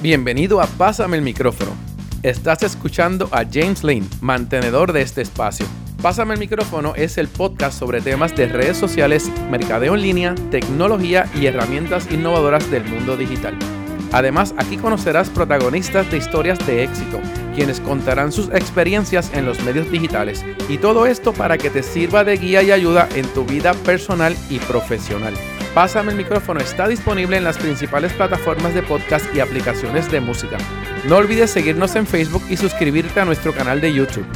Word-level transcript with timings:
Bienvenido 0.00 0.60
a 0.60 0.66
Pásame 0.68 1.16
el 1.16 1.24
micrófono. 1.24 1.72
Estás 2.22 2.62
escuchando 2.62 3.28
a 3.32 3.44
James 3.44 3.82
Lane, 3.82 4.06
mantenedor 4.20 4.92
de 4.92 5.02
este 5.02 5.22
espacio. 5.22 5.66
Pásame 6.00 6.34
el 6.34 6.40
micrófono 6.40 6.94
es 6.94 7.18
el 7.18 7.26
podcast 7.26 7.76
sobre 7.76 8.00
temas 8.00 8.36
de 8.36 8.46
redes 8.46 8.76
sociales, 8.76 9.28
mercadeo 9.50 9.96
en 9.96 10.02
línea, 10.02 10.34
tecnología 10.52 11.28
y 11.34 11.46
herramientas 11.46 12.06
innovadoras 12.12 12.70
del 12.70 12.84
mundo 12.84 13.16
digital. 13.16 13.58
Además, 14.12 14.54
aquí 14.56 14.76
conocerás 14.76 15.30
protagonistas 15.30 16.08
de 16.12 16.18
historias 16.18 16.64
de 16.64 16.84
éxito, 16.84 17.20
quienes 17.56 17.80
contarán 17.80 18.30
sus 18.30 18.50
experiencias 18.50 19.32
en 19.34 19.46
los 19.46 19.60
medios 19.64 19.90
digitales 19.90 20.44
y 20.68 20.78
todo 20.78 21.06
esto 21.06 21.32
para 21.32 21.58
que 21.58 21.70
te 21.70 21.82
sirva 21.82 22.22
de 22.22 22.36
guía 22.36 22.62
y 22.62 22.70
ayuda 22.70 23.08
en 23.16 23.26
tu 23.34 23.44
vida 23.44 23.74
personal 23.74 24.36
y 24.48 24.60
profesional. 24.60 25.34
Pásame 25.78 26.10
el 26.10 26.18
micrófono 26.18 26.58
está 26.58 26.88
disponible 26.88 27.36
en 27.36 27.44
las 27.44 27.56
principales 27.56 28.12
plataformas 28.12 28.74
de 28.74 28.82
podcast 28.82 29.32
y 29.32 29.38
aplicaciones 29.38 30.10
de 30.10 30.20
música. 30.20 30.58
No 31.04 31.18
olvides 31.18 31.52
seguirnos 31.52 31.94
en 31.94 32.04
Facebook 32.04 32.42
y 32.50 32.56
suscribirte 32.56 33.20
a 33.20 33.24
nuestro 33.24 33.54
canal 33.54 33.80
de 33.80 33.94
YouTube. 33.94 34.26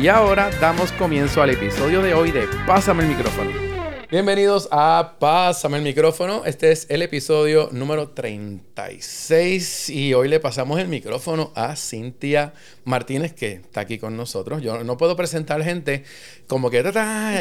Y 0.00 0.08
ahora 0.08 0.48
damos 0.58 0.92
comienzo 0.92 1.42
al 1.42 1.50
episodio 1.50 2.00
de 2.00 2.14
hoy 2.14 2.30
de 2.30 2.48
Pásame 2.66 3.02
el 3.02 3.10
micrófono. 3.10 3.65
Bienvenidos 4.08 4.68
a 4.70 5.16
Pásame 5.18 5.78
el 5.78 5.82
micrófono. 5.82 6.44
Este 6.44 6.70
es 6.70 6.86
el 6.90 7.02
episodio 7.02 7.70
número 7.72 8.10
36 8.10 9.90
y 9.90 10.14
hoy 10.14 10.28
le 10.28 10.38
pasamos 10.38 10.78
el 10.78 10.86
micrófono 10.86 11.50
a 11.56 11.74
Cintia 11.74 12.52
Martínez 12.84 13.32
que 13.32 13.54
está 13.54 13.80
aquí 13.80 13.98
con 13.98 14.16
nosotros. 14.16 14.62
Yo 14.62 14.84
no 14.84 14.96
puedo 14.96 15.16
presentar 15.16 15.60
gente 15.64 16.04
como 16.46 16.70
que 16.70 16.84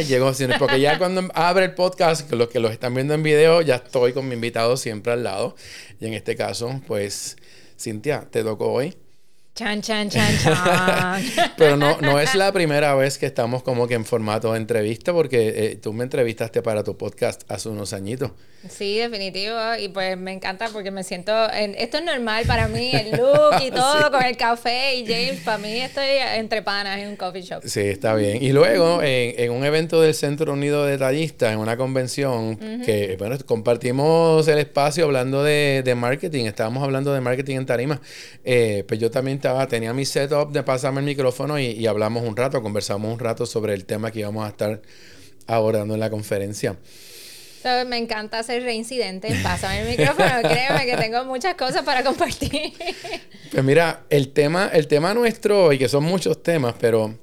llegó, 0.08 0.32
porque 0.58 0.80
ya 0.80 0.98
cuando 0.98 1.30
abre 1.36 1.66
el 1.66 1.76
podcast, 1.76 2.32
los 2.32 2.48
que 2.48 2.60
los 2.60 2.72
están 2.72 2.96
viendo 2.96 3.14
en 3.14 3.22
video, 3.22 3.62
ya 3.62 3.76
estoy 3.76 4.14
con 4.14 4.28
mi 4.28 4.34
invitado 4.34 4.76
siempre 4.76 5.14
al 5.14 5.24
lado. 5.24 5.56
Y 6.00 6.08
en 6.08 6.16
este 6.16 6.36
caso, 6.36 6.82
pues, 6.88 7.38
Cintia, 7.78 8.28
te 8.32 8.44
tocó 8.44 8.72
hoy. 8.72 8.98
Chan, 9.56 9.82
chan, 9.82 10.10
chan, 10.10 10.38
chan. 10.44 11.24
Pero 11.58 11.78
no, 11.78 11.98
no 12.02 12.20
es 12.20 12.36
la 12.36 12.52
primera 12.52 12.94
vez 12.94 13.18
que 13.18 13.26
estamos 13.26 13.64
como 13.64 13.88
que 13.88 13.94
en 13.94 14.04
formato 14.04 14.52
de 14.52 14.58
entrevista, 14.58 15.14
porque 15.14 15.54
eh, 15.56 15.76
tú 15.78 15.94
me 15.94 16.04
entrevistaste 16.04 16.62
para 16.62 16.84
tu 16.84 16.98
podcast 16.98 17.50
hace 17.50 17.70
unos 17.70 17.94
añitos. 17.94 18.32
Sí, 18.70 18.98
definitivo. 18.98 19.56
Y 19.80 19.90
pues 19.90 20.18
me 20.18 20.34
encanta 20.34 20.70
porque 20.74 20.92
me 20.92 21.04
siento. 21.04 21.32
esto 21.52 21.98
es 21.98 22.04
normal 22.04 22.46
para 22.48 22.68
mí, 22.68 22.92
el 22.94 23.12
look 23.12 23.62
y 23.64 23.72
todo, 23.76 24.12
con 24.12 24.24
el 24.24 24.36
café 24.38 24.96
y 24.96 25.06
James. 25.06 25.42
Para 25.42 25.58
mí 25.58 25.80
estoy 25.80 26.06
entre 26.36 26.62
panas 26.62 27.00
en 27.00 27.10
un 27.10 27.16
coffee 27.16 27.44
shop. 27.44 27.62
Sí, 27.66 27.82
está 27.82 28.16
bien. 28.16 28.44
Y 28.44 28.52
luego, 28.52 29.02
en, 29.04 29.52
un 29.52 29.64
evento 29.64 30.02
del 30.02 30.14
Centro 30.14 30.54
Unido 30.54 30.86
de 30.86 30.98
Tallistas, 30.98 31.54
en 31.54 31.60
una 31.60 31.78
convención, 31.78 32.58
que 32.84 33.16
bueno, 33.18 33.38
compartimos 33.46 34.48
el 34.48 34.58
espacio 34.58 35.06
hablando 35.06 35.44
de, 35.44 35.82
de, 35.86 35.96
marketing. 35.96 36.46
Estábamos 36.46 36.84
hablando 36.84 37.14
de 37.14 37.22
marketing 37.22 37.58
en 37.58 37.66
Tarima. 37.66 38.02
Eh, 38.44 38.84
pues 38.88 39.00
yo 39.00 39.12
también 39.12 39.38
estaba, 39.46 39.68
tenía 39.68 39.94
mi 39.94 40.06
setup 40.06 40.52
de 40.52 40.64
pasarme 40.64 41.00
el 41.00 41.06
micrófono 41.06 41.60
y, 41.60 41.66
y 41.66 41.88
hablamos 41.88 42.24
un 42.24 42.36
rato, 42.36 42.62
conversamos 42.62 43.12
un 43.12 43.20
rato 43.20 43.46
sobre 43.46 43.74
el 43.74 43.86
tema 43.86 44.12
que 44.12 44.20
íbamos 44.20 44.46
a 44.46 44.50
estar 44.50 44.82
abordando 45.48 45.94
en 45.94 46.00
la 46.00 46.10
conferencia 46.10 46.78
me 47.88 47.98
encanta 47.98 48.40
hacer 48.40 48.64
reincidente. 48.64 49.30
Pásame 49.42 49.82
el 49.82 49.98
micrófono, 49.98 50.30
créeme 50.44 50.86
que 50.86 50.98
tengo 50.98 51.26
muchas 51.26 51.56
cosas 51.56 51.84
para 51.84 52.04
compartir. 52.04 52.74
Pues 53.52 53.64
mira, 53.64 54.04
el 54.10 54.34
tema, 54.34 54.70
el 54.74 54.88
tema 54.88 55.14
nuestro 55.14 55.72
y 55.72 55.78
que 55.78 55.88
son 55.88 56.04
muchos 56.04 56.44
temas, 56.44 56.76
pero 56.78 57.18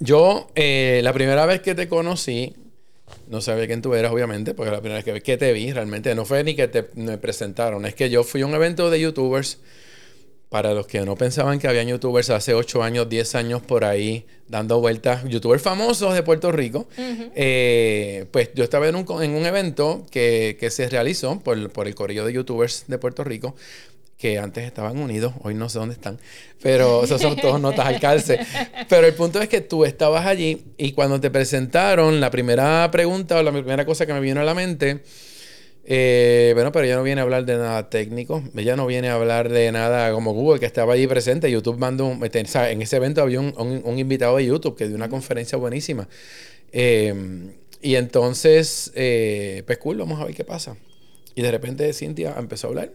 yo 0.00 0.50
eh, 0.56 1.00
la 1.04 1.12
primera 1.12 1.46
vez 1.46 1.60
que 1.60 1.76
te 1.76 1.86
conocí, 1.86 2.56
no 3.28 3.40
sabía 3.40 3.68
quién 3.68 3.82
tú 3.82 3.94
eras, 3.94 4.10
obviamente, 4.10 4.52
porque 4.52 4.72
la 4.72 4.80
primera 4.80 5.00
vez 5.00 5.22
que, 5.22 5.36
te 5.36 5.52
vi 5.52 5.70
realmente 5.72 6.12
no 6.16 6.24
fue 6.24 6.42
ni 6.42 6.56
que 6.56 6.66
te 6.66 6.88
me 6.94 7.18
presentaron, 7.18 7.86
es 7.86 7.94
que 7.94 8.10
yo 8.10 8.24
fui 8.24 8.40
a 8.40 8.46
un 8.46 8.54
evento 8.54 8.90
de 8.90 9.00
youtubers 9.00 9.58
para 10.50 10.74
los 10.74 10.86
que 10.88 11.00
no 11.02 11.16
pensaban 11.16 11.60
que 11.60 11.68
había 11.68 11.84
youtubers 11.84 12.28
hace 12.28 12.54
8 12.54 12.82
años, 12.82 13.08
10 13.08 13.34
años 13.36 13.62
por 13.62 13.84
ahí 13.84 14.26
dando 14.48 14.80
vueltas, 14.80 15.22
youtubers 15.28 15.62
famosos 15.62 16.12
de 16.12 16.24
Puerto 16.24 16.50
Rico, 16.50 16.88
eh, 17.36 18.26
pues 18.32 18.50
yo 18.54 18.64
estaba 18.64 18.88
en 18.88 18.96
un, 18.96 19.06
en 19.22 19.30
un 19.30 19.46
evento 19.46 20.04
que, 20.10 20.68
se 20.70 20.88
realizó 20.88 21.38
por, 21.38 21.70
por 21.70 21.86
el 21.86 21.94
correo 21.94 22.26
de 22.26 22.32
youtubers 22.32 22.84
de 22.88 22.98
Puerto 22.98 23.22
Rico, 23.22 23.54
que 24.18 24.38
antes 24.38 24.64
estaban 24.64 24.98
unidos, 24.98 25.34
hoy 25.44 25.54
no 25.54 25.68
sé 25.68 25.78
dónde 25.78 25.94
están, 25.94 26.18
pero 26.60 27.04
esos 27.04 27.22
son 27.22 27.36
todos 27.36 27.60
notas 27.60 27.86
al 27.86 28.00
calce. 28.00 28.38
Pero 28.88 29.06
el 29.06 29.14
punto 29.14 29.40
es 29.40 29.48
que 29.48 29.60
tú 29.60 29.84
estabas 29.84 30.26
allí 30.26 30.64
y 30.76 30.92
cuando 30.92 31.20
te 31.20 31.30
presentaron, 31.30 32.20
la 32.20 32.30
primera 32.30 32.90
pregunta 32.90 33.38
o 33.38 33.42
la 33.42 33.52
primera 33.52 33.86
cosa 33.86 34.04
que 34.04 34.12
me 34.12 34.20
vino 34.20 34.40
a 34.40 34.44
la 34.44 34.54
mente 34.54 35.04
eh, 35.84 36.52
bueno, 36.54 36.72
pero 36.72 36.84
ella 36.84 36.96
no 36.96 37.02
viene 37.02 37.20
a 37.20 37.24
hablar 37.24 37.44
de 37.46 37.56
nada 37.56 37.90
técnico. 37.90 38.42
Ella 38.56 38.76
no 38.76 38.86
viene 38.86 39.08
a 39.08 39.14
hablar 39.14 39.48
de 39.48 39.72
nada 39.72 40.12
como 40.12 40.32
Google, 40.32 40.60
que 40.60 40.66
estaba 40.66 40.94
allí 40.94 41.06
presente. 41.06 41.50
YouTube 41.50 41.78
mandó 41.78 42.06
un. 42.06 42.24
Este, 42.24 42.40
en 42.40 42.82
ese 42.82 42.96
evento 42.96 43.22
había 43.22 43.40
un, 43.40 43.98
invitado 43.98 44.36
de 44.36 44.46
YouTube 44.46 44.76
que 44.76 44.86
dio 44.86 44.96
una 44.96 45.08
conferencia 45.08 45.58
buenísima. 45.58 46.08
Eh, 46.72 47.14
y 47.82 47.94
entonces, 47.94 48.92
eh, 48.94 49.62
pues 49.66 49.78
cool, 49.78 49.96
vamos 49.98 50.20
a 50.20 50.24
ver 50.24 50.34
qué 50.34 50.44
pasa. 50.44 50.76
Y 51.34 51.42
de 51.42 51.50
repente 51.50 51.92
Cintia 51.92 52.34
empezó 52.38 52.66
a 52.66 52.70
hablar. 52.70 52.92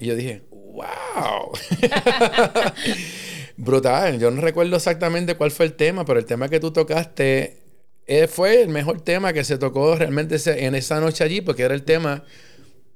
Y 0.00 0.06
yo 0.06 0.16
dije, 0.16 0.42
¡wow! 0.50 1.52
Brutal. 3.56 4.18
Yo 4.18 4.30
no 4.30 4.40
recuerdo 4.40 4.76
exactamente 4.76 5.34
cuál 5.36 5.50
fue 5.50 5.66
el 5.66 5.74
tema, 5.74 6.04
pero 6.04 6.18
el 6.18 6.24
tema 6.24 6.48
que 6.48 6.58
tú 6.58 6.72
tocaste 6.72 7.61
eh, 8.12 8.28
fue 8.28 8.62
el 8.62 8.68
mejor 8.68 9.00
tema 9.00 9.32
que 9.32 9.44
se 9.44 9.56
tocó 9.58 9.96
realmente 9.96 10.36
en 10.46 10.74
esa 10.74 11.00
noche 11.00 11.24
allí, 11.24 11.40
porque 11.40 11.62
era 11.62 11.74
el 11.74 11.82
tema 11.82 12.24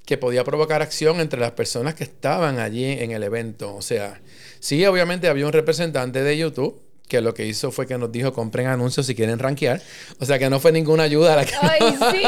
que 0.04 0.19
podía 0.19 0.44
provocar 0.44 0.82
acción 0.82 1.21
entre 1.21 1.41
las 1.41 1.53
personas 1.53 1.94
que 1.94 2.04
estaban 2.04 2.59
allí 2.59 2.84
en 2.84 3.12
el 3.12 3.22
evento. 3.22 3.75
O 3.75 3.82
sea, 3.82 4.21
sí, 4.60 4.84
obviamente 4.84 5.28
había 5.28 5.47
un 5.47 5.53
representante 5.53 6.22
de 6.22 6.37
YouTube 6.37 6.82
que 7.09 7.21
lo 7.21 7.34
que 7.34 7.47
hizo 7.47 7.71
fue 7.71 7.87
que 7.87 7.97
nos 7.99 8.10
dijo 8.10 8.32
compren 8.32 8.66
anuncios 8.66 9.06
si 9.06 9.15
quieren 9.15 9.38
rankear. 9.38 9.81
O 10.19 10.27
sea 10.27 10.38
que 10.38 10.50
no 10.50 10.60
fue 10.60 10.72
ninguna 10.72 11.04
ayuda 11.04 11.34
a 11.34 11.37
la 11.37 11.44
que... 11.44 11.54
Ay, 11.60 11.97
sí, 12.12 12.22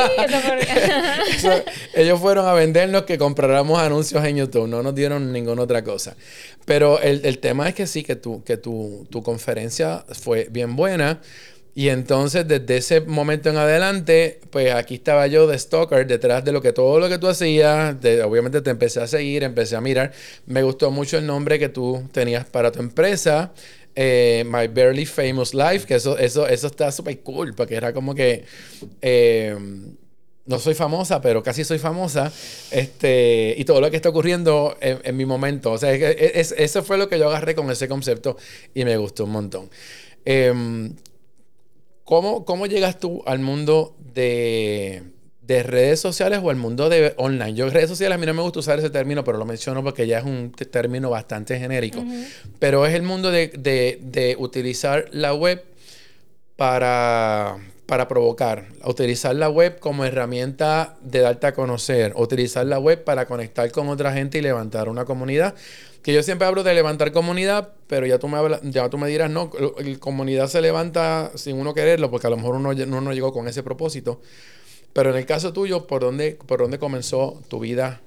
eso 1.37 1.50
ellos 1.94 2.20
fueron 2.20 2.47
a 2.47 2.53
vendernos 2.53 3.03
que 3.03 3.19
compráramos 3.19 3.78
anuncios 3.81 4.25
en 4.25 4.37
YouTube, 4.37 4.69
no 4.69 4.82
nos 4.82 4.94
dieron 4.94 5.32
ninguna 5.32 5.62
otra 5.62 5.82
cosa. 5.82 6.16
Pero 6.65 7.00
el, 7.00 7.20
el 7.25 7.38
tema 7.38 7.69
es 7.69 7.75
que 7.75 7.87
sí, 7.87 8.03
que, 8.03 8.16
tu, 8.16 8.43
que 8.44 8.56
tu, 8.56 9.06
tu 9.10 9.22
conferencia 9.22 10.05
fue 10.12 10.49
bien 10.50 10.76
buena. 10.76 11.20
Y 11.75 11.91
entonces, 11.91 12.47
desde 12.49 12.79
ese 12.79 13.01
momento 13.03 13.51
en 13.51 13.56
adelante, 13.56 14.41
pues 14.51 14.75
aquí 14.75 14.97
estaba 14.97 15.27
yo 15.29 15.47
de 15.47 15.59
stalker, 15.59 16.06
detrás 16.06 16.45
de 16.45 16.53
lo 16.53 16.61
que 16.61 16.73
todo 16.73 16.99
lo 16.99 17.09
que 17.09 17.19
tú 17.19 17.29
hacías. 17.29 17.95
obviamente 18.25 18.61
te 18.61 18.71
empecé 18.71 19.01
a 19.01 19.06
seguir, 19.06 19.45
empecé 19.45 19.77
a 19.77 19.81
mirar. 19.81 20.12
Me 20.47 20.62
gustó 20.62 20.91
mucho 20.91 21.19
el 21.19 21.27
nombre 21.27 21.59
que 21.59 21.69
tú 21.69 22.03
tenías 22.12 22.45
para 22.47 22.73
tu 22.73 22.81
empresa. 22.81 23.53
Eh, 23.95 24.45
My 24.47 24.69
Barely 24.69 25.06
Famous 25.06 25.55
Life, 25.55 25.87
que 25.87 25.97
eso, 25.97 26.19
eso, 26.19 26.47
eso 26.47 26.67
está 26.67 26.91
súper 26.93 27.21
cool, 27.21 27.55
porque 27.55 27.75
era 27.75 27.93
como 27.93 28.15
que 28.15 28.45
eh, 29.03 29.56
no 30.49 30.59
soy 30.59 30.75
famosa, 30.75 31.21
pero 31.21 31.43
casi 31.43 31.62
soy 31.62 31.79
famosa, 31.79 32.33
este, 32.71 33.55
y 33.56 33.65
todo 33.65 33.83
lo 33.83 33.91
que 33.91 33.97
está 33.97 34.09
ocurriendo 34.09 34.77
en, 34.81 35.17
mi 35.17 35.27
momento. 35.27 35.73
O 35.73 35.79
sea, 35.79 35.93
eso 35.93 36.83
fue 36.83 36.97
lo 36.97 37.09
que 37.09 37.19
yo 37.19 37.29
agarré 37.29 37.55
con 37.55 37.71
ese 37.71 37.87
concepto 37.87 38.39
y 38.75 38.85
me 38.85 38.97
gustó 38.97 39.25
un 39.25 39.31
montón. 39.31 39.71
Em, 40.25 40.95
¿Cómo, 42.08 42.46
¿Cómo 42.46 42.64
llegas 42.64 42.98
tú 42.98 43.22
al 43.26 43.38
mundo 43.38 43.94
de, 44.14 45.02
de, 45.42 45.62
redes 45.62 46.00
sociales 46.00 46.41
o 46.42 46.48
al 46.48 46.56
mundo 46.56 46.88
de 46.88 47.12
online? 47.19 47.52
Yo 47.52 47.69
redes 47.69 47.91
sociales 47.91 48.16
a 48.16 48.19
mí 48.19 48.24
no 48.24 48.32
me 48.32 48.41
gusta 48.41 48.60
usar 48.60 48.78
ese 48.78 48.88
término, 48.88 49.24
pero 49.24 49.36
lo 49.36 49.44
menciono 49.44 49.84
porque 49.84 50.06
ya 50.06 50.20
es 50.20 50.24
un 50.24 50.50
término 50.52 51.10
bastante 51.10 51.58
genérico. 51.58 52.02
Pero 52.58 52.86
es 52.86 52.94
el 52.94 53.02
mundo 53.02 53.30
de, 53.30 53.48
de, 53.48 53.98
de 54.00 54.36
utilizar 54.38 55.10
la 55.12 55.34
web 55.34 55.62
para, 56.56 57.58
para 57.84 58.08
provocar, 58.08 58.69
utilizar 58.86 59.34
la 59.34 59.50
web 59.50 59.78
como 59.78 60.06
herramienta 60.06 60.96
de 61.02 61.19
darte 61.19 61.48
a 61.48 61.52
conocer, 61.52 62.14
utilizar 62.16 62.64
la 62.64 62.78
web 62.78 63.04
para 63.04 63.26
conectar 63.26 63.70
con 63.70 63.90
otra 63.90 64.14
gente 64.14 64.38
y 64.38 64.40
levantar 64.40 64.88
una 64.88 65.04
comunidad 65.04 65.54
que 66.08 66.14
yo 66.14 66.22
siempre 66.22 66.46
hablo 66.46 66.62
de 66.62 66.72
levantar 66.72 67.12
comunidad, 67.12 67.75
pero 67.87 68.06
ya 68.06 68.19
tú 68.19 68.28
me, 68.28 68.38
ya 68.62 68.88
tú 68.88 68.96
me 68.96 69.10
dirás, 69.10 69.31
no, 69.31 69.50
la 69.60 69.99
comunidad 69.99 70.46
se 70.49 70.62
levanta 70.62 71.31
sin 71.34 71.58
uno 71.58 71.75
quererlo, 71.75 72.10
porque 72.10 72.26
a 72.26 72.31
lo 72.31 72.38
mejor 72.38 72.55
uno 72.55 72.72
no, 72.72 73.12
llegó 73.12 73.31
con 73.34 73.46
ese 73.46 73.62
propósito. 73.62 74.22
Pero 74.94 75.10
en 75.10 75.16
el 75.16 75.26
caso 75.26 75.52
tuyo, 75.52 75.87
¿por 75.87 76.00
dónde, 76.00 76.38
por 76.46 76.60
dónde 76.60 76.78
comenzó 76.78 77.43
tu 77.49 77.60
vida 77.60 78.00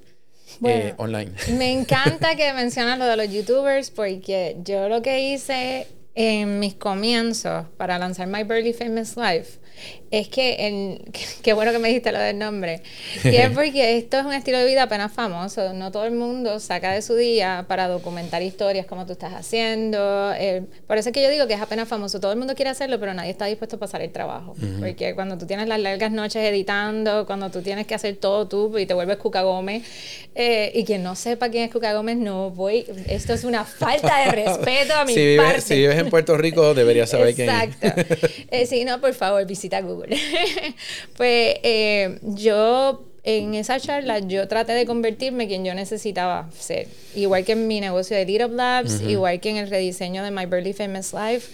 eh, 0.66 0.96
online? 0.98 1.34
Me 1.60 1.72
encanta 1.72 2.36
que 2.36 2.52
mencionas 2.54 2.98
lo 2.98 3.06
de 3.06 3.18
los 3.18 3.32
youtubers, 3.32 3.92
porque 3.92 4.58
yo 4.64 4.90
lo 4.90 5.04
que 5.04 5.22
hice 5.22 5.86
en 6.16 6.60
mis 6.60 6.74
comienzos 6.74 7.68
para 7.78 8.00
lanzar 8.00 8.26
My 8.26 8.42
Barely 8.42 8.74
Famous 8.74 9.16
Life 9.16 9.60
es 10.12 10.28
que, 10.28 11.02
qué 11.42 11.54
bueno 11.54 11.72
que 11.72 11.80
me 11.80 11.88
dijiste 11.88 12.12
lo 12.12 12.20
del 12.20 12.38
nombre. 12.38 12.84
Y 13.24 13.36
es 13.36 13.50
porque 13.52 13.98
esto 13.98 14.20
es 14.20 14.26
un 14.26 14.34
estilo 14.34 14.58
de 14.58 14.66
vida 14.66 14.84
apenas 14.84 15.12
famoso. 15.12 15.74
No 15.74 15.92
todo 15.92 16.06
el 16.06 16.12
mundo 16.12 16.60
saca 16.60 16.92
de 16.92 17.02
su 17.02 17.16
día 17.16 17.66
para 17.68 17.88
documentar 17.88 18.42
historias 18.42 18.86
como 18.86 19.06
tú 19.06 19.14
estás 19.14 19.34
haciendo. 19.34 20.34
Eh, 20.38 20.64
por 20.88 20.98
eso 20.98 21.10
es 21.10 21.14
que 21.14 21.22
yo 21.22 21.30
digo 21.30 21.48
que 21.48 21.54
es 21.54 21.62
apenas 21.62 21.88
famoso. 21.88 22.20
Todo 22.20 22.34
el 22.34 22.38
mundo 22.38 22.56
quiere 22.56 22.70
hacerlo, 22.70 23.00
pero 23.00 23.14
nadie 23.14 23.32
está 23.32 23.46
dispuesto 23.46 23.78
a 23.78 23.80
pasar 23.80 24.02
el 24.02 24.12
trabajo. 24.12 24.56
Porque 24.80 25.16
cuando 25.16 25.38
tú 25.38 25.46
tienes 25.46 25.68
las 25.68 25.80
largas 25.80 26.12
noches 26.12 26.44
editando, 26.44 27.26
cuando 27.26 27.50
tú 27.50 27.62
tienes 27.62 27.88
que 27.88 27.96
hacer 27.96 28.18
todo 28.18 28.48
tú 28.48 28.78
y 28.78 28.86
te 28.86 28.94
vuelves 28.94 29.18
Cuca 29.18 29.44
Gómez, 29.44 29.84
eh, 30.36 30.72
y 30.74 30.84
quien 30.84 31.04
no 31.04 31.16
sepa 31.16 31.50
quién 31.50 31.66
es 31.66 31.72
Cuca 31.72 31.94
Gómez, 31.94 32.18
no 32.18 32.50
voy. 32.50 32.86
Esto 33.08 33.34
es 33.34 33.44
una 33.44 33.64
falta 33.64 34.26
de 34.26 34.32
respeto 34.44 34.94
a 34.94 35.06
mi 35.06 35.14
si 35.14 35.38
parte. 35.38 35.62
si 35.62 35.76
vives 35.76 35.98
en 35.98 36.10
Puerto 36.10 36.38
Rico, 36.38 36.74
deberías 36.74 37.10
saber 37.10 37.34
quién 37.34 37.50
es. 37.50 37.64
Exacto. 37.64 38.26
Eh, 38.52 38.66
sí, 38.66 38.84
no, 38.84 39.00
por 39.00 39.14
favor, 39.14 39.46
visita 39.46 39.80
Google. 39.82 40.01
pues 41.18 41.56
eh, 41.64 42.20
yo 42.22 43.06
en 43.24 43.54
esa 43.54 43.80
charla 43.80 44.20
yo 44.20 44.48
traté 44.48 44.74
de 44.74 44.86
convertirme 44.86 45.48
quien 45.48 45.64
yo 45.64 45.74
necesitaba 45.76 46.50
ser. 46.58 46.88
Igual 47.16 47.46
que 47.46 47.52
en 47.54 47.68
mi 47.68 47.80
negocio 47.80 48.18
de 48.18 48.26
Little 48.26 48.50
Labs, 48.50 49.02
igual 49.02 49.40
que 49.40 49.50
en 49.50 49.58
el 49.58 49.70
rediseño 49.70 50.24
de 50.24 50.32
My 50.32 50.46
Burly 50.46 50.74
Famous 50.74 51.14
Life. 51.14 51.50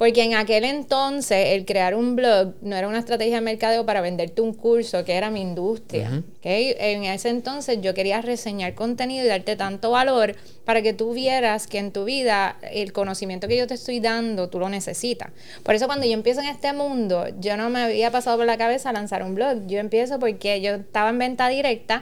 Porque 0.00 0.22
en 0.22 0.32
aquel 0.32 0.64
entonces 0.64 1.48
el 1.48 1.66
crear 1.66 1.94
un 1.94 2.16
blog 2.16 2.54
no 2.62 2.74
era 2.74 2.88
una 2.88 3.00
estrategia 3.00 3.34
de 3.34 3.40
mercadeo 3.42 3.84
para 3.84 4.00
venderte 4.00 4.40
un 4.40 4.54
curso, 4.54 5.04
que 5.04 5.12
era 5.12 5.28
mi 5.28 5.42
industria. 5.42 6.22
En 6.42 7.04
ese 7.04 7.28
entonces 7.28 7.82
yo 7.82 7.92
quería 7.92 8.22
reseñar 8.22 8.74
contenido 8.74 9.26
y 9.26 9.28
darte 9.28 9.56
tanto 9.56 9.90
valor 9.90 10.36
para 10.64 10.80
que 10.80 10.94
tú 10.94 11.12
vieras 11.12 11.66
que 11.66 11.76
en 11.76 11.92
tu 11.92 12.04
vida 12.04 12.56
el 12.72 12.94
conocimiento 12.94 13.46
que 13.46 13.58
yo 13.58 13.66
te 13.66 13.74
estoy 13.74 14.00
dando, 14.00 14.48
tú 14.48 14.58
lo 14.58 14.70
necesitas. 14.70 15.32
Por 15.64 15.74
eso 15.74 15.86
cuando 15.86 16.06
yo 16.06 16.12
empiezo 16.12 16.40
en 16.40 16.46
este 16.46 16.72
mundo, 16.72 17.26
yo 17.38 17.58
no 17.58 17.68
me 17.68 17.82
había 17.82 18.10
pasado 18.10 18.38
por 18.38 18.46
la 18.46 18.56
cabeza 18.56 18.94
lanzar 18.94 19.22
un 19.22 19.34
blog. 19.34 19.66
Yo 19.66 19.80
empiezo 19.80 20.18
porque 20.18 20.62
yo 20.62 20.76
estaba 20.76 21.10
en 21.10 21.18
venta 21.18 21.46
directa 21.50 22.00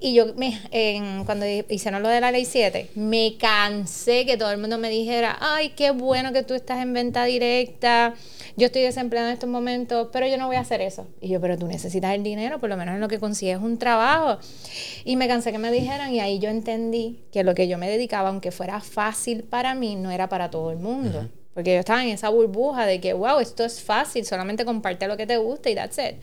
y 0.00 0.12
yo 0.12 0.34
me, 0.34 0.60
en, 0.72 1.24
cuando 1.24 1.46
hicieron 1.46 2.02
lo 2.02 2.08
de 2.08 2.20
la 2.20 2.32
ley 2.32 2.44
7, 2.44 2.90
me 2.96 3.36
cansé 3.38 4.26
que 4.26 4.36
todo 4.36 4.50
el 4.50 4.58
mundo 4.58 4.76
me 4.76 4.90
dijera, 4.90 5.36
ay, 5.40 5.68
qué 5.76 5.92
bueno 5.92 6.32
que 6.32 6.42
tú 6.42 6.54
estás 6.54 6.82
en 6.82 6.92
venta 6.92 7.27
directa 7.28 8.14
yo 8.58 8.66
estoy 8.66 8.82
desempleada 8.82 9.28
en 9.28 9.34
estos 9.34 9.48
momentos, 9.48 10.08
pero 10.12 10.26
yo 10.26 10.36
no 10.36 10.48
voy 10.48 10.56
a 10.56 10.60
hacer 10.60 10.80
eso. 10.80 11.06
Y 11.20 11.28
yo, 11.28 11.40
pero 11.40 11.56
tú 11.56 11.68
necesitas 11.68 12.16
el 12.16 12.24
dinero, 12.24 12.58
por 12.58 12.68
lo 12.68 12.76
menos 12.76 12.96
en 12.96 13.00
lo 13.00 13.06
que 13.06 13.20
consigues 13.20 13.58
un 13.58 13.78
trabajo. 13.78 14.40
Y 15.04 15.14
me 15.14 15.28
cansé 15.28 15.52
que 15.52 15.58
me 15.58 15.70
dijeran 15.70 16.12
y 16.12 16.18
ahí 16.18 16.40
yo 16.40 16.48
entendí 16.48 17.20
que 17.30 17.44
lo 17.44 17.54
que 17.54 17.68
yo 17.68 17.78
me 17.78 17.88
dedicaba, 17.88 18.30
aunque 18.30 18.50
fuera 18.50 18.80
fácil 18.80 19.44
para 19.44 19.76
mí, 19.76 19.94
no 19.94 20.10
era 20.10 20.28
para 20.28 20.50
todo 20.50 20.72
el 20.72 20.78
mundo. 20.78 21.28
Porque 21.54 21.72
yo 21.72 21.78
estaba 21.78 22.02
en 22.02 22.08
esa 22.08 22.30
burbuja 22.30 22.84
de 22.84 23.00
que, 23.00 23.12
wow, 23.12 23.38
esto 23.38 23.64
es 23.64 23.80
fácil, 23.80 24.24
solamente 24.24 24.64
comparte 24.64 25.06
lo 25.06 25.16
que 25.16 25.28
te 25.28 25.36
gusta 25.36 25.70
y 25.70 25.76
that's 25.76 25.98
it. 25.98 26.16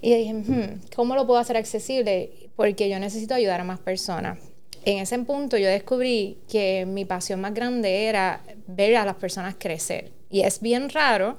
Y 0.00 0.14
dije, 0.14 0.34
hmm, 0.34 0.80
¿cómo 0.94 1.16
lo 1.16 1.26
puedo 1.26 1.40
hacer 1.40 1.56
accesible? 1.56 2.30
Porque 2.54 2.88
yo 2.88 3.00
necesito 3.00 3.34
ayudar 3.34 3.60
a 3.60 3.64
más 3.64 3.80
personas. 3.80 4.38
En 4.84 4.98
ese 4.98 5.18
punto 5.18 5.56
yo 5.56 5.66
descubrí 5.66 6.38
que 6.48 6.86
mi 6.86 7.04
pasión 7.04 7.40
más 7.40 7.52
grande 7.52 8.04
era 8.04 8.42
ver 8.68 8.94
a 8.94 9.04
las 9.04 9.16
personas 9.16 9.56
crecer. 9.58 10.17
Y 10.30 10.42
es 10.42 10.60
bien 10.60 10.90
raro 10.90 11.36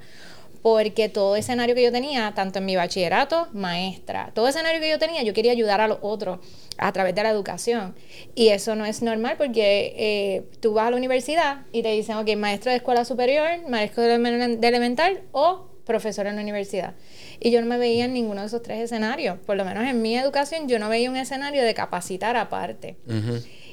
porque 0.62 1.10
todo 1.10 1.36
escenario 1.36 1.76
que 1.76 1.84
yo 1.84 1.92
tenía, 1.92 2.34
tanto 2.36 2.60
en 2.60 2.66
mi 2.66 2.76
bachillerato, 2.76 3.48
maestra, 3.54 4.32
todo 4.34 4.48
escenario 4.48 4.82
que 4.82 4.90
yo 4.90 5.00
tenía, 5.00 5.24
yo 5.24 5.34
quería 5.34 5.52
ayudar 5.52 5.82
a 5.82 5.88
los 5.88 6.00
otros 6.02 6.40
a 6.78 6.92
través 6.92 7.16
de 7.16 7.24
la 7.24 7.30
educación. 7.30 7.96
Y 8.36 8.50
eso 8.50 8.76
no 8.76 8.86
es 8.86 9.02
normal 9.02 9.36
porque 9.38 9.94
eh, 9.98 10.44
tú 10.60 10.74
vas 10.74 10.88
a 10.88 10.92
la 10.92 10.98
universidad 10.98 11.66
y 11.72 11.84
te 11.84 11.92
dicen, 11.92 12.18
ok, 12.18 12.36
maestro 12.36 12.72
de 12.72 12.78
escuela 12.78 13.06
superior, 13.06 13.48
maestro 13.70 14.04
de, 14.04 14.16
elemental 14.62 15.22
o 15.32 15.70
profesor 15.86 16.28
en 16.28 16.36
la 16.36 16.42
universidad. 16.42 16.94
Y 17.40 17.52
yo 17.52 17.62
no 17.62 17.68
me 17.68 17.78
veía 17.78 18.06
en 18.06 18.14
ninguno 18.14 18.42
de 18.42 18.48
esos 18.48 18.62
tres 18.62 18.80
escenarios. 18.80 19.40
Por 19.40 19.56
lo 19.56 19.66
menos 19.66 19.86
en 19.86 20.02
mi 20.02 20.18
educación 20.18 20.68
yo 20.68 20.78
no 20.78 20.90
veía 20.90 21.10
un 21.10 21.18
escenario 21.18 21.64
de 21.64 21.74
capacitar 21.74 22.36
aparte. 22.36 22.98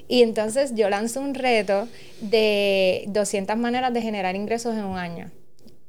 Y 0.08 0.22
entonces 0.22 0.74
yo 0.74 0.88
lanzo 0.88 1.20
un 1.20 1.34
reto 1.34 1.88
de 2.20 3.04
200 3.08 3.56
maneras 3.56 3.92
de 3.92 4.02
generar 4.02 4.36
ingresos 4.36 4.74
en 4.74 4.84
un 4.84 4.98
año. 4.98 5.30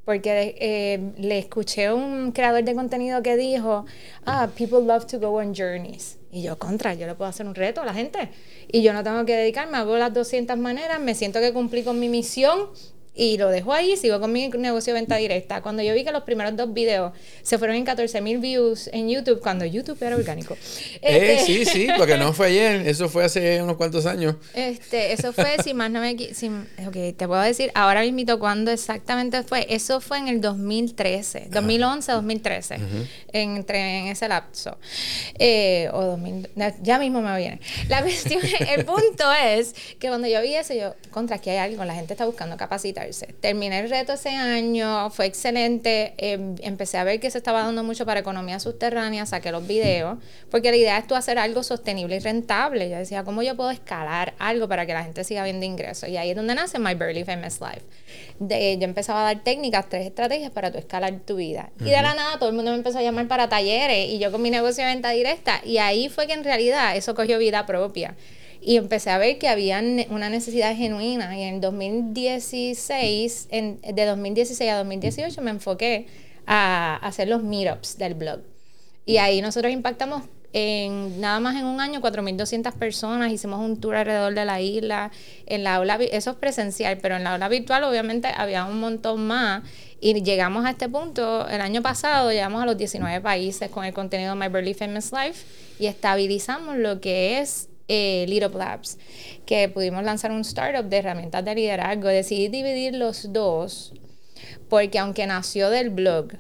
Porque 0.06 0.56
eh, 0.60 1.12
le 1.18 1.38
escuché 1.38 1.88
a 1.88 1.94
un 1.94 2.32
creador 2.32 2.64
de 2.64 2.74
contenido 2.74 3.22
que 3.22 3.36
dijo, 3.36 3.86
ah, 4.26 4.50
people 4.58 4.80
love 4.80 5.06
to 5.06 5.20
go 5.20 5.38
on 5.38 5.54
journeys. 5.54 6.18
Y 6.32 6.44
yo, 6.44 6.58
contra, 6.58 6.94
yo 6.94 7.08
le 7.08 7.16
puedo 7.16 7.30
hacer 7.30 7.46
un 7.46 7.56
reto 7.56 7.82
a 7.82 7.86
la 7.86 7.94
gente. 7.94 8.30
Y 8.72 8.82
yo 8.84 8.94
no 8.94 9.04
tengo 9.04 9.26
que 9.26 9.36
dedicarme, 9.36 9.78
hago 9.78 9.98
las 9.98 10.14
200 10.14 10.58
maneras, 10.58 11.00
me 11.02 11.14
siento 11.14 11.40
que 11.40 11.52
cumplí 11.52 11.84
con 11.84 12.00
mi 12.00 12.08
misión 12.08 12.70
y 13.18 13.38
lo 13.38 13.50
dejo 13.50 13.74
ahí, 13.74 13.98
sigo 13.98 14.20
con 14.20 14.32
mi 14.32 14.48
negocio 14.48 14.94
de 14.94 15.00
venta 15.00 15.16
directa. 15.16 15.62
Cuando 15.62 15.82
yo 15.82 15.94
vi 15.96 16.06
que 16.06 16.12
los 16.12 16.24
primeros 16.24 16.56
dos 16.56 16.72
videos 16.72 17.14
se 17.42 17.58
fueron 17.58 17.76
en 17.76 17.84
14 17.84 18.22
mil 18.22 18.38
views 18.38 18.90
en 18.94 19.10
YouTube, 19.10 19.42
cuando 19.42 19.66
YouTube 19.66 19.98
era 20.02 20.16
orgánico. 20.16 20.56
Eh, 21.02 21.36
este, 21.38 21.46
sí, 21.46 21.66
sí, 21.66 21.88
porque 21.98 22.18
no 22.18 22.34
fue 22.34 22.48
ayer, 22.48 22.88
eso 22.88 23.08
fue 23.08 23.24
hace 23.24 23.62
unos 23.62 23.78
cuantos 23.78 24.06
años. 24.06 24.36
Este, 24.54 25.14
eso 25.14 25.32
fue, 25.32 25.58
si 25.64 25.74
más 25.74 25.90
no 25.90 26.02
me... 26.02 26.18
Si, 26.34 26.48
ok, 26.48 27.16
te 27.16 27.28
puedo 27.28 27.42
decir 27.42 27.72
ahora 27.76 28.02
mismo 28.02 28.40
cuándo 28.40 28.72
exactamente 28.72 29.44
fue. 29.44 29.66
Eso 29.70 30.02
fue 30.02 30.18
en 30.18 30.28
el 30.28 30.42
2013, 30.42 31.48
2011, 31.52 32.12
2013, 32.12 32.78
entre 33.32 34.00
en 34.00 34.08
ese 34.08 34.28
lapso. 34.28 34.78
Eh, 35.38 35.90
o 35.94 36.02
2000, 36.04 36.50
ya 36.82 37.00
mismo 37.00 37.22
me 37.22 37.38
viene. 37.38 37.60
La 37.88 38.02
cuestión, 38.02 38.42
el 38.70 38.86
punto 38.86 39.32
es 39.34 39.74
que 40.00 40.08
cuando 40.08 40.28
yo 40.28 40.42
vi 40.42 40.56
eso, 40.56 40.74
yo, 40.74 40.96
contra, 41.12 41.38
aquí 41.38 41.50
hay 41.50 41.58
algo, 41.58 41.86
la 41.86 41.96
gente 41.96 42.14
está 42.14 42.26
buscando 42.26 42.58
capacitar 42.58 43.07
Terminé 43.40 43.80
el 43.80 43.90
reto 43.90 44.14
ese 44.14 44.30
año, 44.30 45.10
fue 45.10 45.26
excelente. 45.26 46.14
Em, 46.18 46.56
empecé 46.62 46.98
a 46.98 47.04
ver 47.04 47.20
que 47.20 47.32
se 47.32 47.38
estaba 47.38 47.64
dando 47.64 47.84
mucho 47.84 48.06
para 48.06 48.20
economía 48.20 48.60
subterránea, 48.60 49.26
saqué 49.26 49.52
los 49.52 49.66
videos, 49.66 50.18
porque 50.50 50.72
la 50.72 50.78
idea 50.78 50.98
es 50.98 51.08
tú 51.08 51.16
hacer 51.16 51.40
algo 51.40 51.64
sostenible 51.64 52.16
y 52.16 52.20
rentable. 52.20 52.90
Yo 52.90 52.98
decía, 52.98 53.24
¿cómo 53.24 53.44
yo 53.44 53.56
puedo 53.56 53.72
escalar 53.72 54.34
algo 54.40 54.68
para 54.68 54.86
que 54.86 54.94
la 54.94 55.04
gente 55.04 55.24
siga 55.24 55.44
viendo 55.44 55.66
ingresos? 55.66 56.10
Y 56.10 56.18
ahí 56.18 56.32
es 56.32 56.36
donde 56.36 56.56
nace 56.56 56.80
My 56.80 56.96
Burly 56.96 57.24
Famous 57.24 57.60
Life. 57.62 57.82
De, 58.40 58.78
yo 58.78 58.84
empezaba 58.84 59.22
a 59.22 59.34
dar 59.34 59.44
técnicas, 59.44 59.90
tres 59.90 60.06
estrategias 60.06 60.52
para 60.52 60.72
tú 60.72 60.78
escalar 60.78 61.14
tu 61.26 61.36
vida. 61.36 61.72
Y 61.80 61.86
de 61.86 62.02
la 62.02 62.14
nada 62.14 62.38
todo 62.40 62.50
el 62.50 62.56
mundo 62.56 62.72
me 62.72 62.78
empezó 62.78 63.00
a 63.00 63.02
llamar 63.02 63.28
para 63.28 63.50
talleres 63.50 64.10
y 64.10 64.20
yo 64.20 64.32
con 64.32 64.42
mi 64.42 64.50
negocio 64.50 64.84
de 64.84 64.92
venta 64.92 65.12
directa. 65.12 65.62
Y 65.64 65.78
ahí 65.78 66.10
fue 66.10 66.28
que 66.28 66.34
en 66.34 66.44
realidad 66.44 66.96
eso 66.96 67.16
cogió 67.16 67.38
vida 67.40 67.66
propia 67.66 68.16
y 68.62 68.78
empecé 68.78 69.10
a 69.10 69.18
ver 69.18 69.38
que 69.38 69.48
había 69.48 69.82
una 70.10 70.30
necesidad 70.30 70.76
genuina. 70.76 71.38
Y 71.38 71.44
en 71.44 71.62
2016, 71.62 73.48
en, 73.52 73.80
de 73.82 74.06
2016 74.06 74.72
a 74.72 74.78
2018 74.78 75.42
me 75.42 75.52
enfoqué 75.52 76.08
a, 76.46 76.96
hacer 76.98 77.28
los 77.28 77.44
meetups 77.44 77.98
del 77.98 78.16
blog. 78.16 78.40
Y 79.06 79.18
ahí 79.18 79.42
nosotros 79.42 79.72
impactamos 79.72 80.24
en 80.54 81.20
nada 81.22 81.40
más 81.40 81.56
en 81.56 81.66
un 81.66 81.80
año 81.82 82.02
4.200 82.02 82.74
personas, 82.74 83.32
hicimos 83.32 83.60
un 83.60 83.80
tour 83.80 83.96
alrededor 83.96 84.34
de 84.34 84.46
la 84.46 84.60
isla, 84.60 85.12
en 85.46 85.64
la 85.64 85.76
aula, 85.76 86.00
eso 86.12 86.32
es 86.32 86.38
presencial, 86.38 86.98
pero 86.98 87.16
en 87.16 87.24
la 87.24 87.34
aula 87.34 87.50
virtual 87.50 87.84
obviamente 87.84 88.28
había 88.36 88.66
un 88.66 88.80
montón 88.80 89.28
más. 89.28 89.64
Y 90.00 90.22
llegamos 90.24 90.66
a 90.66 90.72
este 90.72 90.90
punto, 90.90 91.48
el 91.48 91.62
año 91.62 91.82
pasado 91.82 92.32
llegamos 92.32 92.62
a 92.62 92.66
los 92.66 92.78
19 92.78 93.22
países 93.22 93.70
con 93.70 93.84
el 93.84 93.94
contenido 93.94 94.36
My 94.36 94.48
Burly 94.48 94.74
Famous 94.74 95.12
Life 95.12 95.46
y 95.80 95.88
estabilizamos 95.88 96.78
lo 96.78 97.02
que 97.02 97.40
es 97.40 97.70
eh, 97.88 98.26
Little 98.28 98.58
Labs, 98.58 98.98
que 99.46 99.70
pudimos 99.70 100.04
lanzar 100.04 100.32
un 100.32 100.42
startup 100.42 100.90
de 100.90 100.98
herramientas 100.98 101.44
de 101.44 101.56
liderazgo. 101.56 102.08
Decidí 102.08 102.48
dividir 102.48 102.96
los 102.96 103.32
dos 103.32 103.94
porque 104.70 105.00
aunque 105.00 105.26
nació 105.28 105.70
del 105.70 105.90
blog, 105.90 106.34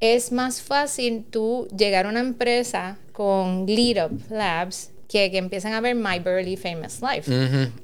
es 0.00 0.32
más 0.32 0.62
fácil 0.62 1.24
tú 1.30 1.68
llegar 1.76 2.06
a 2.06 2.08
una 2.08 2.20
empresa 2.20 2.98
con 3.12 3.66
Little 3.66 4.10
Labs 4.30 4.90
que, 5.08 5.30
que 5.30 5.38
empiecen 5.38 5.72
a 5.72 5.80
ver 5.80 5.94
My 5.94 6.18
Burly 6.18 6.56
Famous 6.56 7.00
Life. 7.00 7.30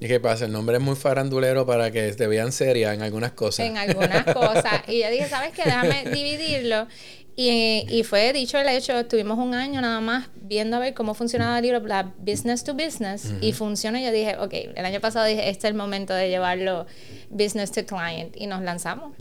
¿Y 0.01 0.09
qué 0.09 0.21
pasa? 0.21 0.45
El 0.45 0.53
nombre 0.53 0.77
es 0.77 0.83
muy 0.83 0.97
farandulero 0.97 1.65
para 1.65 1.91
que 1.91 2.13
te 2.13 2.27
vean 2.27 2.53
seria 2.53 2.93
en 2.93 3.03
algunas 3.03 3.33
cosas. 3.33 3.67
En 3.67 3.77
algunas 3.77 4.25
cosas. 4.25 4.83
Y 4.89 5.01
yo 5.01 5.11
dije, 5.11 5.29
¿sabes 5.29 5.53
qué? 5.53 5.63
Déjame 5.65 6.05
dividirlo. 6.13 6.87
Y, 7.35 7.87
y, 7.89 8.03
fue 8.03 8.33
dicho 8.35 8.59
el 8.59 8.69
hecho, 8.69 8.93
estuvimos 8.93 9.39
un 9.39 9.55
año 9.55 9.81
nada 9.81 10.01
más 10.01 10.29
viendo 10.35 10.77
a 10.77 10.81
ver 10.81 10.93
cómo 10.93 11.15
funcionaba 11.15 11.61
la 11.63 12.13
business 12.19 12.63
to 12.63 12.75
business 12.75 13.33
y 13.41 13.53
funciona. 13.53 14.01
Y 14.01 14.05
yo 14.05 14.13
dije, 14.13 14.37
ok, 14.39 14.53
el 14.75 14.85
año 14.85 15.01
pasado 15.01 15.25
dije, 15.25 15.49
este 15.49 15.67
es 15.67 15.71
el 15.71 15.77
momento 15.77 16.13
de 16.13 16.29
llevarlo 16.29 16.87
business 17.31 17.73
to 17.73 17.87
client 17.87 18.37
y 18.37 18.47
nos 18.47 18.61
lanzamos. 18.61 19.17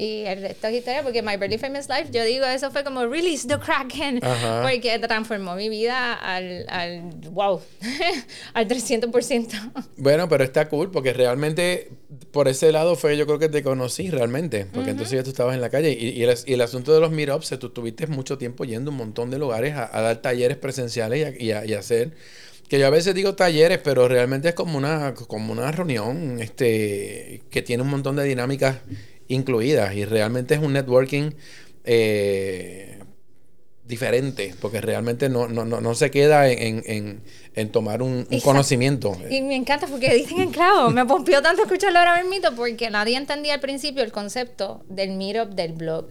Y 0.00 0.24
el 0.24 0.40
resto 0.40 0.66
es 0.68 0.76
historia, 0.76 1.02
porque 1.02 1.20
My 1.20 1.36
Very 1.36 1.58
Famous 1.58 1.86
Life, 1.90 2.06
yo 2.10 2.24
digo, 2.24 2.46
eso 2.46 2.70
fue 2.70 2.82
como 2.82 3.04
release 3.06 3.46
the 3.46 3.58
Kraken, 3.58 4.18
porque 4.62 4.98
transformó 4.98 5.54
mi 5.56 5.68
vida 5.68 6.14
al, 6.14 6.64
al 6.70 7.02
wow, 7.30 7.60
al 8.54 8.66
300%. 8.66 9.72
Bueno, 9.98 10.26
pero 10.26 10.42
está 10.42 10.70
cool, 10.70 10.90
porque 10.90 11.12
realmente 11.12 11.90
por 12.32 12.48
ese 12.48 12.72
lado 12.72 12.96
fue 12.96 13.18
yo 13.18 13.26
creo 13.26 13.38
que 13.38 13.50
te 13.50 13.62
conocí 13.62 14.08
realmente, 14.08 14.64
porque 14.72 14.92
entonces 14.92 15.18
ya 15.18 15.22
tú 15.22 15.28
estabas 15.28 15.54
en 15.54 15.60
la 15.60 15.68
calle. 15.68 15.90
Y, 15.92 16.18
y, 16.18 16.22
el, 16.22 16.34
y 16.46 16.54
el, 16.54 16.62
asunto 16.62 16.94
de 16.94 17.00
los 17.00 17.10
meetups, 17.10 17.50
tú 17.58 17.68
tuviste 17.68 18.06
mucho 18.06 18.38
tiempo 18.38 18.64
yendo 18.64 18.90
a 18.90 18.92
un 18.92 18.96
montón 18.96 19.30
de 19.30 19.38
lugares 19.38 19.76
a, 19.76 20.00
dar 20.00 20.16
talleres 20.22 20.56
presenciales 20.56 21.38
y 21.38 21.52
a, 21.52 21.66
y 21.66 21.74
a 21.74 21.78
hacer 21.78 22.12
que 22.70 22.78
yo 22.78 22.86
a 22.86 22.90
veces 22.90 23.16
digo 23.16 23.34
talleres, 23.34 23.80
pero 23.82 24.06
realmente 24.06 24.48
es 24.48 24.54
como 24.54 24.78
una, 24.78 25.12
como 25.12 25.52
una 25.52 25.72
reunión 25.72 26.38
este, 26.40 27.42
que 27.50 27.62
tiene 27.62 27.82
un 27.82 27.90
montón 27.90 28.14
de 28.14 28.22
dinámicas 28.22 28.76
incluidas 29.30 29.94
y 29.94 30.04
realmente 30.04 30.54
es 30.54 30.60
un 30.60 30.72
networking 30.74 31.30
eh, 31.84 32.98
diferente, 33.84 34.54
porque 34.60 34.80
realmente 34.80 35.28
no, 35.28 35.48
no, 35.48 35.64
no, 35.64 35.80
no 35.80 35.94
se 35.94 36.10
queda 36.10 36.48
en, 36.50 36.82
en, 36.86 37.22
en 37.54 37.70
tomar 37.70 38.02
un, 38.02 38.26
un 38.30 38.40
conocimiento. 38.40 39.16
Y 39.28 39.42
me 39.42 39.56
encanta 39.56 39.86
porque 39.86 40.14
dicen 40.14 40.40
en 40.40 40.50
clavo, 40.50 40.90
me 40.90 41.04
pompió 41.04 41.42
tanto 41.42 41.62
escucharlo 41.62 41.98
ahora 41.98 42.22
mismo 42.22 42.30
porque 42.56 42.90
nadie 42.90 43.16
entendía 43.16 43.54
al 43.54 43.60
principio 43.60 44.02
el 44.02 44.12
concepto 44.12 44.84
del 44.88 45.12
meetup 45.12 45.50
del 45.50 45.72
blog, 45.72 46.06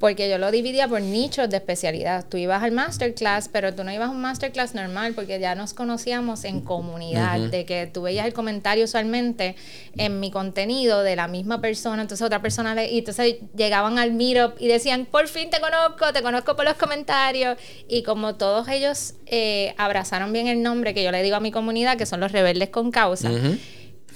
porque 0.00 0.30
yo 0.30 0.38
lo 0.38 0.50
dividía 0.50 0.88
por 0.88 1.02
nichos 1.02 1.50
de 1.50 1.58
especialidad. 1.58 2.26
Tú 2.26 2.36
ibas 2.36 2.62
al 2.62 2.72
masterclass, 2.72 3.48
pero 3.48 3.74
tú 3.74 3.84
no 3.84 3.92
ibas 3.92 4.08
a 4.08 4.12
un 4.12 4.20
masterclass 4.20 4.74
normal 4.74 5.12
porque 5.14 5.38
ya 5.38 5.54
nos 5.54 5.74
conocíamos 5.74 6.44
en 6.44 6.62
comunidad, 6.62 7.38
de 7.38 7.64
que 7.64 7.86
tú 7.86 8.02
veías 8.02 8.26
el 8.26 8.32
comentario 8.32 8.84
usualmente 8.84 9.56
en 9.96 10.20
mi 10.20 10.30
contenido 10.30 11.02
de 11.02 11.16
la 11.16 11.28
misma 11.28 11.60
persona, 11.60 12.02
entonces 12.02 12.24
otra 12.24 12.40
persona 12.40 12.74
le, 12.74 12.90
y 12.90 12.98
entonces 13.00 13.36
llegaban 13.54 13.98
al 13.98 14.12
meetup 14.12 14.54
y 14.58 14.68
decían, 14.68 15.06
por 15.06 15.28
fin 15.28 15.50
te 15.50 15.60
conozco, 15.60 16.12
te 16.12 16.22
conozco 16.22 16.56
por 16.56 16.64
los 16.64 16.74
comentarios 16.74 17.58
y 17.88 18.02
como 18.02 18.36
todos 18.36 18.68
ellos 18.68 19.14
eh, 19.30 19.74
abrazaron 19.76 20.32
bien 20.32 20.46
el 20.46 20.62
nombre 20.62 20.94
que 20.94 21.02
yo 21.02 21.10
le 21.10 21.22
digo 21.22 21.36
a 21.36 21.40
mi 21.40 21.50
comunidad, 21.50 21.96
que 21.96 22.06
son 22.06 22.20
los 22.20 22.32
rebeldes 22.32 22.70
con 22.70 22.90
causa, 22.90 23.30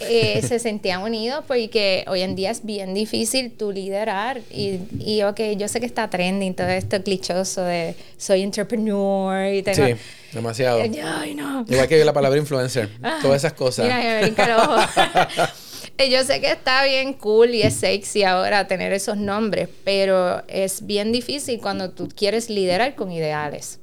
eh, 0.01 0.43
se 0.47 0.59
sentían 0.59 1.03
unidos 1.03 1.45
porque 1.47 2.05
hoy 2.09 2.23
en 2.23 2.35
día 2.35 2.51
es 2.51 2.65
bien 2.65 2.95
difícil 2.95 3.53
tu 3.53 3.73
liderar 3.73 4.41
y, 4.51 4.81
y 4.99 5.23
ok, 5.23 5.41
yo 5.57 5.69
sé 5.69 5.81
que 5.81 5.87
está 5.87 6.09
trending 6.09 6.55
todo 6.55 6.69
esto 6.69 7.03
clichoso 7.03 7.63
de 7.63 7.95
soy 8.17 8.43
entrepreneur 8.43 9.53
y 9.53 9.63
tengo... 9.63 9.87
Sí, 9.87 9.95
demasiado. 10.33 10.85
Igual 10.85 11.89
que 11.89 12.05
la 12.05 12.13
palabra 12.13 12.39
influencer, 12.39 12.89
ah, 13.03 13.19
todas 13.23 13.43
esas 13.43 13.53
cosas. 13.53 13.87
Mira, 13.87 14.21
me 14.23 14.55
ojo. 14.55 14.77
Yo 16.11 16.25
sé 16.25 16.41
que 16.41 16.51
está 16.51 16.85
bien 16.85 17.13
cool 17.13 17.55
y 17.55 17.63
es 17.63 17.75
sexy 17.75 18.25
ahora 18.25 18.67
tener 18.67 18.93
esos 18.93 19.17
nombres, 19.17 19.69
pero 19.85 20.43
es 20.49 20.85
bien 20.85 21.13
difícil 21.13 21.61
cuando 21.61 21.91
tú 21.91 22.09
quieres 22.09 22.51
liderar 22.51 22.97
con 22.97 23.13
ideales. 23.13 23.79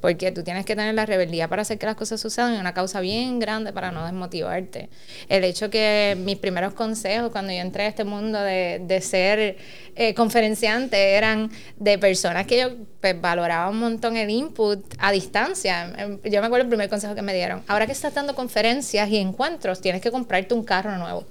Porque 0.00 0.32
tú 0.32 0.42
tienes 0.42 0.64
que 0.64 0.74
tener 0.74 0.94
la 0.94 1.04
rebeldía 1.06 1.48
para 1.48 1.62
hacer 1.62 1.78
que 1.78 1.86
las 1.86 1.94
cosas 1.94 2.20
sucedan 2.20 2.54
y 2.54 2.58
una 2.58 2.72
causa 2.72 3.00
bien 3.00 3.38
grande 3.38 3.72
para 3.72 3.92
no 3.92 4.04
desmotivarte. 4.04 4.88
El 5.28 5.44
hecho 5.44 5.68
que 5.70 6.16
mis 6.18 6.36
primeros 6.36 6.72
consejos 6.74 7.30
cuando 7.30 7.52
yo 7.52 7.58
entré 7.58 7.84
a 7.84 7.88
este 7.88 8.04
mundo 8.04 8.40
de, 8.40 8.80
de 8.82 9.00
ser 9.00 9.56
eh, 9.94 10.14
conferenciante 10.14 11.14
eran 11.14 11.50
de 11.76 11.98
personas 11.98 12.46
que 12.46 12.58
yo 12.58 12.70
pues, 13.00 13.20
valoraba 13.20 13.70
un 13.70 13.78
montón 13.78 14.16
el 14.16 14.30
input 14.30 14.82
a 14.98 15.12
distancia. 15.12 15.92
Em, 15.96 16.18
yo 16.24 16.40
me 16.40 16.46
acuerdo 16.46 16.64
el 16.64 16.68
primer 16.68 16.88
consejo 16.88 17.14
que 17.14 17.22
me 17.22 17.34
dieron. 17.34 17.62
Ahora 17.68 17.86
que 17.86 17.92
estás 17.92 18.14
dando 18.14 18.34
conferencias 18.34 19.08
y 19.10 19.18
encuentros, 19.18 19.80
tienes 19.80 20.00
que 20.00 20.10
comprarte 20.10 20.54
un 20.54 20.64
carro 20.64 20.96
nuevo. 20.96 21.26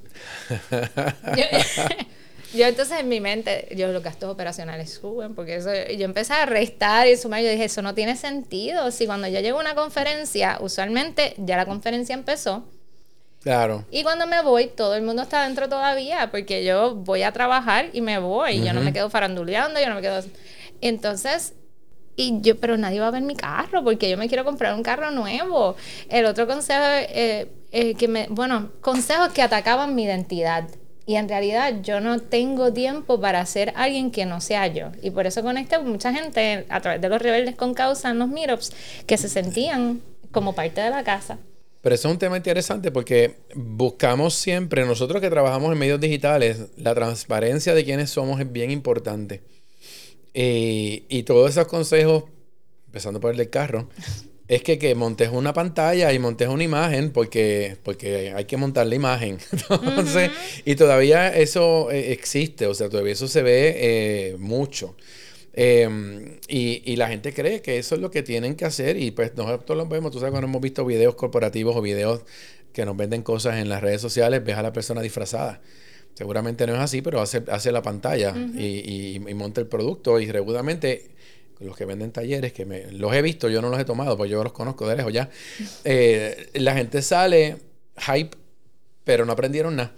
yo, 1.36 1.44
entonces 2.62 3.00
en 3.00 3.10
mi 3.10 3.20
mente, 3.20 3.68
yo 3.76 3.88
los 3.88 4.04
gastos 4.04 4.30
operacionales 4.30 4.92
suben, 4.92 5.34
porque 5.34 5.56
eso, 5.56 5.72
yo 5.74 6.06
empecé 6.06 6.34
a 6.34 6.46
restar 6.46 7.08
y 7.08 7.18
sumar, 7.18 7.42
yo 7.42 7.50
dije, 7.50 7.66
eso 7.66 7.82
no 7.82 7.96
tiene 7.96 8.16
sentido. 8.16 8.92
Si 8.92 9.08
cuando 9.08 9.28
yo 9.28 9.40
llego 9.40 9.58
a 9.58 9.62
una 9.62 9.76
conferencia, 9.76 10.58
usualmente 10.62 11.34
ya 11.38 11.58
la 11.58 11.66
conferencia 11.66 12.14
empezó. 12.14 12.64
Claro. 13.42 13.84
Y 13.92 14.04
cuando 14.04 14.26
me 14.28 14.42
voy, 14.42 14.68
todo 14.68 14.96
el 14.96 15.02
mundo 15.02 15.24
está 15.24 15.44
dentro 15.44 15.68
todavía, 15.68 16.30
porque 16.32 16.64
yo 16.64 16.96
voy 16.96 17.24
a 17.24 17.34
trabajar 17.34 17.90
y 17.92 18.02
me 18.02 18.18
voy. 18.20 18.64
Yo 18.64 18.74
no 18.74 18.82
me 18.82 18.94
quedo 18.94 19.10
faranduleando, 19.10 19.80
yo 19.80 19.90
no 19.90 19.96
me 19.96 20.02
quedo... 20.02 20.22
Entonces, 20.80 21.54
y 22.16 22.40
yo, 22.42 22.58
pero 22.60 22.78
nadie 22.78 23.00
va 23.00 23.08
a 23.08 23.12
ver 23.12 23.24
mi 23.24 23.36
carro, 23.36 23.84
porque 23.84 24.10
yo 24.10 24.18
me 24.18 24.28
quiero 24.28 24.46
comprar 24.46 24.76
un 24.76 24.84
carro 24.84 25.12
nuevo. 25.12 25.76
El 26.10 26.26
otro 26.26 26.48
consejo 26.48 26.84
eh, 26.86 27.52
eh, 27.72 27.96
que 27.96 28.08
me, 28.08 28.28
bueno, 28.30 28.72
consejos 28.80 29.30
que 29.34 29.42
atacaban 29.42 29.96
mi 29.96 30.04
identidad. 30.04 30.70
Y 31.06 31.16
en 31.16 31.28
realidad 31.28 31.82
yo 31.82 32.00
no 32.00 32.20
tengo 32.20 32.72
tiempo 32.72 33.20
para 33.20 33.46
ser 33.46 33.74
alguien 33.76 34.10
que 34.10 34.26
no 34.26 34.40
sea 34.40 34.68
yo. 34.68 34.92
Y 35.02 35.12
por 35.12 35.28
eso 35.28 35.44
conecté 35.44 35.78
con 35.78 35.90
mucha 35.90 36.14
gente 36.14 36.66
a 36.70 36.80
través 36.80 37.02
de 37.02 37.10
los 37.10 37.22
rebeldes 37.22 37.56
con 37.56 37.74
causa 37.74 38.12
en 38.12 38.20
los 38.20 38.30
meetups 38.30 38.72
que 39.06 39.18
se 39.18 39.28
sentían 39.28 40.02
como 40.32 40.54
parte 40.54 40.82
de 40.82 40.90
la 40.90 41.04
casa. 41.04 41.40
Pero 41.82 41.96
eso 41.96 42.08
es 42.08 42.14
un 42.14 42.20
tema 42.20 42.38
interesante 42.38 42.92
porque 42.92 43.36
buscamos 43.56 44.36
siempre, 44.36 44.86
nosotros 44.86 45.22
que 45.22 45.30
trabajamos 45.30 45.74
en 45.74 45.78
medios 45.78 46.00
digitales, 46.00 46.70
la 46.78 46.96
transparencia 46.96 47.74
de 47.74 47.84
quiénes 47.84 48.10
somos 48.10 48.40
es 48.40 48.50
bien 48.50 48.72
importante. 48.72 49.42
Y, 50.34 51.04
y 51.10 51.24
todos 51.24 51.50
esos 51.50 51.68
consejos, 51.68 52.24
empezando 52.86 53.20
por 53.20 53.32
el 53.32 53.38
del 53.38 53.50
carro, 53.50 53.90
es 54.48 54.62
que, 54.62 54.78
que 54.78 54.94
montes 54.96 55.30
una 55.32 55.54
pantalla 55.54 56.12
y 56.12 56.20
montes 56.20 56.48
una 56.48 56.64
imagen 56.64 57.12
porque, 57.12 57.78
porque 57.84 58.34
hay 58.36 58.46
que 58.46 58.58
montar 58.58 58.88
la 58.88 58.96
imagen. 58.96 59.38
Entonces, 59.70 60.32
y 60.66 60.76
todavía 60.76 61.30
eso 61.30 61.90
eh, 61.92 62.12
existe, 62.12 62.68
o 62.68 62.74
sea, 62.74 62.90
todavía 62.90 63.14
eso 63.14 63.28
se 63.28 63.42
ve 63.42 63.74
eh, 63.76 64.36
mucho. 64.38 64.96
Em, 65.56 66.40
y, 66.48 66.82
y, 66.92 66.96
la 66.96 67.08
gente 67.08 67.32
cree 67.32 67.62
que 67.62 67.78
eso 67.78 67.94
es 67.94 68.02
lo 68.02 68.10
que 68.10 68.24
tienen 68.24 68.56
que 68.56 68.66
hacer 68.66 68.98
y 68.98 69.12
pues 69.12 69.36
nosotros 69.36 69.78
lo 69.78 69.86
vemos, 69.86 70.12
tú 70.12 70.18
sabes 70.18 70.32
cuando 70.32 70.48
hemos 70.48 70.62
visto 70.62 70.84
videos 70.84 71.14
corporativos 71.14 71.76
o 71.76 71.82
videos 71.82 72.22
que 72.74 72.86
nos 72.86 72.98
venden 72.98 73.22
cosas 73.22 73.58
en 73.58 73.70
las 73.70 73.82
redes 73.82 74.02
sociales, 74.02 74.44
ves 74.44 74.58
a 74.58 74.64
la 74.64 74.74
persona 74.74 75.02
disfrazada. 75.02 75.62
Seguramente 76.16 76.66
no 76.66 76.74
es 76.74 76.80
así, 76.80 77.04
pero 77.04 77.22
hace, 77.22 77.44
hace 77.48 77.72
la 77.72 77.84
pantalla 77.84 78.34
y, 78.36 78.66
y, 78.66 79.24
y, 79.28 79.34
monta 79.36 79.62
el 79.62 79.68
producto 79.68 80.20
y 80.20 80.32
regularmente 80.32 81.13
los 81.64 81.76
que 81.78 81.86
venden 81.86 82.12
talleres, 82.12 82.54
que 82.54 82.66
me, 82.66 82.92
los 82.92 83.14
he 83.14 83.22
visto, 83.22 83.50
yo 83.50 83.62
no 83.62 83.70
los 83.70 83.80
he 83.80 83.86
tomado, 83.86 84.18
pues 84.18 84.30
yo 84.30 84.44
los 84.44 84.54
conozco 84.54 84.88
de 84.88 84.96
lejos 84.96 85.14
ya. 85.14 85.30
Eh, 85.84 86.50
la 86.56 86.76
gente 86.76 87.02
sale 87.02 87.58
hype, 87.98 88.38
pero 89.04 89.26
no 89.26 89.34
aprendieron 89.34 89.76
nada. 89.76 89.94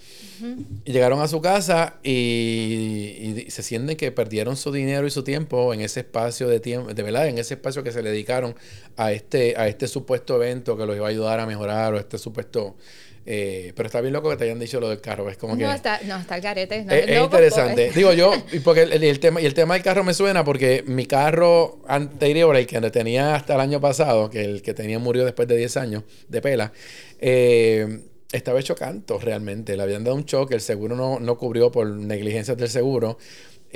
Y 0.84 0.92
llegaron 0.92 1.22
a 1.22 1.28
su 1.28 1.42
casa 1.42 2.00
y, 2.04 3.46
se 3.50 3.64
sienten 3.64 3.96
que 3.96 4.12
perdieron 4.12 4.58
su 4.58 4.72
dinero 4.72 5.08
y 5.08 5.12
su 5.12 5.24
tiempo 5.24 5.74
en 5.74 5.82
ese 5.82 6.02
espacio 6.02 6.48
de 6.48 6.60
tiempo, 6.60 6.94
de 6.94 7.04
verdad, 7.04 7.28
en 7.28 7.38
ese 7.38 7.54
espacio 7.54 7.84
que 7.84 7.92
se 7.92 8.02
le 8.02 8.10
dedicaron 8.10 8.56
a 8.98 9.12
este, 9.12 9.56
a 9.58 9.68
este 9.68 9.88
supuesto 9.88 10.36
evento 10.36 10.78
que 10.78 10.86
los 10.86 10.96
iba 10.96 11.08
a 11.08 11.10
ayudar 11.10 11.40
a 11.40 11.46
mejorar 11.46 11.94
o 11.94 12.00
este 12.00 12.18
supuesto 12.18 12.76
eh, 13.28 13.74
pero 13.76 13.88
está 13.88 14.02
bien 14.02 14.14
loco 14.14 14.30
que 14.30 14.38
te 14.38 14.44
hayan 14.44 14.60
dicho 14.60 14.80
lo 14.80 14.90
del 14.90 15.02
carro. 15.02 15.30
Es 15.30 15.38
como 15.38 15.58
que. 15.58 15.64
No, 15.64 15.74
está, 15.74 16.00
no, 16.06 16.18
está 16.18 16.36
el 16.36 16.44
carete. 16.44 16.86
es, 16.88 17.20
interesante. 17.20 17.92
Digo 17.92 18.14
yo, 18.14 18.32
porque 18.64 18.84
el, 18.84 19.20
tema, 19.20 19.42
y 19.42 19.46
el 19.46 19.54
tema 19.54 19.74
del 19.74 19.84
carro 19.84 20.04
me 20.04 20.14
suena 20.14 20.44
porque 20.44 20.84
mi 20.86 21.08
carro 21.08 21.80
anterior, 21.88 22.56
el 22.56 22.68
que 22.68 22.80
tenía 22.92 23.36
hasta 23.36 23.56
el 23.56 23.62
año 23.62 23.82
pasado, 23.82 24.30
que 24.30 24.44
el 24.44 24.62
que 24.62 24.74
tenía 24.74 25.00
murió 25.00 25.26
después 25.26 25.48
de 25.48 25.58
10 25.58 25.78
años 25.78 26.04
de 26.28 26.42
pela, 26.42 26.72
eh, 27.20 28.02
estaba 28.32 28.60
hecho 28.60 28.76
canto 28.76 29.18
realmente. 29.18 29.76
Le 29.76 29.82
habían 29.82 30.04
dado 30.04 30.16
un 30.16 30.26
choque, 30.26 30.54
el 30.54 30.62
seguro 30.62 30.96
no, 30.96 31.20
no 31.20 31.38
cubrió 31.38 31.72
por 31.72 31.88
negligencias 31.88 32.58
del 32.58 32.70
seguro. 32.70 33.18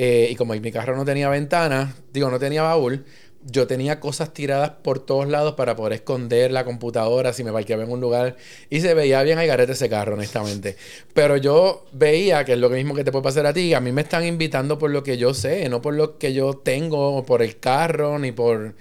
Eh, 0.02 0.30
y 0.32 0.36
como 0.36 0.54
mi 0.54 0.72
carro 0.72 0.96
no 0.96 1.04
tenía 1.04 1.28
ventana, 1.28 1.94
digo, 2.14 2.30
no 2.30 2.40
tenía 2.40 2.62
baúl, 2.62 3.04
yo 3.46 3.68
tenía 3.68 4.00
cosas 4.00 4.34
tiradas 4.34 4.72
por 4.82 5.00
todos 5.00 5.28
lados 5.28 5.56
para 5.56 5.76
poder 5.76 5.94
esconder 5.94 6.52
la 6.52 6.66
computadora 6.66 7.32
si 7.32 7.44
me 7.44 7.52
parqueaba 7.52 7.84
en 7.84 7.92
un 7.92 8.02
lugar 8.02 8.36
y 8.70 8.82
se 8.82 8.94
veía 8.94 9.24
bien 9.24 9.40
al 9.40 9.48
garete 9.48 9.72
ese 9.72 9.90
carro, 9.90 10.16
honestamente. 10.16 10.76
Pero 11.14 11.38
yo 11.38 11.86
veía 11.94 12.44
que 12.44 12.54
es 12.54 12.60
lo 12.60 12.70
mismo 12.70 12.96
que 12.96 13.04
te 13.04 13.12
puede 13.12 13.24
pasar 13.24 13.46
a 13.46 13.54
ti. 13.54 13.74
A 13.74 13.80
mí 13.80 13.92
me 13.92 14.02
están 14.02 14.26
invitando 14.26 14.78
por 14.78 14.92
lo 14.92 15.04
que 15.04 15.18
yo 15.18 15.34
sé, 15.34 15.68
no 15.70 15.82
por 15.82 15.94
lo 15.94 16.18
que 16.18 16.34
yo 16.34 16.54
tengo, 16.54 17.24
por 17.26 17.42
el 17.42 17.60
carro, 17.60 18.20
ni 18.20 18.32
por 18.32 18.76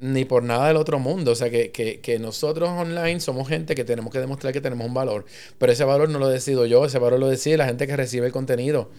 ni 0.00 0.24
por 0.24 0.42
nada 0.42 0.68
del 0.68 0.76
otro 0.76 0.98
mundo. 0.98 1.32
O 1.32 1.34
sea, 1.34 1.50
que, 1.50 1.70
que, 1.72 2.00
que, 2.00 2.18
nosotros 2.18 2.70
online 2.70 3.20
somos 3.20 3.48
gente 3.48 3.74
que 3.74 3.84
tenemos 3.84 4.10
que 4.10 4.18
demostrar 4.18 4.52
que 4.52 4.62
tenemos 4.62 4.86
un 4.86 4.94
valor. 4.94 5.26
Pero 5.58 5.72
ese 5.72 5.84
valor 5.84 6.08
no 6.08 6.18
lo 6.18 6.28
decido 6.28 6.64
yo, 6.64 6.86
ese 6.86 6.98
valor 6.98 7.20
lo 7.20 7.28
decide 7.28 7.58
la 7.58 7.66
gente 7.66 7.86
que 7.86 7.96
recibe 7.96 8.26
el 8.26 8.32
contenido. 8.32 8.90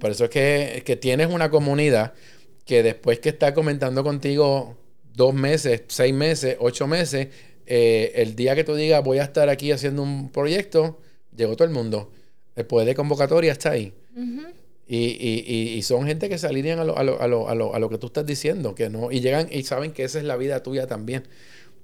Por 0.00 0.10
eso 0.10 0.24
es 0.24 0.30
que, 0.30 0.82
que 0.84 0.96
tienes 0.96 1.28
una 1.28 1.48
comunidad 1.48 2.12
que 2.64 2.82
después 2.82 3.18
que 3.18 3.30
está 3.30 3.54
comentando 3.54 4.04
contigo 4.04 4.76
dos 5.14 5.34
meses, 5.34 5.82
seis 5.88 6.14
meses, 6.14 6.56
ocho 6.60 6.86
meses, 6.86 7.28
eh, 7.66 8.12
el 8.16 8.34
día 8.34 8.54
que 8.54 8.64
tú 8.64 8.74
digas 8.74 9.02
voy 9.04 9.18
a 9.18 9.24
estar 9.24 9.48
aquí 9.48 9.72
haciendo 9.72 10.02
un 10.02 10.30
proyecto, 10.30 10.98
llegó 11.36 11.56
todo 11.56 11.66
el 11.66 11.74
mundo. 11.74 12.12
El 12.54 12.66
poder 12.66 12.86
de 12.86 12.94
convocatoria 12.94 13.52
está 13.52 13.70
ahí. 13.70 13.92
y, 14.86 14.96
y, 14.96 15.74
y, 15.76 15.82
son 15.82 16.06
gente 16.06 16.28
que 16.28 16.36
se 16.38 16.46
alinean 16.46 16.78
a 16.78 16.84
lo, 16.84 16.98
a, 16.98 17.02
lo, 17.02 17.20
a, 17.20 17.54
lo, 17.54 17.74
a 17.74 17.78
lo 17.78 17.88
que 17.88 17.98
tú 17.98 18.08
estás 18.08 18.26
diciendo, 18.26 18.74
que 18.74 18.90
no, 18.90 19.10
y 19.10 19.20
llegan 19.20 19.48
y 19.50 19.62
saben 19.62 19.92
que 19.92 20.04
esa 20.04 20.18
es 20.18 20.24
la 20.24 20.36
vida 20.36 20.62
tuya 20.62 20.86
también. 20.86 21.22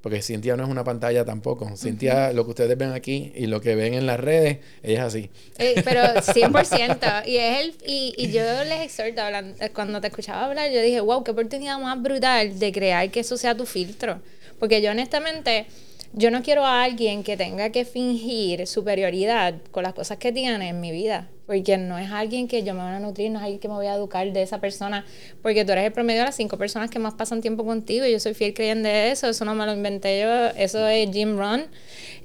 Porque 0.01 0.23
Cintia 0.23 0.57
no 0.57 0.65
es 0.65 0.69
una 0.69 0.85
pantalla 0.85 1.25
tampoco. 1.25 1.77
Cintia, 1.77 2.33
lo 2.33 2.45
que 2.45 2.51
ustedes 2.51 2.79
ven 2.79 2.93
aquí 2.93 3.33
y 3.35 3.47
lo 3.47 3.61
que 3.61 3.75
ven 3.75 3.95
en 3.95 4.07
las 4.07 4.21
redes, 4.21 4.59
ella 4.83 5.01
es 5.01 5.05
así. 5.05 5.31
Eh, 5.59 5.83
pero 5.85 6.01
100%. 6.15 7.27
y, 7.27 7.37
es 7.37 7.61
el, 7.61 7.75
y, 7.85 8.15
y 8.17 8.31
yo 8.31 8.43
les 8.65 8.81
exhorto, 8.81 9.23
hablando, 9.23 9.57
cuando 9.75 10.01
te 10.01 10.07
escuchaba 10.07 10.47
hablar, 10.47 10.71
yo 10.71 10.81
dije, 10.81 11.01
wow, 11.01 11.25
qué 11.25 11.33
oportunidad 11.33 11.79
más 11.79 12.01
brutal 12.01 12.59
de 12.59 12.73
crear 12.73 13.11
que 13.11 13.21
eso 13.21 13.37
sea 13.37 13.57
tu 13.57 13.67
filtro. 13.67 14.21
Porque 14.61 14.81
yo 14.81 14.91
honestamente, 14.93 15.67
yo 16.13 16.31
no 16.31 16.43
quiero 16.43 16.65
a 16.65 16.85
alguien 16.85 17.25
que 17.25 17.37
tenga 17.37 17.71
que 17.71 17.85
fingir 17.85 18.67
superioridad 18.67 19.55
con 19.73 19.83
las 19.83 19.95
cosas 19.95 20.19
que 20.19 20.33
tiene 20.33 20.69
en 20.69 20.81
mi 20.81 20.93
vida 20.93 21.29
porque 21.49 21.79
no 21.79 21.99
es 21.99 22.13
alguien 22.13 22.47
que 22.47 22.63
yo 22.63 22.75
me 22.75 22.83
voy 22.83 22.93
a 22.93 23.01
nutrir, 23.01 23.33
no 23.33 23.39
es 23.39 23.43
alguien 23.43 23.59
que 23.59 23.67
me 23.67 23.75
voy 23.75 23.87
a 23.87 23.95
educar 23.95 24.31
de 24.33 24.43
esa 24.43 24.61
persona, 24.61 25.05
porque 25.43 25.65
tú 25.65 25.73
eres 25.73 25.87
el 25.87 25.93
promedio 25.93 26.21
de 26.21 26.27
las 26.27 26.37
cinco 26.37 26.59
personas 26.59 26.91
que 26.91 27.01
más 27.01 27.15
pasan 27.15 27.41
tiempo 27.41 27.65
contigo 27.65 28.07
y 28.07 28.13
yo 28.13 28.21
soy 28.21 28.35
fiel 28.35 28.55
creyente 28.55 28.89
de 28.89 29.11
eso, 29.11 29.29
eso 29.29 29.45
no 29.45 29.55
me 29.57 29.67
lo 29.67 29.73
inventé 29.73 30.21
yo, 30.21 30.49
eso 30.57 30.87
es 30.87 31.11
Jim 31.11 31.37
Rohn, 31.37 31.65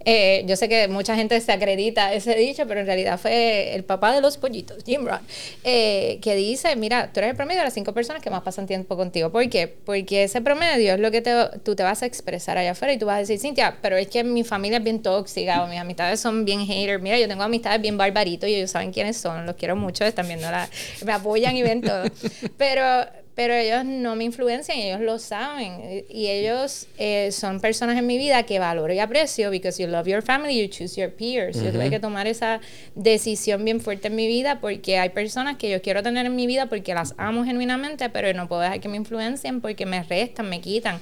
Eh, 0.06 0.44
yo 0.48 0.58
sé 0.58 0.68
que 0.68 0.90
mucha 0.90 1.16
gente 1.16 1.40
se 1.40 1.52
acredita 1.54 2.14
ese 2.14 2.36
dicho, 2.36 2.68
pero 2.68 2.82
en 2.82 2.86
realidad 2.86 3.18
fue 3.18 3.74
el 3.74 3.86
papá 3.86 4.14
de 4.14 4.20
los 4.20 4.38
pollitos, 4.38 4.84
Jim 4.84 5.06
Rohn, 5.06 5.22
eh, 5.64 6.20
que 6.22 6.36
dice, 6.36 6.76
mira, 6.76 7.12
tú 7.14 7.22
eres 7.22 7.32
el 7.32 7.38
promedio 7.38 7.62
de 7.62 7.66
las 7.68 7.74
cinco 7.74 7.94
personas 7.94 8.22
que 8.22 8.30
más 8.30 8.42
pasan 8.42 8.68
tiempo 8.68 8.98
contigo. 8.98 9.32
¿Por 9.32 9.48
qué? 9.50 9.68
Porque 9.68 10.24
ese 10.24 10.42
promedio 10.42 10.96
es 10.96 11.00
lo 11.00 11.10
que 11.10 11.22
te, 11.22 11.32
tú 11.64 11.78
te 11.78 11.84
vas 11.84 12.04
a 12.04 12.06
expresar 12.06 12.58
allá 12.58 12.72
afuera 12.72 12.94
y 12.94 12.98
tú 12.98 13.06
vas 13.06 13.16
a 13.16 13.20
decir, 13.20 13.40
Cintia, 13.40 13.78
pero 13.82 13.96
es 13.96 14.08
que 14.08 14.26
mi 14.26 14.44
familia 14.44 14.80
es 14.80 14.84
bien 14.84 15.02
tóxica 15.02 15.64
o 15.64 15.68
mis 15.68 15.80
amistades 15.80 16.20
son 16.20 16.44
bien 16.44 16.66
haters. 16.66 17.02
Mira, 17.02 17.18
yo 17.18 17.30
tengo 17.30 17.44
amistades 17.44 17.82
bien 17.82 17.98
barbaritos 17.98 18.50
y 18.50 18.56
ellos 18.56 18.72
saben 18.72 18.92
quiénes 18.92 19.13
son, 19.14 19.46
los 19.46 19.56
quiero 19.56 19.76
mucho, 19.76 20.04
están 20.06 20.28
viendo 20.28 20.50
la, 20.50 20.70
me 21.06 21.14
apoyan 21.14 21.56
y 21.56 21.64
ven 21.64 21.82
todo. 21.82 22.04
Pero 22.58 23.06
pero 23.36 23.56
ellos 23.56 23.84
no 23.84 24.16
me 24.16 24.26
influencian, 24.26 24.78
ellos 24.78 25.02
lo 25.02 25.18
saben. 25.18 26.06
Y 26.08 26.28
ellos 26.28 26.88
eh, 26.98 27.32
son 27.32 27.60
personas 27.60 27.98
en 27.98 28.06
mi 28.06 28.18
vida 28.18 28.44
que 28.44 28.60
valoro 28.60 28.94
y 28.94 29.00
aprecio, 29.00 29.50
because 29.50 29.82
you 29.82 29.90
love 29.90 30.08
your 30.08 30.22
family, 30.22 30.62
you 30.62 30.68
choose 30.68 31.00
your 31.00 31.12
peers. 31.12 31.62
Yo 31.62 31.72
tuve 31.72 31.90
que 31.90 32.00
tomar 32.00 32.28
esa 32.28 32.62
decisión 32.96 33.66
bien 33.66 33.82
fuerte 33.82 34.10
en 34.10 34.16
mi 34.16 34.28
vida 34.28 34.60
porque 34.60 35.00
hay 35.00 35.10
personas 35.10 35.58
que 35.58 35.70
yo 35.70 35.82
quiero 35.82 36.04
tener 36.04 36.28
en 36.28 36.36
mi 36.36 36.46
vida 36.46 36.68
porque 36.68 36.94
las 36.94 37.16
amo 37.18 37.44
genuinamente, 37.44 38.10
pero 38.10 38.32
no 38.34 38.48
puedo 38.48 38.62
dejar 38.62 38.80
que 38.80 38.90
me 38.90 38.98
influencien 38.98 39.62
porque 39.62 39.86
me 39.88 40.04
restan, 40.04 40.50
me 40.50 40.62
quitan. 40.62 41.00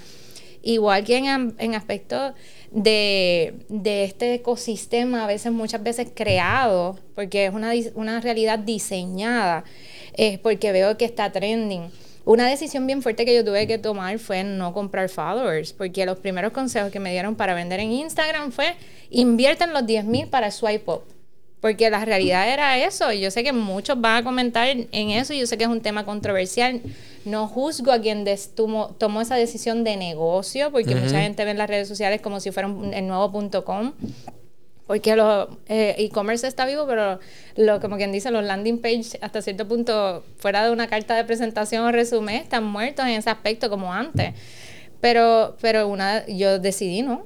Igual 0.64 1.04
que 1.04 1.18
en, 1.18 1.56
en 1.58 1.76
aspectos 1.76 2.34
de, 2.72 3.54
de, 3.70 4.04
este 4.06 4.34
ecosistema, 4.34 5.26
a 5.26 5.28
veces, 5.28 5.52
muchas 5.52 5.84
veces 5.84 6.08
creado, 6.14 6.98
porque 7.16 7.46
es 7.46 7.54
una, 7.54 7.72
una 7.96 8.20
realidad 8.22 8.60
diseñada, 8.60 9.64
es 10.14 10.40
porque 10.40 10.72
veo 10.72 10.98
que 10.98 11.06
está 11.06 11.32
trending 11.32 11.90
una 12.24 12.48
decisión 12.48 12.86
bien 12.86 13.02
fuerte 13.02 13.26
que 13.26 13.34
yo 13.34 13.44
tuve 13.44 13.66
que 13.66 13.80
tomar 13.80 14.20
fue 14.20 14.44
no 14.44 14.74
comprar 14.74 15.10
followers, 15.10 15.74
porque 15.74 16.06
los 16.06 16.20
primeros 16.20 16.54
consejos 16.54 16.92
que 16.92 17.00
me 17.00 17.12
dieron 17.12 17.36
para 17.36 17.56
vender 17.56 17.80
en 17.80 17.92
Instagram 17.92 18.52
fue 18.52 18.76
invierten 19.10 19.74
los 19.74 19.86
10 19.86 20.06
mil 20.06 20.28
para 20.28 20.52
swipe 20.52 20.92
up. 20.92 21.04
Porque 21.62 21.90
la 21.90 22.04
realidad 22.04 22.52
era 22.52 22.78
eso. 22.80 23.14
Yo 23.14 23.32
sé 23.32 23.44
que 23.44 23.54
muchos 23.54 24.02
van 24.02 24.18
a 24.18 24.24
comentar 24.24 24.68
en 24.68 25.10
eso. 25.12 25.34
Yo 25.34 25.46
sé 25.46 25.58
que 25.58 25.64
es 25.64 25.70
un 25.70 25.82
tema 25.82 26.06
controversial. 26.06 26.82
No 27.24 27.48
juzgo 27.48 27.92
a 27.92 28.00
quien 28.00 28.26
tomó, 28.56 28.96
tomó 28.98 29.22
esa 29.22 29.36
decisión 29.36 29.84
de 29.84 29.96
negocio, 29.96 30.72
porque 30.72 30.96
mucha 30.96 31.22
gente 31.22 31.46
ve 31.46 31.52
en 31.52 31.60
las 31.60 31.70
redes 31.70 31.88
sociales 31.88 32.20
como 32.20 32.40
si 32.40 32.52
fuera 32.52 32.68
el 32.68 33.08
nuevo 33.08 33.32
punto 33.32 33.64
com 33.64 33.94
porque 34.92 35.16
los 35.16 35.48
eh, 35.70 35.96
e-commerce 36.00 36.46
está 36.46 36.66
vivo, 36.66 36.86
pero 36.86 37.18
lo, 37.56 37.80
como 37.80 37.96
quien 37.96 38.12
dice, 38.12 38.30
los 38.30 38.44
landing 38.44 38.82
page 38.82 39.18
hasta 39.22 39.42
cierto 39.42 39.66
punto, 39.66 40.22
fuera 40.36 40.66
de 40.66 40.72
una 40.72 40.88
carta 40.88 41.16
de 41.16 41.24
presentación 41.24 41.86
o 41.86 41.94
resumen, 41.94 42.36
están 42.36 42.66
muertos 42.66 43.06
en 43.06 43.12
ese 43.12 43.30
aspecto 43.30 43.70
como 43.70 43.94
antes. 43.94 44.34
Pero, 45.00 45.56
pero 45.62 45.88
una, 45.88 46.28
yo 46.28 46.60
decidí, 46.60 47.04
¿no? 47.04 47.26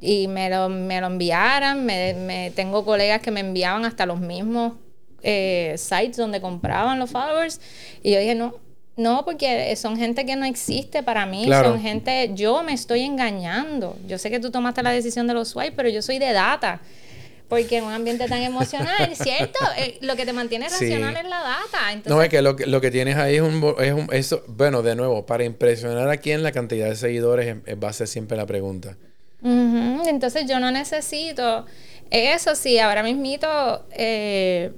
Y 0.00 0.28
me 0.28 0.48
lo, 0.48 0.68
me 0.68 1.00
lo 1.00 1.08
enviaran, 1.08 1.84
me, 1.84 2.14
me 2.14 2.52
tengo 2.52 2.84
colegas 2.84 3.20
que 3.20 3.30
me 3.30 3.40
enviaban 3.40 3.84
hasta 3.84 4.06
los 4.06 4.20
mismos 4.20 4.74
eh, 5.22 5.74
sites 5.76 6.16
donde 6.16 6.40
compraban 6.40 6.98
los 6.98 7.10
followers. 7.10 7.60
Y 8.02 8.12
yo 8.12 8.20
dije, 8.20 8.34
no, 8.34 8.54
no, 8.96 9.24
porque 9.24 9.74
son 9.76 9.96
gente 9.96 10.24
que 10.24 10.36
no 10.36 10.44
existe 10.44 11.02
para 11.02 11.26
mí, 11.26 11.48
son 11.48 11.80
gente, 11.80 12.30
yo 12.34 12.62
me 12.62 12.72
estoy 12.72 13.02
engañando. 13.02 13.96
Yo 14.06 14.18
sé 14.18 14.30
que 14.30 14.40
tú 14.40 14.50
tomaste 14.50 14.82
la 14.82 14.90
decisión 14.90 15.26
de 15.26 15.34
los 15.34 15.48
swipe, 15.48 15.72
pero 15.72 15.88
yo 15.88 16.02
soy 16.02 16.18
de 16.18 16.32
data. 16.32 16.80
Porque 17.48 17.78
en 17.78 17.84
un 17.84 17.92
ambiente 17.92 18.28
tan 18.28 18.42
emocional, 18.42 19.10
¿cierto? 19.16 19.58
Eh, 19.78 19.96
lo 20.02 20.16
que 20.16 20.26
te 20.26 20.34
mantiene 20.34 20.68
racional 20.68 21.16
es 21.16 21.24
la 21.24 21.38
data. 21.38 22.02
no, 22.04 22.22
es 22.22 22.28
que 22.28 22.42
lo, 22.42 22.54
que 22.56 22.90
tienes 22.90 23.16
ahí 23.16 23.36
es 23.36 23.40
un, 23.40 23.74
es 23.78 23.92
un... 23.94 24.08
Eso, 24.12 24.44
bueno, 24.46 24.82
de 24.82 24.94
nuevo, 24.94 25.24
para 25.24 25.44
impresionar 25.44 26.10
a 26.10 26.18
quién 26.18 26.42
la 26.42 26.52
cantidad 26.52 26.88
de 26.88 26.96
seguidores 26.96 27.56
va 27.82 27.88
a 27.88 27.92
ser 27.94 28.06
siempre 28.06 28.36
la 28.36 28.44
pregunta. 28.44 28.98
Entonces 29.42 30.46
yo 30.46 30.60
no 30.60 30.70
necesito... 30.70 31.66
Eso. 32.10 32.54
Sí, 32.54 32.78
ahora 32.78 33.02
mismito... 33.02 33.86
Eh, 33.90 34.72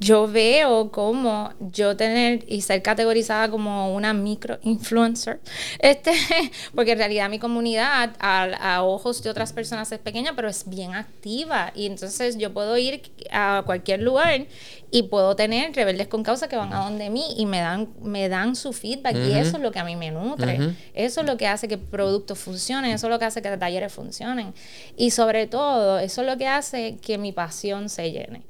yo 0.00 0.26
veo 0.26 0.90
como 0.90 1.50
yo 1.60 1.96
tener 1.96 2.44
y 2.48 2.60
ser 2.62 2.82
categorizada 2.82 3.50
como 3.50 3.94
una 3.94 4.12
micro 4.12 4.58
influencer, 4.62 5.40
este, 5.78 6.12
porque 6.74 6.92
en 6.92 6.98
realidad 6.98 7.28
mi 7.28 7.38
comunidad 7.38 8.14
a, 8.18 8.82
ojos 8.82 9.22
de 9.22 9.30
otras 9.30 9.52
personas 9.52 9.90
es 9.92 9.98
pequeña, 9.98 10.34
pero 10.34 10.48
es 10.48 10.68
bien 10.68 10.94
activa. 10.94 11.72
Y 11.74 11.86
entonces 11.86 12.36
yo 12.38 12.52
puedo 12.52 12.76
ir 12.76 13.02
a 13.30 13.62
cualquier 13.64 14.02
lugar 14.02 14.46
y 14.90 15.04
puedo 15.04 15.36
tener 15.36 15.74
rebeldes 15.74 16.08
con 16.08 16.22
causa 16.22 16.48
que 16.48 16.56
van 16.56 16.72
a 16.72 16.84
donde 16.84 17.10
mí 17.10 17.34
y 17.36 17.46
me 17.46 17.60
dan, 17.60 17.88
me 18.02 18.28
dan 18.28 18.56
su 18.56 18.72
feedback. 18.72 19.16
Y 19.16 19.32
eso 19.32 19.56
es 19.56 19.62
lo 19.62 19.72
que 19.72 19.78
a 19.78 19.84
mí 19.84 19.96
me 19.96 20.10
nutre, 20.10 20.74
eso 20.94 21.20
es 21.20 21.26
lo 21.26 21.36
que 21.36 21.46
hace 21.46 21.68
que 21.68 21.78
productos 21.78 22.38
funcionen, 22.38 22.92
eso 22.92 23.06
es 23.06 23.10
lo 23.10 23.18
que 23.18 23.24
hace 23.24 23.42
que 23.42 23.56
talleres 23.56 23.92
funcionen. 23.92 24.54
Y 24.96 25.10
sobre 25.10 25.46
todo 25.46 25.98
eso 25.98 26.22
es 26.22 26.26
lo 26.26 26.36
que 26.36 26.46
hace 26.46 26.96
que 26.98 27.18
mi 27.18 27.32
pasión 27.32 27.88
se 27.88 28.10
llene 28.10 28.42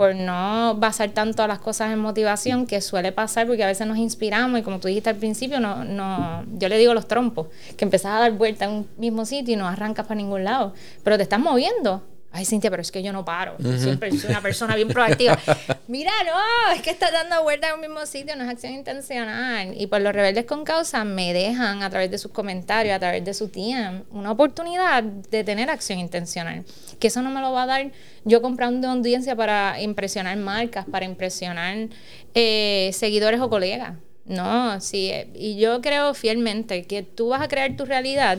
por 0.00 0.14
no 0.14 0.76
basar 0.76 1.10
tanto 1.10 1.46
las 1.46 1.58
cosas 1.58 1.92
en 1.92 1.98
motivación, 1.98 2.66
que 2.66 2.80
suele 2.80 3.12
pasar 3.12 3.46
porque 3.46 3.62
a 3.62 3.66
veces 3.66 3.86
nos 3.86 3.98
inspiramos 3.98 4.58
y 4.58 4.62
como 4.62 4.80
tú 4.80 4.88
dijiste 4.88 5.10
al 5.10 5.16
principio, 5.16 5.60
no, 5.60 5.84
no, 5.84 6.42
yo 6.56 6.70
le 6.70 6.78
digo 6.78 6.94
los 6.94 7.06
trompos, 7.06 7.48
que 7.76 7.84
empezás 7.84 8.12
a 8.12 8.20
dar 8.20 8.32
vuelta 8.32 8.64
en 8.64 8.70
un 8.70 8.88
mismo 8.96 9.26
sitio 9.26 9.52
y 9.52 9.56
no 9.58 9.68
arrancas 9.68 10.06
para 10.06 10.16
ningún 10.16 10.42
lado, 10.42 10.72
pero 11.04 11.18
te 11.18 11.24
estás 11.24 11.38
moviendo. 11.38 12.02
Ay, 12.32 12.44
Cintia, 12.44 12.70
pero 12.70 12.80
es 12.80 12.92
que 12.92 13.02
yo 13.02 13.12
no 13.12 13.24
paro. 13.24 13.56
Siempre 13.76 14.16
soy 14.16 14.30
una 14.30 14.40
persona 14.40 14.76
bien 14.76 14.86
proactiva. 14.86 15.36
Mira, 15.88 16.12
no, 16.24 16.72
es 16.72 16.80
que 16.80 16.90
estás 16.90 17.10
dando 17.10 17.42
vueltas 17.42 17.70
en 17.70 17.74
un 17.74 17.80
mismo 17.80 18.06
sitio, 18.06 18.36
no 18.36 18.44
es 18.44 18.50
acción 18.50 18.72
intencional. 18.72 19.74
Y 19.76 19.88
por 19.88 20.00
los 20.00 20.12
rebeldes 20.12 20.44
con 20.44 20.64
causa 20.64 21.02
me 21.02 21.32
dejan 21.32 21.82
a 21.82 21.90
través 21.90 22.08
de 22.08 22.18
sus 22.18 22.30
comentarios, 22.30 22.94
a 22.94 23.00
través 23.00 23.24
de 23.24 23.34
su 23.34 23.48
TM, 23.48 24.04
una 24.12 24.30
oportunidad 24.30 25.02
de 25.02 25.42
tener 25.42 25.70
acción 25.70 25.98
intencional. 25.98 26.64
Que 27.00 27.08
eso 27.08 27.20
no 27.20 27.30
me 27.30 27.40
lo 27.40 27.50
va 27.50 27.64
a 27.64 27.66
dar 27.66 27.90
yo 28.24 28.40
comprando 28.40 28.88
audiencia 28.88 29.34
para 29.34 29.80
impresionar 29.80 30.36
marcas, 30.36 30.86
para 30.88 31.04
impresionar 31.06 31.88
eh, 32.34 32.90
seguidores 32.92 33.40
o 33.40 33.50
colegas. 33.50 33.94
No, 34.24 34.80
sí. 34.80 35.12
Y 35.34 35.58
yo 35.58 35.80
creo 35.80 36.14
fielmente 36.14 36.84
que 36.84 37.02
tú 37.02 37.30
vas 37.30 37.42
a 37.42 37.48
crear 37.48 37.74
tu 37.76 37.84
realidad 37.84 38.38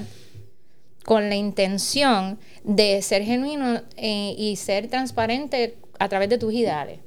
con 1.05 1.29
la 1.29 1.35
intención 1.35 2.39
de 2.63 3.01
ser 3.01 3.23
genuino 3.23 3.81
eh, 3.97 4.35
y 4.37 4.55
ser 4.55 4.87
transparente 4.87 5.77
a 5.99 6.09
través 6.09 6.29
de 6.29 6.37
tus 6.37 6.53
ideales. 6.53 6.99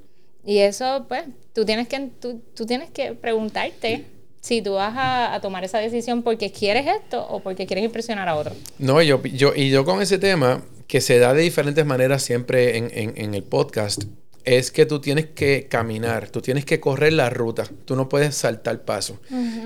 Y 0.45 0.59
eso, 0.59 1.07
pues, 1.09 1.25
tú 1.53 1.65
tienes 1.65 1.89
que, 1.89 2.11
tú, 2.21 2.67
tienes 2.67 2.91
que 2.91 3.15
preguntarte 3.15 4.05
si 4.41 4.61
tú 4.61 4.75
vas 4.75 4.95
a, 4.97 5.39
tomar 5.41 5.65
esa 5.65 5.79
decisión 5.79 6.23
porque 6.23 6.53
quieres 6.53 6.87
esto 6.87 7.27
o 7.27 7.41
porque 7.41 7.67
quieres 7.67 7.85
impresionar 7.85 8.29
a 8.29 8.37
otro. 8.37 8.55
No, 8.79 9.01
yo, 9.01 9.23
yo, 9.23 9.53
y 9.57 9.71
yo 9.71 9.85
con 9.87 10.03
ese 10.03 10.19
tema, 10.19 10.63
que 10.87 11.01
se 11.01 11.19
da 11.19 11.33
de 11.33 11.43
diferentes 11.43 11.87
maneras 11.87 12.23
siempre 12.23 12.77
en, 12.77 13.35
el 13.35 13.43
podcast, 13.43 14.05
es 14.45 14.71
que 14.71 14.85
tú 14.85 15.01
tienes 15.01 15.27
que 15.27 15.67
caminar, 15.67 16.29
tú 16.29 16.43
tienes 16.43 16.67
que 16.67 16.79
correr 16.79 17.15
la 17.15 17.31
ruta, 17.31 17.65
tú 17.87 17.97
no 17.97 18.11
puedes 18.11 18.35
saltar 18.35 18.85
paso. 18.85 19.19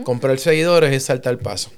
Comprar 0.05 0.39
seguidores 0.39 0.93
es 0.95 1.03
saltar 1.03 1.39
paso. 1.39 1.71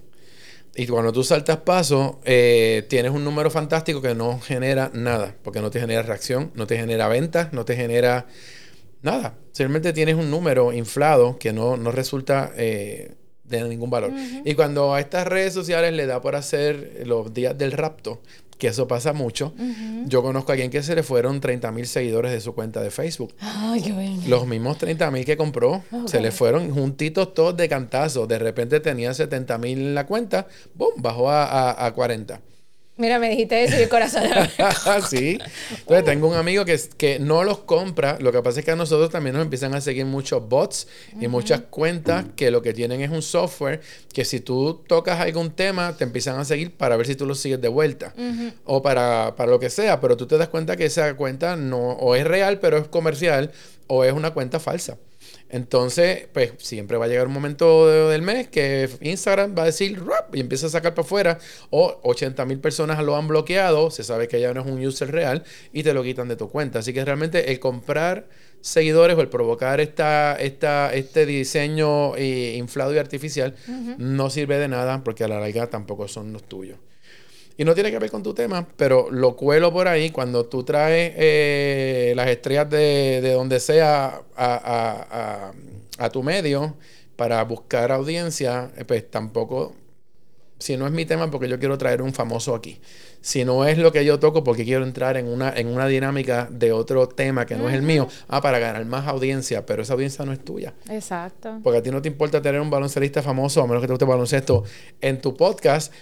Y 0.74 0.86
cuando 0.86 1.12
tú 1.12 1.24
saltas 1.24 1.58
paso, 1.58 2.20
eh, 2.24 2.86
tienes 2.88 3.12
un 3.12 3.24
número 3.24 3.50
fantástico 3.50 4.00
que 4.00 4.14
no 4.14 4.40
genera 4.40 4.90
nada, 4.94 5.34
porque 5.42 5.60
no 5.60 5.70
te 5.70 5.80
genera 5.80 6.02
reacción, 6.02 6.52
no 6.54 6.66
te 6.66 6.76
genera 6.76 7.08
ventas, 7.08 7.52
no 7.52 7.64
te 7.64 7.76
genera 7.76 8.26
nada. 9.02 9.34
Simplemente 9.52 9.92
tienes 9.92 10.14
un 10.14 10.30
número 10.30 10.72
inflado 10.72 11.38
que 11.38 11.52
no, 11.52 11.76
resulta 11.90 12.52
eh, 12.56 13.14
de 13.44 13.68
ningún 13.68 13.90
valor. 13.90 14.12
Y 14.44 14.54
cuando 14.54 14.94
a 14.94 15.00
estas 15.00 15.26
redes 15.26 15.52
sociales 15.52 15.92
le 15.92 16.06
da 16.06 16.20
por 16.20 16.36
hacer 16.36 17.02
los 17.04 17.34
días 17.34 17.58
del 17.58 17.72
rapto, 17.72 18.20
que 18.60 18.68
eso 18.68 18.86
pasa 18.86 19.12
mucho. 19.12 19.52
Yo 20.06 20.22
conozco 20.22 20.52
a 20.52 20.54
alguien 20.54 20.70
que 20.70 20.84
se 20.84 20.94
le 20.94 21.02
fueron 21.02 21.40
30 21.40 21.72
mil 21.72 21.86
seguidores 21.86 22.30
de 22.30 22.40
su 22.40 22.54
cuenta 22.54 22.80
de 22.80 22.90
Facebook. 22.92 23.34
Ay, 23.40 23.82
qué 23.82 23.92
bueno. 23.92 24.22
Los 24.28 24.46
mismos 24.46 24.78
30 24.78 25.10
mil 25.10 25.24
que 25.24 25.36
compró, 25.36 25.82
se 26.06 26.20
le 26.20 26.30
fueron 26.30 26.70
juntitos 26.70 27.34
todos 27.34 27.56
de 27.56 27.68
cantazo. 27.68 28.28
De 28.28 28.38
repente 28.38 28.78
tenía 28.78 29.12
70 29.12 29.58
mil 29.58 29.78
en 29.78 29.94
la 29.96 30.06
cuenta, 30.06 30.46
¡bum! 30.74 30.90
Bajó 30.98 31.30
a, 31.30 31.44
a, 31.44 31.86
a 31.86 31.92
40. 31.92 32.40
Mira, 33.00 33.18
me 33.18 33.30
dijiste 33.30 33.64
eso 33.64 33.78
y 33.78 33.82
el 33.82 33.88
corazón. 33.88 34.24
sí. 35.08 35.38
Entonces 35.70 36.04
tengo 36.04 36.28
un 36.28 36.36
amigo 36.36 36.66
que, 36.66 36.78
que 36.98 37.18
no 37.18 37.44
los 37.44 37.60
compra. 37.60 38.18
Lo 38.20 38.30
que 38.30 38.42
pasa 38.42 38.60
es 38.60 38.66
que 38.66 38.72
a 38.72 38.76
nosotros 38.76 39.08
también 39.08 39.34
nos 39.34 39.42
empiezan 39.42 39.74
a 39.74 39.80
seguir 39.80 40.04
muchos 40.04 40.46
bots 40.46 40.86
y 41.18 41.26
muchas 41.26 41.62
cuentas 41.62 42.26
que 42.36 42.50
lo 42.50 42.60
que 42.60 42.74
tienen 42.74 43.00
es 43.00 43.10
un 43.10 43.22
software 43.22 43.80
que 44.12 44.26
si 44.26 44.40
tú 44.40 44.84
tocas 44.86 45.18
algún 45.18 45.50
tema, 45.52 45.96
te 45.96 46.04
empiezan 46.04 46.38
a 46.38 46.44
seguir 46.44 46.76
para 46.76 46.98
ver 46.98 47.06
si 47.06 47.14
tú 47.14 47.24
lo 47.24 47.34
sigues 47.34 47.60
de 47.62 47.68
vuelta. 47.68 48.12
O 48.64 48.82
para, 48.82 49.34
para 49.34 49.50
lo 49.50 49.58
que 49.58 49.70
sea. 49.70 49.98
Pero 49.98 50.18
tú 50.18 50.26
te 50.26 50.36
das 50.36 50.48
cuenta 50.48 50.76
que 50.76 50.84
esa 50.84 51.14
cuenta 51.14 51.56
no 51.56 51.92
o 51.92 52.14
es 52.14 52.26
real, 52.26 52.60
pero 52.60 52.76
es 52.76 52.88
comercial, 52.88 53.50
o 53.86 54.04
es 54.04 54.12
una 54.12 54.32
cuenta 54.32 54.60
falsa. 54.60 54.98
Entonces, 55.52 56.28
pues 56.32 56.52
siempre 56.58 56.96
va 56.96 57.06
a 57.06 57.08
llegar 57.08 57.26
un 57.26 57.32
momento 57.32 58.08
del 58.08 58.22
mes 58.22 58.48
que 58.48 58.88
Instagram 59.00 59.56
va 59.58 59.62
a 59.62 59.66
decir 59.66 60.00
¡Rap! 60.04 60.34
y 60.34 60.40
empieza 60.40 60.66
a 60.66 60.70
sacar 60.70 60.94
para 60.94 61.04
afuera. 61.04 61.38
O 61.70 62.00
80 62.04 62.44
mil 62.46 62.60
personas 62.60 63.02
lo 63.02 63.16
han 63.16 63.26
bloqueado, 63.26 63.90
se 63.90 64.04
sabe 64.04 64.28
que 64.28 64.40
ya 64.40 64.54
no 64.54 64.60
es 64.60 64.66
un 64.66 64.84
user 64.84 65.10
real 65.10 65.42
y 65.72 65.82
te 65.82 65.92
lo 65.92 66.02
quitan 66.02 66.28
de 66.28 66.36
tu 66.36 66.48
cuenta. 66.48 66.78
Así 66.78 66.92
que 66.92 67.04
realmente 67.04 67.50
el 67.50 67.58
comprar 67.58 68.28
seguidores 68.60 69.16
o 69.16 69.20
el 69.20 69.28
provocar 69.28 69.80
esta, 69.80 70.36
esta, 70.36 70.92
este 70.94 71.26
diseño 71.26 72.16
eh, 72.16 72.54
inflado 72.56 72.94
y 72.94 72.98
artificial 72.98 73.54
no 73.98 74.30
sirve 74.30 74.58
de 74.58 74.68
nada 74.68 75.02
porque 75.02 75.24
a 75.24 75.28
la 75.28 75.40
larga 75.40 75.68
tampoco 75.68 76.06
son 76.08 76.32
los 76.32 76.44
tuyos. 76.44 76.78
Y 77.60 77.64
no 77.66 77.74
tiene 77.74 77.90
que 77.90 77.98
ver 77.98 78.10
con 78.10 78.22
tu 78.22 78.32
tema, 78.32 78.66
pero 78.78 79.10
lo 79.10 79.36
cuelo 79.36 79.70
por 79.70 79.86
ahí. 79.86 80.08
Cuando 80.08 80.46
tú 80.46 80.64
traes 80.64 81.12
eh, 81.14 82.14
las 82.16 82.28
estrellas 82.28 82.70
de, 82.70 83.20
de, 83.20 83.32
donde 83.32 83.60
sea 83.60 84.22
a, 84.34 85.50
a, 85.50 85.52
a, 85.98 86.08
tu 86.08 86.22
medio 86.22 86.74
para 87.16 87.44
buscar 87.44 87.92
audiencia, 87.92 88.70
eh, 88.78 88.86
pues 88.86 89.10
tampoco, 89.10 89.74
si 90.58 90.78
no 90.78 90.86
es 90.86 90.92
mi 90.92 91.04
tema, 91.04 91.30
porque 91.30 91.50
yo 91.50 91.58
quiero 91.58 91.76
traer 91.76 92.00
un 92.00 92.14
famoso 92.14 92.54
aquí. 92.54 92.80
Si 93.20 93.44
no 93.44 93.66
es 93.66 93.76
lo 93.76 93.92
que 93.92 94.06
yo 94.06 94.18
toco, 94.18 94.42
porque 94.42 94.64
quiero 94.64 94.82
entrar 94.84 95.18
en 95.18 95.28
una, 95.28 95.52
en 95.54 95.66
una 95.66 95.86
dinámica 95.86 96.48
de 96.50 96.72
otro 96.72 97.08
tema 97.08 97.44
que 97.44 97.56
no 97.56 97.68
es 97.68 97.74
el 97.74 97.82
mío, 97.82 98.08
ah, 98.28 98.40
para 98.40 98.58
ganar 98.58 98.86
más 98.86 99.06
audiencia, 99.06 99.66
pero 99.66 99.82
esa 99.82 99.92
audiencia 99.92 100.24
no 100.24 100.32
es 100.32 100.42
tuya. 100.42 100.72
Exacto. 100.88 101.58
Porque 101.62 101.80
a 101.80 101.82
ti 101.82 101.90
no 101.90 102.00
te 102.00 102.08
importa 102.08 102.40
tener 102.40 102.58
un 102.58 102.70
baloncelista 102.70 103.20
famoso, 103.20 103.60
a 103.60 103.66
menos 103.66 103.82
que 103.82 103.86
te 103.86 103.92
guste 103.92 104.06
baloncesto, 104.06 104.64
en 105.02 105.20
tu 105.20 105.36
podcast 105.36 105.92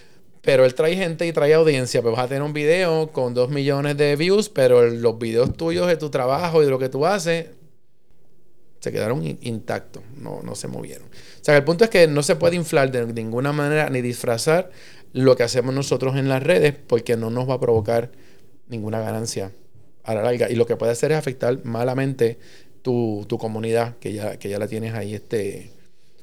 pero 0.42 0.64
él 0.64 0.74
trae 0.74 0.96
gente 0.96 1.27
y 1.27 1.33
trae 1.33 1.55
audiencia. 1.55 2.03
Pues 2.03 2.14
vas 2.14 2.24
a 2.24 2.29
tener 2.29 2.42
un 2.42 2.53
video 2.53 3.11
con 3.12 3.35
dos 3.35 3.51
millones 3.51 3.96
de 3.96 4.16
views, 4.16 4.48
pero 4.48 4.87
los 4.87 5.18
videos 5.18 5.57
tuyos 5.57 5.87
de 5.87 5.96
tu 5.96 6.11
trabajo 6.11 6.62
y 6.62 6.64
de 6.64 6.70
lo 6.70 6.79
que 6.79 6.88
tú 6.88 7.07
haces 7.07 7.46
se 8.81 8.92
quedaron 8.92 9.24
intactos, 9.40 10.03
no, 10.16 10.40
no 10.42 10.55
se 10.55 10.68
movieron. 10.68 11.09
O 11.09 11.44
sea, 11.44 11.57
el 11.57 11.64
punto 11.64 11.85
es 11.85 11.90
que 11.90 12.07
no 12.07 12.22
se 12.22 12.37
puede 12.37 12.57
inflar 12.57 12.90
de 12.92 13.12
ninguna 13.12 13.53
manera 13.53 13.90
ni 13.90 14.01
disfrazar 14.01 14.70
lo 15.12 15.37
que 15.37 15.42
hacemos 15.42 15.74
nosotros 15.74 16.16
en 16.16 16.29
las 16.29 16.42
redes 16.42 16.74
porque 16.87 17.16
no 17.16 17.31
nos 17.31 17.48
va 17.48 17.55
a 17.55 17.61
provocar 17.61 18.12
ninguna 18.68 19.01
ganancia 19.01 19.53
a 20.05 20.14
la 20.14 20.22
larga. 20.22 20.48
Y 20.51 20.55
lo 20.55 20.66
que 20.66 20.77
puede 20.77 20.92
hacer 20.92 21.12
es 21.12 21.18
afectar 21.18 21.64
malamente 21.64 22.38
tu, 22.83 23.27
tu 23.29 23.37
comunidad 23.38 23.96
que 23.98 24.12
ya, 24.12 24.38
que 24.38 24.48
ya 24.48 24.59
la 24.59 24.68
tienes 24.68 24.94
ahí 24.94 25.14
este, 25.14 25.72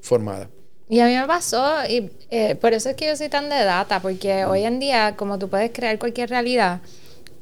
formada. 0.01 0.49
Y 0.87 0.99
a 0.99 1.05
mí 1.05 1.15
me 1.15 1.25
pasó, 1.25 1.83
y 1.89 2.11
eh, 2.29 2.55
por 2.55 2.73
eso 2.73 2.89
es 2.89 2.95
que 2.95 3.07
yo 3.07 3.15
soy 3.15 3.29
tan 3.29 3.49
de 3.49 3.63
data, 3.63 3.99
porque 4.01 4.45
hoy 4.45 4.63
en 4.63 4.79
día, 4.79 5.15
como 5.15 5.39
tú 5.39 5.49
puedes 5.49 5.71
crear 5.71 5.97
cualquier 5.97 6.29
realidad, 6.29 6.81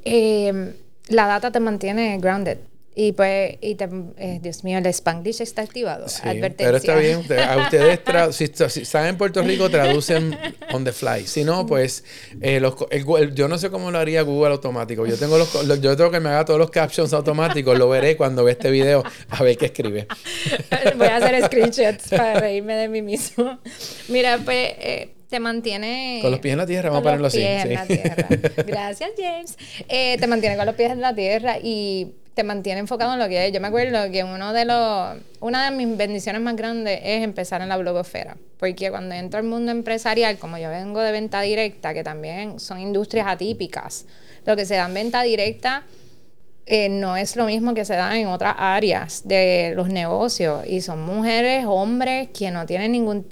eh, 0.04 0.74
la 1.08 1.26
data 1.26 1.50
te 1.50 1.60
mantiene 1.60 2.18
grounded. 2.18 2.58
Y 2.96 3.12
pues, 3.12 3.56
y 3.60 3.74
te, 3.74 3.88
eh, 4.18 4.38
Dios 4.40 4.62
mío, 4.62 4.78
el 4.78 4.86
Spanglish 4.86 5.42
está 5.42 5.62
activado. 5.62 6.08
Sí, 6.08 6.22
pero 6.56 6.76
está 6.76 6.94
bien. 6.94 7.24
a 7.40 7.56
ustedes, 7.56 8.00
si, 8.36 8.46
si, 8.46 8.80
están 8.82 9.06
en 9.06 9.18
Puerto 9.18 9.42
Rico, 9.42 9.68
traducen 9.68 10.38
on 10.72 10.84
the 10.84 10.92
fly. 10.92 11.26
Si 11.26 11.42
no, 11.42 11.66
pues, 11.66 12.04
eh, 12.40 12.60
los, 12.60 12.76
yo 13.34 13.48
no 13.48 13.58
sé 13.58 13.70
cómo 13.70 13.90
lo 13.90 13.98
haría 13.98 14.22
Google 14.22 14.52
automático. 14.52 15.06
Yo 15.06 15.16
tengo 15.16 15.38
los, 15.38 15.52
yo 15.80 15.96
tengo 15.96 16.12
que 16.12 16.20
me 16.20 16.28
haga 16.28 16.44
todos 16.44 16.60
los 16.60 16.70
captions 16.70 17.12
automáticos. 17.12 17.76
Lo 17.76 17.88
veré 17.88 18.16
cuando 18.16 18.44
ve 18.44 18.52
este 18.52 18.70
video 18.70 19.02
a 19.28 19.42
ver 19.42 19.56
qué 19.56 19.66
escribe. 19.66 20.06
Voy 20.96 21.08
a 21.08 21.16
hacer 21.16 21.44
screenshots 21.46 22.10
para 22.10 22.34
reírme 22.40 22.76
de 22.76 22.88
mí 22.88 23.02
mismo. 23.02 23.58
Mira, 24.08 24.38
pues. 24.44 24.72
Eh, 24.78 25.10
te 25.24 25.40
mantiene... 25.40 26.20
Con 26.22 26.30
los 26.30 26.38
pies 26.38 26.52
en 26.52 26.58
la 26.58 26.66
tierra, 26.66 26.90
vamos 26.90 27.00
a 27.00 27.02
ponerlo 27.02 27.26
así. 27.26 27.42
En 27.42 27.74
la 27.74 27.86
tierra. 27.86 28.28
Gracias, 28.64 29.10
James. 29.18 29.56
Te 29.88 30.26
mantiene 30.28 30.56
con 30.56 30.64
los 30.64 30.76
pies 30.76 30.92
en 30.92 31.00
la 31.00 31.12
tierra 31.12 31.58
y 31.60 32.12
te 32.34 32.42
mantiene 32.42 32.80
enfocado 32.80 33.14
en 33.14 33.20
lo 33.20 33.28
que 33.28 33.46
es. 33.46 33.52
Yo 33.52 33.60
me 33.60 33.68
acuerdo 33.68 34.10
que 34.10 34.24
uno 34.24 34.52
de 34.52 34.64
los, 34.64 35.16
una 35.40 35.70
de 35.70 35.76
mis 35.76 35.96
bendiciones 35.96 36.42
más 36.42 36.56
grandes 36.56 37.00
es 37.02 37.22
empezar 37.22 37.62
en 37.62 37.68
la 37.68 37.76
blogosfera, 37.76 38.36
porque 38.58 38.90
cuando 38.90 39.14
entro 39.14 39.38
al 39.38 39.46
mundo 39.46 39.70
empresarial, 39.70 40.38
como 40.38 40.58
yo 40.58 40.68
vengo 40.68 41.00
de 41.00 41.12
venta 41.12 41.40
directa, 41.40 41.94
que 41.94 42.02
también 42.02 42.58
son 42.58 42.80
industrias 42.80 43.26
atípicas, 43.28 44.06
lo 44.44 44.56
que 44.56 44.66
se 44.66 44.74
da 44.74 44.86
en 44.86 44.94
venta 44.94 45.22
directa 45.22 45.84
eh, 46.66 46.88
no 46.88 47.16
es 47.16 47.36
lo 47.36 47.44
mismo 47.46 47.74
que 47.74 47.84
se 47.84 47.94
da 47.94 48.18
en 48.18 48.26
otras 48.26 48.54
áreas 48.58 49.22
de 49.26 49.72
los 49.76 49.88
negocios, 49.88 50.66
y 50.66 50.80
son 50.80 51.02
mujeres, 51.02 51.64
hombres, 51.68 52.28
que 52.36 52.50
no 52.50 52.66
tienen 52.66 52.92
ningún... 52.92 53.26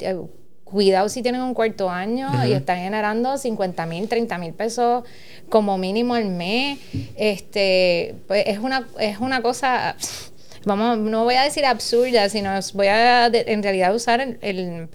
Cuidado 0.72 1.10
si 1.10 1.20
tienen 1.20 1.42
un 1.42 1.52
cuarto 1.52 1.90
año 1.90 2.30
y 2.46 2.52
están 2.52 2.78
generando 2.78 3.36
50 3.36 3.84
mil, 3.84 4.08
30 4.08 4.38
mil 4.38 4.54
pesos 4.54 5.04
como 5.50 5.76
mínimo 5.76 6.14
al 6.14 6.30
mes. 6.30 6.78
Este, 7.14 8.14
pues 8.26 8.44
es 8.46 8.58
una, 8.58 8.88
es 8.98 9.18
una 9.18 9.42
cosa, 9.42 9.96
vamos, 10.64 10.96
no 10.96 11.24
voy 11.24 11.34
a 11.34 11.42
decir 11.42 11.66
absurda, 11.66 12.30
sino 12.30 12.50
voy 12.72 12.86
a 12.86 13.26
en 13.26 13.62
realidad 13.62 13.94
usar 13.94 14.22
el, 14.22 14.38
el, 14.40 14.88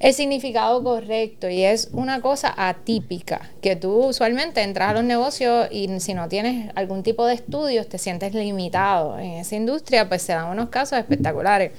el 0.00 0.12
significado 0.12 0.84
correcto 0.84 1.48
y 1.48 1.64
es 1.64 1.88
una 1.92 2.20
cosa 2.20 2.52
atípica, 2.54 3.50
que 3.62 3.74
tú 3.74 4.08
usualmente 4.08 4.60
entras 4.60 4.90
a 4.90 4.92
los 4.92 5.04
negocios 5.04 5.68
y 5.70 5.88
si 6.00 6.12
no 6.12 6.28
tienes 6.28 6.70
algún 6.74 7.02
tipo 7.02 7.24
de 7.24 7.32
estudios 7.32 7.88
te 7.88 7.96
sientes 7.96 8.34
limitado. 8.34 9.18
En 9.18 9.32
esa 9.32 9.56
industria 9.56 10.06
pues 10.06 10.20
se 10.20 10.34
dan 10.34 10.50
unos 10.50 10.68
casos 10.68 10.98
espectaculares. 10.98 11.72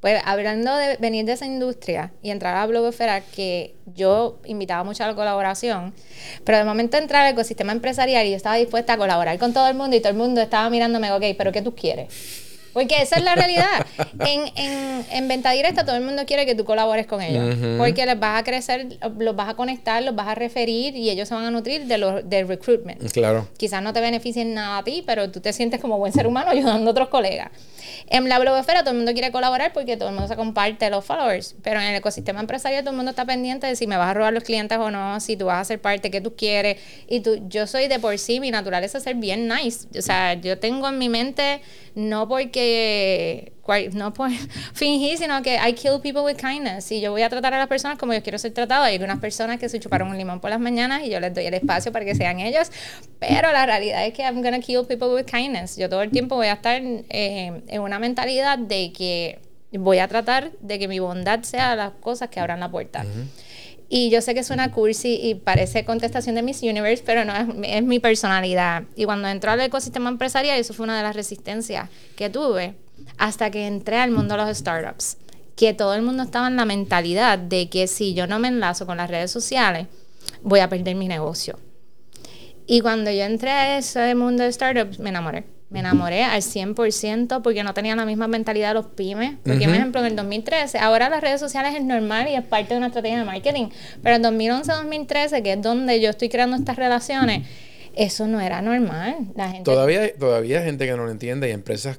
Pues 0.00 0.22
hablando 0.24 0.76
de 0.76 0.96
venir 0.98 1.24
de 1.24 1.32
esa 1.32 1.46
industria 1.46 2.12
y 2.22 2.30
entrar 2.30 2.54
a 2.54 2.60
la 2.60 2.66
blogosfera, 2.66 3.20
que 3.20 3.74
yo 3.94 4.38
invitaba 4.44 4.84
mucho 4.84 5.02
a 5.02 5.08
la 5.08 5.14
colaboración, 5.14 5.92
pero 6.44 6.58
de 6.58 6.64
momento 6.64 6.96
entrar 6.96 7.26
al 7.26 7.32
ecosistema 7.32 7.72
empresarial 7.72 8.26
y 8.26 8.30
yo 8.30 8.36
estaba 8.36 8.56
dispuesta 8.56 8.92
a 8.92 8.96
colaborar 8.96 9.38
con 9.38 9.52
todo 9.52 9.68
el 9.68 9.74
mundo 9.74 9.96
y 9.96 10.00
todo 10.00 10.10
el 10.10 10.18
mundo 10.18 10.40
estaba 10.40 10.70
mirándome, 10.70 11.10
ok, 11.10 11.36
pero 11.36 11.50
¿qué 11.50 11.62
tú 11.62 11.74
quieres? 11.74 12.47
Porque 12.78 13.02
esa 13.02 13.16
es 13.16 13.24
la 13.24 13.34
realidad. 13.34 13.84
En, 14.20 14.52
en, 14.54 15.04
en, 15.10 15.28
venta 15.28 15.50
directa 15.50 15.84
todo 15.84 15.96
el 15.96 16.04
mundo 16.04 16.24
quiere 16.26 16.46
que 16.46 16.54
tú 16.54 16.64
colabores 16.64 17.08
con 17.08 17.20
ellos. 17.20 17.56
Porque 17.76 18.06
les 18.06 18.18
vas 18.18 18.40
a 18.40 18.44
crecer, 18.44 18.86
los 19.18 19.34
vas 19.34 19.48
a 19.48 19.54
conectar, 19.54 20.00
los 20.00 20.14
vas 20.14 20.28
a 20.28 20.36
referir 20.36 20.94
y 20.94 21.10
ellos 21.10 21.28
se 21.28 21.34
van 21.34 21.44
a 21.44 21.50
nutrir 21.50 21.86
de 21.86 21.98
los 21.98 22.28
del 22.28 22.46
recruitment. 22.46 23.10
Claro. 23.10 23.48
Quizás 23.56 23.82
no 23.82 23.92
te 23.92 24.00
beneficien 24.00 24.54
nada 24.54 24.78
a 24.78 24.84
ti, 24.84 25.02
pero 25.04 25.28
tú 25.28 25.40
te 25.40 25.52
sientes 25.52 25.80
como 25.80 25.98
buen 25.98 26.12
ser 26.12 26.28
humano 26.28 26.50
ayudando 26.52 26.88
a 26.88 26.92
otros 26.92 27.08
colegas. 27.08 27.50
En 28.06 28.28
la 28.28 28.38
blogosfera 28.38 28.80
todo 28.80 28.90
el 28.90 28.96
mundo 28.96 29.12
quiere 29.12 29.32
colaborar 29.32 29.72
porque 29.72 29.96
todo 29.96 30.10
el 30.10 30.14
mundo 30.14 30.28
se 30.28 30.36
comparte 30.36 30.88
los 30.88 31.04
followers, 31.04 31.56
pero 31.62 31.80
en 31.80 31.86
el 31.88 31.96
ecosistema 31.96 32.40
empresarial 32.40 32.82
todo 32.82 32.92
el 32.92 32.96
mundo 32.96 33.10
está 33.10 33.24
pendiente 33.24 33.66
de 33.66 33.76
si 33.76 33.86
me 33.86 33.96
vas 33.96 34.10
a 34.10 34.14
robar 34.14 34.32
los 34.32 34.44
clientes 34.44 34.78
o 34.78 34.90
no, 34.90 35.20
si 35.20 35.36
tú 35.36 35.46
vas 35.46 35.60
a 35.60 35.64
ser 35.64 35.80
parte 35.80 36.10
que 36.10 36.20
tú 36.20 36.34
quieres. 36.36 36.80
Y 37.08 37.20
tú, 37.20 37.40
yo 37.48 37.66
soy 37.66 37.88
de 37.88 37.98
por 37.98 38.16
sí, 38.18 38.40
mi 38.40 38.50
naturaleza 38.50 38.98
es 38.98 39.04
ser 39.04 39.16
bien 39.16 39.48
nice. 39.48 39.86
O 39.98 40.02
sea, 40.02 40.34
yo 40.34 40.58
tengo 40.58 40.88
en 40.88 40.98
mi 40.98 41.08
mente, 41.08 41.60
no 41.94 42.28
porque 42.28 42.67
no 43.92 44.12
por 44.14 44.30
fingir, 44.74 45.18
sino 45.18 45.42
que 45.42 45.56
I 45.56 45.74
kill 45.74 46.00
people 46.00 46.22
with 46.22 46.36
kindness. 46.36 46.90
Y 46.90 47.00
yo 47.00 47.10
voy 47.10 47.22
a 47.22 47.28
tratar 47.28 47.54
a 47.54 47.58
las 47.58 47.68
personas 47.68 47.98
como 47.98 48.14
yo 48.14 48.22
quiero 48.22 48.38
ser 48.38 48.52
tratado. 48.52 48.84
Hay 48.84 48.96
unas 48.96 49.18
personas 49.18 49.58
que 49.58 49.68
se 49.68 49.78
chuparon 49.78 50.08
un 50.08 50.16
limón 50.16 50.40
por 50.40 50.50
las 50.50 50.60
mañanas 50.60 51.02
y 51.04 51.10
yo 51.10 51.20
les 51.20 51.34
doy 51.34 51.46
el 51.46 51.54
espacio 51.54 51.92
para 51.92 52.04
que 52.04 52.14
sean 52.14 52.40
ellos. 52.40 52.70
Pero 53.18 53.52
la 53.52 53.66
realidad 53.66 54.06
es 54.06 54.14
que 54.14 54.22
I'm 54.22 54.42
gonna 54.42 54.60
kill 54.60 54.84
people 54.86 55.08
with 55.08 55.26
kindness. 55.26 55.76
Yo 55.76 55.88
todo 55.88 56.02
el 56.02 56.10
tiempo 56.10 56.36
voy 56.36 56.46
a 56.46 56.54
estar 56.54 56.80
eh, 56.82 57.62
en 57.66 57.80
una 57.80 57.98
mentalidad 57.98 58.58
de 58.58 58.92
que 58.92 59.38
voy 59.72 59.98
a 59.98 60.08
tratar 60.08 60.52
de 60.60 60.78
que 60.78 60.88
mi 60.88 60.98
bondad 60.98 61.42
sea 61.42 61.76
las 61.76 61.92
cosas 62.00 62.30
que 62.30 62.40
abran 62.40 62.60
la 62.60 62.70
puerta. 62.70 63.04
Y 63.88 64.10
yo 64.10 64.20
sé 64.20 64.34
que 64.34 64.44
suena 64.44 64.70
cursi 64.70 65.18
y 65.22 65.34
parece 65.34 65.84
contestación 65.84 66.34
de 66.34 66.42
Miss 66.42 66.62
Universe, 66.62 67.02
pero 67.04 67.24
no, 67.24 67.34
es, 67.34 67.46
es, 67.62 67.82
mi 67.82 67.98
personalidad. 67.98 68.82
Y 68.96 69.04
cuando 69.04 69.28
entró 69.28 69.50
al 69.50 69.60
ecosistema 69.60 70.10
empresarial, 70.10 70.58
eso 70.58 70.74
fue 70.74 70.84
una 70.84 70.98
de 70.98 71.02
las 71.02 71.16
resistencias 71.16 71.88
que 72.14 72.28
tuve 72.28 72.74
hasta 73.16 73.50
que 73.50 73.66
entré 73.66 73.96
al 73.96 74.10
mundo 74.10 74.36
de 74.36 74.44
los 74.44 74.58
startups. 74.58 75.16
Que 75.56 75.72
todo 75.72 75.94
el 75.94 76.02
mundo 76.02 76.22
estaba 76.22 76.48
en 76.48 76.56
la 76.56 76.66
mentalidad 76.66 77.38
de 77.38 77.70
que 77.70 77.86
si 77.86 78.14
yo 78.14 78.26
no 78.26 78.38
me 78.38 78.48
enlazo 78.48 78.84
con 78.86 78.98
las 78.98 79.10
redes 79.10 79.30
sociales, 79.30 79.86
voy 80.42 80.60
a 80.60 80.68
perder 80.68 80.94
mi 80.94 81.08
negocio. 81.08 81.58
Y 82.66 82.82
cuando 82.82 83.10
yo 83.10 83.22
entré 83.22 83.50
a 83.50 83.78
ese 83.78 84.14
mundo 84.14 84.42
de 84.42 84.52
startups, 84.52 84.98
me 84.98 85.08
enamoré 85.08 85.57
me 85.70 85.80
enamoré 85.80 86.24
al 86.24 86.40
100% 86.40 87.42
porque 87.42 87.62
no 87.62 87.74
tenía 87.74 87.94
la 87.94 88.06
misma 88.06 88.26
mentalidad 88.26 88.68
de 88.68 88.74
los 88.74 88.86
pymes. 88.86 89.36
Porque, 89.44 89.66
por 89.66 89.74
ejemplo, 89.74 90.00
en 90.00 90.06
el 90.06 90.16
2013, 90.16 90.78
ahora 90.78 91.10
las 91.10 91.20
redes 91.20 91.40
sociales 91.40 91.74
es 91.74 91.84
normal 91.84 92.28
y 92.28 92.34
es 92.34 92.44
parte 92.44 92.74
de 92.74 92.78
una 92.78 92.86
estrategia 92.86 93.18
de 93.18 93.24
marketing. 93.24 93.68
Pero 94.02 94.16
en 94.16 94.22
2011-2013, 94.22 95.42
que 95.42 95.52
es 95.52 95.62
donde 95.62 96.00
yo 96.00 96.10
estoy 96.10 96.30
creando 96.30 96.56
estas 96.56 96.76
relaciones, 96.76 97.46
eso 97.94 98.26
no 98.26 98.40
era 98.40 98.62
normal. 98.62 99.16
La 99.34 99.50
gente... 99.50 99.64
Todavía, 99.64 100.14
todavía 100.14 100.60
hay 100.60 100.64
gente 100.64 100.86
que 100.86 100.92
no 100.92 101.04
lo 101.04 101.10
entiende 101.10 101.48
y 101.50 101.52
empresas 101.52 101.98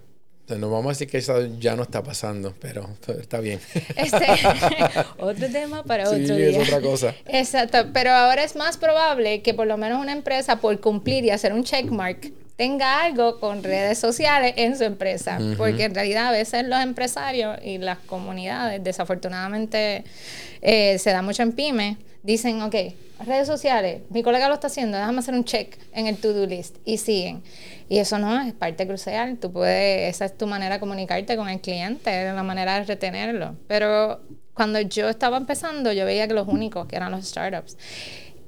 no 0.57 0.71
vamos 0.71 0.87
a 0.87 0.89
decir 0.89 1.07
que 1.07 1.19
eso 1.19 1.45
ya 1.59 1.75
no 1.75 1.83
está 1.83 2.01
pasando, 2.01 2.55
pero 2.59 2.89
está 3.19 3.39
bien. 3.39 3.59
Este, 3.95 4.25
otro 5.19 5.47
tema 5.49 5.83
para 5.83 6.09
otro 6.09 6.17
sí, 6.17 6.33
día. 6.33 6.49
es 6.49 6.57
otra 6.57 6.81
cosa. 6.81 7.13
Exacto, 7.27 7.89
pero 7.93 8.11
ahora 8.11 8.43
es 8.43 8.55
más 8.55 8.77
probable 8.77 9.41
que 9.43 9.53
por 9.53 9.67
lo 9.67 9.77
menos 9.77 10.01
una 10.01 10.11
empresa 10.11 10.59
por 10.59 10.79
cumplir 10.79 11.25
y 11.25 11.29
hacer 11.29 11.53
un 11.53 11.63
checkmark 11.63 12.31
tenga 12.59 13.03
algo 13.03 13.39
con 13.39 13.63
redes 13.63 13.99
sociales 13.99 14.53
en 14.57 14.77
su 14.77 14.83
empresa, 14.83 15.39
porque 15.57 15.85
en 15.85 15.95
realidad 15.95 16.27
a 16.27 16.31
veces 16.31 16.67
los 16.67 16.81
empresarios 16.81 17.57
y 17.63 17.77
las 17.77 17.99
comunidades, 17.99 18.83
desafortunadamente 18.83 20.03
eh, 20.61 20.99
se 20.99 21.11
da 21.11 21.21
mucho 21.21 21.41
en 21.41 21.53
pymes, 21.53 21.95
dicen, 22.21 22.61
ok, 22.61 22.75
redes 23.25 23.47
sociales, 23.47 24.01
mi 24.09 24.23
colega 24.23 24.49
lo 24.49 24.55
está 24.55 24.67
haciendo, 24.67 24.97
déjame 24.97 25.19
hacer 25.19 25.35
un 25.35 25.45
check 25.45 25.77
en 25.93 26.07
el 26.07 26.17
to-do 26.17 26.45
list 26.47 26.75
y 26.83 26.97
siguen. 26.97 27.43
Y 27.87 27.99
eso 27.99 28.19
no 28.19 28.41
es 28.41 28.51
parte 28.51 28.85
crucial, 28.85 29.37
tú 29.37 29.53
puedes, 29.53 30.13
esa 30.13 30.25
es 30.25 30.37
tu 30.37 30.45
manera 30.45 30.75
de 30.75 30.79
comunicarte 30.81 31.37
con 31.37 31.47
el 31.47 31.61
cliente, 31.61 32.27
es 32.27 32.35
la 32.35 32.43
manera 32.43 32.77
de 32.77 32.83
retenerlo. 32.83 33.55
Pero 33.69 34.19
cuando 34.53 34.81
yo 34.81 35.07
estaba 35.07 35.37
empezando, 35.37 35.93
yo 35.93 36.03
veía 36.03 36.27
que 36.27 36.33
los 36.33 36.49
únicos 36.49 36.87
que 36.87 36.97
eran 36.97 37.11
los 37.11 37.25
startups 37.25 37.77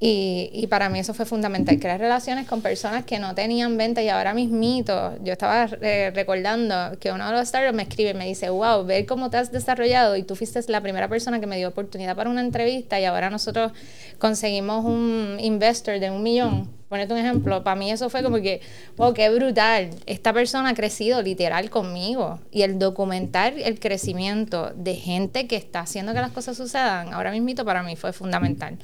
Y, 0.04 0.50
y, 0.52 0.66
para 0.66 0.90
mí 0.90 0.98
eso 0.98 1.14
fue 1.14 1.28
fundamental, 1.28 1.80
crear 1.80 2.00
relaciones 2.00 2.48
con 2.48 2.64
personas 2.64 3.06
que 3.06 3.20
no 3.20 3.36
tenían 3.36 3.78
venta 3.78 4.02
y 4.02 4.10
ahora 4.10 4.34
mismito, 4.34 5.16
yo 5.24 5.32
estaba 5.32 5.70
eh, 5.80 6.12
recordando 6.16 6.98
que 7.00 7.12
uno 7.12 7.28
de 7.28 7.34
los 7.34 7.48
startups 7.48 7.76
me 7.76 7.84
escribe 7.84 8.10
y 8.10 8.14
me 8.16 8.26
dice, 8.26 8.50
wow, 8.50 8.84
ver 8.84 9.06
cómo 9.06 9.30
te 9.30 9.38
has 9.38 9.52
desarrollado 9.52 10.18
y 10.18 10.24
tú 10.24 10.36
fuiste 10.36 10.60
la 10.70 10.82
primera 10.82 11.08
persona 11.08 11.40
que 11.40 11.46
me 11.46 11.56
dio 11.58 11.68
oportunidad 11.68 12.16
para 12.16 12.32
una 12.32 12.42
entrevista 12.42 13.00
y 13.00 13.06
ahora 13.06 13.30
nosotros 13.30 13.74
conseguimos 14.18 14.84
un 14.86 15.38
investor 15.40 16.00
de 16.00 16.10
un 16.10 16.24
millón 16.24 16.81
ponerte 16.92 17.14
un 17.14 17.20
ejemplo, 17.20 17.64
para 17.64 17.78
mí 17.78 17.90
eso 17.90 18.10
fue 18.10 18.22
como 18.22 18.42
que, 18.42 18.60
wow, 18.98 19.14
qué 19.14 19.30
brutal. 19.30 19.92
Esta 20.06 20.34
persona 20.34 20.72
ha 20.72 20.74
crecido 20.74 21.22
literal 21.22 21.70
conmigo. 21.70 22.42
Y 22.52 22.64
el 22.64 22.80
documentar 22.80 23.54
el 23.58 23.80
crecimiento 23.80 24.74
de 24.76 24.96
gente 24.96 25.48
que 25.48 25.56
está 25.56 25.80
haciendo 25.80 26.14
que 26.14 26.20
las 26.20 26.32
cosas 26.32 26.58
sucedan, 26.58 27.14
ahora 27.14 27.32
mismito 27.32 27.64
para 27.64 27.82
mí 27.82 27.96
fue 27.96 28.12
fundamental. 28.12 28.78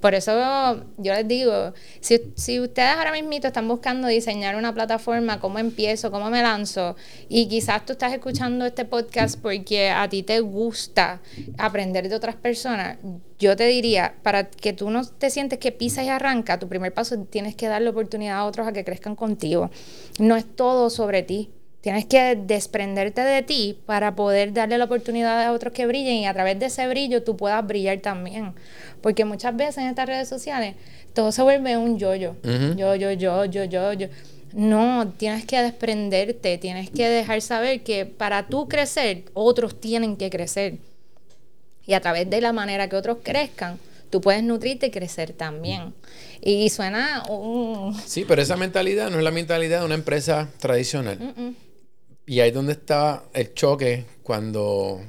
Por 0.00 0.14
eso 0.14 0.84
yo 0.98 1.14
les 1.14 1.26
digo, 1.26 1.72
si, 2.00 2.20
si 2.34 2.60
ustedes 2.60 2.94
ahora 2.94 3.10
mismito 3.10 3.46
están 3.46 3.66
buscando 3.66 4.06
diseñar 4.06 4.56
una 4.56 4.74
plataforma, 4.74 5.40
cómo 5.40 5.58
empiezo, 5.58 6.10
cómo 6.10 6.28
me 6.28 6.42
lanzo, 6.42 6.94
y 7.30 7.48
quizás 7.48 7.86
tú 7.86 7.94
estás 7.94 8.12
escuchando 8.12 8.66
este 8.66 8.84
podcast 8.84 9.40
porque 9.40 9.88
a 9.88 10.06
ti 10.10 10.22
te 10.22 10.40
gusta 10.40 11.22
aprender 11.56 12.10
de 12.10 12.16
otras 12.16 12.36
personas, 12.36 12.98
yo 13.38 13.56
te 13.56 13.66
diría, 13.66 14.14
para 14.22 14.48
que 14.48 14.72
tú 14.72 14.90
no 14.90 15.06
te 15.06 15.30
sientes 15.30 15.58
que 15.58 15.72
pisas 15.72 16.04
y 16.04 16.08
arranca, 16.08 16.58
tu 16.58 16.68
primer 16.68 16.94
paso 16.94 17.18
tienes 17.24 17.54
que 17.54 17.68
darle 17.68 17.90
oportunidad 17.90 18.38
a 18.38 18.44
otros 18.44 18.66
a 18.66 18.72
que 18.72 18.84
crezcan 18.84 19.14
contigo. 19.14 19.70
No 20.18 20.36
es 20.36 20.44
todo 20.44 20.88
sobre 20.90 21.22
ti. 21.22 21.50
Tienes 21.82 22.06
que 22.06 22.34
desprenderte 22.34 23.20
de 23.20 23.42
ti 23.42 23.78
para 23.86 24.16
poder 24.16 24.52
darle 24.52 24.76
la 24.76 24.86
oportunidad 24.86 25.40
a 25.44 25.52
otros 25.52 25.72
que 25.72 25.86
brillen 25.86 26.16
y 26.16 26.26
a 26.26 26.32
través 26.32 26.58
de 26.58 26.66
ese 26.66 26.88
brillo 26.88 27.22
tú 27.22 27.36
puedas 27.36 27.64
brillar 27.64 28.00
también. 28.00 28.54
Porque 29.02 29.24
muchas 29.24 29.54
veces 29.54 29.78
en 29.78 29.88
estas 29.88 30.06
redes 30.06 30.28
sociales 30.28 30.74
todo 31.12 31.30
se 31.30 31.42
vuelve 31.42 31.76
un 31.76 31.98
yo-yo. 31.98 32.34
Yo, 32.76 32.96
yo, 32.96 33.12
yo, 33.12 33.44
yo, 33.44 33.64
yo, 33.64 33.92
yo. 33.92 34.08
No, 34.52 35.12
tienes 35.16 35.44
que 35.44 35.60
desprenderte, 35.60 36.58
tienes 36.58 36.90
que 36.90 37.08
dejar 37.08 37.40
saber 37.42 37.82
que 37.82 38.06
para 38.06 38.48
tú 38.48 38.66
crecer, 38.66 39.24
otros 39.34 39.80
tienen 39.80 40.16
que 40.16 40.30
crecer 40.30 40.78
y 41.86 41.94
a 41.94 42.00
través 42.00 42.28
de 42.28 42.40
la 42.40 42.52
manera 42.52 42.88
que 42.88 42.96
otros 42.96 43.18
crezcan, 43.22 43.78
tú 44.10 44.20
puedes 44.20 44.42
nutrirte 44.42 44.86
y 44.86 44.90
crecer 44.90 45.32
también. 45.32 45.94
Y 46.40 46.68
suena 46.70 47.24
un... 47.28 47.94
Sí, 48.06 48.24
pero 48.26 48.42
esa 48.42 48.56
mentalidad 48.56 49.10
no 49.10 49.18
es 49.18 49.24
la 49.24 49.30
mentalidad 49.30 49.80
de 49.80 49.86
una 49.86 49.94
empresa 49.94 50.48
tradicional. 50.58 51.54
Y 52.26 52.40
ahí 52.40 52.48
es 52.48 52.54
donde 52.54 52.72
está 52.72 53.24
el 53.32 53.54
choque 53.54 54.04
cuando, 54.22 55.00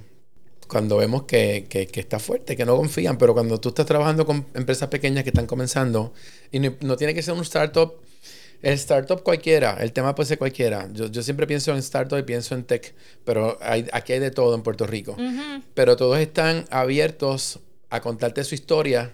cuando 0.67 0.97
vemos 0.97 1.23
que, 1.23 1.65
que, 1.69 1.89
está 1.99 2.19
fuerte, 2.19 2.55
que 2.55 2.65
no 2.65 2.75
confían, 2.75 3.17
pero 3.17 3.33
cuando 3.33 3.59
tú 3.59 3.69
estás 3.69 3.85
trabajando 3.85 4.25
con 4.25 4.45
empresas 4.53 4.89
pequeñas 4.89 5.23
que 5.23 5.31
están 5.31 5.47
comenzando, 5.47 6.13
y 6.51 6.59
no 6.59 6.95
tiene 6.95 7.13
que 7.13 7.23
ser 7.23 7.33
un 7.33 7.41
startup 7.41 7.93
el 8.62 8.74
startup 8.74 9.22
cualquiera, 9.24 9.78
el 9.80 9.93
tema 9.93 10.15
puede 10.15 10.28
ser 10.28 10.38
cualquiera. 10.38 10.89
Yo, 10.91 11.08
yo 11.08 11.22
siempre 11.22 11.46
pienso 11.46 11.72
en 11.72 11.78
startup 11.78 12.17
y 12.17 12.24
pienso 12.24 12.56
en 12.56 12.63
tech, 12.63 12.96
pero 13.24 13.58
hay, 13.62 13.88
aquí 13.91 14.13
hay 14.13 14.20
de 14.20 14.32
todo 14.32 14.56
en 14.56 14.63
Puerto 14.63 14.88
Rico. 14.88 15.15
Pero 15.74 15.96
todos 15.96 16.17
están 16.20 16.65
abiertos 16.70 17.60
a 17.89 18.02
contarte 18.02 18.43
su 18.43 18.56
historia, 18.56 19.13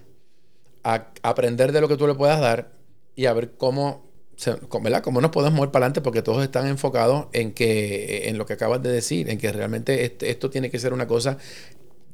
a 0.83 1.11
aprender 1.21 1.71
de 1.71 1.81
lo 1.81 1.87
que 1.87 1.97
tú 1.97 2.07
le 2.07 2.15
puedas 2.15 2.39
dar 2.39 2.71
y 3.15 3.25
a 3.25 3.33
ver 3.33 3.51
cómo, 3.57 4.09
¿verdad? 4.81 5.03
cómo 5.03 5.21
nos 5.21 5.31
podemos 5.31 5.55
mover 5.55 5.71
para 5.71 5.85
adelante, 5.85 6.01
porque 6.01 6.21
todos 6.21 6.43
están 6.43 6.67
enfocados 6.67 7.27
en, 7.33 7.53
que, 7.53 8.29
en 8.29 8.37
lo 8.37 8.45
que 8.45 8.53
acabas 8.53 8.81
de 8.81 8.91
decir, 8.91 9.29
en 9.29 9.37
que 9.37 9.51
realmente 9.51 10.05
este, 10.05 10.29
esto 10.29 10.49
tiene 10.49 10.71
que 10.71 10.79
ser 10.79 10.93
una 10.93 11.07
cosa 11.07 11.37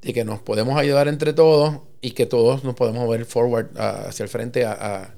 y 0.01 0.13
que 0.13 0.25
nos 0.25 0.39
podemos 0.39 0.79
ayudar 0.79 1.07
entre 1.07 1.33
todos 1.33 1.79
y 2.01 2.11
que 2.11 2.25
todos 2.25 2.63
nos 2.63 2.75
podemos 2.75 3.03
mover 3.03 3.25
forward 3.25 3.77
hacia 3.77 4.23
el 4.23 4.29
frente 4.29 4.65
a 4.65 5.13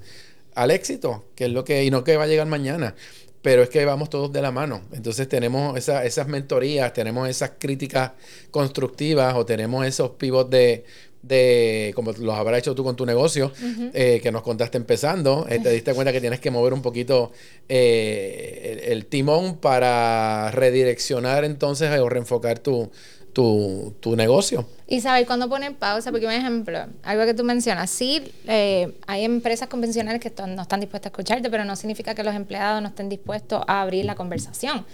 al 0.54 0.70
éxito, 0.70 1.24
que 1.34 1.46
es 1.46 1.50
lo 1.50 1.64
que, 1.64 1.84
y 1.84 1.90
no 1.90 2.04
que 2.04 2.16
va 2.16 2.24
a 2.24 2.26
llegar 2.26 2.46
mañana, 2.46 2.94
pero 3.42 3.62
es 3.62 3.68
que 3.68 3.84
vamos 3.84 4.08
todos 4.08 4.32
de 4.32 4.40
la 4.40 4.52
mano. 4.52 4.82
Entonces 4.92 5.28
tenemos 5.28 5.76
esas 5.76 6.28
mentorías, 6.28 6.92
tenemos 6.92 7.28
esas 7.28 7.52
críticas 7.58 8.12
constructivas 8.50 9.34
o 9.34 9.44
tenemos 9.44 9.84
esos 9.84 10.10
pivots 10.10 10.50
de, 10.50 10.84
de 11.22 11.92
como 11.94 12.12
los 12.12 12.34
habrás 12.34 12.58
hecho 12.58 12.74
tú 12.74 12.84
con 12.84 12.96
tu 12.96 13.06
negocio, 13.06 13.52
eh, 13.94 14.20
que 14.22 14.32
nos 14.32 14.42
contaste 14.42 14.76
empezando, 14.76 15.46
eh, 15.48 15.60
te 15.60 15.70
diste 15.70 15.94
cuenta 15.94 16.12
que 16.12 16.20
tienes 16.20 16.40
que 16.40 16.50
mover 16.50 16.72
un 16.72 16.82
poquito 16.82 17.32
eh, 17.68 18.86
el, 18.88 19.06
timón 19.06 19.58
para 19.58 20.50
redireccionar 20.50 21.44
entonces 21.44 21.96
o 21.98 22.08
reenfocar 22.08 22.58
tu, 22.58 22.90
tu, 23.32 23.94
tu 24.00 24.16
negocio. 24.16 24.66
Y 24.86 25.00
saber 25.00 25.26
cuándo 25.26 25.48
poner 25.48 25.74
pausa, 25.74 26.10
porque 26.10 26.26
un 26.26 26.32
ejemplo, 26.32 26.78
algo 27.02 27.24
que 27.24 27.32
tú 27.32 27.44
mencionas, 27.44 27.88
sí, 27.88 28.30
eh, 28.46 28.94
hay 29.06 29.24
empresas 29.24 29.68
convencionales 29.68 30.20
que 30.20 30.30
no 30.46 30.62
están 30.62 30.80
dispuestas 30.80 31.10
a 31.10 31.12
escucharte, 31.12 31.48
pero 31.48 31.64
no 31.64 31.76
significa 31.76 32.14
que 32.14 32.22
los 32.22 32.34
empleados 32.34 32.82
no 32.82 32.88
estén 32.88 33.08
dispuestos 33.08 33.62
a 33.66 33.80
abrir 33.80 34.04
la 34.04 34.14
conversación. 34.14 34.84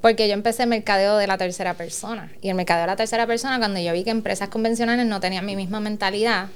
Porque 0.00 0.26
yo 0.26 0.34
empecé 0.34 0.62
el 0.62 0.70
mercadeo 0.70 1.18
de 1.18 1.26
la 1.26 1.36
tercera 1.36 1.74
persona. 1.74 2.32
Y 2.40 2.48
el 2.48 2.54
mercadeo 2.54 2.82
de 2.82 2.86
la 2.86 2.96
tercera 2.96 3.26
persona, 3.26 3.58
cuando 3.58 3.78
yo 3.78 3.92
vi 3.92 4.04
que 4.04 4.10
empresas 4.10 4.48
convencionales 4.48 5.06
no 5.06 5.20
tenían 5.20 5.44
mi 5.44 5.54
misma 5.54 5.80
mentalidad, 5.80 6.48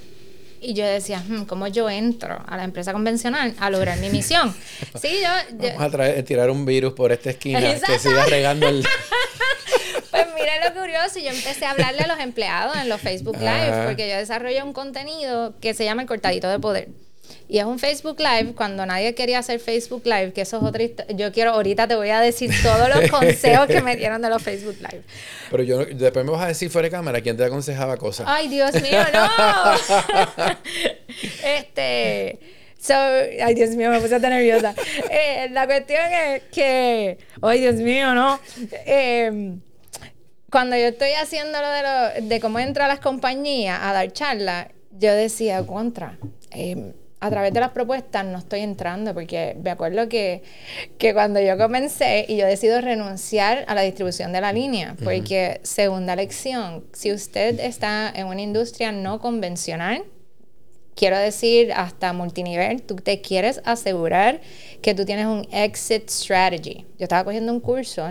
y 0.61 0.75
yo 0.75 0.87
decía, 0.87 1.23
hmm, 1.27 1.45
¿cómo 1.45 1.67
yo 1.67 1.89
entro 1.91 2.43
a 2.47 2.57
la 2.57 2.65
empresa 2.65 2.93
convencional 2.93 3.55
a 3.59 3.71
lograr 3.71 3.99
mi 3.99 4.11
misión? 4.11 4.55
Sí, 5.01 5.19
yo... 5.23 5.69
Vamos 5.77 5.95
a 5.95 6.23
tirar 6.23 6.51
un 6.51 6.65
virus 6.65 6.95
por 6.95 7.13
esta 7.13 7.31
esquina 7.31 7.61
que 7.61 7.99
siga 7.99 8.25
regando 8.25 8.67
el... 8.67 8.83
Pues 10.17 10.35
mira 10.35 10.69
lo 10.69 10.81
curioso, 10.81 11.19
yo 11.19 11.31
empecé 11.31 11.67
a 11.67 11.73
hablarle 11.73 12.03
a 12.03 12.07
los 12.07 12.19
empleados 12.19 12.77
en 12.77 12.89
los 12.89 13.01
Facebook 13.01 13.37
Live, 13.39 13.85
porque 13.87 14.09
yo 14.09 14.17
desarrollé 14.17 14.63
un 14.63 14.73
contenido 14.73 15.55
que 15.61 15.75
se 15.75 15.85
llama 15.85 16.03
El 16.03 16.09
Cortadito 16.09 16.49
de 16.49 16.59
Poder. 16.59 16.89
Y 17.49 17.59
es 17.59 17.65
un 17.65 17.79
Facebook 17.79 18.19
Live 18.19 18.55
cuando 18.55 18.85
nadie 18.87 19.15
quería 19.15 19.39
hacer 19.39 19.61
Facebook 19.61 20.03
Live, 20.05 20.33
que 20.33 20.41
eso 20.43 20.57
es 20.57 20.63
otra 20.63 20.85
Yo 21.15 21.33
quiero, 21.33 21.53
ahorita 21.53 21.87
te 21.87 21.95
voy 21.95 22.11
a 22.11 22.21
decir 22.21 22.51
todos 22.63 22.89
los 22.89 23.11
consejos 23.11 23.67
que 23.67 23.83
me 23.83 23.97
dieron 23.97 24.21
de 24.23 24.29
los 24.29 24.43
Facebook 24.43 24.77
Live. 24.81 25.03
Pero 25.51 25.63
yo 25.63 25.85
después 25.85 26.25
me 26.25 26.33
vas 26.33 26.43
a 26.43 26.49
decir 26.49 26.71
fuera 26.71 26.87
de 26.87 26.91
cámara 26.91 27.21
quién 27.21 27.37
te 27.37 27.45
aconsejaba 27.45 27.97
cosas. 27.97 28.27
Ay, 28.29 28.49
Dios 28.49 28.73
mío, 28.83 29.01
no. 29.13 29.29
este. 31.45 32.39
So, 32.81 32.95
ay, 32.95 33.55
Dios 33.55 33.71
mío, 33.71 33.91
me 33.91 34.01
puse 34.01 34.17
hasta 34.17 34.29
nerviosa. 34.29 34.75
Eh, 35.11 35.49
la 35.51 35.67
cuestión 35.67 36.03
es 36.13 36.43
que. 36.53 37.19
Ay, 37.43 37.61
Dios 37.61 37.77
mío, 37.77 38.15
no. 38.15 38.41
Eh, 38.87 39.57
cuando 40.57 40.75
yo 40.75 40.87
estoy 40.87 41.11
haciendo 41.11 41.61
lo 41.61 41.69
de, 41.69 41.83
lo, 41.83 42.29
de 42.29 42.41
cómo 42.41 42.59
entra 42.59 42.87
a 42.87 42.89
las 42.89 42.99
compañías 42.99 43.79
a 43.83 43.93
dar 43.93 44.11
charlas, 44.11 44.69
yo 44.91 45.13
decía, 45.13 45.63
contra, 45.67 46.19
em, 46.51 46.95
a 47.21 47.29
través 47.29 47.53
de 47.53 47.61
las 47.61 47.73
propuestas 47.73 48.25
no 48.25 48.39
estoy 48.39 48.61
entrando, 48.61 49.13
porque 49.13 49.55
me 49.63 49.69
acuerdo 49.69 50.09
que, 50.09 50.43
que, 50.97 51.13
cuando 51.13 51.41
yo 51.43 51.59
comencé 51.59 52.25
y 52.27 52.39
yo 52.39 52.47
decido 52.47 52.81
renunciar 52.81 53.67
a 53.69 53.75
la 53.75 53.83
distribución 53.83 54.33
de 54.33 54.41
la 54.41 54.55
línea, 54.55 54.97
porque 55.05 55.61
segunda 55.63 56.17
lección, 56.17 56.87
si 56.95 57.13
usted 57.13 57.61
está 57.61 58.11
en 58.17 58.27
una 58.27 58.41
industria 58.41 58.93
no 58.93 59.21
convencional, 59.21 60.05
quiero 60.95 61.19
decir 61.19 61.71
hasta 61.75 62.15
multinivel, 62.15 62.81
tú 62.81 62.97
te 62.97 63.21
quieres 63.21 63.61
asegurar 63.67 64.41
que 64.81 64.95
tú 64.95 65.05
tienes 65.05 65.27
un 65.27 65.47
exit 65.53 66.09
strategy. 66.09 66.87
Yo 66.99 67.05
estaba 67.05 67.25
cogiendo 67.25 67.53
un 67.53 67.61
curso 67.61 68.09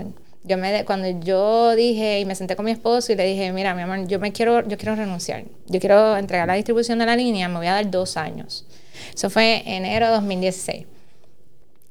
yo 0.47 0.58
me 0.58 0.86
cuando 0.86 1.08
yo 1.21 1.75
dije 1.75 2.19
y 2.19 2.25
me 2.25 2.36
senté 2.36 2.55
con 2.55 2.65
mi 2.65 2.71
esposo 2.71 3.12
y 3.12 3.15
le 3.15 3.25
dije, 3.25 3.51
mira, 3.51 3.73
mi 3.73 3.81
amor, 3.81 4.08
yo 4.08 4.19
me 4.19 4.31
quiero, 4.31 4.67
yo 4.67 4.77
quiero 4.77 4.95
renunciar. 4.95 5.43
Yo 5.67 5.79
quiero 5.79 6.17
entregar 6.17 6.47
la 6.47 6.53
distribución 6.53 6.99
de 6.99 7.05
la 7.05 7.15
línea, 7.15 7.47
me 7.49 7.58
voy 7.58 7.67
a 7.67 7.73
dar 7.73 7.89
dos 7.89 8.15
años. 8.15 8.65
Eso 9.13 9.29
fue 9.29 9.63
enero 9.65 10.08
de 10.08 10.12
2016. 10.13 10.86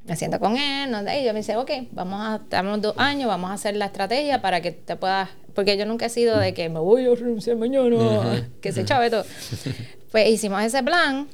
Me 0.05 0.17
siento 0.17 0.39
con 0.39 0.57
él, 0.57 0.91
no, 0.91 1.01
y 1.01 1.25
yo 1.25 1.33
me 1.33 1.41
dice, 1.41 1.57
ok, 1.57 1.71
vamos 1.93 2.21
a, 2.21 2.41
damos 2.51 2.81
dos 2.83 2.95
años, 2.99 3.27
vamos 3.27 3.51
a 3.51 3.55
hacer 3.55 3.75
la 3.75 3.87
estrategia 3.87 4.43
para 4.43 4.61
que 4.61 4.71
te 4.71 4.97
puedas, 4.97 5.31
porque 5.55 5.79
yo 5.79 5.87
nunca 5.87 6.07
he 6.07 6.11
sido 6.11 6.39
de 6.39 6.53
que 6.53 6.69
me 6.69 6.79
voy 6.79 7.07
a 7.07 7.15
renunciar 7.15 7.57
mañana, 7.57 8.49
que 8.61 8.73
se 8.73 8.85
chave 8.85 9.09
todo. 9.09 9.25
pues 10.13 10.29
hicimos 10.29 10.63
ese 10.63 10.83
plan, 10.83 11.27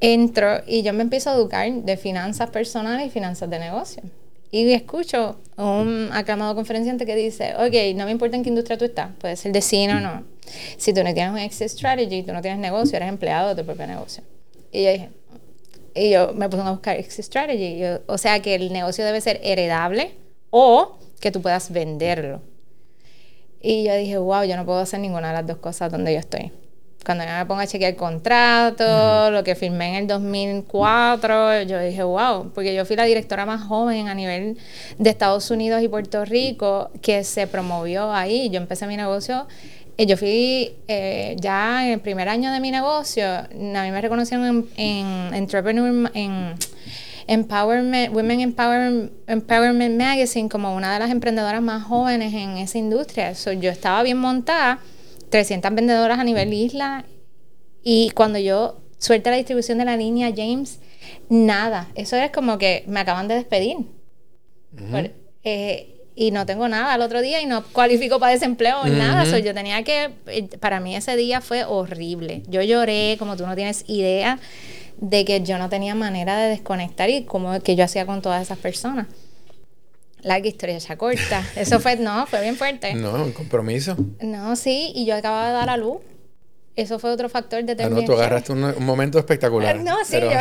entro 0.00 0.60
y 0.66 0.82
yo 0.82 0.92
me 0.92 1.02
empiezo 1.02 1.30
a 1.30 1.34
educar 1.34 1.72
de 1.72 1.96
finanzas 1.96 2.50
personales 2.50 3.06
y 3.06 3.10
finanzas 3.10 3.48
de 3.48 3.58
negocio. 3.58 4.02
Y 4.50 4.72
escucho 4.72 5.40
a 5.56 5.64
un 5.64 6.08
aclamado 6.12 6.54
conferenciante 6.54 7.06
que 7.06 7.14
dice, 7.14 7.54
ok, 7.54 7.96
no 7.96 8.04
me 8.04 8.10
importa 8.10 8.36
en 8.36 8.42
qué 8.42 8.48
industria 8.48 8.76
tú 8.76 8.84
estás, 8.84 9.10
puede 9.20 9.36
ser 9.36 9.52
de 9.52 9.60
cine 9.60 9.94
o 9.94 10.00
no. 10.00 10.24
Si 10.76 10.92
tú 10.92 11.04
no 11.04 11.14
tienes 11.14 11.32
un 11.32 11.38
exit 11.38 11.68
strategy, 11.68 12.24
tú 12.24 12.32
no 12.32 12.42
tienes 12.42 12.58
negocio, 12.58 12.96
eres 12.96 13.08
empleado 13.08 13.54
de 13.54 13.62
tu 13.62 13.64
propio 13.64 13.86
negocio. 13.86 14.24
Y 14.72 14.82
yo 14.84 14.90
dije, 14.90 15.08
y 15.94 16.10
yo 16.10 16.32
me 16.34 16.48
puse 16.48 16.62
a 16.62 16.70
buscar 16.70 16.96
exit 16.96 17.24
strategy. 17.24 17.82
o 18.06 18.18
sea 18.18 18.40
que 18.40 18.56
el 18.56 18.72
negocio 18.72 19.04
debe 19.04 19.20
ser 19.20 19.40
heredable 19.44 20.14
o 20.50 20.98
que 21.20 21.30
tú 21.30 21.40
puedas 21.40 21.70
venderlo. 21.70 22.42
Y 23.62 23.84
yo 23.84 23.94
dije, 23.94 24.18
wow, 24.18 24.42
yo 24.44 24.56
no 24.56 24.64
puedo 24.64 24.80
hacer 24.80 24.98
ninguna 24.98 25.28
de 25.28 25.34
las 25.34 25.46
dos 25.46 25.58
cosas 25.58 25.92
donde 25.92 26.12
yo 26.12 26.18
estoy 26.18 26.50
cuando 27.04 27.24
yo 27.24 27.30
me 27.30 27.46
pongo 27.46 27.60
a 27.60 27.66
chequear 27.66 27.92
el 27.92 27.96
contrato, 27.96 29.30
lo 29.30 29.42
que 29.42 29.54
firmé 29.54 29.90
en 29.90 29.94
el 29.96 30.06
2004, 30.06 31.62
yo 31.62 31.80
dije, 31.80 32.02
wow, 32.02 32.50
porque 32.54 32.74
yo 32.74 32.84
fui 32.84 32.96
la 32.96 33.04
directora 33.04 33.46
más 33.46 33.62
joven 33.62 34.08
a 34.08 34.14
nivel 34.14 34.58
de 34.98 35.10
Estados 35.10 35.50
Unidos 35.50 35.82
y 35.82 35.88
Puerto 35.88 36.24
Rico 36.24 36.90
que 37.00 37.24
se 37.24 37.46
promovió 37.46 38.12
ahí. 38.12 38.50
Yo 38.50 38.58
empecé 38.58 38.86
mi 38.86 38.96
negocio 38.96 39.46
Eh, 40.00 40.06
yo 40.06 40.16
fui 40.16 40.72
eh, 40.88 41.36
ya 41.38 41.84
en 41.84 41.92
el 41.92 42.00
primer 42.00 42.26
año 42.26 42.50
de 42.52 42.60
mi 42.60 42.70
negocio, 42.70 43.22
a 43.26 43.48
mí 43.52 43.90
me 43.90 44.00
reconocieron 44.00 44.46
en, 44.46 44.66
en 44.78 45.34
Entrepreneur, 45.34 46.10
en 46.14 46.54
Empowerment, 47.26 48.14
Women 48.14 48.40
Empowerment, 48.40 49.12
Empowerment 49.26 50.00
Magazine 50.00 50.48
como 50.48 50.74
una 50.74 50.90
de 50.94 51.00
las 51.00 51.10
emprendedoras 51.10 51.60
más 51.60 51.84
jóvenes 51.84 52.32
en 52.32 52.56
esa 52.56 52.78
industria. 52.78 53.32
yo 53.32 53.70
estaba 53.70 54.02
bien 54.02 54.16
montada, 54.16 54.78
300 55.30 55.74
vendedoras 55.74 56.18
a 56.18 56.24
nivel 56.24 56.52
isla, 56.52 57.04
y 57.82 58.10
cuando 58.10 58.38
yo 58.38 58.82
suelta 58.98 59.30
la 59.30 59.36
distribución 59.36 59.78
de 59.78 59.84
la 59.84 59.96
línea 59.96 60.32
James, 60.34 60.80
nada. 61.28 61.88
Eso 61.94 62.16
es 62.16 62.30
como 62.30 62.58
que 62.58 62.84
me 62.86 63.00
acaban 63.00 63.28
de 63.28 63.34
despedir. 63.36 63.78
Eh, 65.42 65.96
y 66.14 66.32
no 66.32 66.44
tengo 66.44 66.68
nada 66.68 66.92
al 66.92 67.00
otro 67.00 67.22
día 67.22 67.40
y 67.40 67.46
no 67.46 67.64
cualifico 67.64 68.18
para 68.18 68.32
desempleo 68.32 68.84
ni 68.84 68.90
nada. 68.90 69.24
yo 69.38 69.54
tenía 69.54 69.82
que, 69.82 70.10
eh, 70.26 70.48
para 70.58 70.80
mí 70.80 70.94
ese 70.94 71.16
día 71.16 71.40
fue 71.40 71.64
horrible. 71.64 72.42
Yo 72.48 72.62
lloré 72.62 73.16
como 73.18 73.36
tú 73.36 73.46
no 73.46 73.54
tienes 73.54 73.84
idea 73.88 74.38
de 74.98 75.24
que 75.24 75.42
yo 75.42 75.56
no 75.56 75.70
tenía 75.70 75.94
manera 75.94 76.36
de 76.38 76.50
desconectar 76.50 77.08
y 77.08 77.24
como 77.24 77.58
que 77.60 77.74
yo 77.74 77.84
hacía 77.84 78.04
con 78.04 78.20
todas 78.20 78.42
esas 78.42 78.58
personas. 78.58 79.06
Larga 80.22 80.48
historia 80.48 80.78
ya 80.78 80.96
corta. 80.96 81.44
Eso 81.56 81.80
fue, 81.80 81.96
no, 81.96 82.26
fue 82.26 82.40
bien 82.42 82.56
fuerte. 82.56 82.94
No, 82.94 83.14
un 83.14 83.32
compromiso. 83.32 83.96
No, 84.20 84.56
sí, 84.56 84.92
y 84.94 85.06
yo 85.06 85.16
acababa 85.16 85.48
de 85.48 85.52
dar 85.54 85.70
a 85.70 85.76
luz 85.76 85.98
eso 86.80 86.98
fue 86.98 87.10
otro 87.10 87.28
factor 87.28 87.62
de 87.62 87.82
Ah, 87.82 87.88
no, 87.90 88.04
tú 88.04 88.12
agarraste 88.12 88.52
un, 88.52 88.84
momento 88.84 89.18
espectacular. 89.18 89.78
No, 89.80 90.02
sí, 90.04 90.18
yo... 90.18 90.30
y 90.30 90.32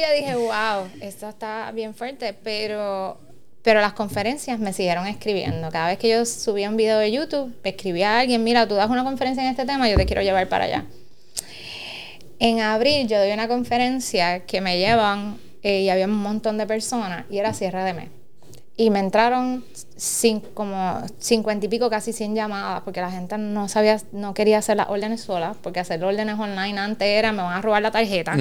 yo 0.00 0.14
dije, 0.16 0.34
wow, 0.36 0.88
esto 1.00 1.28
está 1.28 1.70
bien 1.72 1.94
fuerte, 1.94 2.34
pero, 2.42 3.20
pero 3.62 3.80
las 3.80 3.92
conferencias 3.92 4.58
me 4.58 4.72
siguieron 4.72 5.06
escribiendo. 5.06 5.70
Cada 5.70 5.88
vez 5.88 5.98
que 5.98 6.08
yo 6.08 6.24
subía 6.24 6.70
un 6.70 6.78
video 6.78 6.98
de 6.98 7.12
YouTube, 7.12 7.54
escribía 7.64 8.16
a 8.16 8.20
alguien, 8.20 8.42
mira, 8.42 8.66
tú 8.66 8.74
das 8.74 8.88
una 8.88 9.04
conferencia 9.04 9.42
en 9.42 9.50
este 9.50 9.66
tema, 9.66 9.86
yo 9.90 9.96
te 9.96 10.06
quiero 10.06 10.22
llevar 10.22 10.48
para 10.48 10.64
allá. 10.64 10.86
En 12.38 12.60
abril 12.60 13.08
yo 13.08 13.18
doy 13.18 13.32
una 13.32 13.48
conferencia 13.48 14.46
que 14.46 14.60
me 14.60 14.78
llevan 14.78 15.38
eh, 15.62 15.82
y 15.82 15.88
había 15.90 16.06
un 16.06 16.22
montón 16.22 16.58
de 16.58 16.66
personas 16.66 17.24
y 17.30 17.38
era 17.38 17.52
cierre 17.54 17.84
de 17.84 17.94
mes. 17.94 18.08
Y 18.76 18.90
me 18.90 19.00
entraron 19.00 19.64
como 20.54 21.02
cincuenta 21.18 21.66
y 21.66 21.68
pico, 21.68 21.90
casi 21.90 22.12
100 22.12 22.34
llamadas, 22.34 22.80
porque 22.82 23.00
la 23.00 23.10
gente 23.10 23.36
no 23.36 23.68
sabía, 23.68 24.00
no 24.12 24.32
quería 24.32 24.58
hacer 24.58 24.78
las 24.78 24.88
órdenes 24.88 25.20
solas, 25.20 25.56
porque 25.62 25.80
hacer 25.80 26.02
órdenes 26.02 26.38
online 26.38 26.80
antes 26.80 27.06
era, 27.06 27.32
me 27.32 27.42
van 27.42 27.52
a 27.52 27.60
robar 27.60 27.82
la 27.82 27.90
tarjeta. 27.90 28.34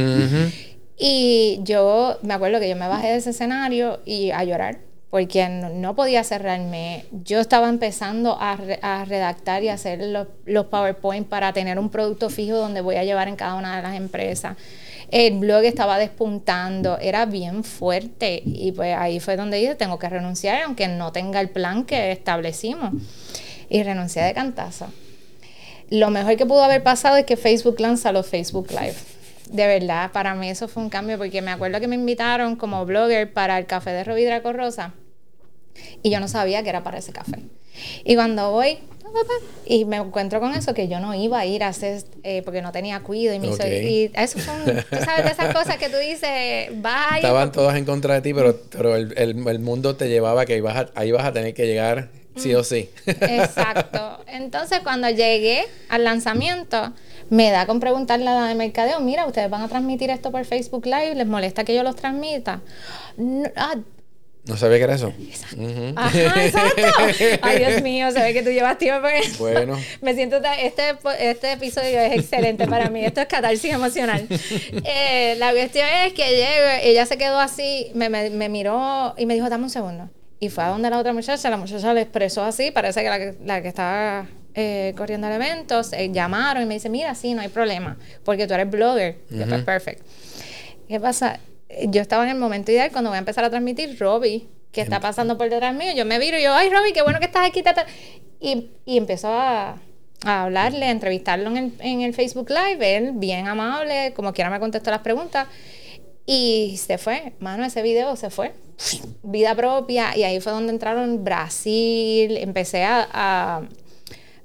Y 0.98 1.60
yo 1.64 2.18
me 2.22 2.34
acuerdo 2.34 2.60
que 2.60 2.70
yo 2.70 2.76
me 2.76 2.88
bajé 2.88 3.08
de 3.08 3.16
ese 3.18 3.32
escenario 3.32 4.00
y 4.06 4.32
a 4.32 4.44
llorar, 4.46 4.80
porque 5.10 5.50
no, 5.50 5.96
podía 5.96 6.24
cerrarme. 6.24 7.06
Yo 7.12 7.42
estaba 7.42 7.68
empezando 7.68 8.38
a, 8.40 8.58
a 8.82 9.06
redactar 9.06 9.64
y 9.64 9.68
hacer 9.68 10.00
los, 10.00 10.28
los 10.46 10.68
PowerPoint 10.68 11.28
para 11.28 11.52
tener 11.52 11.78
un 11.78 11.90
producto 11.90 12.30
fijo 12.30 12.56
donde 12.56 12.80
voy 12.80 12.96
a 12.96 13.04
llevar 13.04 13.28
en 13.28 13.36
cada 13.36 13.56
una 13.56 13.76
de 13.76 13.82
las 13.82 13.96
empresas 13.96 14.56
el 15.12 15.38
blog 15.38 15.64
estaba 15.66 16.00
despuntando, 16.00 16.98
era 17.00 17.26
bien 17.26 17.64
fuerte 17.64 18.42
y 18.46 18.72
pues 18.72 18.96
ahí 18.98 19.20
fue 19.20 19.36
donde 19.36 19.58
dije, 19.58 19.76
tengo 19.76 20.00
que 20.00 20.10
renunciar 20.10 20.64
aunque 20.64 20.88
no 20.88 21.12
tenga 21.12 21.42
el 21.42 21.50
plan 21.50 21.86
que 21.86 22.12
establecimos. 22.12 22.94
Y 23.70 23.84
renuncié 23.84 24.24
de 24.24 24.34
cantazo. 24.34 24.88
Lo 25.90 26.10
mejor 26.10 26.36
que 26.36 26.46
pudo 26.46 26.64
haber 26.64 26.84
pasado 26.84 27.18
es 27.18 27.26
que 27.26 27.38
Facebook 27.38 27.80
lanza 27.80 28.12
los 28.12 28.28
Facebook 28.28 28.70
Live. 28.72 28.96
De 29.50 29.68
verdad, 29.68 30.12
para 30.12 30.34
mí 30.36 30.50
eso 30.50 30.68
fue 30.68 30.84
un 30.84 30.90
cambio 30.90 31.18
porque 31.18 31.42
me 31.42 31.52
acuerdo 31.52 31.80
que 31.80 31.88
me 31.88 31.96
invitaron 31.96 32.56
como 32.56 32.86
blogger 32.86 33.32
para 33.32 33.58
el 33.58 33.66
café 33.66 33.92
de 33.92 34.04
Rovidra 34.04 34.42
Corrosa 34.42 34.94
y 36.04 36.10
yo 36.10 36.20
no 36.20 36.28
sabía 36.28 36.64
que 36.64 36.70
era 36.70 36.84
para 36.84 37.00
ese 37.00 37.12
café. 37.12 37.40
Y 38.04 38.16
cuando 38.16 38.52
voy, 38.52 38.80
y 39.66 39.86
me 39.86 39.98
encuentro 39.98 40.40
con 40.40 40.54
eso 40.54 40.74
que 40.74 40.88
yo 40.88 41.00
no 41.00 41.14
iba 41.14 41.40
a 41.40 41.46
ir 41.46 41.64
a 41.64 41.70
hacer 41.70 42.04
eh, 42.24 42.42
porque 42.44 42.62
no 42.62 42.72
tenía 42.72 43.00
cuido 43.02 43.34
y, 43.34 43.40
me 43.40 43.48
y 43.48 44.12
eso 44.14 44.40
son, 44.40 44.64
tú 44.66 44.98
sabes, 45.04 45.26
de 45.26 45.32
esas 45.32 45.54
cosas 45.54 45.78
que 45.78 45.90
tú 45.90 45.98
dices, 45.98 46.70
vaya. 46.82 47.18
Estaban 47.18 47.52
todas 47.52 47.78
en 47.78 47.86
contra 47.86 48.16
de 48.16 48.22
ti, 48.22 48.34
pero, 48.34 48.58
pero 48.72 48.96
el, 48.96 49.14
el, 49.18 49.60
mundo 49.60 49.96
te 49.96 50.10
llevaba 50.10 50.46
que 50.46 50.58
ibas 50.58 50.88
ahí 50.96 51.12
vas 51.12 51.26
a 51.26 51.34
tener 51.34 51.54
que 51.54 51.68
llegar 51.68 52.10
sí 52.36 52.56
o 52.56 52.64
sí. 52.64 52.90
Exacto. 53.06 54.20
Entonces, 54.28 54.80
cuando 54.80 55.10
llegué 55.10 55.66
al 55.90 56.04
lanzamiento, 56.04 56.94
me 57.30 57.52
da 57.52 57.66
con 57.66 57.80
preguntarle 57.80 58.28
a 58.28 58.36
la 58.36 58.48
de 58.48 58.56
mercadeo, 58.56 59.00
mira, 59.00 59.26
ustedes 59.26 59.50
van 59.50 59.62
a 59.62 59.68
transmitir 59.68 60.10
esto 60.10 60.32
por 60.32 60.46
Facebook 60.46 60.86
Live, 60.86 61.16
¿les 61.16 61.28
molesta 61.28 61.64
que 61.64 61.76
yo 61.76 61.84
los 61.84 61.96
transmita? 61.96 62.62
ah, 63.56 63.76
no 64.46 64.58
sabía 64.58 64.78
que 64.78 64.84
era 64.86 64.96
eso. 64.96 65.14
Exacto. 65.20 65.62
Ajá, 65.96 66.46
exacto. 66.46 66.82
Ay, 67.44 67.60
Dios 67.60 67.82
mío, 67.84 68.10
se 68.12 68.20
ve 68.22 68.34
que 68.34 68.42
tú 68.42 68.50
llevas 68.50 68.78
tiempo. 68.80 69.08
Bueno. 69.38 69.78
Me 70.02 70.16
siento. 70.16 70.42
Este, 70.60 70.96
este 71.20 71.52
episodio 71.52 72.00
es 72.00 72.14
excelente 72.14 72.68
para 72.68 72.90
mí. 72.90 73.06
Esto 73.06 73.22
es 73.22 73.28
catarsis 73.28 73.72
emocional. 73.72 74.28
Eh, 74.84 75.36
la 75.38 75.52
cuestión 75.52 75.88
es 76.06 76.14
que 76.14 76.82
ella 76.84 77.06
se 77.06 77.18
quedó 77.18 77.40
así, 77.40 77.92
me, 77.94 78.10
me, 78.10 78.50
miró 78.50 79.14
y 79.18 79.26
me 79.26 79.34
dijo, 79.34 79.50
dame 79.50 79.66
un 79.66 79.70
segundo. 79.70 80.10
Y 80.40 80.50
fue 80.50 80.64
a 80.64 80.70
donde 80.70 80.90
la 80.90 80.98
otra 80.98 81.14
muchacha, 81.14 81.50
la 81.50 81.58
muchacha 81.58 81.94
le 81.94 82.02
expresó 82.02 82.44
así, 82.44 82.72
parece 82.72 83.02
que 83.02 83.10
la 83.10 83.20
que, 83.20 83.36
la 83.46 83.62
que 83.62 83.68
estaba 83.68 84.28
eh, 84.56 84.94
corriendo 84.98 85.28
el 85.28 85.34
evento, 85.34 85.84
se 85.84 86.12
llamaron 86.12 86.64
y 86.64 86.66
me 86.66 86.76
dice, 86.76 86.90
mira, 86.90 87.16
sí, 87.16 87.34
no 87.34 87.42
hay 87.42 87.50
problema, 87.50 87.98
porque 88.24 88.48
tú 88.48 88.54
eres 88.54 88.70
blogger. 88.70 89.18
Uh 89.30 89.36
-huh. 89.36 89.58
Yo, 89.58 89.66
perfecto. 89.66 90.04
¿Qué 90.88 91.00
pasa? 91.00 91.40
Yo 91.88 92.02
estaba 92.02 92.24
en 92.24 92.30
el 92.30 92.38
momento 92.38 92.72
ideal 92.72 92.92
cuando 92.92 93.10
voy 93.10 93.18
a 93.18 93.20
empezar 93.20 93.44
a 93.44 93.50
transmitir, 93.50 93.98
Robbie, 94.00 94.48
que 94.72 94.82
está 94.82 95.00
pasando 95.00 95.38
por 95.38 95.50
detrás 95.50 95.76
mío, 95.76 95.92
yo 95.96 96.06
me 96.06 96.20
viro 96.20 96.38
y 96.38 96.44
yo, 96.44 96.54
ay, 96.54 96.70
Robbie, 96.70 96.94
qué 96.94 97.02
bueno 97.02 97.20
que 97.20 97.26
estás 97.26 97.48
aquí. 97.48 97.64
Y, 98.40 98.72
y 98.86 98.98
empezó 98.98 99.30
a, 99.30 99.78
a, 100.26 100.44
hablarle, 100.44 100.86
a 100.86 100.92
entrevistarlo 100.92 101.50
en 101.50 101.58
el, 101.58 101.74
en 101.80 102.02
el 102.02 102.14
Facebook 102.14 102.50
Live, 102.50 102.98
él 102.98 103.12
bien 103.16 103.48
amable, 103.48 104.14
como 104.16 104.34
quiera 104.34 104.50
me 104.50 104.60
contestó 104.60 104.92
las 104.92 105.02
preguntas. 105.02 105.48
Y 106.26 106.78
se 106.78 106.98
fue, 106.98 107.34
mano, 107.40 107.66
ese 107.66 107.82
video 107.82 108.16
se 108.16 108.30
fue. 108.30 108.54
Vida 109.24 109.56
propia. 109.56 110.16
Y 110.16 110.24
ahí 110.24 110.40
fue 110.40 110.52
donde 110.52 110.72
entraron 110.72 111.24
Brasil. 111.24 112.38
Empecé 112.38 112.84
a, 112.84 113.08
a, 113.12 113.62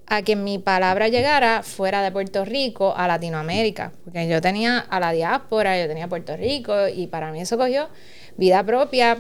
a, 0.07 0.23
que 0.23 0.37
mi 0.37 0.59
palabra 0.59 1.09
llegara 1.09 1.63
fuera 1.63 2.03
de 2.03 2.11
Puerto 2.11 2.45
Rico 2.45 2.95
a 2.97 3.07
Latinoamérica. 3.07 3.93
Porque 4.05 4.29
yo 4.29 4.41
tenía 4.41 4.79
a 4.79 5.01
la 5.01 5.13
diáspora, 5.13 5.81
yo 5.81 5.89
tenía 5.89 6.09
Puerto 6.09 6.37
Rico. 6.37 6.89
Y 6.89 7.07
para 7.07 7.33
mí 7.33 7.41
eso 7.41 7.57
cogió 7.57 7.89
vida 8.37 8.63
propia. 8.65 9.19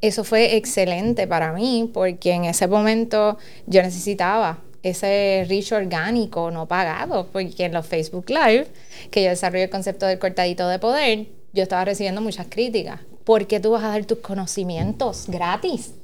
Eso 0.00 0.24
fue 0.24 0.56
excelente 0.56 1.26
para 1.26 1.52
mí 1.52 1.90
porque 1.92 2.32
en 2.32 2.44
ese 2.44 2.66
momento 2.66 3.38
yo 3.66 3.82
necesitaba 3.82 4.58
ese 4.82 5.44
reach 5.48 5.72
orgánico 5.72 6.50
no 6.50 6.68
pagado, 6.68 7.28
porque 7.32 7.64
en 7.64 7.72
los 7.72 7.86
Facebook 7.86 8.26
Live, 8.28 8.68
que 9.10 9.24
yo 9.24 9.30
desarrollo 9.30 9.64
el 9.64 9.70
concepto 9.70 10.06
del 10.06 10.18
cortadito 10.18 10.68
de 10.68 10.78
poder, 10.78 11.26
yo 11.52 11.62
estaba 11.62 11.84
recibiendo 11.84 12.20
muchas 12.20 12.46
críticas. 12.48 13.00
¿Por 13.24 13.46
qué 13.46 13.58
tú 13.58 13.72
vas 13.72 13.82
a 13.82 13.88
dar 13.88 14.04
tus 14.04 14.18
conocimientos 14.18 15.24
gratis? 15.26 15.94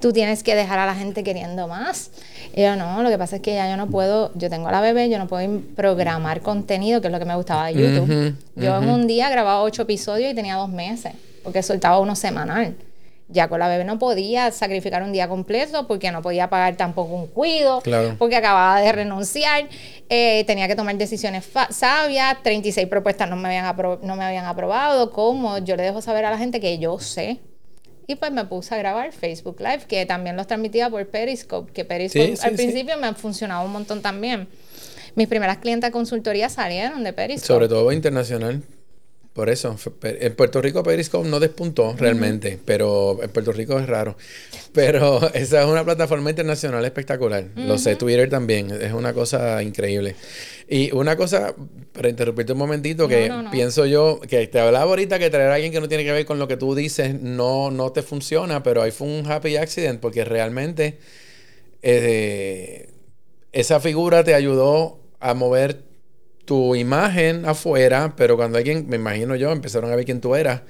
Tú 0.00 0.12
tienes 0.12 0.42
que 0.42 0.54
dejar 0.54 0.78
a 0.78 0.86
la 0.86 0.94
gente 0.94 1.24
queriendo 1.24 1.68
más. 1.68 2.10
Y 2.54 2.62
yo 2.62 2.76
no, 2.76 3.02
lo 3.02 3.08
que 3.08 3.18
pasa 3.18 3.36
es 3.36 3.42
que 3.42 3.54
ya 3.54 3.68
yo 3.68 3.76
no 3.76 3.88
puedo, 3.88 4.32
yo 4.34 4.50
tengo 4.50 4.68
a 4.68 4.72
la 4.72 4.80
bebé, 4.80 5.08
yo 5.08 5.18
no 5.18 5.26
puedo 5.26 5.60
programar 5.74 6.40
contenido, 6.40 7.00
que 7.00 7.08
es 7.08 7.12
lo 7.12 7.18
que 7.18 7.24
me 7.24 7.34
gustaba 7.34 7.66
de 7.66 7.74
YouTube. 7.74 8.10
Uh 8.10 8.12
-huh, 8.12 8.34
yo 8.56 8.72
uh 8.72 8.74
-huh. 8.74 8.82
en 8.82 8.90
un 8.90 9.06
día 9.06 9.30
grababa 9.30 9.62
ocho 9.62 9.82
episodios 9.82 10.32
y 10.32 10.34
tenía 10.34 10.56
dos 10.56 10.68
meses, 10.68 11.12
porque 11.42 11.62
soltaba 11.62 11.98
uno 11.98 12.16
semanal. 12.16 12.74
Ya 13.28 13.48
con 13.48 13.58
la 13.58 13.66
bebé 13.66 13.84
no 13.84 13.98
podía 13.98 14.52
sacrificar 14.52 15.02
un 15.02 15.12
día 15.12 15.26
completo 15.26 15.88
porque 15.88 16.12
no 16.12 16.22
podía 16.22 16.48
pagar 16.48 16.76
tampoco 16.76 17.12
un 17.12 17.26
cuido, 17.26 17.80
claro. 17.80 18.14
porque 18.18 18.36
acababa 18.36 18.80
de 18.80 18.92
renunciar, 18.92 19.68
eh, 20.08 20.44
tenía 20.46 20.68
que 20.68 20.76
tomar 20.76 20.96
decisiones 20.96 21.44
sabias, 21.70 22.36
36 22.44 22.86
propuestas 22.86 23.28
no 23.28 23.34
me, 23.34 23.48
habían 23.58 23.98
no 24.02 24.14
me 24.14 24.24
habían 24.24 24.44
aprobado, 24.44 25.10
¿cómo? 25.10 25.58
Yo 25.58 25.74
le 25.74 25.82
dejo 25.82 26.00
saber 26.00 26.24
a 26.24 26.30
la 26.30 26.38
gente 26.38 26.60
que 26.60 26.78
yo 26.78 27.00
sé. 27.00 27.40
Y 28.06 28.16
pues 28.16 28.30
me 28.30 28.44
puse 28.44 28.74
a 28.74 28.78
grabar 28.78 29.12
Facebook 29.12 29.56
Live, 29.58 29.82
que 29.88 30.06
también 30.06 30.36
los 30.36 30.46
transmitía 30.46 30.88
por 30.88 31.06
Periscope, 31.08 31.72
que 31.72 31.84
Periscope 31.84 32.36
Sí, 32.36 32.42
al 32.44 32.50
sí. 32.50 32.56
principio 32.56 32.96
me 32.98 33.08
ha 33.08 33.14
funcionado 33.14 33.64
un 33.64 33.72
montón 33.72 34.00
también. 34.00 34.48
Mis 35.16 35.28
primeras 35.28 35.58
clientes 35.58 35.88
de 35.88 35.92
consultoría 35.92 36.48
salieron 36.48 37.02
de 37.02 37.12
Periscope. 37.12 37.46
Sobre 37.46 37.68
todo 37.68 37.90
internacional. 37.90 38.62
Por 39.32 39.50
eso, 39.50 39.76
en 40.02 40.34
Puerto 40.34 40.62
Rico 40.62 40.82
Periscope 40.82 41.28
no 41.28 41.38
despuntó 41.40 41.94
realmente, 41.98 42.58
pero 42.64 43.22
en 43.22 43.28
Puerto 43.28 43.52
Rico 43.52 43.78
es 43.78 43.86
raro. 43.86 44.16
Pero 44.72 45.30
esa 45.34 45.60
es 45.60 45.68
una 45.68 45.84
plataforma 45.84 46.30
internacional 46.30 46.82
espectacular. 46.86 47.44
Lo 47.54 47.76
sé, 47.76 47.96
Twitter 47.96 48.30
también, 48.30 48.70
es 48.70 48.94
una 48.94 49.12
cosa 49.12 49.62
increíble. 49.62 50.16
Y 50.68 50.90
una 50.92 51.16
cosa, 51.16 51.54
para 51.92 52.08
interrumpirte 52.08 52.52
un 52.52 52.58
momentito, 52.58 53.06
que 53.06 53.28
No, 53.28 53.36
no, 53.36 53.42
no. 53.44 53.50
pienso 53.52 53.86
yo, 53.86 54.20
que 54.20 54.46
te 54.48 54.58
hablaba 54.58 54.90
ahorita 54.90 55.18
que 55.18 55.30
traer 55.30 55.50
a 55.50 55.54
alguien 55.54 55.72
que 55.72 55.80
no 55.80 55.88
tiene 55.88 56.02
que 56.04 56.10
ver 56.12 56.26
con 56.26 56.38
lo 56.40 56.48
que 56.48 56.56
tú 56.56 56.74
dices 56.74 57.20
no, 57.20 57.70
no 57.70 57.92
te 57.92 58.02
funciona, 58.02 58.62
pero 58.64 58.82
ahí 58.82 58.90
fue 58.90 59.06
un 59.06 59.30
happy 59.30 59.56
accident 59.56 60.00
porque 60.00 60.24
realmente 60.24 60.98
eh, 61.82 62.90
esa 63.52 63.78
figura 63.80 64.24
te 64.24 64.34
ayudó 64.34 64.98
a 65.20 65.34
mover 65.34 65.84
tu 66.44 66.74
imagen 66.74 67.44
afuera, 67.46 68.14
pero 68.16 68.36
cuando 68.36 68.58
alguien, 68.58 68.88
me 68.88 68.96
imagino 68.96 69.36
yo, 69.36 69.52
empezaron 69.52 69.92
a 69.92 69.96
ver 69.96 70.04
quién 70.04 70.20
tú 70.20 70.34
eras, 70.34 70.62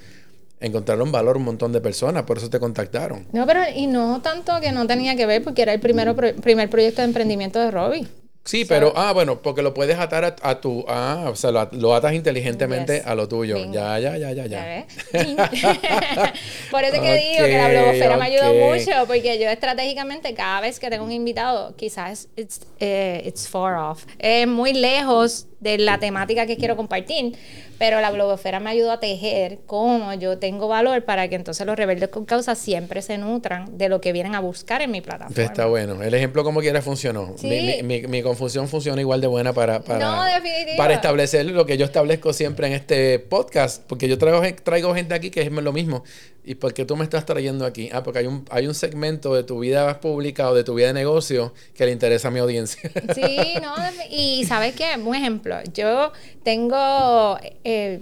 encontraron 0.61 1.13
valor 1.13 1.37
un 1.37 1.45
montón 1.45 1.73
de 1.73 1.81
personas, 1.81 2.25
por 2.25 2.39
eso 2.39 2.49
te 2.51 2.59
contactaron. 2.59 3.27
No, 3.33 3.47
pero 3.47 3.61
y 3.75 3.87
no 3.87 4.21
tanto 4.23 4.59
que 4.61 4.73
no 4.73 4.87
tenía 4.87 5.17
que 5.17 5.27
ver 5.27 5.43
porque 5.43 5.63
era 5.63 5.73
el 5.75 5.81
primero, 5.81 6.15
primer 6.17 6.71
proyecto 6.71 7.03
de 7.03 7.09
emprendimiento 7.09 7.59
de 7.61 7.71
Robbie. 7.71 8.07
Sí, 8.47 8.65
pero, 8.65 8.93
ah, 8.95 9.13
bueno, 9.13 9.43
porque 9.43 9.61
lo 9.61 9.75
puedes 9.75 9.99
atar 9.99 10.37
a, 10.41 10.61
tu, 10.61 10.85
ah, 10.87 11.27
o 11.29 11.35
sea, 11.35 11.51
lo, 11.51 11.95
atas 11.95 12.15
inteligentemente 12.15 13.03
a 13.05 13.17
lo 13.17 13.27
tuyo. 13.27 13.59
Ya, 13.73 13.99
ya, 13.99 14.17
ya, 14.17 14.31
ya, 14.33 14.47
ya. 14.47 14.87
Por 16.71 16.85
eso 16.85 17.03
que 17.03 17.15
digo 17.15 17.45
que 17.45 17.59
la 17.59 17.69
blogosfera 17.69 18.17
me 18.17 18.27
ayudó 18.27 18.55
mucho, 18.55 18.93
porque 19.09 19.41
yo 19.41 19.51
estratégicamente 19.51 20.33
cada 20.33 20.61
vez 20.61 20.79
que 20.79 20.89
tengo 20.91 21.05
un 21.05 21.11
invitado, 21.11 21.75
quizás 21.75 22.29
it's, 22.37 22.61
eh, 22.79 23.21
it's 23.27 23.49
far 23.49 23.75
off, 23.75 24.05
es 24.21 24.47
muy 24.47 24.73
lejos 24.73 25.49
de 25.59 25.79
la 25.79 25.99
temática 25.99 26.47
que 26.47 26.57
quiero 26.57 26.77
compartir, 26.77 27.37
pero 27.79 28.01
la 28.01 28.11
blogosfera 28.11 28.61
me 28.61 28.71
ayudó 28.71 28.93
a 28.93 29.01
tejer 29.01 29.59
cómo 29.67 30.15
yo 30.15 30.39
tengo 30.39 30.69
valor 30.69 31.05
para 31.05 31.29
que 31.29 31.35
entonces 31.35 31.67
los 31.67 31.77
rebeldes 31.77 32.09
con 32.09 32.25
causa 32.25 32.55
siempre 32.55 33.03
se 33.03 33.19
nutran 33.19 33.77
de 33.77 33.89
lo 33.89 34.01
que 34.01 34.13
vienen 34.13 34.35
a 34.35 34.41
buscar 34.41 34.83
en 34.83 34.91
mi 34.91 35.01
plataforma. 35.01 35.43
Está 35.43 35.67
bueno. 35.67 36.03
El 36.03 36.15
ejemplo 36.15 36.45
como 36.45 36.61
quiera 36.61 36.83
funcionó. 36.83 37.35
Mi, 37.43 37.83
mi, 37.83 38.03
mi, 38.03 38.23
confusión 38.23 38.69
funciona 38.69 39.01
igual 39.01 39.21
de 39.21 39.27
buena 39.27 39.53
para, 39.53 39.81
para, 39.81 40.41
para 40.77 40.95
establecer 40.95 41.47
lo 41.47 41.67
que 41.67 41.77
yo 41.77 41.85
establezco 41.85 42.33
siempre 42.33 42.67
en 42.67 42.73
este 42.73 43.19
podcast, 43.19 43.83
porque 43.87 44.09
yo 44.09 44.19
traigo, 44.19 44.43
traigo 44.63 44.95
gente 44.95 45.15
aquí 45.15 45.31
que 45.31 45.43
es 45.43 45.53
lo 45.53 45.73
mismo. 45.73 46.05
¿Y 46.49 46.55
por 46.55 46.73
qué 46.73 46.85
tú 46.85 46.97
me 46.97 47.03
estás 47.03 47.27
trayendo 47.27 47.67
aquí? 47.67 47.91
Ah, 47.93 48.05
porque 48.05 48.21
hay 48.21 48.27
un, 48.29 48.45
hay 48.51 48.69
un 48.69 48.75
segmento 48.75 49.35
de 49.35 49.43
tu 49.43 49.59
vida 49.59 50.01
pública 50.01 50.49
o 50.49 50.55
de 50.55 50.63
tu 50.63 50.75
vida 50.75 50.87
de 50.87 50.93
negocio 50.93 51.53
que 51.75 51.85
le 51.85 51.91
interesa 51.91 52.29
a 52.29 52.31
mi 52.31 52.39
audiencia. 52.39 52.91
Sí, 53.15 53.55
no, 53.63 53.75
y 54.11 54.45
¿sabes 54.45 54.75
qué? 54.75 54.97
Un 55.03 55.15
ejemplo, 55.15 55.57
yo 55.73 56.13
tengo 56.45 57.39
eh, 57.65 57.99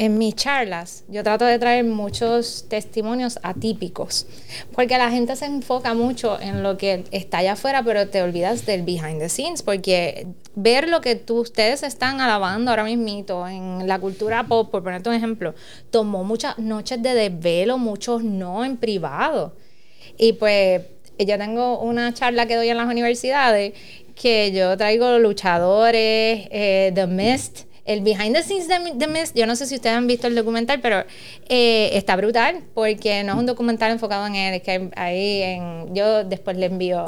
en 0.00 0.16
mis 0.16 0.34
charlas, 0.34 1.04
yo 1.08 1.22
trato 1.22 1.44
de 1.44 1.58
traer 1.58 1.84
muchos 1.84 2.64
testimonios 2.70 3.38
atípicos, 3.42 4.26
porque 4.72 4.96
la 4.96 5.10
gente 5.10 5.36
se 5.36 5.44
enfoca 5.44 5.92
mucho 5.92 6.40
en 6.40 6.62
lo 6.62 6.78
que 6.78 7.04
está 7.10 7.38
allá 7.38 7.52
afuera, 7.52 7.82
pero 7.82 8.08
te 8.08 8.22
olvidas 8.22 8.64
del 8.64 8.80
behind 8.82 9.18
the 9.18 9.28
scenes, 9.28 9.62
porque 9.62 10.26
ver 10.54 10.88
lo 10.88 11.02
que 11.02 11.16
tú, 11.16 11.40
ustedes 11.40 11.82
están 11.82 12.22
alabando 12.22 12.70
ahora 12.70 12.84
mismo 12.84 13.46
en 13.46 13.86
la 13.86 13.98
cultura 13.98 14.44
pop, 14.44 14.70
por 14.70 14.82
ponerte 14.82 15.10
un 15.10 15.16
ejemplo, 15.16 15.54
tomó 15.90 16.24
muchas 16.24 16.58
noches 16.58 17.02
de 17.02 17.12
desvelo, 17.12 17.76
muchos 17.76 18.24
no 18.24 18.64
en 18.64 18.78
privado. 18.78 19.54
Y 20.16 20.32
pues 20.32 20.80
yo 21.18 21.36
tengo 21.36 21.78
una 21.78 22.14
charla 22.14 22.46
que 22.46 22.56
doy 22.56 22.70
en 22.70 22.78
las 22.78 22.86
universidades 22.86 23.74
que 24.14 24.50
yo 24.52 24.74
traigo 24.78 25.18
luchadores, 25.18 26.48
eh, 26.50 26.90
The 26.94 27.06
Mist, 27.06 27.69
el 27.92 28.02
behind 28.02 28.34
the 28.34 28.42
scenes 28.42 28.68
de 28.68 28.76
The 28.98 29.06
Mist, 29.08 29.36
yo 29.36 29.46
no 29.46 29.56
sé 29.56 29.66
si 29.66 29.74
ustedes 29.74 29.96
han 29.96 30.06
visto 30.06 30.28
el 30.28 30.36
documental, 30.36 30.80
pero 30.80 31.04
eh, 31.48 31.90
está 31.94 32.14
brutal 32.14 32.62
porque 32.72 33.24
no 33.24 33.32
es 33.32 33.38
un 33.38 33.46
documental 33.46 33.90
enfocado 33.90 34.26
en 34.26 34.36
él, 34.36 34.54
es 34.54 34.62
que 34.62 34.90
ahí 34.94 35.42
en, 35.42 35.94
yo 35.94 36.22
después 36.22 36.56
le 36.56 36.66
envío 36.66 37.04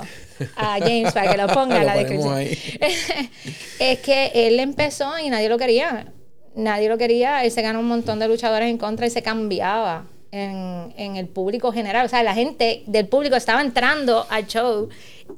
a 0.56 0.78
James 0.80 1.12
para 1.12 1.30
que 1.30 1.36
lo 1.36 1.46
ponga 1.46 1.78
en 1.78 1.86
la 1.86 1.94
descripción. 1.94 2.40
es 3.78 3.98
que 4.00 4.32
él 4.34 4.58
empezó 4.58 5.18
y 5.20 5.30
nadie 5.30 5.48
lo 5.48 5.56
quería. 5.56 6.06
Nadie 6.54 6.88
lo 6.88 6.98
quería, 6.98 7.44
él 7.44 7.50
se 7.50 7.62
ganó 7.62 7.80
un 7.80 7.88
montón 7.88 8.18
de 8.18 8.28
luchadores 8.28 8.68
en 8.68 8.76
contra 8.76 9.06
y 9.06 9.10
se 9.10 9.22
cambiaba 9.22 10.04
en, 10.32 11.16
el 11.16 11.28
público 11.28 11.72
general. 11.72 12.06
O 12.06 12.08
sea, 12.08 12.22
la 12.22 12.34
gente 12.34 12.82
del 12.86 13.06
público 13.06 13.36
estaba 13.36 13.60
entrando 13.60 14.26
al 14.30 14.46
show 14.46 14.88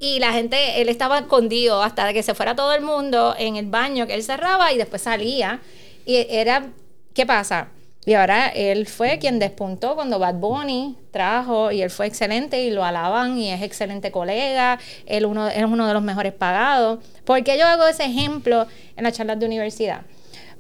y 0.01 0.21
la 0.21 0.33
gente, 0.33 0.81
él 0.81 0.89
estaba 0.89 1.19
escondido 1.19 1.83
hasta 1.83 2.13
que 2.13 2.23
se 2.23 2.35
fuera 2.35 2.55
todo 2.55 2.73
el 2.73 2.83
mundo 2.83 3.35
en 3.37 3.57
el 3.57 3.67
baño 3.67 4.07
que 4.07 4.15
él 4.15 4.23
cerraba 4.23 4.73
y 4.73 4.79
después 4.79 5.03
salía. 5.03 5.61
Y 6.07 6.27
era, 6.31 6.69
¿qué 7.13 7.27
pasa? 7.27 7.69
Y 8.07 8.15
ahora 8.15 8.49
él 8.49 8.87
fue 8.87 9.19
quien 9.19 9.39
despuntó 9.39 9.95
cuando 9.95 10.19
Bad 10.19 10.35
Bunny 10.35 10.97
trajo 11.11 11.73
y 11.73 11.81
él 11.81 11.91
fue 11.91 12.07
excelente 12.07 12.63
y 12.63 12.71
lo 12.71 12.85
alaban 12.85 13.39
y 13.39 13.51
es 13.51 13.63
excelente 13.63 14.13
colega, 14.13 14.79
él 15.07 15.25
uno, 15.25 15.49
es 15.49 15.65
uno 15.65 15.87
de 15.87 15.95
los 15.95 16.03
mejores 16.03 16.35
pagados. 16.35 16.99
¿Por 17.25 17.43
qué 17.43 17.59
yo 17.59 17.67
hago 17.67 17.87
ese 17.87 18.05
ejemplo 18.05 18.67
en 18.95 19.05
las 19.05 19.15
charlas 19.15 19.41
de 19.41 19.47
universidad? 19.47 20.03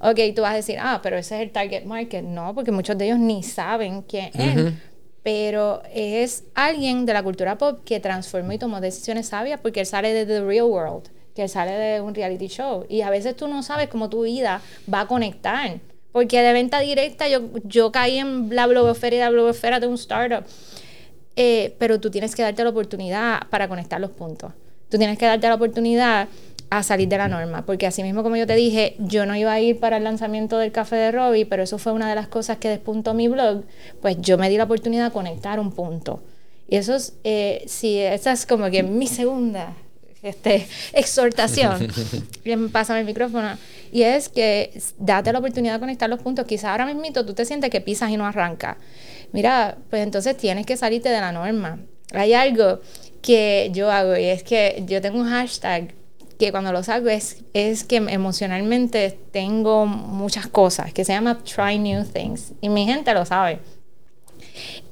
Ok, 0.00 0.18
tú 0.34 0.42
vas 0.42 0.52
a 0.52 0.56
decir, 0.56 0.76
ah, 0.80 1.00
pero 1.02 1.16
ese 1.16 1.36
es 1.36 1.42
el 1.42 1.50
target 1.50 1.84
market. 1.84 2.22
No, 2.22 2.54
porque 2.54 2.70
muchos 2.70 2.96
de 2.98 3.06
ellos 3.06 3.18
ni 3.18 3.42
saben 3.42 4.02
quién 4.02 4.30
es 4.34 4.74
pero 5.24 5.82
es 5.92 6.44
alguien 6.54 7.06
de 7.06 7.14
la 7.14 7.22
cultura 7.22 7.56
pop 7.56 7.80
que 7.82 7.98
transformó 7.98 8.52
y 8.52 8.58
tomó 8.58 8.82
decisiones 8.82 9.28
sabias 9.28 9.58
porque 9.58 9.80
él 9.80 9.86
sale 9.86 10.12
de 10.12 10.26
The 10.26 10.44
Real 10.44 10.66
World, 10.66 11.08
que 11.34 11.48
sale 11.48 11.72
de 11.72 12.00
un 12.02 12.14
reality 12.14 12.46
show. 12.46 12.84
Y 12.90 13.00
a 13.00 13.08
veces 13.08 13.34
tú 13.34 13.48
no 13.48 13.62
sabes 13.62 13.88
cómo 13.88 14.10
tu 14.10 14.24
vida 14.24 14.60
va 14.92 15.00
a 15.00 15.06
conectar. 15.06 15.80
Porque 16.12 16.42
de 16.42 16.52
venta 16.52 16.78
directa 16.80 17.26
yo, 17.26 17.40
yo 17.64 17.90
caí 17.90 18.18
en 18.18 18.54
la 18.54 18.66
blogosfera 18.66 19.16
y 19.16 19.18
la 19.18 19.30
blogosfera 19.30 19.80
de 19.80 19.86
un 19.86 19.94
startup. 19.94 20.44
Eh, 21.36 21.74
pero 21.78 21.98
tú 21.98 22.10
tienes 22.10 22.36
que 22.36 22.42
darte 22.42 22.62
la 22.62 22.68
oportunidad 22.68 23.48
para 23.48 23.66
conectar 23.66 23.98
los 23.98 24.10
puntos. 24.10 24.52
Tú 24.90 24.98
tienes 24.98 25.16
que 25.16 25.24
darte 25.24 25.48
la 25.48 25.54
oportunidad 25.54 26.28
a 26.78 26.82
salir 26.82 27.08
de 27.08 27.18
la 27.18 27.28
norma, 27.28 27.64
porque 27.64 27.86
así 27.86 28.02
mismo 28.02 28.22
como 28.22 28.36
yo 28.36 28.46
te 28.46 28.54
dije, 28.54 28.96
yo 28.98 29.26
no 29.26 29.36
iba 29.36 29.52
a 29.52 29.60
ir 29.60 29.78
para 29.78 29.98
el 29.98 30.04
lanzamiento 30.04 30.58
del 30.58 30.72
café 30.72 30.96
de 30.96 31.12
Robbie, 31.12 31.46
pero 31.46 31.62
eso 31.62 31.78
fue 31.78 31.92
una 31.92 32.08
de 32.08 32.14
las 32.14 32.28
cosas 32.28 32.58
que 32.58 32.68
despuntó 32.68 33.14
mi 33.14 33.28
blog, 33.28 33.64
pues 34.00 34.16
yo 34.20 34.38
me 34.38 34.48
di 34.48 34.56
la 34.56 34.64
oportunidad 34.64 35.06
de 35.06 35.12
conectar 35.12 35.60
un 35.60 35.72
punto. 35.72 36.22
Y 36.68 36.76
eso 36.76 36.94
es, 36.94 37.14
eh, 37.24 37.64
si 37.66 37.98
esa 37.98 38.32
es 38.32 38.46
como 38.46 38.70
que 38.70 38.82
mi 38.82 39.06
segunda 39.06 39.74
este, 40.22 40.66
exhortación, 40.92 41.88
pásame 42.72 43.00
el 43.00 43.06
micrófono, 43.06 43.56
y 43.92 44.02
es 44.02 44.28
que 44.28 44.80
date 44.98 45.32
la 45.32 45.38
oportunidad 45.38 45.74
de 45.74 45.80
conectar 45.80 46.10
los 46.10 46.20
puntos. 46.20 46.46
Quizás 46.46 46.70
ahora 46.70 46.86
mismo 46.86 47.24
tú 47.24 47.34
te 47.34 47.44
sientes 47.44 47.70
que 47.70 47.80
pisas 47.80 48.10
y 48.10 48.16
no 48.16 48.26
arranca. 48.26 48.78
Mira, 49.32 49.78
pues 49.90 50.02
entonces 50.02 50.36
tienes 50.36 50.66
que 50.66 50.76
salirte 50.76 51.10
de 51.10 51.20
la 51.20 51.30
norma. 51.30 51.78
Hay 52.12 52.34
algo 52.34 52.80
que 53.22 53.70
yo 53.72 53.90
hago 53.90 54.16
y 54.16 54.24
es 54.24 54.42
que 54.42 54.82
yo 54.86 55.00
tengo 55.00 55.20
un 55.20 55.28
hashtag 55.28 55.94
que 56.38 56.50
cuando 56.50 56.72
lo 56.72 56.82
saco 56.82 57.08
es, 57.08 57.44
es 57.52 57.84
que 57.84 57.96
emocionalmente 57.96 59.18
tengo 59.30 59.86
muchas 59.86 60.46
cosas, 60.46 60.92
que 60.92 61.04
se 61.04 61.12
llama 61.12 61.38
Try 61.42 61.78
New 61.78 62.04
Things. 62.04 62.52
Y 62.60 62.68
mi 62.68 62.86
gente 62.86 63.12
lo 63.14 63.24
sabe. 63.24 63.60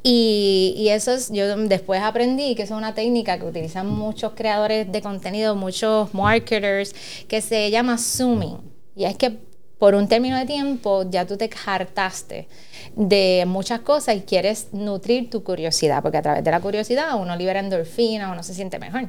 Y, 0.03 0.75
y, 0.77 0.89
eso 0.89 1.13
es, 1.13 1.31
yo 1.31 1.57
después 1.57 2.03
aprendí 2.03 2.57
que 2.57 2.63
es 2.63 2.71
una 2.71 2.95
técnica 2.95 3.39
que 3.39 3.45
utilizan 3.45 3.87
muchos 3.87 4.33
creadores 4.35 4.91
de 4.91 5.01
contenido, 5.01 5.55
muchos 5.55 6.13
marketers, 6.13 6.95
que 7.29 7.41
se 7.41 7.71
llama 7.71 7.99
zooming. 7.99 8.59
Y 8.97 9.05
es 9.05 9.17
que 9.17 9.39
por 9.83 9.97
un 9.97 10.07
término 10.07 10.39
de 10.39 10.47
tiempo 10.47 11.05
ya 11.11 11.27
tú 11.27 11.37
te 11.37 11.51
hartaste 11.67 12.47
de 12.95 13.43
muchas 13.49 13.81
cosas 13.81 14.17
y 14.17 14.21
quieres 14.21 14.69
nutrir 14.73 15.29
tu 15.29 15.43
curiosidad, 15.43 16.03
porque 16.03 16.19
a 16.19 16.23
través 16.23 16.45
de 16.45 16.51
la 16.53 16.61
curiosidad 16.61 17.21
uno 17.21 17.35
libera 17.35 17.59
endorfina, 17.59 18.31
uno 18.31 18.45
se 18.45 18.55
siente 18.55 18.79
mejor. 18.79 19.09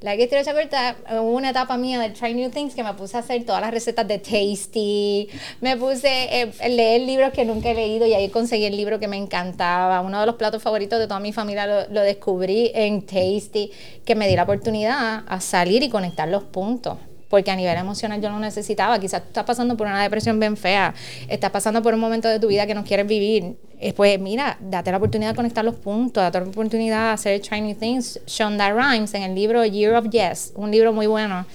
La 0.00 0.16
que 0.16 0.28
corta, 0.28 0.96
hubo 1.12 1.32
una 1.32 1.50
etapa 1.50 1.76
mía 1.76 1.98
de 1.98 2.10
Try 2.10 2.34
New 2.34 2.50
Things 2.50 2.74
que 2.74 2.82
me 2.82 2.92
puse 2.94 3.16
a 3.16 3.20
hacer 3.20 3.44
todas 3.44 3.60
las 3.60 3.70
recetas 3.70 4.06
de 4.06 4.18
Tasty, 4.18 5.28
me 5.60 5.76
puse 5.76 6.08
eh, 6.08 6.52
a 6.60 6.68
leer 6.68 7.00
libros 7.02 7.32
que 7.32 7.44
nunca 7.44 7.70
he 7.70 7.74
leído 7.74 8.06
y 8.06 8.14
ahí 8.14 8.28
conseguí 8.28 8.64
el 8.64 8.76
libro 8.76 8.98
que 8.98 9.08
me 9.08 9.16
encantaba. 9.16 10.00
Uno 10.00 10.20
de 10.20 10.26
los 10.26 10.36
platos 10.36 10.62
favoritos 10.62 10.98
de 10.98 11.06
toda 11.06 11.20
mi 11.20 11.32
familia 11.32 11.66
lo, 11.66 11.88
lo 11.88 12.02
descubrí 12.02 12.70
en 12.74 13.02
Tasty, 13.02 13.70
que 14.04 14.14
me 14.14 14.28
di 14.28 14.36
la 14.36 14.42
oportunidad 14.42 15.24
a 15.26 15.40
salir 15.40 15.82
y 15.82 15.88
conectar 15.88 16.28
los 16.28 16.44
puntos 16.44 16.98
porque 17.28 17.50
a 17.50 17.56
nivel 17.56 17.76
emocional 17.76 18.20
yo 18.20 18.30
lo 18.30 18.38
necesitaba. 18.38 18.98
Quizás 18.98 19.22
tú 19.22 19.28
estás 19.28 19.44
pasando 19.44 19.76
por 19.76 19.86
una 19.86 20.02
depresión 20.02 20.38
bien 20.38 20.56
fea, 20.56 20.94
estás 21.28 21.50
pasando 21.50 21.82
por 21.82 21.94
un 21.94 22.00
momento 22.00 22.28
de 22.28 22.38
tu 22.40 22.48
vida 22.48 22.66
que 22.66 22.74
no 22.74 22.84
quieres 22.84 23.06
vivir. 23.06 23.56
Pues 23.94 24.18
mira, 24.18 24.56
date 24.60 24.90
la 24.90 24.96
oportunidad 24.96 25.30
de 25.30 25.36
conectar 25.36 25.64
los 25.64 25.74
puntos, 25.74 26.22
date 26.22 26.40
la 26.40 26.46
oportunidad 26.46 27.08
de 27.08 27.12
hacer 27.12 27.40
Tiny 27.40 27.74
Things. 27.74 28.20
Shonda 28.26 28.72
Rhimes 28.72 29.12
en 29.14 29.22
el 29.22 29.34
libro 29.34 29.64
Year 29.64 29.94
of 29.94 30.08
Yes, 30.10 30.52
un 30.56 30.70
libro 30.70 30.92
muy 30.92 31.06
bueno 31.06 31.46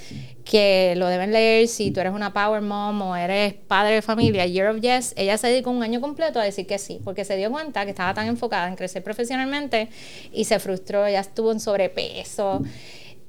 que 0.43 0.95
lo 0.97 1.07
deben 1.07 1.31
leer 1.31 1.67
si 1.67 1.91
tú 1.91 1.99
eres 1.99 2.13
una 2.13 2.33
power 2.33 2.61
mom 2.61 3.01
o 3.01 3.15
eres 3.15 3.53
padre 3.53 3.95
de 3.95 4.01
familia, 4.01 4.45
Year 4.45 4.67
of 4.67 4.81
Yes, 4.81 5.13
ella 5.15 5.37
se 5.37 5.47
dedicó 5.47 5.69
un 5.69 5.83
año 5.83 6.01
completo 6.01 6.39
a 6.39 6.43
decir 6.43 6.67
que 6.67 6.77
sí, 6.77 6.99
porque 7.03 7.25
se 7.25 7.37
dio 7.37 7.49
cuenta 7.51 7.85
que 7.85 7.91
estaba 7.91 8.13
tan 8.13 8.27
enfocada 8.27 8.67
en 8.67 8.75
crecer 8.75 9.03
profesionalmente 9.03 9.89
y 10.33 10.45
se 10.45 10.59
frustró, 10.59 11.05
ella 11.05 11.21
estuvo 11.21 11.51
en 11.51 11.59
sobrepeso. 11.59 12.63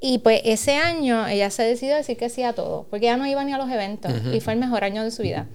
Y 0.05 0.19
pues 0.19 0.43
ese 0.45 0.77
año 0.77 1.29
ella 1.29 1.49
se 1.51 1.63
decidió 1.63 1.95
decir 1.95 2.17
que 2.17 2.29
sí 2.29 2.43
a 2.43 2.53
todo, 2.55 2.87
porque 2.91 3.07
ella 3.07 3.17
no 3.17 3.25
iba 3.25 3.45
ni 3.45 3.53
a 3.53 3.57
los 3.57 3.71
eventos 3.71 4.13
y 4.35 4.41
fue 4.41 4.55
el 4.55 4.59
mejor 4.59 4.83
año 4.83 5.05
de 5.05 5.13
su 5.13 5.23
vida. 5.23 5.47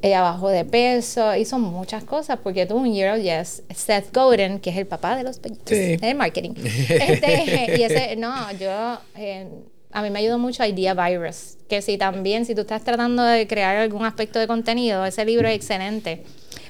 Ella 0.00 0.22
bajó 0.22 0.48
de 0.48 0.64
peso, 0.64 1.36
hizo 1.36 1.58
muchas 1.58 2.02
cosas 2.02 2.38
porque 2.42 2.64
tuvo 2.64 2.80
un 2.80 2.92
Year 2.92 3.14
of 3.14 3.22
Yes. 3.22 3.62
Seth 3.68 4.10
Godin, 4.12 4.60
que 4.60 4.70
es 4.70 4.78
el 4.78 4.86
papá 4.86 5.14
de 5.14 5.24
los 5.24 5.38
pollitos, 5.38 5.76
sí. 5.76 5.98
el 6.00 6.14
marketing. 6.14 6.54
Este, 6.88 7.76
y 7.78 7.82
ese, 7.82 8.16
no, 8.16 8.34
yo, 8.52 8.98
eh, 9.14 9.46
a 9.92 10.02
mí 10.02 10.08
me 10.08 10.20
ayudó 10.20 10.38
mucho 10.38 10.64
Idea 10.64 10.94
Virus, 10.94 11.58
que 11.68 11.82
si 11.82 11.98
también, 11.98 12.46
si 12.46 12.54
tú 12.54 12.62
estás 12.62 12.82
tratando 12.82 13.22
de 13.22 13.46
crear 13.46 13.76
algún 13.76 14.06
aspecto 14.06 14.38
de 14.38 14.46
contenido, 14.46 15.04
ese 15.04 15.22
libro 15.26 15.48
es 15.48 15.54
excelente. 15.54 16.24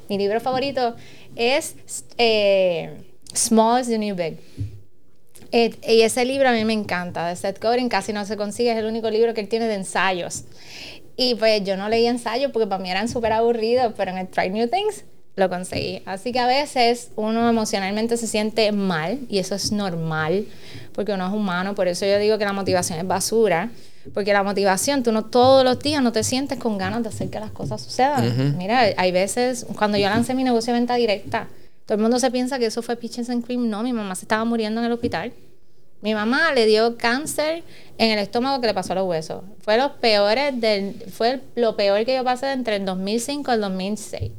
Mi 0.09 0.18
libro 0.18 0.41
favorito 0.41 0.97
es 1.37 1.77
eh, 2.18 2.91
Small 3.33 3.81
is 3.81 3.87
the 3.87 3.99
New 3.99 4.16
Big 4.16 4.39
y 5.53 6.03
ese 6.03 6.25
libro 6.25 6.49
a 6.49 6.53
mí 6.53 6.65
me 6.65 6.73
encanta, 6.73 7.29
de 7.29 7.37
Seth 7.37 7.63
Godin, 7.63 7.89
casi 7.89 8.13
no 8.13 8.25
se 8.25 8.37
consigue, 8.37 8.73
es 8.73 8.79
el 8.79 8.87
único 8.87 9.11
libro 9.11 9.35
que 9.35 9.43
él 9.43 9.49
tiene 9.49 9.67
de 9.67 9.75
ensayos. 9.75 10.45
Y 11.17 11.35
pues 11.35 11.63
yo 11.65 11.77
no 11.77 11.89
leí 11.89 12.07
ensayos 12.07 12.51
porque 12.53 12.67
para 12.67 12.83
mí 12.83 12.91
eran 12.91 13.09
súper 13.09 13.33
aburridos, 13.33 13.93
pero 13.97 14.13
en 14.13 14.19
el 14.19 14.29
Try 14.29 14.51
New 14.51 14.69
Things 14.69 15.05
lo 15.37 15.49
conseguí. 15.49 16.03
Así 16.07 16.33
que 16.33 16.39
a 16.39 16.47
veces 16.47 17.11
uno 17.17 17.49
emocionalmente 17.49 18.17
se 18.17 18.27
siente 18.27 18.73
mal 18.73 19.19
y 19.29 19.39
eso 19.39 19.55
es 19.55 19.73
normal 19.73 20.47
porque 20.95 21.13
uno 21.13 21.27
es 21.27 21.33
humano. 21.33 21.75
Por 21.75 21.89
eso 21.89 22.07
yo 22.07 22.19
digo 22.19 22.39
que 22.39 22.45
la 22.45 22.53
motivación 22.53 22.99
es 22.99 23.07
basura. 23.07 23.71
Porque 24.15 24.33
la 24.33 24.43
motivación, 24.43 25.05
tú 25.05 25.13
no 25.13 25.27
todos 25.27 25.63
los 25.63 25.79
días 25.79 26.03
no 26.03 26.11
te 26.11 26.25
sientes 26.25 26.59
con 26.59 26.77
ganas 26.77 27.05
de 27.05 27.09
hacer 27.11 27.31
que 27.31 27.39
las 27.39 27.53
cosas 27.53 27.81
sucedan. 27.81 28.59
Mira, 28.59 28.81
hay 28.97 29.13
veces, 29.13 29.65
cuando 29.77 29.97
yo 29.97 30.09
lancé 30.09 30.35
mi 30.35 30.43
negocio 30.43 30.73
de 30.73 30.81
venta 30.81 30.97
directa, 30.97 31.47
todo 31.93 31.99
el 31.99 32.03
mundo 32.05 32.18
se 32.18 32.30
piensa 32.30 32.59
que 32.59 32.64
eso 32.64 32.80
fue 32.80 32.97
Peaches 32.97 33.28
and 33.28 33.45
Cream. 33.45 33.68
No, 33.68 33.82
mi 33.82 33.93
mamá 33.93 34.14
se 34.14 34.24
estaba 34.24 34.47
muriendo 34.47 34.80
en 34.80 34.86
el 34.86 34.93
hospital. 34.93 35.30
Mi 36.01 36.14
mamá 36.14 36.51
le 36.55 36.64
dio 36.64 36.97
cáncer 36.97 37.64
en 37.99 38.12
el 38.12 38.18
estómago 38.18 38.62
que 38.62 38.66
le 38.66 38.72
pasó 38.72 38.95
a 38.95 38.97
los 38.97 39.07
huesos. 39.07 39.43
Fue, 39.59 39.76
los 39.76 39.93
peores 39.93 40.59
del, 40.59 40.95
fue 41.12 41.43
lo 41.55 41.76
peor 41.76 42.07
que 42.07 42.14
yo 42.14 42.24
pasé 42.24 42.53
entre 42.53 42.76
el 42.76 42.86
2005 42.86 43.51
y 43.51 43.55
el 43.55 43.61
2006. 43.61 44.32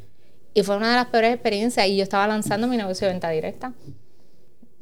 Y 0.55 0.63
fue 0.63 0.77
una 0.77 0.89
de 0.89 0.95
las 0.95 1.05
peores 1.09 1.31
experiencias. 1.31 1.85
Y 1.85 1.95
yo 1.95 2.01
estaba 2.01 2.25
lanzando 2.25 2.65
mi 2.65 2.75
negocio 2.75 3.05
de 3.05 3.13
venta 3.13 3.29
directa. 3.29 3.71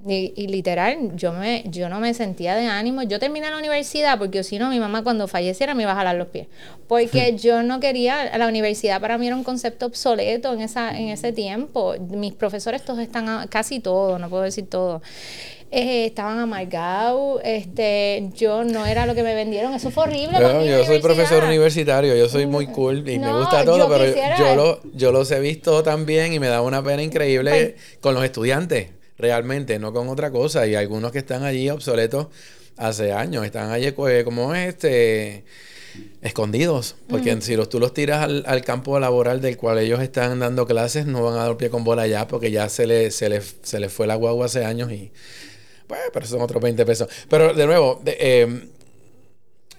Y, 0.08 0.47
literal, 0.47 1.16
yo, 1.16 1.32
me, 1.34 1.64
yo 1.68 1.88
no 1.89 1.99
me 1.99 2.14
sentía 2.14 2.56
de 2.56 2.66
ánimo. 2.66 3.04
Yo 3.04 3.20
terminé 3.20 3.49
la 3.49 3.58
universidad 3.58 4.18
porque 4.18 4.43
si 4.43 4.58
no, 4.58 4.70
mi 4.70 4.80
mamá 4.80 5.04
cuando 5.04 5.28
falleciera 5.28 5.76
me 5.76 5.84
iba 5.84 5.91
a 5.91 5.95
jalar 5.95 6.16
los 6.16 6.28
pies. 6.28 6.47
Porque 6.88 7.36
yo 7.38 7.62
no 7.64 7.80
quería, 7.80 8.38
la 8.38 8.47
universidad 8.47 8.99
para 8.99 9.18
mí 9.18 9.28
era 9.28 9.36
un 9.36 9.43
concepto 9.43 9.86
obsoleto 9.86 10.54
en, 10.54 10.62
esa, 10.62 10.97
en 10.97 11.10
ese 11.10 11.32
tiempo. 11.32 11.95
Mis 12.10 12.34
profesores 12.34 12.84
todos 12.84 12.99
están, 12.99 13.47
casi 13.47 13.80
todos, 13.80 14.20
no 14.20 14.30
puedo 14.30 14.43
decir 14.43 14.68
todo. 14.68 15.02
Eh, 15.74 16.06
estaban 16.06 16.38
amargados, 16.38 17.39
este, 17.45 18.30
yo 18.36 18.66
no 18.66 18.86
era 18.86 19.06
lo 19.06 19.16
que 19.16 19.24
me 19.24 19.34
vendieron, 19.34 19.74
eso 19.74 19.89
fue 19.89 20.04
horrible. 20.04 20.38
yo 20.68 20.84
soy 20.84 20.99
profesor 20.99 21.45
universitario, 21.45 22.14
yo 22.14 22.28
soy 22.28 22.45
muy 22.45 22.68
cool 22.68 23.08
y 23.10 23.18
me 23.18 23.32
gusta 23.32 23.64
todo, 23.64 23.88
pero 23.88 24.14
yo, 24.38 24.56
lo, 24.58 24.82
yo 24.93 25.14
los 25.14 25.32
he 25.32 25.39
visto 25.39 25.82
también 25.82 26.34
y 26.34 26.39
me 26.39 26.47
da 26.47 26.62
una 26.62 26.84
pena 26.84 27.02
increíble 27.02 27.52
pues 27.52 27.99
con 28.02 28.14
los 28.14 28.26
estudiantes, 28.26 28.89
realmente, 29.22 29.80
no 29.80 29.93
con 29.93 30.09
otra 30.09 30.32
cosa. 30.32 30.67
Y 30.67 30.76
algunos 30.76 31.11
que 31.11 31.19
están 31.19 31.43
allí 31.43 31.69
obsoletos 31.69 32.28
hace 32.78 33.13
años, 33.13 33.45
están 33.45 33.72
allí 33.72 33.91
pues, 33.91 34.24
como 34.24 34.53
este 34.55 35.45
escondidos, 36.22 36.95
porque 37.09 37.41
si 37.41 37.55
los, 37.55 37.67
tú 37.67 37.80
los 37.80 37.93
tiras 37.93 38.24
al, 38.24 38.63
campo 38.63 38.97
laboral 38.99 39.41
del 39.41 39.57
cual 39.57 39.80
ellos 39.80 40.01
están 40.01 40.39
dando 40.39 40.65
clases, 40.65 41.05
no 41.05 41.22
van 41.24 41.34
a 41.34 41.43
dar 41.43 41.57
pie 41.57 41.69
con 41.69 41.84
bola 41.84 42.07
ya, 42.07 42.28
porque 42.28 42.49
ya 42.49 42.69
se 42.69 42.88
les 42.88 43.13
se 43.13 43.28
le, 43.28 43.41
se 43.41 43.80
le 43.80 43.89
fue 43.89 44.07
la 44.07 44.15
guagua 44.15 44.45
hace 44.45 44.63
años 44.63 44.91
y 44.91 45.11
pues, 45.88 45.99
pero 46.13 46.26
son 46.26 46.41
otros 46.41 46.61
20 46.63 46.86
pesos. 46.86 47.09
Pero 47.30 47.53
de 47.53 47.65
nuevo, 47.65 48.01
eh, 48.05 48.69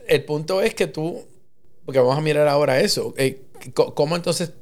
el 0.07 0.25
punto 0.25 0.61
es 0.61 0.75
que 0.75 0.87
tú, 0.87 1.25
porque 1.87 1.99
vamos 2.01 2.19
a 2.19 2.21
mirar 2.21 2.47
ahora 2.49 2.81
eso, 2.81 3.15
eh, 3.17 3.41
¿cómo 3.73 4.17
entonces, 4.17 4.53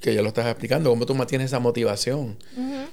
que 0.00 0.14
ya 0.14 0.22
lo 0.22 0.28
estás 0.28 0.46
explicando, 0.46 0.90
cómo 0.90 1.06
tú 1.06 1.14
mantienes 1.14 1.46
esa 1.46 1.60
motivación? 1.60 2.36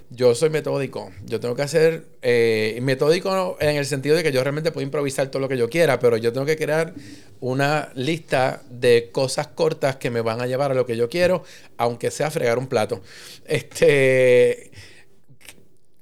Yo 0.09 0.35
soy 0.35 0.49
metódico, 0.49 1.11
yo 1.25 1.39
tengo 1.39 1.55
que 1.55 1.61
hacer, 1.61 2.05
eh, 2.21 2.79
metódico 2.81 3.57
en 3.59 3.75
el 3.75 3.85
sentido 3.85 4.15
de 4.15 4.23
que 4.23 4.31
yo 4.31 4.43
realmente 4.43 4.71
puedo 4.71 4.85
improvisar 4.85 5.27
todo 5.29 5.41
lo 5.41 5.49
que 5.49 5.57
yo 5.57 5.69
quiera, 5.69 5.99
pero 5.99 6.17
yo 6.17 6.33
tengo 6.33 6.45
que 6.45 6.57
crear 6.57 6.93
una 7.39 7.91
lista 7.95 8.61
de 8.69 9.09
cosas 9.11 9.47
cortas 9.47 9.97
que 9.97 10.09
me 10.09 10.21
van 10.21 10.41
a 10.41 10.47
llevar 10.47 10.71
a 10.71 10.73
lo 10.73 10.85
que 10.85 10.95
yo 10.95 11.09
quiero, 11.09 11.43
aunque 11.77 12.11
sea 12.11 12.31
fregar 12.31 12.57
un 12.57 12.67
plato. 12.67 13.01
Este 13.45 14.71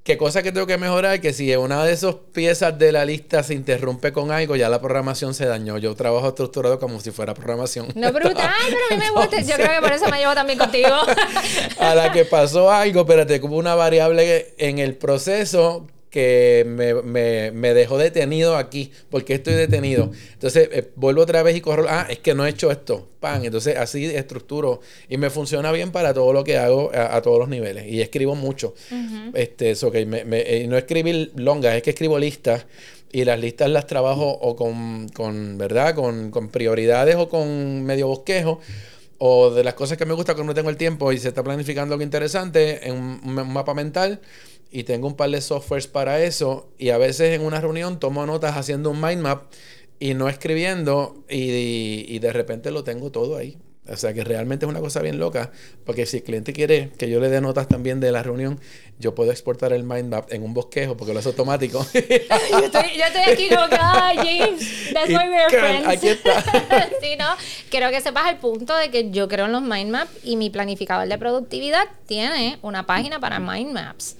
¿Qué 0.09 0.17
cosa 0.17 0.41
que 0.41 0.51
tengo 0.51 0.65
que 0.65 0.79
mejorar? 0.79 1.21
Que 1.21 1.33
si 1.33 1.55
una 1.55 1.85
de 1.85 1.93
esas 1.93 2.15
piezas 2.33 2.79
de 2.79 2.91
la 2.91 3.05
lista 3.05 3.43
se 3.43 3.53
interrumpe 3.53 4.11
con 4.11 4.31
algo, 4.31 4.55
ya 4.55 4.67
la 4.67 4.81
programación 4.81 5.35
se 5.35 5.45
dañó. 5.45 5.77
Yo 5.77 5.93
trabajo 5.93 6.29
estructurado 6.29 6.79
como 6.79 6.99
si 6.99 7.11
fuera 7.11 7.35
programación. 7.35 7.89
No, 7.93 8.11
brutal, 8.11 8.33
pero 8.69 8.79
a 8.89 8.95
mí 8.95 8.97
me 8.97 9.11
gusta. 9.11 9.39
Yo 9.41 9.53
creo 9.53 9.69
que 9.69 9.81
por 9.81 9.93
eso 9.93 10.09
me 10.09 10.17
llevo 10.17 10.33
también 10.33 10.57
contigo. 10.57 10.95
a 11.79 11.93
la 11.93 12.11
que 12.11 12.25
pasó 12.25 12.71
algo, 12.71 13.01
espérate, 13.01 13.39
como 13.39 13.55
una 13.55 13.75
variable 13.75 14.55
en 14.57 14.79
el 14.79 14.95
proceso 14.95 15.85
que 16.09 16.65
me, 16.67 17.51
me, 17.51 17.73
dejó 17.73 17.97
detenido 17.97 18.57
aquí. 18.57 18.91
porque 19.09 19.35
estoy 19.35 19.53
detenido? 19.53 20.11
Entonces 20.33 20.69
eh, 20.71 20.91
vuelvo 20.95 21.21
otra 21.21 21.43
vez 21.43 21.55
y 21.55 21.61
corro. 21.61 21.85
Ah, 21.87 22.07
es 22.09 22.19
que 22.19 22.33
no 22.33 22.45
he 22.45 22.49
hecho 22.49 22.71
esto. 22.71 23.07
Pan. 23.19 23.45
Entonces 23.45 23.77
así 23.77 24.05
estructuro. 24.05 24.81
Y 25.07 25.17
me 25.17 25.29
funciona 25.29 25.71
bien 25.71 25.91
para 25.91 26.13
todo 26.13 26.33
lo 26.33 26.43
que 26.43 26.57
hago 26.57 26.91
a, 26.93 27.21
todos 27.21 27.39
los 27.39 27.49
niveles. 27.49 27.85
Y 27.87 28.01
escribo 28.01 28.35
mucho. 28.35 28.73
este, 29.33 29.71
eso, 29.71 29.91
que 29.91 30.05
me, 30.05 30.23
eh, 30.23 30.65
no 30.67 30.77
escribir 30.77 31.31
longas, 31.35 31.75
es 31.75 31.83
que 31.83 31.91
escribo 31.91 32.17
listas. 32.17 32.65
Y 33.11 33.25
las 33.25 33.39
listas 33.39 33.69
las 33.69 33.87
trabajo 33.87 34.29
o 34.29 34.55
con, 34.55 35.09
con 35.09 35.57
¿verdad? 35.57 35.95
Con, 35.95 36.29
con 36.29 36.49
prioridades 36.49 37.15
o 37.15 37.27
con 37.27 37.83
medio 37.83 38.07
bosquejo 38.07 38.59
o 39.17 39.49
de 39.49 39.63
las 39.63 39.73
cosas 39.73 39.97
que 39.97 40.05
me 40.05 40.13
gusta 40.13 40.33
cuando 40.33 40.51
no 40.51 40.55
tengo 40.55 40.69
el 40.69 40.77
tiempo 40.77 41.11
y 41.11 41.17
se 41.17 41.27
está 41.27 41.43
planificando 41.43 41.93
algo 41.93 42.03
interesante 42.03 42.87
en 42.87 42.95
un 42.95 43.51
mapa 43.51 43.73
mental 43.73 44.21
y 44.71 44.83
tengo 44.83 45.07
un 45.07 45.15
par 45.15 45.29
de 45.29 45.41
softwares 45.41 45.87
para 45.87 46.21
eso 46.23 46.69
y 46.77 46.89
a 46.89 46.97
veces 46.97 47.35
en 47.35 47.41
una 47.41 47.59
reunión 47.59 47.99
tomo 47.99 48.25
notas 48.25 48.55
haciendo 48.55 48.91
un 48.91 49.01
mind 49.01 49.21
map 49.21 49.43
y 49.99 50.13
no 50.13 50.29
escribiendo 50.29 51.23
y, 51.29 52.19
de 52.19 52.33
repente 52.33 52.71
lo 52.71 52.83
tengo 52.83 53.11
todo 53.11 53.37
ahí. 53.37 53.57
O 53.87 53.97
sea 53.97 54.13
que 54.13 54.23
realmente 54.23 54.65
es 54.65 54.69
una 54.69 54.81
cosa 54.81 55.01
bien 55.01 55.17
loca, 55.17 55.51
porque 55.83 56.05
si 56.05 56.17
el 56.17 56.23
cliente 56.23 56.53
quiere 56.53 56.91
que 56.99 57.09
yo 57.09 57.19
le 57.19 57.27
dé 57.27 57.41
notas 57.41 57.67
también 57.67 57.99
de 57.99 58.11
la 58.11 58.21
reunión, 58.21 58.59
yo 58.99 59.15
puedo 59.15 59.31
exportar 59.31 59.73
el 59.73 59.83
mind 59.83 60.09
map 60.09 60.31
en 60.31 60.43
un 60.43 60.53
bosquejo 60.53 60.95
porque 60.95 61.11
lo 61.11 61.19
hace 61.19 61.29
automático. 61.29 61.83
yo, 61.93 61.99
estoy, 61.99 62.83
yo, 62.95 63.05
estoy, 63.05 63.33
aquí 63.33 63.49
como 63.49 63.67
que, 63.67 63.77
ay, 63.79 64.17
James, 64.17 64.93
that's 64.93 65.09
why 65.09 65.27
we're 65.27 65.49
friends. 65.49 65.87
Aquí 65.87 66.07
está. 66.07 66.43
sí, 67.01 67.15
¿no? 67.17 67.29
Quiero 67.71 67.89
que 67.89 67.99
sepas 67.99 68.29
el 68.29 68.37
punto 68.37 68.77
de 68.77 68.91
que 68.91 69.09
yo 69.09 69.27
creo 69.27 69.47
en 69.47 69.53
los 69.53 69.63
mind 69.63 69.89
maps 69.89 70.11
y 70.23 70.35
mi 70.35 70.51
planificador 70.51 71.07
de 71.07 71.17
productividad 71.17 71.85
tiene 72.05 72.59
una 72.61 72.85
página 72.85 73.19
para 73.19 73.39
mind 73.39 73.71
maps 73.71 74.17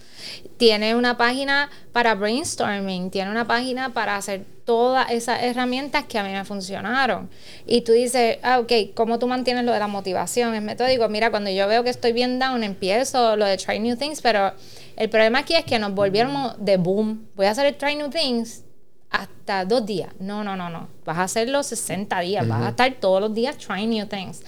tiene 0.58 0.96
una 0.96 1.18
página 1.18 1.70
para 1.92 2.16
brainstorming, 2.16 3.12
tiene 3.12 3.32
una 3.32 3.48
página 3.48 3.94
para 3.94 4.16
hacer 4.16 4.46
todas 4.66 5.10
esas 5.10 5.42
herramientas 5.42 6.06
que 6.06 6.20
a 6.20 6.24
mí 6.24 6.32
me 6.32 6.46
funcionaron. 6.46 7.30
Y 7.66 7.82
tú 7.82 7.92
dices, 7.92 8.38
ah, 8.44 8.60
ok, 8.60 8.72
¿cómo 8.94 9.18
tú 9.18 9.28
mantienes 9.28 9.64
lo 9.64 9.72
de 9.72 9.80
la 9.80 9.88
motivación? 9.88 10.54
Es 10.54 10.62
metódico. 10.62 11.10
Mira, 11.10 11.32
cuando 11.32 11.50
yo 11.50 11.68
veo 11.68 11.84
que 11.84 11.90
estoy 11.90 12.14
bien 12.14 12.40
down, 12.40 12.64
empiezo 12.64 13.36
lo 13.36 13.46
de 13.46 13.58
try 13.58 13.80
new 13.80 13.96
things, 13.96 14.22
pero 14.22 14.54
el 14.96 15.10
problema 15.10 15.40
aquí 15.40 15.56
es 15.56 15.66
que 15.66 15.80
nos 15.80 15.94
volvieron 15.94 16.54
de 16.64 16.78
boom. 16.78 17.28
Voy 17.36 17.48
a 17.48 17.52
hacer 17.52 17.66
el 17.66 17.76
try 17.76 17.96
new 17.96 18.10
things 18.10 18.64
hasta 19.10 19.66
dos 19.66 19.86
días. 19.86 20.10
No, 20.20 20.44
no, 20.44 20.56
no, 20.56 20.70
no. 20.70 20.88
Vas 21.06 21.18
a 21.18 21.24
hacerlo 21.24 21.64
60 21.64 22.20
días. 22.20 22.48
Vas 22.48 22.64
a 22.64 22.70
estar 22.70 22.94
todos 23.00 23.20
los 23.22 23.34
días 23.34 23.58
trying 23.58 23.90
new 23.90 24.06
things. 24.06 24.42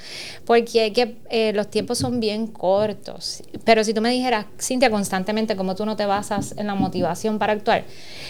Porque 0.46 0.94
que, 0.94 1.18
eh, 1.30 1.52
los 1.54 1.70
tiempos 1.70 1.98
son 1.98 2.20
bien 2.20 2.48
cortos. 2.48 3.44
Pero 3.66 3.84
si 3.84 3.94
tú 3.94 4.02
me 4.02 4.12
dijeras, 4.12 4.46
Cintia, 4.60 4.92
constantemente, 4.92 5.56
como 5.56 5.76
tú 5.76 5.86
no 5.86 5.96
te 5.96 6.06
basas 6.06 6.56
en 6.58 6.68
la 6.68 6.76
motivación 6.76 7.40
para 7.40 7.54
actuar, 7.54 7.86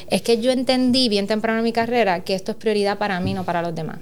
es 0.10 0.22
que 0.22 0.42
yo 0.42 0.52
entendí 0.52 1.10
bien 1.10 1.28
temprano 1.28 1.60
en 1.60 1.66
mi 1.66 1.74
carrera 1.74 2.24
que 2.24 2.36
esto 2.36 2.52
es 2.52 2.58
prioridad 2.58 2.98
para 2.98 3.20
mí, 3.20 3.34
no 3.34 3.44
para 3.44 3.62
los 3.62 3.76
demás 3.76 4.00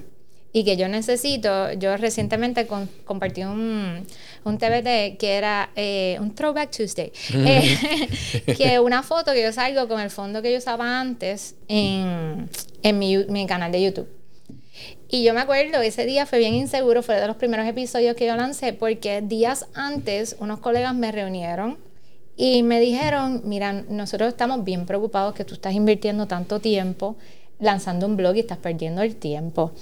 y 0.52 0.64
que 0.64 0.76
yo 0.76 0.88
necesito, 0.88 1.72
yo 1.74 1.96
recientemente 1.96 2.66
compartí 3.04 3.44
un, 3.44 4.04
un 4.44 4.58
TBT 4.58 5.16
que 5.18 5.34
era 5.36 5.70
eh, 5.76 6.16
un 6.20 6.34
Throwback 6.34 6.76
Tuesday, 6.76 7.12
eh, 7.34 7.76
que 8.58 8.80
una 8.80 9.02
foto 9.02 9.32
que 9.32 9.42
yo 9.42 9.52
salgo 9.52 9.86
con 9.86 10.00
el 10.00 10.10
fondo 10.10 10.42
que 10.42 10.50
yo 10.50 10.58
usaba 10.58 11.00
antes 11.00 11.54
en, 11.68 12.48
en 12.82 12.98
mi, 12.98 13.18
mi, 13.28 13.46
canal 13.46 13.70
de 13.70 13.82
YouTube. 13.82 14.08
Y 15.08 15.24
yo 15.24 15.34
me 15.34 15.40
acuerdo, 15.40 15.80
ese 15.82 16.04
día 16.04 16.26
fue 16.26 16.38
bien 16.38 16.54
inseguro, 16.54 17.02
fue 17.02 17.16
de 17.16 17.26
los 17.26 17.36
primeros 17.36 17.66
episodios 17.66 18.16
que 18.16 18.26
yo 18.26 18.34
lancé, 18.34 18.72
porque 18.72 19.22
días 19.22 19.66
antes 19.74 20.36
unos 20.40 20.58
colegas 20.58 20.94
me 20.94 21.12
reunieron 21.12 21.78
y 22.36 22.62
me 22.62 22.80
dijeron, 22.80 23.42
mira, 23.44 23.72
nosotros 23.72 24.28
estamos 24.30 24.64
bien 24.64 24.86
preocupados 24.86 25.34
que 25.34 25.44
tú 25.44 25.54
estás 25.54 25.74
invirtiendo 25.74 26.26
tanto 26.26 26.58
tiempo 26.58 27.16
lanzando 27.60 28.06
un 28.06 28.16
blog 28.16 28.36
y 28.36 28.40
estás 28.40 28.58
perdiendo 28.58 29.02
el 29.02 29.16
tiempo. 29.16 29.72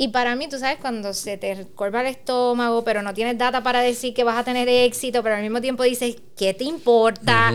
Y 0.00 0.08
para 0.08 0.34
mí, 0.34 0.48
tú 0.48 0.58
sabes, 0.58 0.78
cuando 0.80 1.12
se 1.12 1.36
te 1.36 1.66
corva 1.74 2.00
el 2.00 2.06
estómago, 2.06 2.82
pero 2.84 3.02
no 3.02 3.12
tienes 3.12 3.36
data 3.36 3.62
para 3.62 3.82
decir 3.82 4.14
que 4.14 4.24
vas 4.24 4.38
a 4.38 4.44
tener 4.44 4.66
éxito, 4.66 5.22
pero 5.22 5.34
al 5.34 5.42
mismo 5.42 5.60
tiempo 5.60 5.82
dices, 5.82 6.16
¿qué 6.38 6.54
te 6.54 6.64
importa? 6.64 7.52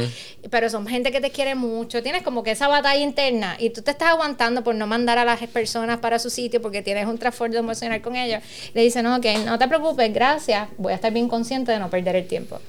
Pero 0.52 0.70
son 0.70 0.86
gente 0.86 1.12
que 1.12 1.20
te 1.20 1.32
quiere 1.32 1.56
mucho. 1.56 2.04
Tienes 2.04 2.22
como 2.22 2.44
que 2.44 2.52
esa 2.52 2.68
batalla 2.68 3.02
interna 3.02 3.58
y 3.58 3.72
tú 3.72 3.82
te 3.82 3.90
estás 3.90 4.10
aguantando 4.10 4.64
por 4.64 4.76
no 4.76 4.86
mandar 4.86 5.18
a 5.18 5.26
las 5.26 5.40
personas 5.48 5.98
para 5.98 6.20
su 6.20 6.30
sitio 6.30 6.62
porque 6.62 6.84
tienes 6.84 7.08
un 7.08 7.18
trasfondo 7.18 7.58
emocional 7.58 8.00
con 8.04 8.16
ellos. 8.16 8.44
Le 8.76 8.84
dicen, 8.84 9.06
no, 9.06 9.16
ok, 9.16 9.26
no 9.44 9.58
te 9.58 9.68
preocupes, 9.68 10.14
gracias, 10.14 10.70
voy 10.78 10.92
a 10.92 10.98
estar 10.98 11.12
bien 11.12 11.28
consciente 11.28 11.72
de 11.72 11.80
no 11.80 11.90
perder 11.90 12.16
el 12.16 12.28
tiempo. 12.28 12.60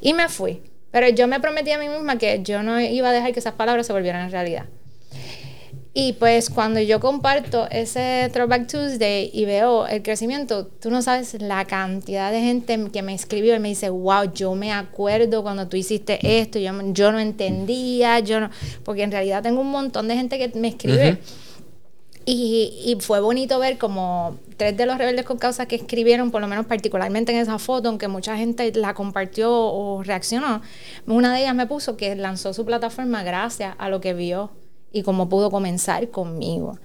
Y 0.00 0.12
me 0.12 0.28
fui. 0.28 0.60
Pero 0.90 1.08
yo 1.08 1.28
me 1.28 1.38
prometí 1.38 1.70
a 1.70 1.78
mí 1.78 1.88
misma 1.88 2.18
que 2.18 2.40
yo 2.42 2.64
no 2.64 2.80
iba 2.80 3.10
a 3.10 3.12
dejar 3.12 3.32
que 3.32 3.38
esas 3.38 3.54
palabras 3.54 3.86
se 3.86 3.92
volvieran 3.92 4.24
en 4.24 4.32
realidad. 4.32 4.66
Y 5.92 6.12
pues 6.14 6.50
cuando 6.50 6.78
yo 6.78 7.00
comparto 7.00 7.66
ese 7.68 8.30
Throwback 8.32 8.68
Tuesday 8.68 9.28
y 9.32 9.44
veo 9.44 9.88
el 9.88 10.02
crecimiento, 10.02 10.66
tú 10.66 10.88
no 10.88 11.02
sabes 11.02 11.42
la 11.42 11.64
cantidad 11.64 12.30
de 12.30 12.40
gente 12.40 12.78
que 12.92 13.02
me 13.02 13.12
escribió 13.12 13.56
y 13.56 13.58
me 13.58 13.70
dice, 13.70 13.90
wow, 13.90 14.32
yo 14.32 14.54
me 14.54 14.72
acuerdo 14.72 15.42
cuando 15.42 15.66
tú 15.66 15.76
hiciste 15.76 16.40
esto, 16.40 16.60
yo, 16.60 16.72
yo 16.92 17.10
no 17.10 17.18
entendía, 17.18 18.20
yo 18.20 18.38
no, 18.38 18.50
porque 18.84 19.02
en 19.02 19.10
realidad 19.10 19.42
tengo 19.42 19.60
un 19.60 19.72
montón 19.72 20.06
de 20.06 20.14
gente 20.14 20.38
que 20.38 20.56
me 20.56 20.68
escribe. 20.68 21.18
y, 22.24 22.72
y, 22.84 23.00
fue 23.00 23.18
bonito 23.18 23.58
ver 23.58 23.76
como 23.76 24.38
tres 24.56 24.76
de 24.76 24.86
los 24.86 24.96
rebeldes 24.96 25.24
con 25.24 25.38
causa 25.38 25.66
que 25.66 25.74
escribieron, 25.74 26.30
por 26.30 26.40
lo 26.40 26.46
menos 26.46 26.66
particularmente 26.66 27.32
en 27.32 27.38
esa 27.38 27.58
foto, 27.58 27.88
aunque 27.88 28.06
mucha 28.06 28.36
gente 28.36 28.70
la 28.76 28.94
compartió 28.94 29.50
o 29.52 30.04
reaccionó, 30.04 30.62
una 31.08 31.34
de 31.34 31.40
ellas 31.40 31.54
me 31.56 31.66
puso 31.66 31.96
que 31.96 32.14
lanzó 32.14 32.54
su 32.54 32.64
plataforma 32.64 33.24
gracias 33.24 33.74
a 33.76 33.88
lo 33.88 34.00
que 34.00 34.14
vio 34.14 34.52
y 34.92 35.02
cómo 35.02 35.28
pudo 35.28 35.50
comenzar 35.50 36.10
conmigo. 36.10 36.78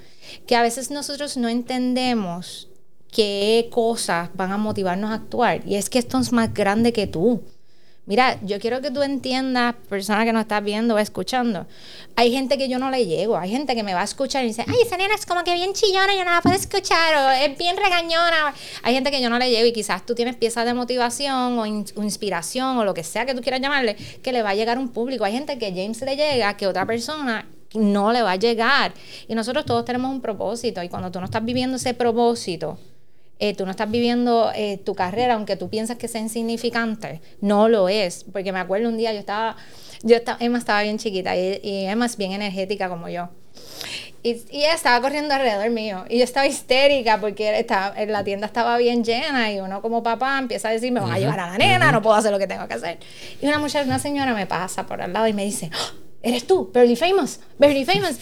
Que 0.48 0.56
a 0.56 0.62
veces 0.62 0.92
nosotros 0.92 1.38
no 1.38 1.50
entendemos 1.50 2.70
qué 3.12 3.70
cosas 3.72 4.30
van 4.34 4.52
a 4.52 4.58
motivarnos 4.58 5.12
a 5.12 5.16
actuar. 5.16 5.62
Y 5.66 5.76
es 5.76 5.90
que 5.90 6.00
esto 6.00 6.20
es 6.20 6.32
más 6.32 6.54
grande 6.54 6.92
que 6.92 7.08
tú. 7.08 7.42
Mira, 8.08 8.38
yo 8.44 8.60
quiero 8.60 8.82
que 8.82 8.92
tú 8.92 9.02
entiendas, 9.02 9.74
persona 9.90 10.26
que 10.26 10.32
nos 10.32 10.44
estás 10.44 10.64
viendo 10.64 10.94
o 10.94 11.00
escuchando. 11.00 11.66
Hay 12.16 12.32
gente 12.32 12.56
que 12.56 12.70
yo 12.70 12.78
no 12.78 12.92
le 12.92 13.08
llego, 13.08 13.36
hay 13.36 13.50
gente 13.50 13.74
que 13.74 13.82
me 13.82 13.96
va 13.96 14.02
a 14.02 14.04
escuchar 14.04 14.44
y 14.44 14.50
dice, 14.50 14.64
ay, 14.68 14.76
esa 14.86 14.96
nena 14.96 15.16
es 15.16 15.26
como 15.26 15.44
que 15.44 15.56
bien 15.56 15.74
chillona, 15.74 16.14
yo 16.14 16.24
no 16.24 16.30
la 16.30 16.42
puedo 16.42 16.56
escuchar, 16.56 17.16
o 17.16 17.30
es 17.32 17.58
bien 17.58 17.76
regañona. 17.78 18.54
Hay 18.84 18.94
gente 18.94 19.10
que 19.10 19.24
yo 19.24 19.30
no 19.32 19.40
le 19.40 19.50
llego 19.50 19.66
y 19.66 19.74
quizás 19.74 20.06
tú 20.06 20.14
tienes 20.14 20.36
piezas 20.36 20.66
de 20.66 20.76
motivación 20.76 21.58
o, 21.58 21.66
inspiración 21.66 22.78
o 22.78 22.86
lo 22.86 22.94
que 22.94 23.04
sea 23.04 23.26
que 23.26 23.34
tú 23.34 23.42
quieras 23.42 23.60
llamarle, 23.60 23.96
que 23.96 24.32
le 24.32 24.44
va 24.44 24.52
a 24.52 24.56
llegar 24.56 24.78
un 24.78 24.90
público. 24.90 25.26
Hay 25.26 25.34
gente 25.34 25.58
que 25.58 25.70
James 25.72 26.00
le 26.02 26.16
llega, 26.16 26.56
que 26.58 26.68
otra 26.68 26.86
persona 26.86 27.48
no 27.76 28.12
le 28.12 28.22
va 28.22 28.32
a 28.32 28.36
llegar. 28.36 28.94
Y 29.28 29.36
nosotros 29.36 29.66
todos 29.66 29.86
tenemos 29.86 30.12
un 30.12 30.22
propósito 30.22 30.82
y 30.84 30.90
cuando 30.90 31.12
tú 31.12 31.20
no 31.20 31.26
estás 31.26 31.44
viviendo 31.44 31.78
ese 31.78 31.94
propósito, 31.94 32.78
eh, 33.38 33.54
tú 33.54 33.66
no 33.66 33.72
estás 33.72 33.92
viviendo 33.92 34.52
eh, 34.56 34.78
tu 34.78 34.96
carrera, 34.96 35.34
aunque 35.34 35.58
tú 35.58 35.70
piensas 35.70 35.98
que 35.98 36.08
sea 36.08 36.22
insignificante, 36.22 37.22
no 37.42 37.68
lo 37.68 37.90
es. 37.90 38.26
Porque 38.32 38.52
me 38.54 38.60
acuerdo 38.60 38.88
un 38.88 38.98
día, 38.98 39.12
yo 39.14 39.20
estaba, 39.20 39.58
yo 40.04 40.16
estaba, 40.16 40.38
Emma 40.40 40.58
estaba 40.58 40.82
bien 40.84 40.98
chiquita 40.98 41.36
y, 41.36 41.60
Emma 41.64 42.06
es 42.06 42.16
bien 42.16 42.32
energética 42.32 42.88
como 42.88 43.10
yo. 43.10 43.30
Y, 44.24 44.42
ella 44.52 44.74
estaba 44.74 45.02
corriendo 45.02 45.34
alrededor 45.34 45.70
mío. 45.70 46.06
Y 46.10 46.20
yo 46.20 46.24
estaba 46.24 46.48
histérica 46.48 47.20
porque 47.20 47.60
estaba, 47.60 47.94
la 48.06 48.24
tienda 48.24 48.48
estaba 48.48 48.78
bien 48.78 49.04
llena 49.04 49.52
y 49.52 49.60
uno 49.60 49.82
como 49.82 50.02
papá 50.02 50.40
empieza 50.40 50.70
a 50.70 50.72
decir, 50.72 50.94
me 50.94 51.02
van 51.02 51.12
a 51.12 51.20
llevar 51.20 51.40
a 51.42 51.48
la 51.48 51.58
nena, 51.58 51.92
no 51.92 52.02
puedo 52.02 52.16
hacer 52.16 52.32
lo 52.32 52.40
que 52.40 52.48
tengo 52.48 52.66
que 52.70 52.76
hacer. 52.76 53.00
Y 53.42 53.48
una 53.48 53.60
mujer, 53.60 53.86
una 53.86 54.00
señora 54.00 54.34
me 54.34 54.48
pasa 54.48 54.86
por 54.86 55.02
al 55.02 55.12
lado 55.12 55.28
y 55.28 55.34
me 55.34 55.44
dice, 55.44 55.70
¡Ah! 55.74 56.05
Eres 56.26 56.48
tú, 56.48 56.72
Barely 56.74 56.96
Famous, 56.96 57.40
Barely 57.60 57.86
Famous. 57.86 58.18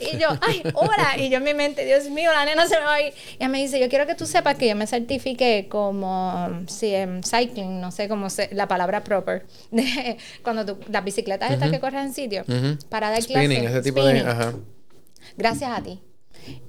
Y 0.00 0.18
yo, 0.18 0.28
ay, 0.40 0.62
hola. 0.74 1.16
Y 1.16 1.30
yo 1.30 1.38
en 1.38 1.44
mi 1.44 1.54
mente, 1.54 1.84
Dios 1.84 2.10
mío, 2.10 2.32
la 2.32 2.44
nena 2.44 2.66
se 2.66 2.76
me 2.76 2.84
va 2.84 2.94
a 2.94 3.00
ir. 3.00 3.14
Y 3.14 3.36
ella 3.36 3.48
me 3.48 3.58
dice, 3.58 3.78
yo 3.78 3.88
quiero 3.88 4.06
que 4.06 4.16
tú 4.16 4.26
sepas 4.26 4.56
que 4.56 4.68
yo 4.68 4.74
me 4.74 4.88
certifique 4.88 5.68
como, 5.70 6.64
sí, 6.66 6.92
en 6.92 7.22
cycling, 7.22 7.80
no 7.80 7.92
sé 7.92 8.08
cómo 8.08 8.28
se, 8.28 8.52
la 8.52 8.66
palabra 8.66 9.04
proper, 9.04 9.46
de, 9.70 10.18
cuando 10.42 10.66
tú, 10.66 10.78
las 10.90 11.04
bicicletas 11.04 11.52
estas 11.52 11.70
que 11.70 11.78
corren 11.78 12.06
en 12.06 12.12
sitio, 12.12 12.44
para 12.88 13.10
dar 13.10 13.24
clases. 13.24 13.46
Spinning, 13.46 13.68
ese 13.68 13.82
tipo 13.82 14.04
de, 14.04 14.20
ajá. 14.20 14.54
Gracias 15.36 15.70
a 15.70 15.80
ti. 15.80 16.00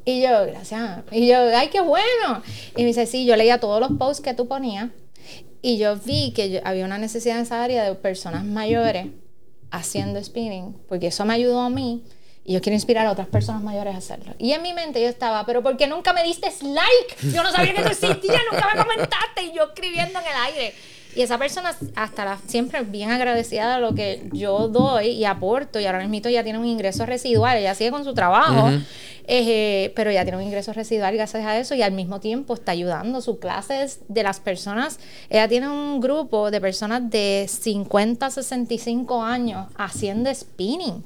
Y 0.05 0.21
yo, 0.21 0.45
gracias. 0.45 0.99
Y 1.11 1.27
yo, 1.27 1.37
ay, 1.55 1.69
qué 1.69 1.81
bueno. 1.81 2.43
Y 2.77 2.81
me 2.81 2.87
dice, 2.87 3.07
sí, 3.07 3.25
yo 3.25 3.35
leía 3.35 3.59
todos 3.59 3.81
los 3.81 3.97
posts 3.97 4.23
que 4.23 4.35
tú 4.35 4.47
ponías 4.47 4.91
y 5.61 5.79
yo 5.79 5.95
vi 5.97 6.31
que 6.31 6.61
había 6.63 6.85
una 6.85 6.99
necesidad 6.99 7.37
en 7.37 7.41
esa 7.41 7.63
área 7.63 7.83
de 7.83 7.95
personas 7.95 8.45
mayores 8.45 9.07
haciendo 9.77 10.23
spinning, 10.23 10.75
porque 10.87 11.07
eso 11.07 11.25
me 11.25 11.33
ayudó 11.33 11.61
a 11.61 11.69
mí 11.69 12.03
y 12.43 12.53
yo 12.53 12.61
quiero 12.61 12.75
inspirar 12.75 13.07
a 13.07 13.11
otras 13.11 13.27
personas 13.27 13.63
mayores 13.63 13.95
a 13.95 13.97
hacerlo. 13.97 14.35
Y 14.37 14.51
en 14.51 14.61
mi 14.61 14.73
mente 14.73 15.01
yo 15.01 15.07
estaba, 15.07 15.45
pero 15.45 15.63
¿por 15.63 15.77
qué 15.77 15.87
nunca 15.87 16.13
me 16.13 16.23
diste 16.23 16.51
like? 16.61 17.33
Yo 17.33 17.41
no 17.41 17.51
sabía 17.51 17.73
que 17.73 17.81
tú 17.81 17.89
existías, 17.89 18.41
nunca 18.51 18.69
me 18.73 18.83
comentaste 18.83 19.43
y 19.43 19.53
yo 19.53 19.63
escribiendo 19.63 20.19
en 20.19 20.25
el 20.25 20.35
aire. 20.45 20.73
Y 21.15 21.21
esa 21.21 21.37
persona 21.37 21.73
hasta 21.95 22.25
la, 22.25 22.37
siempre 22.45 22.81
bien 22.83 23.09
agradecida 23.09 23.75
de 23.75 23.81
lo 23.81 23.95
que 23.95 24.27
yo 24.33 24.67
doy 24.67 25.07
y 25.07 25.25
aporto 25.25 25.79
y 25.79 25.85
ahora 25.85 26.05
mismo 26.05 26.29
ya 26.29 26.43
tiene 26.43 26.59
un 26.59 26.65
ingreso 26.65 27.05
residual, 27.05 27.57
ella 27.57 27.73
sigue 27.73 27.91
con 27.91 28.03
su 28.03 28.13
trabajo, 28.13 28.69
eh, 29.25 29.93
pero 29.95 30.11
ya 30.11 30.23
tiene 30.23 30.37
un 30.37 30.43
ingreso 30.43 30.73
residual 30.73 31.15
gracias 31.15 31.45
a 31.45 31.57
eso 31.57 31.73
y 31.73 31.81
al 31.81 31.93
mismo 31.93 32.19
tiempo 32.19 32.53
está 32.53 32.73
ayudando 32.73 33.21
sus 33.21 33.39
clases 33.39 34.01
de 34.09 34.23
las 34.23 34.41
personas. 34.41 34.99
Ella 35.29 35.47
tiene 35.47 35.69
un 35.69 36.01
grupo 36.01 36.51
de 36.51 36.59
personas 36.59 37.09
de 37.09 37.47
50 37.49 38.25
a 38.25 38.29
65 38.29 39.23
años 39.23 39.67
haciendo 39.77 40.33
spinning 40.33 41.03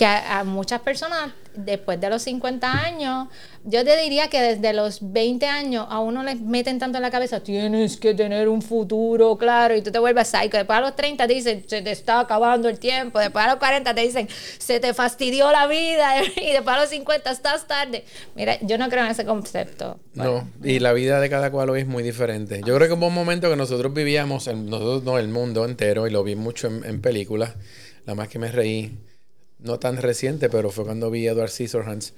que 0.00 0.06
a, 0.06 0.44
muchas 0.44 0.80
personas 0.80 1.32
después 1.54 2.00
de 2.00 2.08
los 2.08 2.22
50 2.22 2.72
años, 2.72 3.28
yo 3.64 3.84
te 3.84 4.00
diría 4.00 4.28
que 4.28 4.40
desde 4.40 4.72
los 4.72 5.12
20 5.12 5.44
años 5.44 5.86
a 5.90 6.00
uno 6.00 6.22
les 6.22 6.40
meten 6.40 6.78
tanto 6.78 6.96
en 6.96 7.02
la 7.02 7.10
cabeza, 7.10 7.40
tienes 7.40 7.98
que 7.98 8.14
tener 8.14 8.48
un 8.48 8.62
futuro 8.62 9.36
claro 9.36 9.76
y 9.76 9.82
tú 9.82 9.90
te 9.90 9.98
vuelves 9.98 10.28
psycho. 10.28 10.56
Después 10.56 10.78
a 10.78 10.80
los 10.80 10.96
30 10.96 11.26
te 11.26 11.34
dicen, 11.34 11.64
se 11.66 11.82
te 11.82 11.90
está 11.90 12.20
acabando 12.20 12.70
el 12.70 12.78
tiempo. 12.78 13.18
Después 13.18 13.44
a 13.44 13.48
los 13.48 13.56
40 13.58 13.94
te 13.94 14.00
dicen, 14.00 14.26
se 14.56 14.80
te 14.80 14.94
fastidió 14.94 15.52
la 15.52 15.66
vida. 15.66 16.14
Y 16.40 16.52
después 16.52 16.76
a 16.76 16.80
los 16.80 16.88
50 16.88 17.30
estás 17.30 17.66
tarde. 17.66 18.04
Mira, 18.34 18.58
yo 18.62 18.78
no 18.78 18.88
creo 18.88 19.04
en 19.04 19.10
ese 19.10 19.26
concepto. 19.26 20.00
No, 20.14 20.48
y 20.64 20.78
la 20.78 20.94
vida 20.94 21.20
de 21.20 21.28
cada 21.28 21.50
cual 21.50 21.68
hoy 21.68 21.80
es 21.80 21.86
muy 21.86 22.02
diferente. 22.02 22.62
Yo 22.64 22.74
creo 22.74 22.88
que 22.88 22.94
hubo 22.94 23.08
un 23.08 23.14
momento 23.14 23.50
que 23.50 23.56
nosotros 23.56 23.92
vivíamos, 23.92 24.46
nosotros 24.46 25.04
no, 25.04 25.18
el 25.18 25.28
mundo 25.28 25.66
entero, 25.66 26.06
y 26.06 26.10
lo 26.10 26.24
vi 26.24 26.36
mucho 26.36 26.68
en, 26.68 26.86
en 26.86 27.02
películas, 27.02 27.52
la 28.06 28.14
más 28.14 28.28
que 28.28 28.38
me 28.38 28.50
reí 28.50 28.96
no 29.62 29.78
tan 29.78 29.96
reciente, 29.96 30.48
pero 30.48 30.70
fue 30.70 30.84
cuando 30.84 31.10
vi 31.10 31.28
a 31.28 31.32
Edward 31.32 31.50
Scissorhands, 31.50 32.14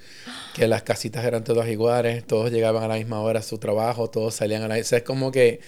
que 0.55 0.68
las 0.68 0.82
casitas 0.82 1.24
eran 1.24 1.45
todas 1.45 1.68
iguales, 1.68 2.24
todos 2.26 2.51
llegaban 2.51 2.82
a 2.84 2.88
la 2.88 2.97
misma 2.97 3.20
hora 3.20 3.40
a 3.40 3.43
su 3.43 3.59
trabajo, 3.59 4.11
todos 4.11 4.34
salían 4.34 4.62
a 4.62 4.68
la... 4.68 4.78
O 4.78 4.84
sea, 4.84 4.99
es 4.99 5.05
como 5.05 5.32
que 5.32 5.61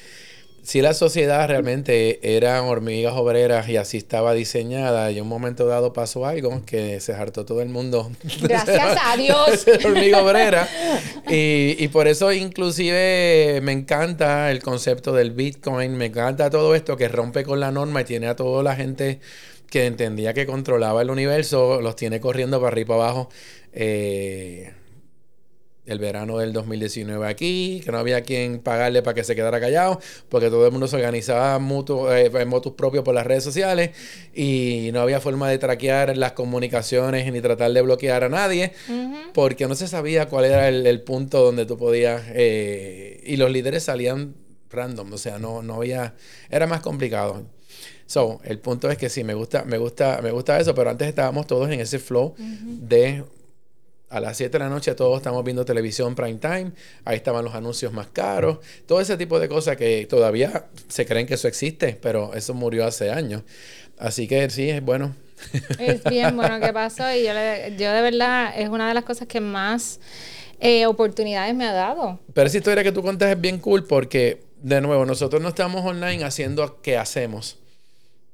si 0.65 0.81
la 0.81 0.95
sociedad 0.95 1.47
realmente 1.47 2.37
eran 2.37 2.65
hormigas 2.65 3.13
obreras 3.15 3.69
y 3.69 3.77
así 3.77 3.99
estaba 3.99 4.33
diseñada, 4.33 5.11
y 5.11 5.19
en 5.19 5.25
un 5.25 5.29
momento 5.29 5.67
dado 5.67 5.93
pasó 5.93 6.25
algo 6.25 6.63
que 6.65 7.01
se 7.01 7.13
hartó 7.13 7.45
todo 7.45 7.61
el 7.61 7.69
mundo. 7.69 8.11
Gracias 8.41 8.97
a 9.03 9.17
Dios. 9.17 9.67
hormiga 9.85 10.23
obrera. 10.23 10.67
Y, 11.29 11.77
y 11.79 11.89
por 11.89 12.09
eso 12.09 12.33
inclusive 12.33 13.61
me 13.63 13.73
encanta 13.73 14.51
el 14.51 14.63
concepto 14.63 15.13
del 15.13 15.33
Bitcoin, 15.33 15.99
me 15.99 16.07
encanta 16.07 16.49
todo 16.49 16.75
esto 16.75 16.97
que 16.97 17.09
rompe 17.09 17.45
con 17.45 17.61
la 17.61 17.71
norma 17.71 18.01
y 18.01 18.05
tiene 18.05 18.29
a 18.29 18.35
toda 18.35 18.63
la 18.63 18.75
gente 18.75 19.21
que 19.75 19.87
entendía 19.87 20.33
que 20.35 20.47
controlaba 20.47 21.03
el 21.03 21.11
universo, 21.11 21.81
los 21.81 21.97
tiene 21.97 22.21
corriendo 22.21 22.61
para 22.61 22.69
arriba 22.69 22.85
y 22.85 22.89
para 22.97 23.03
abajo. 23.09 23.29
Eh, 23.73 24.73
el 25.85 25.99
verano 25.99 26.39
del 26.39 26.53
2019 26.53 27.27
aquí, 27.27 27.83
que 27.85 27.91
no 27.91 27.99
había 27.99 28.21
quien 28.21 28.61
pagarle 28.61 29.03
para 29.03 29.17
que 29.17 29.25
se 29.25 29.35
quedara 29.35 29.59
callado, 29.59 30.01
porque 30.29 30.49
todo 30.49 30.65
el 30.65 30.71
mundo 30.71 30.87
se 30.87 30.95
organizaba 30.95 31.57
eh, 31.57 32.31
en 32.33 32.49
motus 32.49 32.75
propios 32.75 33.03
por 33.03 33.17
las 33.17 33.27
redes 33.27 33.43
sociales 33.43 33.91
y 34.33 34.91
no 34.93 35.01
había 35.01 35.21
forma 35.21 35.51
de 35.51 35.59
traquear 35.59 36.17
las 36.17 36.33
comunicaciones 36.35 37.31
ni 37.33 37.41
tratar 37.41 37.73
de 37.73 37.83
bloquear 37.83 38.23
a 38.23 38.29
nadie, 38.29 38.75
porque 39.33 39.67
no 39.67 39.75
se 39.75 39.89
sabía 39.89 40.29
cuál 40.29 40.45
era 40.45 40.69
el, 40.69 41.03
punto 41.03 41.43
donde 41.43 41.67
tú 41.67 41.77
podías, 41.77 42.23
eh, 42.29 43.21
y 43.27 43.37
los 43.39 43.51
líderes 43.51 43.83
salían 43.83 44.37
random, 44.71 45.13
o 45.13 45.19
sea, 45.19 45.41
no, 45.41 45.65
no 45.65 45.75
había, 45.75 46.15
era 46.49 46.69
más 46.69 46.81
complicado. 46.81 47.45
So, 48.07 48.41
el 48.45 48.59
punto 48.59 48.91
es 48.91 48.99
que 48.99 49.09
sí, 49.09 49.25
me 49.25 49.35
gusta, 49.35 49.65
me 49.65 49.79
gusta, 49.79 50.21
me 50.23 50.31
gusta 50.31 50.59
eso, 50.59 50.75
pero 50.75 50.91
antes 50.91 51.09
estábamos 51.09 51.47
todos 51.47 51.71
en 51.71 51.81
ese 51.81 51.99
flow 51.99 52.35
de 52.39 53.25
a 54.15 54.21
las 54.21 54.37
7 54.37 54.53
de 54.53 54.59
la 54.61 54.71
noche 54.71 54.95
todos 54.95 55.17
estamos 55.17 55.43
viendo 55.43 55.65
televisión 55.65 56.15
prime 56.15 56.39
time, 56.39 56.71
ahí 57.05 57.17
estaban 57.17 57.45
los 57.45 57.55
anuncios 57.55 57.93
más 57.93 58.07
caros, 58.09 58.59
todo 58.87 59.01
ese 59.01 59.17
tipo 59.17 59.41
de 59.41 59.49
cosas 59.49 59.77
que 59.77 60.07
todavía 60.07 60.67
se 60.87 61.05
creen 61.05 61.27
que 61.27 61.35
eso 61.35 61.49
existe, 61.49 61.99
pero 62.01 62.33
eso 62.35 62.55
murió 62.55 62.87
hace 62.87 63.11
años. 63.11 63.43
Así 63.99 64.29
que 64.29 64.49
sí, 64.51 64.71
es 64.71 64.85
bueno. 64.85 65.17
Es 65.81 66.05
bien 66.05 66.37
bueno 66.37 66.61
que 66.61 66.73
pasó 66.73 67.13
y 67.13 67.25
yo, 67.25 67.33
yo 67.77 67.93
de 67.93 68.03
verdad 68.03 68.55
es 68.57 68.69
una 68.69 68.87
de 68.87 68.95
las 68.95 69.05
cosas 69.05 69.27
que 69.27 69.41
más 69.41 69.99
eh, 70.61 70.87
oportunidades 70.87 71.55
me 71.55 71.67
ha 71.67 71.73
dado. 71.73 72.21
Pero 72.33 72.47
esa 72.47 72.59
historia 72.59 72.85
que 72.85 72.93
tú 72.93 73.03
contas 73.03 73.31
es 73.31 73.41
bien 73.41 73.59
cool 73.59 73.85
porque, 73.85 74.45
de 74.63 74.81
nuevo, 74.81 75.05
nosotros 75.07 75.43
no 75.43 75.49
estamos 75.49 75.85
online 75.85 76.23
haciendo 76.23 76.81
qué 76.83 76.97
hacemos 76.97 77.59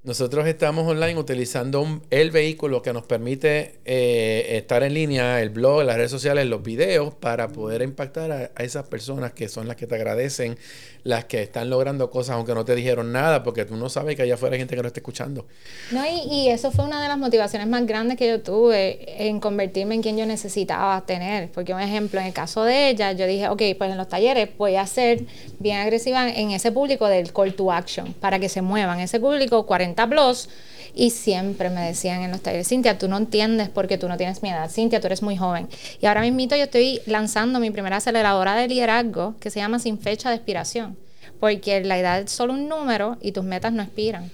nosotros 0.03 0.47
estamos 0.47 0.89
online 0.89 1.19
utilizando 1.19 2.01
el 2.09 2.31
vehículo 2.31 2.81
que 2.81 2.95
nos 2.95 3.05
permite 3.05 3.81
eh, 3.85 4.57
estar 4.57 4.83
en 4.83 4.95
línea, 4.95 5.43
el 5.43 5.51
blog, 5.51 5.83
las 5.83 5.97
redes 5.97 6.11
sociales, 6.11 6.47
los 6.47 6.63
videos, 6.63 7.15
para 7.15 7.49
poder 7.49 7.83
impactar 7.83 8.33
a, 8.33 8.63
esas 8.63 8.87
personas 8.87 9.33
que 9.35 9.51
son 9.51 9.69
las 9.69 9.77
que 9.77 9.87
te 9.87 9.97
agradecen, 9.97 10.57
las 11.05 11.27
que 11.27 11.43
están 11.43 11.69
logrando 11.69 12.09
cosas 12.09 12.37
aunque 12.37 12.55
no 12.55 12.65
te 12.65 12.75
dijeron 12.75 13.13
nada, 13.13 13.43
porque 13.43 13.67
tú 13.67 13.77
no 13.77 13.91
sabes 13.91 14.17
que 14.17 14.23
allá 14.23 14.35
afuera 14.35 14.55
hay 14.55 14.61
gente 14.61 14.75
que 14.75 14.81
no 14.81 14.89
está 14.89 15.01
escuchando. 15.01 15.47
No, 15.91 16.03
y, 16.07 16.49
eso 16.49 16.71
fue 16.71 16.87
una 16.87 17.03
de 17.03 17.09
las 17.09 17.19
motivaciones 17.19 17.69
más 17.69 17.85
grandes 17.85 18.17
que 18.17 18.27
yo 18.27 18.41
tuve 18.41 19.29
en 19.29 19.39
convertirme 19.39 19.97
en 19.97 20.03
quien 20.03 20.17
yo 20.17 20.25
necesitaba 20.25 21.05
tener. 21.05 21.53
Porque, 21.53 21.75
un 21.75 21.81
ejemplo, 21.81 22.21
en 22.21 22.27
el 22.27 22.33
caso 22.33 22.65
de 22.65 22.89
ella, 22.89 23.13
yo 23.13 23.27
dije, 23.27 23.49
ok, 23.49 23.63
pues 23.77 23.91
en 23.91 23.99
los 23.99 24.09
talleres 24.09 24.49
voy 24.57 24.77
a 24.77 24.87
ser 24.87 25.25
bien 25.59 25.77
agresiva 25.77 26.31
en 26.31 26.53
ese 26.53 26.73
público 26.73 27.07
del 27.07 27.35
call 27.35 27.55
to 27.55 27.71
action, 27.71 28.15
para 28.15 28.39
que 28.39 28.49
se 28.49 28.63
muevan. 28.63 28.99
Ese 29.01 29.21
público, 29.21 29.67
40 29.67 29.90
plus 29.95 30.49
y 30.95 31.11
siempre 31.11 31.71
me 31.71 31.83
decían 31.83 32.23
en 32.23 32.31
los 32.31 32.41
talleres, 32.41 32.69
Cintia, 32.69 32.99
tú 32.99 33.09
no 33.09 33.17
entiendes 33.17 33.69
porque 33.69 33.99
tú 33.99 34.09
no 34.09 34.17
tienes 34.17 34.43
mi 34.43 34.51
edad, 34.51 34.71
Cintia, 34.71 35.01
tú 35.01 35.07
eres 35.07 35.23
muy 35.23 35.37
joven. 35.37 35.69
Y 36.01 36.07
ahora 36.07 36.23
mismo 36.23 36.57
yo 36.57 36.65
estoy 36.65 37.01
lanzando 37.07 37.61
mi 37.61 37.71
primera 37.71 37.99
aceleradora 37.99 38.55
de 38.57 38.69
liderazgo 38.69 39.35
que 39.41 39.51
se 39.51 39.61
llama 39.61 39.79
Sin 39.79 39.99
Fecha 39.99 40.31
de 40.31 40.37
Expiración, 40.37 40.97
porque 41.39 41.83
la 41.83 41.99
edad 41.99 42.21
es 42.21 42.33
solo 42.33 42.55
un 42.55 42.69
número 42.69 43.19
y 43.21 43.33
tus 43.33 43.45
metas 43.45 43.73
no 43.73 43.83
expiran. 43.83 44.31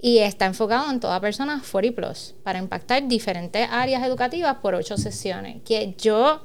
Y 0.00 0.18
está 0.18 0.44
enfocado 0.44 0.90
en 0.90 1.00
toda 1.00 1.20
persona 1.20 1.62
40 1.70 1.96
plus 1.96 2.34
para 2.42 2.58
impactar 2.58 3.08
diferentes 3.08 3.66
áreas 3.70 4.04
educativas 4.04 4.56
por 4.56 4.74
ocho 4.74 4.98
sesiones. 4.98 5.62
Que 5.64 5.94
yo 5.98 6.42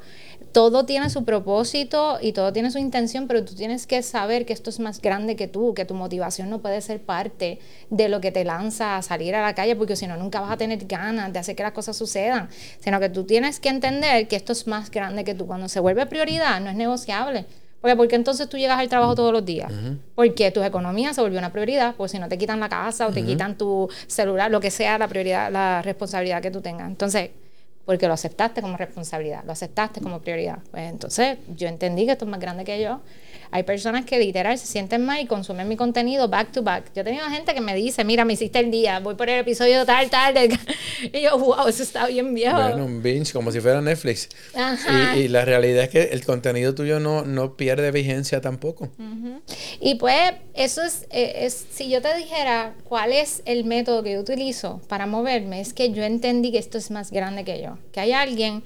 todo 0.52 0.86
tiene 0.86 1.10
su 1.10 1.24
propósito 1.24 2.18
y 2.22 2.34
todo 2.34 2.52
tiene 2.52 2.72
su 2.72 2.78
intención, 2.78 3.28
pero 3.28 3.46
tú 3.46 3.56
tienes 3.56 3.88
que 3.88 4.02
saber 4.04 4.46
que 4.46 4.54
esto 4.54 4.70
es 4.70 4.80
más 4.80 5.02
grande 5.02 5.36
que 5.36 5.48
tú, 5.48 5.74
que 5.74 5.86
tu 5.86 5.94
motivación 5.94 6.50
no 6.50 6.60
puede 6.60 6.82
ser 6.82 7.02
parte 7.02 7.60
de 7.90 8.10
lo 8.10 8.20
que 8.22 8.32
te 8.32 8.44
lanza 8.44 8.98
a 8.98 9.02
salir 9.02 9.36
a 9.36 9.42
la 9.42 9.56
calle, 9.56 9.76
porque 9.76 9.96
si 9.96 10.08
no, 10.08 10.18
nunca 10.18 10.42
vas 10.42 10.52
a 10.52 10.58
tener 10.58 10.86
ganas 10.86 11.32
de 11.32 11.40
hacer 11.40 11.56
que 11.56 11.64
las 11.64 11.72
cosas 11.72 11.96
sucedan, 11.96 12.50
sino 12.80 13.00
que 13.00 13.10
tú 13.10 13.24
tienes 13.24 13.60
que 13.60 13.70
entender 13.70 14.28
que 14.28 14.36
esto 14.36 14.52
es 14.52 14.68
más 14.68 14.92
grande 14.92 15.24
que 15.24 15.34
tú. 15.34 15.48
Cuando 15.48 15.70
se 15.70 15.80
vuelve 15.80 16.06
prioridad, 16.06 16.60
no 16.60 16.70
es 16.70 16.76
negociable. 16.76 17.46
Porque, 17.80 17.96
porque 17.96 18.16
entonces 18.16 18.48
tú 18.48 18.58
llegas 18.58 18.80
al 18.80 18.90
trabajo 18.90 19.16
todos 19.16 19.34
los 19.34 19.44
días. 19.44 19.72
Porque 20.14 20.52
tu 20.52 20.62
economía 20.62 21.14
se 21.14 21.22
volvió 21.22 21.40
una 21.40 21.52
prioridad. 21.52 21.96
Pues 21.96 22.12
si 22.12 22.20
no 22.20 22.30
te 22.30 22.38
quitan 22.38 22.60
la 22.60 22.70
casa 22.70 23.08
o 23.08 23.12
te 23.12 23.24
quitan 23.24 23.58
tu 23.58 23.90
celular, 24.06 24.52
lo 24.52 24.60
que 24.60 24.70
sea 24.70 25.00
la 25.00 25.08
prioridad, 25.08 25.52
la 25.52 25.82
responsabilidad 25.82 26.44
que 26.44 26.52
tú 26.52 26.62
tengas. 26.62 26.88
Entonces, 26.88 27.32
porque 27.86 28.08
lo 28.08 28.14
aceptaste 28.14 28.62
como 28.62 28.78
responsabilidad, 28.78 29.44
lo 29.46 29.52
aceptaste 29.52 30.02
como 30.02 30.22
prioridad. 30.22 30.60
Pues 30.72 30.90
entonces 30.90 31.38
yo 31.56 31.68
entendí 31.68 32.06
que 32.06 32.14
esto 32.14 32.26
es 32.26 32.32
más 32.32 32.40
grande 32.40 32.64
que 32.64 32.82
yo 32.82 33.02
hay 33.52 33.64
personas 33.64 34.06
que 34.06 34.18
literal 34.18 34.58
se 34.58 34.66
sienten 34.66 35.06
mal 35.06 35.20
y 35.20 35.26
consumen 35.26 35.68
mi 35.68 35.76
contenido 35.76 36.30
back 36.30 36.52
to 36.54 36.64
back. 36.64 36.86
Yo 36.96 37.02
he 37.02 37.04
tenido 37.04 37.28
gente 37.28 37.54
que 37.54 37.60
me 37.60 37.76
dice, 37.76 38.06
mira, 38.06 38.24
me 38.24 38.34
hiciste 38.34 38.60
el 38.60 38.72
día, 38.72 39.00
voy 39.00 39.16
por 39.16 39.30
el 39.30 39.40
episodio 39.40 39.86
tal, 39.86 40.10
tal. 40.10 40.34
Y 41.14 41.22
yo, 41.22 41.38
wow, 41.38 41.68
eso 41.68 41.84
está 41.84 42.06
bien 42.08 42.34
viejo. 42.34 42.56
Bueno, 42.56 42.86
un 42.86 43.02
binge, 43.02 43.34
como 43.34 43.52
si 43.52 43.60
fuera 43.60 43.82
Netflix. 43.82 44.30
Ajá. 44.54 45.18
Y, 45.18 45.28
la 45.28 45.44
realidad 45.44 45.84
es 45.84 45.90
que 45.90 46.04
el 46.04 46.24
contenido 46.24 46.76
tuyo 46.76 47.00
no, 47.00 47.24
no 47.24 47.58
pierde 47.58 47.92
vigencia 47.92 48.40
tampoco. 48.40 48.90
Y 49.80 49.96
pues, 49.96 50.34
eso 50.54 50.84
es, 50.84 51.08
eh, 51.10 51.46
es, 51.46 51.66
si 51.72 51.90
yo 51.90 52.02
te 52.02 52.16
dijera 52.16 52.76
cuál 52.84 53.12
es 53.12 53.42
el 53.46 53.66
método 53.66 54.04
que 54.04 54.14
yo 54.14 54.20
utilizo 54.20 54.80
para 54.88 55.08
moverme, 55.08 55.60
es 55.60 55.74
que 55.74 55.92
yo 55.92 56.04
entendí 56.04 56.52
que 56.52 56.60
esto 56.60 56.78
es 56.78 56.92
más 56.92 57.12
grande 57.12 57.44
que 57.44 57.62
yo. 57.62 57.71
Que 57.92 58.00
hay 58.00 58.12
alguien, 58.14 58.64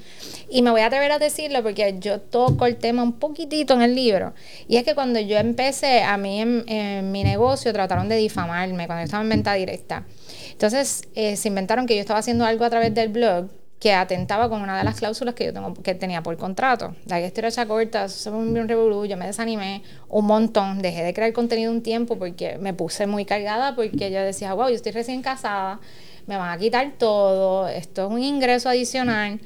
y 0.50 0.62
me 0.62 0.72
voy 0.72 0.82
a 0.82 0.88
atrever 0.88 1.12
a 1.12 1.20
decirlo 1.20 1.62
porque 1.64 1.98
yo 2.00 2.20
toco 2.22 2.66
el 2.66 2.78
tema 2.78 3.04
un 3.04 3.14
poquitito 3.14 3.74
en 3.74 3.82
el 3.82 3.96
libro. 3.96 4.34
Y 4.68 4.78
es 4.78 4.84
que 4.84 4.96
cuando 4.96 5.20
yo 5.20 5.38
empecé, 5.38 6.04
a 6.04 6.18
mí 6.18 6.42
en, 6.42 7.12
mi 7.12 7.24
negocio 7.24 7.72
trataron 7.74 8.10
de 8.10 8.18
difamarme 8.18 8.88
cuando 8.88 9.02
yo 9.02 9.06
estaba 9.06 9.24
en 9.24 9.30
venta 9.30 9.54
directa. 9.54 10.06
Entonces 10.52 11.04
eh, 11.16 11.36
se 11.36 11.48
inventaron 11.48 11.86
que 11.86 11.96
yo 11.96 12.02
estaba 12.02 12.20
haciendo 12.20 12.46
algo 12.46 12.66
a 12.66 12.70
través 12.70 12.94
del 12.94 13.10
blog 13.10 13.50
que 13.80 13.94
atentaba 13.94 14.50
con 14.50 14.62
una 14.62 14.78
de 14.78 14.84
las 14.84 14.96
cláusulas 14.98 15.36
que 15.36 15.46
yo 15.46 15.54
tengo, 15.54 15.74
que 15.74 15.94
tenía 15.94 16.24
por 16.24 16.36
contrato. 16.38 16.96
La 17.06 17.20
estoy 17.20 17.46
hecha 17.46 17.66
corta, 17.66 18.08
se 18.10 18.32
me 18.32 18.38
un 18.38 18.68
revolú, 18.68 19.06
yo 19.06 19.18
me 19.18 19.28
desanimé 19.28 19.84
un 20.10 20.26
montón, 20.26 20.82
dejé 20.82 21.04
de 21.04 21.14
crear 21.14 21.34
contenido 21.34 21.72
un 21.72 21.84
tiempo 21.84 22.18
porque 22.18 22.58
me 22.58 22.74
puse 22.74 23.06
muy 23.06 23.26
cargada 23.26 23.76
porque 23.76 24.12
yo 24.12 24.22
decía, 24.22 24.54
wow, 24.54 24.70
yo 24.70 24.76
estoy 24.76 24.92
recién 24.92 25.22
casada, 25.22 25.80
me 26.28 26.38
van 26.38 26.52
a 26.52 26.58
quitar 26.58 26.94
todo, 26.98 27.68
esto 27.68 28.06
es 28.06 28.12
un 28.12 28.22
ingreso 28.22 28.70
adicional. 28.70 29.40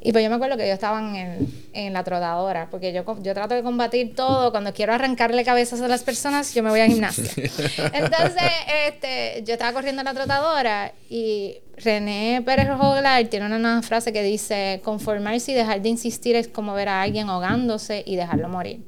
Y 0.00 0.12
pues 0.12 0.22
yo 0.22 0.30
me 0.30 0.36
acuerdo 0.36 0.56
que 0.56 0.66
yo 0.66 0.74
estaba 0.74 1.00
en, 1.00 1.52
en 1.72 1.92
la 1.92 2.04
trotadora, 2.04 2.68
porque 2.70 2.92
yo, 2.92 3.04
yo 3.20 3.34
trato 3.34 3.54
de 3.54 3.62
combatir 3.62 4.14
todo. 4.14 4.52
Cuando 4.52 4.72
quiero 4.72 4.92
arrancarle 4.92 5.44
cabezas 5.44 5.80
a 5.80 5.88
las 5.88 6.04
personas, 6.04 6.54
yo 6.54 6.62
me 6.62 6.70
voy 6.70 6.80
a 6.80 6.86
gimnasia. 6.86 7.24
Entonces, 7.92 8.52
este, 8.86 9.42
yo 9.44 9.54
estaba 9.54 9.72
corriendo 9.72 10.00
en 10.02 10.06
la 10.06 10.14
trotadora 10.14 10.92
y 11.10 11.56
René 11.76 12.42
Pérez 12.44 12.68
Joglar 12.68 13.26
tiene 13.26 13.46
una, 13.46 13.82
frase 13.82 14.12
que 14.12 14.22
dice, 14.22 14.80
conformarse 14.84 15.52
y 15.52 15.54
dejar 15.54 15.82
de 15.82 15.88
insistir 15.88 16.36
es 16.36 16.48
como 16.48 16.74
ver 16.74 16.88
a 16.88 17.02
alguien 17.02 17.28
ahogándose 17.28 18.04
y 18.06 18.16
dejarlo 18.16 18.48
morir. 18.48 18.82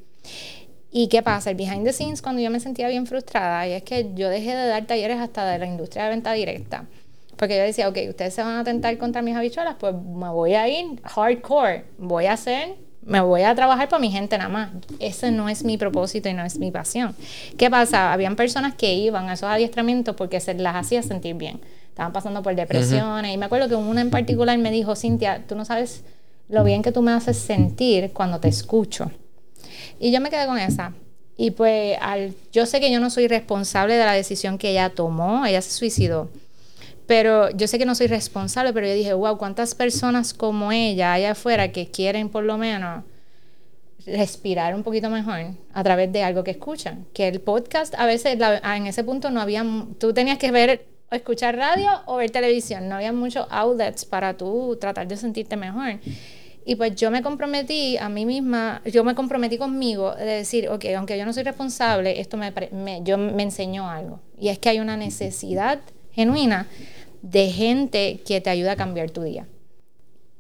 ¿Y 0.92 1.08
qué 1.08 1.22
pasa? 1.22 1.50
El 1.50 1.56
behind 1.56 1.84
the 1.84 1.92
scenes, 1.92 2.20
cuando 2.20 2.40
yo 2.40 2.50
me 2.50 2.58
sentía 2.58 2.88
bien 2.88 3.06
frustrada, 3.06 3.66
y 3.66 3.72
es 3.72 3.82
que 3.82 4.10
yo 4.14 4.28
dejé 4.28 4.56
de 4.56 4.66
dar 4.66 4.86
talleres 4.86 5.18
hasta 5.18 5.48
de 5.48 5.58
la 5.58 5.66
industria 5.66 6.04
de 6.04 6.10
venta 6.10 6.32
directa. 6.32 6.86
Porque 7.40 7.56
yo 7.56 7.62
decía, 7.62 7.88
ok, 7.88 7.96
ustedes 8.10 8.34
se 8.34 8.42
van 8.42 8.56
a 8.56 8.60
atentar 8.60 8.98
contra 8.98 9.22
mis 9.22 9.34
habichuelas, 9.34 9.76
pues 9.80 9.94
me 9.94 10.28
voy 10.28 10.52
a 10.52 10.68
ir 10.68 11.00
hardcore, 11.04 11.86
voy 11.96 12.26
a 12.26 12.34
hacer, 12.34 12.74
me 13.00 13.18
voy 13.22 13.44
a 13.44 13.54
trabajar 13.54 13.88
para 13.88 13.98
mi 13.98 14.10
gente 14.10 14.36
nada 14.36 14.50
más. 14.50 14.68
Ese 14.98 15.30
no 15.30 15.48
es 15.48 15.64
mi 15.64 15.78
propósito 15.78 16.28
y 16.28 16.34
no 16.34 16.44
es 16.44 16.58
mi 16.58 16.70
pasión. 16.70 17.16
¿Qué 17.56 17.70
pasa? 17.70 18.12
Habían 18.12 18.36
personas 18.36 18.74
que 18.74 18.92
iban 18.92 19.30
a 19.30 19.32
esos 19.32 19.48
adiestramientos 19.48 20.16
porque 20.16 20.38
se 20.38 20.52
las 20.52 20.76
hacía 20.76 21.02
sentir 21.02 21.34
bien. 21.34 21.62
Estaban 21.88 22.12
pasando 22.12 22.42
por 22.42 22.54
depresiones. 22.54 23.32
Y 23.34 23.38
me 23.38 23.46
acuerdo 23.46 23.70
que 23.70 23.74
una 23.74 24.02
en 24.02 24.10
particular 24.10 24.58
me 24.58 24.70
dijo, 24.70 24.94
Cintia, 24.94 25.42
tú 25.48 25.56
no 25.56 25.64
sabes 25.64 26.04
lo 26.50 26.62
bien 26.62 26.82
que 26.82 26.92
tú 26.92 27.00
me 27.00 27.12
haces 27.12 27.38
sentir 27.38 28.12
cuando 28.12 28.38
te 28.38 28.48
escucho. 28.48 29.10
Y 29.98 30.12
yo 30.12 30.20
me 30.20 30.28
quedé 30.28 30.44
con 30.44 30.58
esa. 30.58 30.92
Y 31.38 31.52
pues 31.52 31.96
al, 32.02 32.34
yo 32.52 32.66
sé 32.66 32.80
que 32.80 32.92
yo 32.92 33.00
no 33.00 33.08
soy 33.08 33.28
responsable 33.28 33.94
de 33.94 34.04
la 34.04 34.12
decisión 34.12 34.58
que 34.58 34.72
ella 34.72 34.90
tomó. 34.90 35.46
Ella 35.46 35.62
se 35.62 35.70
suicidó. 35.70 36.28
Pero 37.10 37.50
yo 37.50 37.66
sé 37.66 37.76
que 37.76 37.86
no 37.86 37.96
soy 37.96 38.06
responsable, 38.06 38.72
pero 38.72 38.86
yo 38.86 38.94
dije, 38.94 39.12
wow, 39.14 39.36
¿cuántas 39.36 39.74
personas 39.74 40.32
como 40.32 40.70
ella 40.70 41.12
allá 41.12 41.32
afuera 41.32 41.72
que 41.72 41.90
quieren 41.90 42.28
por 42.28 42.44
lo 42.44 42.56
menos 42.56 43.02
respirar 44.06 44.76
un 44.76 44.84
poquito 44.84 45.10
mejor 45.10 45.56
a 45.72 45.82
través 45.82 46.12
de 46.12 46.22
algo 46.22 46.44
que 46.44 46.52
escuchan? 46.52 47.06
Que 47.12 47.26
el 47.26 47.40
podcast 47.40 47.96
a 47.98 48.06
veces 48.06 48.38
en 48.62 48.86
ese 48.86 49.02
punto 49.02 49.28
no 49.32 49.40
había, 49.40 49.66
tú 49.98 50.12
tenías 50.14 50.38
que 50.38 50.52
ver 50.52 50.86
o 51.10 51.16
escuchar 51.16 51.56
radio 51.56 51.90
o 52.06 52.14
ver 52.14 52.30
televisión, 52.30 52.88
no 52.88 52.94
había 52.94 53.12
muchos 53.12 53.44
outlets 53.50 54.04
para 54.04 54.36
tú 54.36 54.78
tratar 54.80 55.08
de 55.08 55.16
sentirte 55.16 55.56
mejor. 55.56 55.98
Y 56.64 56.76
pues 56.76 56.94
yo 56.94 57.10
me 57.10 57.22
comprometí 57.22 57.96
a 57.96 58.08
mí 58.08 58.24
misma, 58.24 58.82
yo 58.84 59.02
me 59.02 59.16
comprometí 59.16 59.58
conmigo 59.58 60.14
de 60.14 60.26
decir, 60.26 60.68
ok, 60.68 60.84
aunque 60.96 61.18
yo 61.18 61.26
no 61.26 61.32
soy 61.32 61.42
responsable, 61.42 62.20
esto 62.20 62.36
me, 62.36 62.52
me, 62.70 63.02
yo, 63.02 63.18
me 63.18 63.42
enseñó 63.42 63.90
algo. 63.90 64.20
Y 64.38 64.46
es 64.50 64.60
que 64.60 64.68
hay 64.68 64.78
una 64.78 64.96
necesidad 64.96 65.80
genuina 66.12 66.66
de 67.22 67.50
gente 67.50 68.20
que 68.26 68.40
te 68.40 68.50
ayuda 68.50 68.72
a 68.72 68.76
cambiar 68.76 69.10
tu 69.10 69.22
día. 69.22 69.46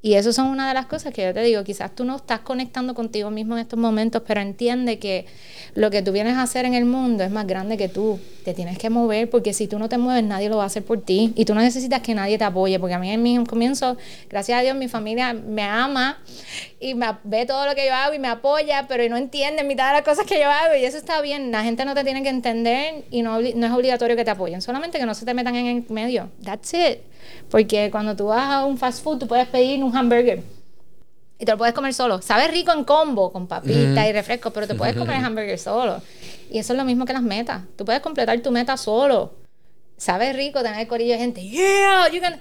Y 0.02 0.14
eso 0.14 0.32
son 0.32 0.46
una 0.46 0.66
de 0.66 0.72
las 0.72 0.86
cosas 0.86 1.12
que 1.12 1.22
yo 1.22 1.34
te 1.34 1.42
digo, 1.42 1.62
quizás 1.62 1.94
tú 1.94 2.04
no 2.04 2.16
estás 2.16 2.40
conectando 2.40 2.94
contigo 2.94 3.30
mismo 3.30 3.54
en 3.54 3.60
estos 3.60 3.78
momentos, 3.78 4.22
pero 4.26 4.40
entiende 4.40 4.98
que 4.98 5.26
lo 5.74 5.90
que 5.90 6.00
tú 6.00 6.10
vienes 6.10 6.36
a 6.36 6.42
hacer 6.42 6.64
en 6.64 6.72
el 6.72 6.86
mundo 6.86 7.22
es 7.22 7.30
más 7.30 7.46
grande 7.46 7.76
que 7.76 7.88
tú. 7.88 8.18
Te 8.44 8.54
tienes 8.54 8.78
que 8.78 8.88
mover 8.88 9.28
porque 9.28 9.52
si 9.52 9.66
tú 9.66 9.78
no 9.78 9.90
te 9.90 9.98
mueves 9.98 10.24
nadie 10.24 10.48
lo 10.48 10.56
va 10.56 10.62
a 10.62 10.66
hacer 10.66 10.82
por 10.82 11.02
ti 11.02 11.34
y 11.36 11.44
tú 11.44 11.54
no 11.54 11.60
necesitas 11.60 12.00
que 12.00 12.14
nadie 12.14 12.38
te 12.38 12.44
apoye, 12.44 12.80
porque 12.80 12.94
a 12.94 12.98
mí 12.98 13.10
en 13.10 13.22
mi 13.22 13.44
comienzo, 13.44 13.98
gracias 14.30 14.58
a 14.58 14.62
Dios, 14.62 14.74
mi 14.74 14.88
familia 14.88 15.34
me 15.34 15.64
ama 15.64 16.18
y 16.80 16.94
me 16.94 17.06
ve 17.24 17.44
todo 17.44 17.66
lo 17.66 17.74
que 17.74 17.86
yo 17.86 17.94
hago 17.94 18.14
y 18.14 18.18
me 18.18 18.28
apoya, 18.28 18.86
pero 18.88 19.06
no 19.10 19.18
entiende 19.18 19.64
mitad 19.64 19.88
de 19.88 19.94
las 19.94 20.02
cosas 20.02 20.24
que 20.24 20.40
yo 20.40 20.50
hago 20.50 20.76
y 20.76 20.84
eso 20.86 20.96
está 20.96 21.20
bien. 21.20 21.52
La 21.52 21.62
gente 21.62 21.84
no 21.84 21.94
te 21.94 22.04
tiene 22.04 22.22
que 22.22 22.30
entender 22.30 23.04
y 23.10 23.20
no 23.20 23.38
es 23.38 23.72
obligatorio 23.72 24.16
que 24.16 24.24
te 24.24 24.30
apoyen, 24.30 24.62
solamente 24.62 24.98
que 24.98 25.04
no 25.04 25.14
se 25.14 25.26
te 25.26 25.34
metan 25.34 25.56
en 25.56 25.66
el 25.66 25.84
medio. 25.90 26.30
That's 26.42 26.72
it. 26.72 27.09
Porque 27.50 27.90
cuando 27.90 28.16
tú 28.16 28.26
vas 28.26 28.50
a 28.50 28.64
un 28.64 28.78
fast 28.78 29.02
food, 29.02 29.18
tú 29.18 29.26
puedes 29.26 29.46
pedir 29.48 29.82
un 29.82 29.96
hamburger 29.96 30.42
y 31.40 31.46
te 31.46 31.52
lo 31.52 31.58
puedes 31.58 31.74
comer 31.74 31.94
solo. 31.94 32.20
Sabe 32.20 32.48
rico 32.48 32.70
en 32.70 32.84
combo, 32.84 33.32
con 33.32 33.46
papita 33.46 34.06
y 34.06 34.12
refresco, 34.12 34.50
pero 34.50 34.66
te 34.66 34.74
puedes 34.74 34.94
comer 34.94 35.16
el 35.16 35.24
hamburger 35.24 35.58
solo. 35.58 36.02
Y 36.50 36.58
eso 36.58 36.74
es 36.74 36.78
lo 36.78 36.84
mismo 36.84 37.06
que 37.06 37.14
las 37.14 37.22
metas. 37.22 37.62
Tú 37.76 37.86
puedes 37.86 38.02
completar 38.02 38.38
tu 38.40 38.50
meta 38.50 38.76
solo. 38.76 39.32
Sabe 39.96 40.34
rico 40.34 40.62
tener 40.62 40.80
el 40.80 40.86
corillo 40.86 41.14
de 41.14 41.18
gente. 41.18 41.42
Yeah, 41.42 42.10
you 42.12 42.20
can... 42.20 42.38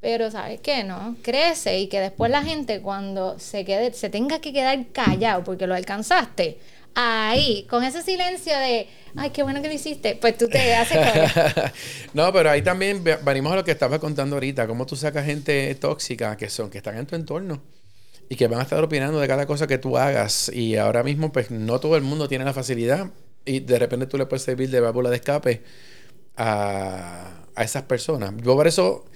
Pero 0.00 0.32
¿sabes 0.32 0.60
qué? 0.60 0.82
No, 0.82 1.14
crece 1.22 1.78
y 1.78 1.86
que 1.86 2.00
después 2.00 2.30
la 2.32 2.42
gente 2.42 2.80
cuando 2.80 3.38
se 3.38 3.64
quede, 3.64 3.92
se 3.92 4.10
tenga 4.10 4.40
que 4.40 4.52
quedar 4.52 4.86
callado 4.88 5.44
porque 5.44 5.68
lo 5.68 5.74
alcanzaste, 5.76 6.58
ahí, 6.94 7.66
con 7.68 7.84
ese 7.84 8.02
silencio 8.02 8.52
de, 8.58 8.88
ay, 9.16 9.30
qué 9.30 9.42
bueno 9.42 9.62
que 9.62 9.68
lo 9.68 9.74
hiciste, 9.74 10.16
pues 10.20 10.36
tú 10.36 10.48
te 10.48 10.74
haces 10.74 10.98
No, 12.14 12.32
pero 12.32 12.50
ahí 12.50 12.62
también 12.62 13.02
venimos 13.24 13.52
a 13.52 13.56
lo 13.56 13.64
que 13.64 13.70
estaba 13.70 13.98
contando 13.98 14.36
ahorita, 14.36 14.66
cómo 14.66 14.86
tú 14.86 14.96
sacas 14.96 15.26
gente 15.26 15.74
tóxica 15.76 16.36
que 16.36 16.48
son, 16.48 16.70
que 16.70 16.78
están 16.78 16.96
en 16.96 17.06
tu 17.06 17.16
entorno 17.16 17.62
y 18.28 18.36
que 18.36 18.46
van 18.46 18.60
a 18.60 18.62
estar 18.62 18.82
opinando 18.82 19.18
de 19.18 19.28
cada 19.28 19.46
cosa 19.46 19.66
que 19.66 19.78
tú 19.78 19.96
hagas 19.98 20.50
y 20.52 20.76
ahora 20.76 21.02
mismo 21.02 21.32
pues 21.32 21.50
no 21.50 21.80
todo 21.80 21.96
el 21.96 22.02
mundo 22.02 22.28
tiene 22.28 22.44
la 22.44 22.52
facilidad 22.52 23.10
y 23.44 23.60
de 23.60 23.78
repente 23.78 24.06
tú 24.06 24.18
le 24.18 24.26
puedes 24.26 24.42
servir 24.42 24.70
de 24.70 24.80
válvula 24.80 25.10
de 25.10 25.16
escape 25.16 25.62
a, 26.36 27.44
a 27.54 27.64
esas 27.64 27.82
personas. 27.84 28.32
Yo 28.42 28.54
por 28.54 28.66
eso, 28.66 29.06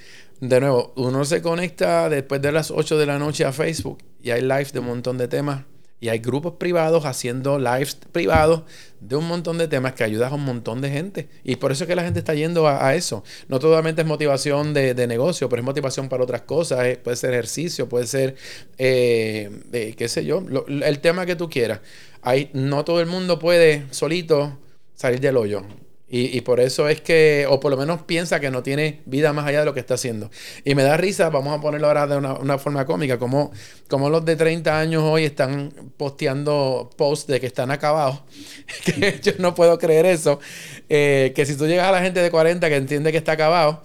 de 0.41 0.61
nuevo, 0.61 0.93
uno 0.97 1.25
se 1.25 1.43
conecta 1.43 2.09
después 2.09 2.43
de 2.43 2.51
las 2.53 2.70
8 2.70 2.99
de 2.99 3.07
la 3.07 3.18
noche 3.18 3.45
a 3.45 3.53
Facebook 3.53 3.99
y 4.22 4.31
hay 4.31 4.41
live 4.41 4.66
de 4.72 4.79
un 4.81 4.87
montón 4.87 5.18
de 5.18 5.29
temas 5.29 5.64
y 6.05 6.11
hay 6.11 6.19
grupos 6.19 6.57
privados 6.59 7.07
haciendo 7.07 7.59
lives 7.59 7.95
privados 8.13 8.65
de 9.01 9.17
un 9.17 9.27
montón 9.27 9.57
de 9.57 9.69
temas 9.69 9.95
que 9.95 10.05
ayudan 10.05 10.33
a 10.33 10.35
un 10.35 10.45
montón 10.45 10.83
de 10.83 10.91
gente. 10.91 11.31
Y 11.45 11.57
por 11.57 11.73
eso 11.73 11.85
es 11.85 11.89
que 11.89 11.97
la 11.97 12.03
gente 12.03 12.19
está 12.19 12.35
yendo 12.35 12.69
a, 12.69 12.95
eso. 12.95 13.25
No 13.49 13.59
solamente 13.59 14.03
es 14.03 14.07
motivación 14.07 14.75
de, 14.75 15.07
negocio, 15.07 15.49
pero 15.49 15.61
es 15.61 15.65
motivación 15.65 16.11
para 16.11 16.23
otras 16.23 16.43
cosas. 16.43 16.99
puede 16.99 17.17
ser 17.17 17.33
ejercicio, 17.33 17.89
puede 17.89 18.07
ser, 18.07 18.37
eh, 18.77 19.95
qué 19.97 20.09
sé 20.09 20.27
yo, 20.27 20.45
el 20.69 20.99
tema 20.99 21.25
que 21.25 21.37
tú 21.37 21.49
quieras. 21.49 21.81
Hay, 22.21 22.51
no 22.53 22.85
todo 22.85 23.01
el 23.01 23.07
mundo 23.07 23.39
puede 23.39 23.87
solito 23.91 24.59
salir 24.95 25.21
del 25.21 25.39
hoyo. 25.39 25.63
Y, 26.17 26.43
por 26.43 26.61
eso 26.61 26.89
es 26.89 27.01
que, 27.01 27.45
o 27.51 27.59
por 27.59 27.73
lo 27.73 27.77
menos 27.77 28.03
piensa 28.03 28.39
que 28.39 28.49
no 28.49 28.62
tiene 28.62 29.03
vida 29.05 29.33
más 29.33 29.47
allá 29.49 29.59
de 29.59 29.65
lo 29.65 29.75
que 29.75 29.81
está 29.81 29.95
haciendo. 29.95 30.31
Y 30.65 30.77
me 30.77 30.85
da 30.85 30.97
risa, 30.97 31.29
vamos 31.29 31.59
a 31.59 31.61
ponerlo 31.61 31.89
ahora 31.89 32.07
de 32.07 32.17
una, 32.17 32.57
forma 32.57 32.87
cómica, 32.87 33.19
como, 33.19 33.51
como 33.89 34.09
los 34.09 34.25
de 34.25 34.37
30 34.37 34.79
años 34.79 35.03
hoy 35.03 35.25
están 35.25 35.73
posteando 35.97 36.89
posts 36.97 37.27
de 37.27 37.41
que 37.41 37.49
están 37.49 37.73
acabados. 37.73 38.23
yo 39.23 39.33
no 39.41 39.57
puedo 39.57 39.77
creer 39.77 40.07
eso. 40.07 40.39
Eh, 40.89 41.33
que 41.35 41.45
si 41.47 41.57
tú 41.57 41.67
llegas 41.67 41.89
a 41.89 41.91
la 41.91 42.01
gente 42.01 42.21
de 42.21 42.31
40 42.31 42.69
que 42.69 42.77
entiende 42.77 43.11
que 43.11 43.19
está 43.19 43.33
acabado, 43.33 43.83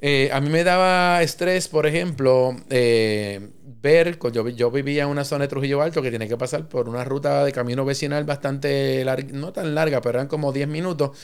eh, 0.00 0.30
a 0.32 0.40
mí 0.40 0.48
me 0.48 0.64
daba 0.64 1.22
estrés, 1.22 1.68
por 1.68 1.86
ejemplo, 1.86 2.56
eh, 2.70 3.50
ver, 3.82 4.18
yo, 4.32 4.48
yo 4.48 4.70
vivía 4.70 5.02
en 5.02 5.08
una 5.10 5.24
zona 5.24 5.44
de 5.44 5.48
Trujillo 5.48 5.82
Alto 5.82 6.02
que 6.02 6.10
tiene 6.10 6.28
que 6.28 6.36
pasar 6.36 6.68
por 6.68 6.88
una 6.88 7.04
ruta 7.04 7.44
de 7.44 7.52
camino 7.52 7.84
vecinal 7.84 8.24
bastante 8.24 9.04
larga, 9.04 9.28
no 9.32 9.52
tan 9.52 9.74
larga, 9.74 10.00
pero 10.00 10.18
eran 10.18 10.28
como 10.28 10.52
10 10.52 10.68
minutos, 10.68 11.18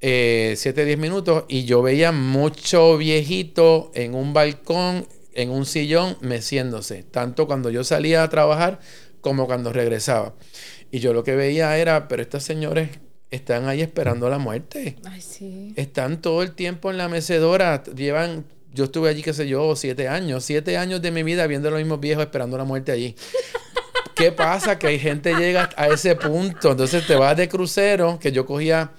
7, 0.00 0.82
eh, 0.82 0.84
10 0.84 0.98
minutos, 0.98 1.44
y 1.48 1.64
yo 1.64 1.82
veía 1.82 2.12
mucho 2.12 2.96
viejito 2.96 3.90
en 3.94 4.14
un 4.14 4.32
balcón, 4.32 5.06
en 5.34 5.50
un 5.50 5.66
sillón, 5.66 6.16
meciéndose, 6.20 7.02
tanto 7.02 7.46
cuando 7.46 7.70
yo 7.70 7.84
salía 7.84 8.22
a 8.22 8.28
trabajar 8.28 8.80
como 9.20 9.46
cuando 9.46 9.72
regresaba. 9.72 10.34
Y 10.90 11.00
yo 11.00 11.12
lo 11.12 11.24
que 11.24 11.34
veía 11.34 11.76
era, 11.76 12.08
pero 12.08 12.22
estos 12.22 12.44
señores 12.44 12.90
están 13.30 13.68
ahí 13.68 13.82
esperando 13.82 14.30
la 14.30 14.38
muerte. 14.38 14.96
Ay, 15.04 15.20
sí. 15.20 15.74
Están 15.76 16.22
todo 16.22 16.42
el 16.42 16.52
tiempo 16.52 16.90
en 16.90 16.96
la 16.96 17.08
mecedora, 17.08 17.82
llevan 17.84 18.46
yo 18.72 18.84
estuve 18.84 19.08
allí, 19.08 19.22
qué 19.22 19.32
sé 19.32 19.48
yo, 19.48 19.74
siete 19.76 20.08
años. 20.08 20.44
Siete 20.44 20.76
años 20.76 21.00
de 21.02 21.10
mi 21.10 21.22
vida 21.22 21.46
viendo 21.46 21.68
a 21.68 21.70
los 21.72 21.80
mismos 21.80 22.00
viejos 22.00 22.24
esperando 22.24 22.56
la 22.56 22.64
muerte 22.64 22.92
allí. 22.92 23.16
¿Qué 24.14 24.32
pasa? 24.32 24.78
Que 24.78 24.88
hay 24.88 24.98
gente 24.98 25.34
llega 25.34 25.70
a 25.76 25.88
ese 25.88 26.14
punto. 26.16 26.72
Entonces 26.72 27.06
te 27.06 27.16
vas 27.16 27.36
de 27.36 27.48
crucero, 27.48 28.18
que 28.20 28.30
yo 28.30 28.44
cogía 28.44 28.92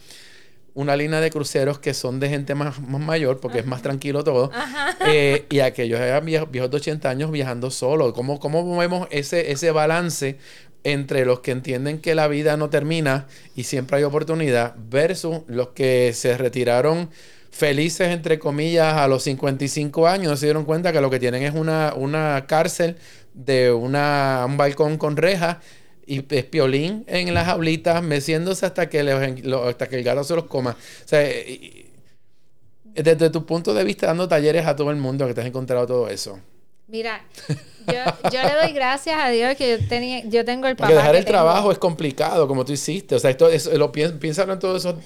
una 0.79 0.95
línea 0.95 1.19
de 1.19 1.29
cruceros 1.29 1.77
que 1.77 1.93
son 1.93 2.21
de 2.21 2.29
gente 2.29 2.55
más, 2.55 2.79
mayor, 2.79 3.41
porque 3.41 3.59
es 3.59 3.65
más 3.65 3.81
tranquilo 3.81 4.23
todo. 4.23 4.49
Eh, 5.05 5.45
y 5.49 5.59
aquellos 5.59 5.99
eran 5.99 6.25
viejos, 6.25 6.49
viejos, 6.51 6.71
de 6.71 6.77
80 6.77 7.09
años 7.09 7.31
viajando 7.31 7.69
solos. 7.69 8.13
¿Cómo, 8.13 8.39
cómo 8.39 8.77
vemos 8.77 9.07
ese, 9.11 9.51
ese 9.51 9.71
balance 9.71 10.37
entre 10.83 11.25
los 11.25 11.41
que 11.41 11.51
entienden 11.51 11.99
que 11.99 12.15
la 12.15 12.27
vida 12.27 12.55
no 12.55 12.69
termina 12.69 13.27
y 13.55 13.63
siempre 13.63 13.97
hay 13.97 14.03
oportunidad 14.03 14.75
versus 14.89 15.39
los 15.47 15.69
que 15.69 16.13
se 16.13 16.37
retiraron 16.37 17.09
felices, 17.51 18.09
entre 18.09 18.39
comillas, 18.39 18.95
a 18.95 19.07
los 19.07 19.23
55 19.23 20.07
años, 20.07 20.39
se 20.39 20.45
dieron 20.45 20.63
cuenta 20.63 20.93
que 20.93 21.01
lo 21.01 21.09
que 21.09 21.19
tienen 21.19 21.43
es 21.43 21.55
una, 21.55 21.93
una 21.95 22.45
cárcel 22.47 22.95
de 23.33 23.71
una, 23.71 24.45
un 24.45 24.55
balcón 24.55 24.97
con 24.97 25.17
rejas 25.17 25.57
y 26.09 26.21
piolín 26.21 27.05
en 27.07 27.33
las 27.35 27.45
jaulitas, 27.45 28.01
meciéndose 28.01 28.65
hasta 28.65 28.89
que, 28.89 28.99
hasta 28.99 29.87
que 29.87 29.95
el 29.95 30.03
gato 30.03 30.23
se 30.23 30.35
los 30.35 30.45
coma. 30.45 30.71
O 30.71 31.07
sea, 31.07 31.19
desde 32.95 33.29
tu 33.29 33.45
punto 33.45 33.75
de 33.75 33.83
vista, 33.83 34.07
dando 34.07 34.27
talleres 34.27 34.65
a 34.65 34.75
todo 34.75 34.89
el 34.89 34.97
mundo 34.97 35.27
que 35.27 35.35
te 35.35 35.41
has 35.41 35.47
encontrado 35.47 35.85
todo 35.85 36.09
eso. 36.09 36.39
Mira, 36.87 37.23
yo, 37.47 38.29
yo, 38.31 38.41
le 38.41 38.55
doy 38.55 38.73
gracias 38.73 39.15
a 39.19 39.29
Dios 39.29 39.55
que 39.55 39.77
yo, 39.77 39.87
tenía, 39.87 40.25
yo 40.25 40.43
tengo 40.43 40.65
el 40.65 40.75
papá. 40.75 40.87
Porque 40.87 40.95
dejar 40.95 41.15
el 41.15 41.25
trabajo 41.25 41.71
es 41.71 41.77
complicado, 41.77 42.47
como 42.47 42.65
tú 42.65 42.73
hiciste. 42.73 43.13
O 43.13 43.19
sea, 43.19 43.29
esto 43.29 43.47
es, 43.47 43.71
lo 43.71 43.91
piénsalo 43.91 44.53
en 44.53 44.59
todo 44.59 44.77
eso, 44.77 44.99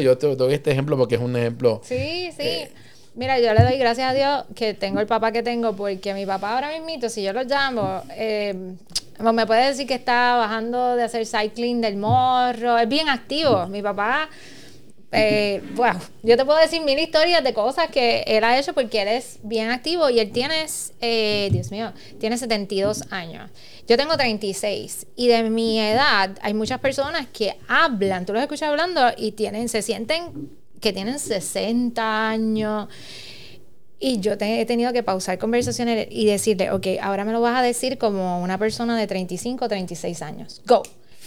Yo 0.00 0.18
te 0.18 0.34
doy 0.34 0.54
este 0.54 0.72
ejemplo 0.72 0.96
porque 0.98 1.14
es 1.14 1.20
un 1.20 1.36
ejemplo. 1.36 1.80
Sí, 1.84 2.30
sí. 2.36 2.42
Eh, 2.42 2.72
Mira, 3.14 3.38
yo 3.38 3.52
le 3.52 3.62
doy 3.62 3.76
gracias 3.76 4.10
a 4.10 4.14
Dios 4.14 4.44
que 4.54 4.72
tengo 4.74 5.00
el 5.00 5.06
papá 5.06 5.32
que 5.32 5.42
tengo, 5.42 5.74
porque 5.74 6.14
mi 6.14 6.24
papá 6.24 6.54
ahora 6.54 6.70
mismo, 6.78 7.08
si 7.08 7.22
yo 7.22 7.32
lo 7.32 7.42
llamo, 7.44 8.02
eh, 8.16 8.74
me 9.20 9.46
puede 9.46 9.66
decir 9.66 9.86
que 9.86 9.94
está 9.94 10.36
bajando 10.36 10.96
de 10.96 11.02
hacer 11.02 11.26
cycling 11.26 11.80
del 11.80 11.96
morro, 11.96 12.78
es 12.78 12.88
bien 12.88 13.08
activo. 13.08 13.66
Mi 13.66 13.82
papá 13.82 14.28
eh, 15.12 15.62
bueno, 15.74 16.00
yo 16.22 16.36
te 16.36 16.44
puedo 16.44 16.58
decir 16.58 16.82
mil 16.82 16.98
historias 16.98 17.44
de 17.44 17.52
cosas 17.52 17.90
que 17.90 18.24
él 18.26 18.42
ha 18.44 18.58
hecho 18.58 18.72
porque 18.72 19.02
él 19.02 19.08
es 19.08 19.38
bien 19.42 19.70
activo 19.70 20.08
y 20.08 20.18
él 20.18 20.32
tiene, 20.32 20.66
eh, 21.00 21.50
Dios 21.52 21.70
mío, 21.70 21.92
tiene 22.18 22.38
72 22.38 23.04
años. 23.10 23.50
Yo 23.86 23.96
tengo 23.96 24.16
36 24.16 25.06
y 25.14 25.28
de 25.28 25.50
mi 25.50 25.78
edad 25.78 26.30
hay 26.40 26.54
muchas 26.54 26.80
personas 26.80 27.26
que 27.26 27.56
hablan, 27.68 28.24
tú 28.24 28.32
los 28.32 28.42
escuchas 28.42 28.70
hablando 28.70 29.02
y 29.16 29.32
tienen, 29.32 29.68
se 29.68 29.82
sienten 29.82 30.61
que 30.82 30.92
tienen 30.92 31.18
60 31.18 32.28
años. 32.28 32.88
Y 33.98 34.20
yo 34.20 34.32
he 34.38 34.66
tenido 34.66 34.92
que 34.92 35.02
pausar 35.02 35.38
conversaciones 35.38 36.08
y 36.10 36.26
decirle, 36.26 36.72
ok, 36.72 36.86
ahora 37.00 37.24
me 37.24 37.32
lo 37.32 37.40
vas 37.40 37.58
a 37.58 37.62
decir 37.62 37.96
como 37.96 38.42
una 38.42 38.58
persona 38.58 38.98
de 38.98 39.06
35 39.06 39.64
o 39.64 39.68
36 39.68 40.22
años. 40.22 40.60
Go. 40.66 40.82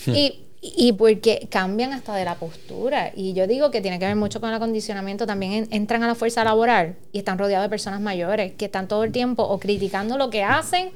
Hmm. 0.05 0.13
Y 0.13 0.45
y 0.75 0.93
porque 0.93 1.47
cambian 1.51 1.93
hasta 1.93 2.15
de 2.15 2.25
la 2.25 2.35
postura. 2.35 3.11
Y 3.15 3.33
yo 3.33 3.45
digo 3.45 3.69
que 3.69 3.81
tiene 3.81 3.99
que 3.99 4.05
ver 4.05 4.15
mucho 4.15 4.39
con 4.39 4.49
el 4.49 4.55
acondicionamiento. 4.55 5.27
También 5.27 5.67
entran 5.71 6.01
a 6.03 6.07
la 6.07 6.15
fuerza 6.15 6.43
laboral 6.43 6.95
y 7.11 7.19
están 7.19 7.37
rodeados 7.37 7.65
de 7.65 7.69
personas 7.69 8.01
mayores 8.01 8.53
que 8.53 8.65
están 8.65 8.87
todo 8.87 9.03
el 9.03 9.11
tiempo 9.11 9.43
o 9.43 9.59
criticando 9.59 10.17
lo 10.17 10.29
que 10.29 10.43
hacen 10.43 10.89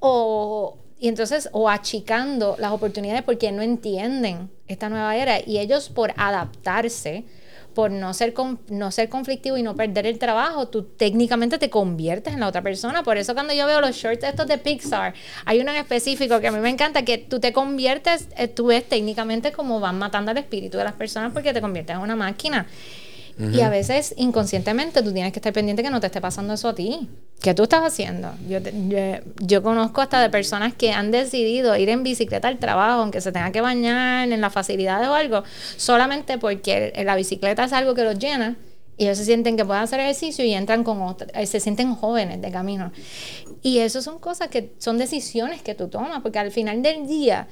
o, 0.00 0.78
y 0.98 1.08
entonces, 1.08 1.48
o 1.52 1.68
achicando 1.68 2.56
las 2.58 2.72
oportunidades 2.72 3.22
porque 3.22 3.52
no 3.52 3.62
entienden 3.62 4.50
esta 4.66 4.88
nueva 4.88 5.16
era. 5.16 5.38
Y 5.40 5.58
ellos 5.58 5.90
por 5.90 6.12
adaptarse, 6.16 7.24
por 7.74 7.90
no 7.90 8.14
ser, 8.14 8.34
no 8.68 8.90
ser 8.90 9.08
conflictivo 9.08 9.56
y 9.56 9.62
no 9.62 9.74
perder 9.74 10.06
el 10.06 10.18
trabajo, 10.18 10.68
tú 10.68 10.84
técnicamente 10.84 11.58
te 11.58 11.70
conviertes 11.70 12.32
en 12.34 12.40
la 12.40 12.48
otra 12.48 12.62
persona. 12.62 13.02
Por 13.02 13.16
eso 13.18 13.34
cuando 13.34 13.52
yo 13.52 13.66
veo 13.66 13.80
los 13.80 13.96
shorts 13.96 14.24
estos 14.24 14.46
de 14.46 14.58
Pixar, 14.58 15.14
hay 15.44 15.60
uno 15.60 15.72
en 15.72 15.78
específico 15.78 16.40
que 16.40 16.48
a 16.48 16.52
mí 16.52 16.60
me 16.60 16.70
encanta, 16.70 17.04
que 17.04 17.18
tú 17.18 17.40
te 17.40 17.52
conviertes, 17.52 18.28
eh, 18.36 18.48
tú 18.48 18.66
ves 18.66 18.88
técnicamente 18.88 19.52
como 19.52 19.80
van 19.80 19.98
matando 19.98 20.30
al 20.30 20.38
espíritu 20.38 20.78
de 20.78 20.84
las 20.84 20.94
personas 20.94 21.32
porque 21.32 21.52
te 21.52 21.60
conviertes 21.60 21.96
en 21.96 22.02
una 22.02 22.16
máquina. 22.16 22.66
Y 23.36 23.62
a 23.62 23.68
veces 23.68 24.14
inconscientemente 24.16 25.02
tú 25.02 25.12
tienes 25.12 25.32
que 25.32 25.40
estar 25.40 25.52
pendiente 25.52 25.82
que 25.82 25.90
no 25.90 26.00
te 26.00 26.06
esté 26.06 26.20
pasando 26.20 26.54
eso 26.54 26.68
a 26.68 26.74
ti. 26.74 27.08
¿Qué 27.40 27.52
tú 27.52 27.64
estás 27.64 27.82
haciendo? 27.82 28.32
Yo, 28.48 28.60
yo, 29.40 29.62
conozco 29.62 30.00
hasta 30.00 30.20
de 30.20 30.30
personas 30.30 30.72
que 30.72 30.92
han 30.92 31.10
decidido 31.10 31.76
ir 31.76 31.88
en 31.88 32.04
bicicleta 32.04 32.46
al 32.46 32.58
trabajo, 32.58 33.02
aunque 33.02 33.20
se 33.20 33.32
tenga 33.32 33.50
que 33.50 33.60
bañar 33.60 34.30
en 34.30 34.40
las 34.40 34.52
facilidades 34.52 35.08
o 35.08 35.14
algo, 35.14 35.42
solamente 35.76 36.38
porque 36.38 36.92
la 37.04 37.16
bicicleta 37.16 37.64
es 37.64 37.72
algo 37.72 37.94
que 37.94 38.04
los 38.04 38.18
llena 38.18 38.56
y 38.96 39.04
ellos 39.04 39.18
se 39.18 39.24
sienten 39.24 39.56
que 39.56 39.64
pueden 39.64 39.82
hacer 39.82 39.98
ejercicio 40.00 40.44
y 40.44 40.54
entran 40.54 40.84
con 40.84 41.02
otra, 41.02 41.26
eh, 41.34 41.46
se 41.46 41.58
sienten 41.58 41.94
jóvenes 41.94 42.40
de 42.40 42.50
camino. 42.50 42.92
Y 43.62 43.78
eso 43.78 44.00
son 44.00 44.18
cosas 44.18 44.48
que 44.48 44.72
son 44.78 44.98
decisiones 44.98 45.62
que 45.62 45.74
tú 45.74 45.88
tomas, 45.88 46.22
porque 46.22 46.38
al 46.38 46.52
final 46.52 46.82
del 46.82 47.06
día, 47.08 47.48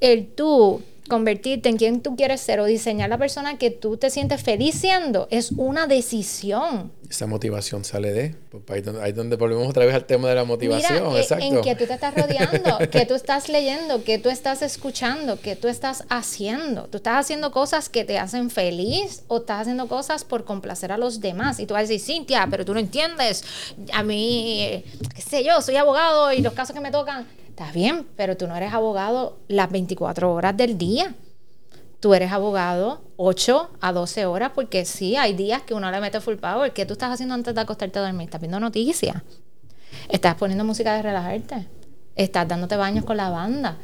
el 0.00 0.26
tú 0.28 0.82
convertirte 1.10 1.68
en 1.68 1.76
quien 1.76 2.00
tú 2.00 2.16
quieres 2.16 2.40
ser 2.40 2.60
o 2.60 2.64
diseñar 2.64 3.10
la 3.10 3.18
persona 3.18 3.58
que 3.58 3.70
tú 3.70 3.98
te 3.98 4.08
sientes 4.08 4.42
feliz 4.42 4.76
siendo 4.76 5.28
es 5.30 5.52
una 5.52 5.86
decisión. 5.86 6.92
Esa 7.10 7.26
motivación 7.26 7.84
sale 7.84 8.12
de, 8.12 8.34
pues, 8.50 8.62
ahí, 8.68 8.80
donde, 8.80 9.02
ahí 9.02 9.12
donde 9.12 9.36
volvemos 9.36 9.68
otra 9.68 9.84
vez 9.84 9.94
al 9.94 10.04
tema 10.04 10.28
de 10.28 10.36
la 10.36 10.44
motivación, 10.44 11.08
Mira, 11.08 11.20
exacto. 11.20 11.44
En 11.44 11.60
que 11.60 11.74
tú 11.74 11.84
te 11.84 11.94
estás 11.94 12.14
rodeando, 12.14 12.78
que 12.90 13.04
tú 13.04 13.14
estás 13.14 13.48
leyendo, 13.48 14.04
que 14.04 14.18
tú 14.18 14.30
estás 14.30 14.62
escuchando, 14.62 15.40
que 15.40 15.56
tú 15.56 15.66
estás 15.66 16.04
haciendo. 16.08 16.84
Tú 16.84 16.98
estás 16.98 17.16
haciendo 17.18 17.50
cosas 17.50 17.88
que 17.88 18.04
te 18.04 18.16
hacen 18.16 18.48
feliz 18.48 19.24
o 19.26 19.38
estás 19.38 19.62
haciendo 19.62 19.88
cosas 19.88 20.24
por 20.24 20.44
complacer 20.44 20.92
a 20.92 20.98
los 20.98 21.20
demás. 21.20 21.58
Y 21.58 21.66
tú 21.66 21.74
vas 21.74 21.80
a 21.80 21.82
decir, 21.82 22.00
Cintia, 22.00 22.46
pero 22.48 22.64
tú 22.64 22.72
no 22.72 22.80
entiendes. 22.80 23.44
A 23.92 24.04
mí, 24.04 24.84
qué 25.12 25.20
sé 25.20 25.42
yo, 25.42 25.60
soy 25.60 25.76
abogado 25.76 26.32
y 26.32 26.40
los 26.42 26.52
casos 26.52 26.74
que 26.74 26.80
me 26.80 26.92
tocan 26.92 27.26
Está 27.60 27.72
bien, 27.72 28.06
pero 28.16 28.38
tú 28.38 28.48
no 28.48 28.56
eres 28.56 28.72
abogado 28.72 29.36
las 29.46 29.70
24 29.70 30.32
horas 30.32 30.56
del 30.56 30.78
día. 30.78 31.14
Tú 32.00 32.14
eres 32.14 32.32
abogado 32.32 33.02
8 33.18 33.68
a 33.82 33.92
12 33.92 34.24
horas 34.24 34.52
porque 34.54 34.86
sí, 34.86 35.16
hay 35.16 35.34
días 35.34 35.60
que 35.60 35.74
uno 35.74 35.90
le 35.90 36.00
mete 36.00 36.22
full 36.22 36.36
power. 36.36 36.72
¿Qué 36.72 36.86
tú 36.86 36.94
estás 36.94 37.12
haciendo 37.12 37.34
antes 37.34 37.54
de 37.54 37.60
acostarte 37.60 37.98
a 37.98 38.02
dormir? 38.02 38.24
Estás 38.24 38.40
viendo 38.40 38.58
noticias. 38.60 39.22
Estás 40.08 40.36
poniendo 40.36 40.64
música 40.64 40.94
de 40.94 41.02
relajarte. 41.02 41.66
Estás 42.16 42.48
dándote 42.48 42.76
baños 42.76 43.04
con 43.04 43.18
la 43.18 43.28
banda. 43.28 43.76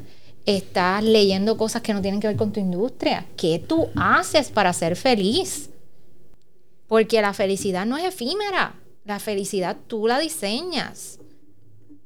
Estás 0.47 1.05
leyendo 1.05 1.59
cosas 1.59 1.83
que 1.83 1.93
no 1.93 2.01
tienen 2.01 2.19
que 2.19 2.29
ver 2.29 2.37
con 2.39 2.53
tu 2.53 2.61
industria. 2.61 3.27
¿Qué 3.37 3.59
tú 3.59 3.91
haces 3.95 4.49
para 4.49 4.73
ser 4.73 4.97
feliz? 4.97 5.69
Porque 6.89 7.21
la 7.21 7.35
felicidad 7.35 7.85
no 7.85 7.99
es 7.99 8.05
efímera. 8.07 8.75
La 9.05 9.19
felicidad 9.19 9.77
tú 9.87 10.07
la 10.07 10.19
diseñas. 10.19 11.19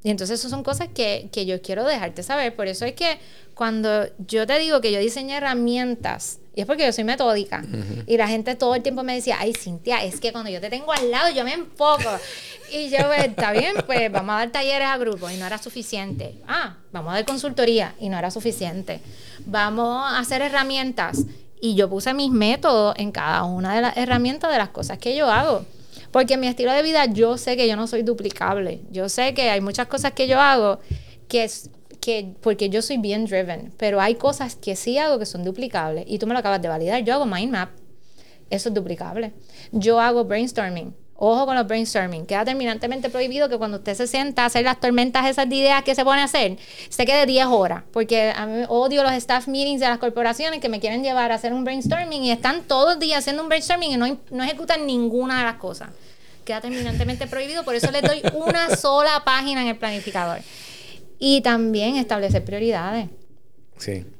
Y 0.03 0.11
entonces 0.11 0.41
esas 0.41 0.51
son 0.51 0.63
cosas 0.63 0.89
que, 0.89 1.29
que, 1.31 1.45
yo 1.45 1.61
quiero 1.61 1.85
dejarte 1.85 2.23
saber. 2.23 2.57
Por 2.57 2.69
eso 2.69 2.87
es 2.87 2.95
que 2.95 3.19
cuando 3.55 4.07
yo 4.27 4.47
te 4.47 4.59
digo 4.59 4.81
que 4.81 4.93
yo 4.93 4.99
diseñé 4.99 5.37
herramientas, 5.37 6.39
y 6.55 6.63
es 6.63 6.67
porque 6.67 6.87
yo 6.87 6.93
soy 6.93 7.05
metódica, 7.05 7.63
y 8.07 8.17
la 8.17 8.27
gente 8.27 8.55
todo 8.55 8.75
el 8.75 8.83
tiempo 8.83 9.03
me 9.03 9.15
decía, 9.15 9.37
ay, 9.39 9.53
Cintia, 9.53 10.03
es 10.03 10.19
que 10.19 10.33
cuando 10.33 10.51
yo 10.51 10.61
te 10.61 10.71
tengo 10.71 10.93
al 10.93 11.11
lado 11.11 11.31
yo 11.31 11.45
me 11.45 11.53
enfoco. 11.53 12.11
y 12.73 12.89
yo, 12.89 12.99
pues, 13.07 13.27
está 13.27 13.53
bien, 13.53 13.75
pues 13.85 14.11
vamos 14.11 14.35
a 14.35 14.39
dar 14.39 14.51
talleres 14.51 14.89
a 14.89 14.97
grupos, 14.97 15.31
y 15.33 15.37
no 15.37 15.47
era 15.47 15.59
suficiente. 15.59 16.37
Ah, 16.49 16.77
vamos 16.93 17.13
a 17.13 17.17
dar 17.17 17.27
consultoría, 17.27 17.95
y 18.01 18.09
no 18.09 18.19
era 18.19 18.31
suficiente. 18.31 19.01
Vamos 19.45 20.11
a 20.11 20.19
hacer 20.19 20.41
herramientas. 20.41 21.25
Y 21.61 21.75
yo 21.75 21.91
puse 21.91 22.15
mis 22.15 22.31
métodos 22.31 22.95
en 22.97 23.13
cada 23.13 23.45
una 23.45 23.75
de 23.75 23.83
las 23.83 23.97
herramientas 23.99 24.51
de 24.51 24.57
las 24.57 24.71
cosas 24.71 24.97
que 24.97 25.15
yo 25.15 25.31
hago. 25.31 25.67
Porque 26.11 26.35
en 26.35 26.41
mi 26.41 26.49
estilo 26.49 26.73
de 26.73 26.83
vida 26.83 27.07
yo 27.07 27.39
sé 27.39 27.57
que 27.57 27.69
yo 27.69 27.77
no 27.77 27.87
soy 27.87 28.03
duplicable. 28.03 28.83
Yo 28.91 29.09
sé 29.09 29.35
que 29.35 29.51
hay 29.51 29.61
muchas 29.61 29.87
cosas 29.87 30.13
que 30.13 30.27
yo 30.27 30.41
hago 30.41 30.81
que 31.29 31.45
es 31.45 31.71
que 32.01 32.35
porque 32.41 32.71
yo 32.71 32.83
soy 32.83 32.97
bien 32.97 33.27
driven, 33.27 33.73
pero 33.77 34.01
hay 34.01 34.15
cosas 34.15 34.57
que 34.57 34.75
sí 34.75 34.99
hago 34.99 35.19
que 35.19 35.27
son 35.27 35.45
duplicables 35.45 36.05
y 36.09 36.19
tú 36.19 36.27
me 36.27 36.33
lo 36.33 36.39
acabas 36.41 36.63
de 36.63 36.69
validar. 36.69 37.05
Yo 37.05 37.15
hago 37.15 37.27
mind 37.27 37.53
map. 37.53 37.71
Eso 38.49 38.69
es 38.71 38.75
duplicable. 38.75 39.33
Yo 39.71 40.01
hago 40.01 40.25
brainstorming. 40.25 40.95
Ojo 41.23 41.45
con 41.45 41.55
los 41.55 41.67
brainstorming. 41.67 42.25
Queda 42.25 42.47
terminantemente 42.47 43.11
prohibido 43.11 43.51
que 43.51 43.59
cuando 43.59 43.77
usted 43.77 43.95
se 43.95 44.07
sienta 44.07 44.43
a 44.43 44.47
hacer 44.47 44.65
las 44.65 44.81
tormentas 44.81 45.27
esas 45.27 45.47
de 45.51 45.57
ideas 45.57 45.83
que 45.83 45.95
se 45.95 46.03
pone 46.03 46.23
a 46.23 46.25
hacer, 46.25 46.57
se 46.89 47.05
quede 47.05 47.27
10 47.27 47.45
horas. 47.45 47.83
Porque 47.93 48.33
a 48.35 48.47
mí 48.47 48.65
odio 48.69 49.03
los 49.03 49.13
staff 49.13 49.47
meetings 49.47 49.81
de 49.81 49.89
las 49.89 49.99
corporaciones 49.99 50.61
que 50.61 50.71
me 50.71 50.81
quieren 50.81 51.05
llevar 51.05 51.31
a 51.31 51.35
hacer 51.35 51.53
un 51.53 51.63
brainstorming 51.63 52.25
y 52.25 52.31
están 52.31 52.63
todos 52.63 52.95
los 52.95 53.01
días 53.01 53.19
haciendo 53.19 53.43
un 53.43 53.51
brainstorming 53.51 53.93
y 53.93 53.97
no, 53.99 54.19
no 54.31 54.43
ejecutan 54.43 54.87
ninguna 54.87 55.41
de 55.41 55.45
las 55.45 55.57
cosas. 55.57 55.91
queda 56.47 56.63
terminantemente 56.63 57.27
prohibido. 57.27 57.65
Por 57.65 57.75
eso 57.75 57.91
les 57.91 58.01
doy 58.01 58.23
una 58.33 58.75
sola 58.75 59.23
página 59.23 59.61
en 59.61 59.69
el 59.69 59.77
planificador. 59.77 60.39
Y 61.19 61.43
también 61.43 61.97
establecer 61.97 62.43
prioridades. 62.47 63.11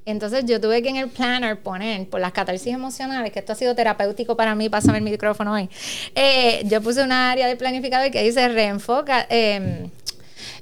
Entonces 0.07 0.45
yo 0.47 0.61
tuve 0.61 0.83
que 0.83 0.89
en 0.89 0.97
el 0.97 1.09
planner 1.09 1.61
poner, 1.61 2.09
por 2.09 2.21
las 2.21 2.33
catarsis 2.33 2.73
emocionales, 2.73 3.33
que 3.33 3.41
esto 3.41 3.53
ha 3.53 3.57
sido 3.57 3.75
terapéutico 3.75 4.37
para 4.37 4.55
mí, 4.55 4.69
pásame 4.69 4.99
el 4.99 5.05
micrófono 5.05 5.53
hoy, 5.53 5.69
eh, 6.15 6.63
yo 6.65 6.81
puse 6.81 7.03
una 7.03 7.31
área 7.31 7.47
de 7.47 7.57
planificador 7.57 8.11
que 8.11 8.23
dice 8.23 8.49
reenfoca, 8.49 9.27
em, 9.29 9.91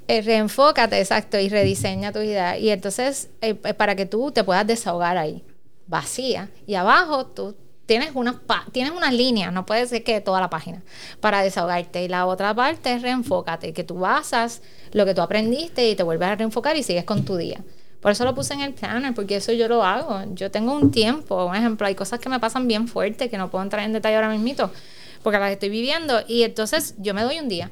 eh, 0.08 0.22
reenfócate, 0.22 0.98
exacto, 0.98 1.38
y 1.38 1.48
rediseña 1.48 2.12
tu 2.12 2.20
idea. 2.20 2.58
Y 2.58 2.70
entonces, 2.70 3.28
eh, 3.40 3.54
para 3.54 3.94
que 3.94 4.06
tú 4.06 4.32
te 4.32 4.42
puedas 4.42 4.66
desahogar 4.66 5.16
ahí, 5.16 5.44
vacía. 5.86 6.50
Y 6.66 6.74
abajo 6.74 7.26
tú 7.26 7.54
tienes 7.86 8.10
unas, 8.14 8.36
tienes 8.72 8.92
unas 8.92 9.14
líneas, 9.14 9.52
no 9.52 9.64
puede 9.64 9.86
ser 9.86 10.04
que 10.04 10.20
toda 10.20 10.40
la 10.40 10.50
página, 10.50 10.82
para 11.20 11.42
desahogarte. 11.42 12.04
Y 12.04 12.08
la 12.08 12.26
otra 12.26 12.54
parte 12.54 12.92
es 12.92 13.02
reenfócate, 13.02 13.72
que 13.72 13.84
tú 13.84 13.96
basas 13.96 14.60
lo 14.92 15.06
que 15.06 15.14
tú 15.14 15.22
aprendiste 15.22 15.88
y 15.88 15.94
te 15.94 16.02
vuelves 16.02 16.28
a 16.28 16.36
reenfocar 16.36 16.76
y 16.76 16.82
sigues 16.82 17.04
con 17.04 17.24
tu 17.24 17.36
día. 17.36 17.62
Por 18.00 18.12
eso 18.12 18.24
lo 18.24 18.34
puse 18.34 18.54
en 18.54 18.60
el 18.60 18.74
planner, 18.74 19.12
porque 19.12 19.36
eso 19.36 19.52
yo 19.52 19.66
lo 19.66 19.82
hago. 19.82 20.22
Yo 20.34 20.50
tengo 20.50 20.72
un 20.72 20.90
tiempo, 20.90 21.44
un 21.44 21.56
ejemplo, 21.56 21.86
hay 21.86 21.94
cosas 21.94 22.20
que 22.20 22.28
me 22.28 22.38
pasan 22.38 22.68
bien 22.68 22.86
fuerte, 22.86 23.28
que 23.28 23.38
no 23.38 23.50
puedo 23.50 23.64
entrar 23.64 23.84
en 23.84 23.92
detalle 23.92 24.16
ahora 24.16 24.30
mismo, 24.30 24.70
porque 25.22 25.38
las 25.38 25.50
estoy 25.50 25.68
viviendo. 25.68 26.20
Y 26.28 26.44
entonces 26.44 26.94
yo 26.98 27.12
me 27.12 27.22
doy 27.22 27.40
un 27.40 27.48
día. 27.48 27.70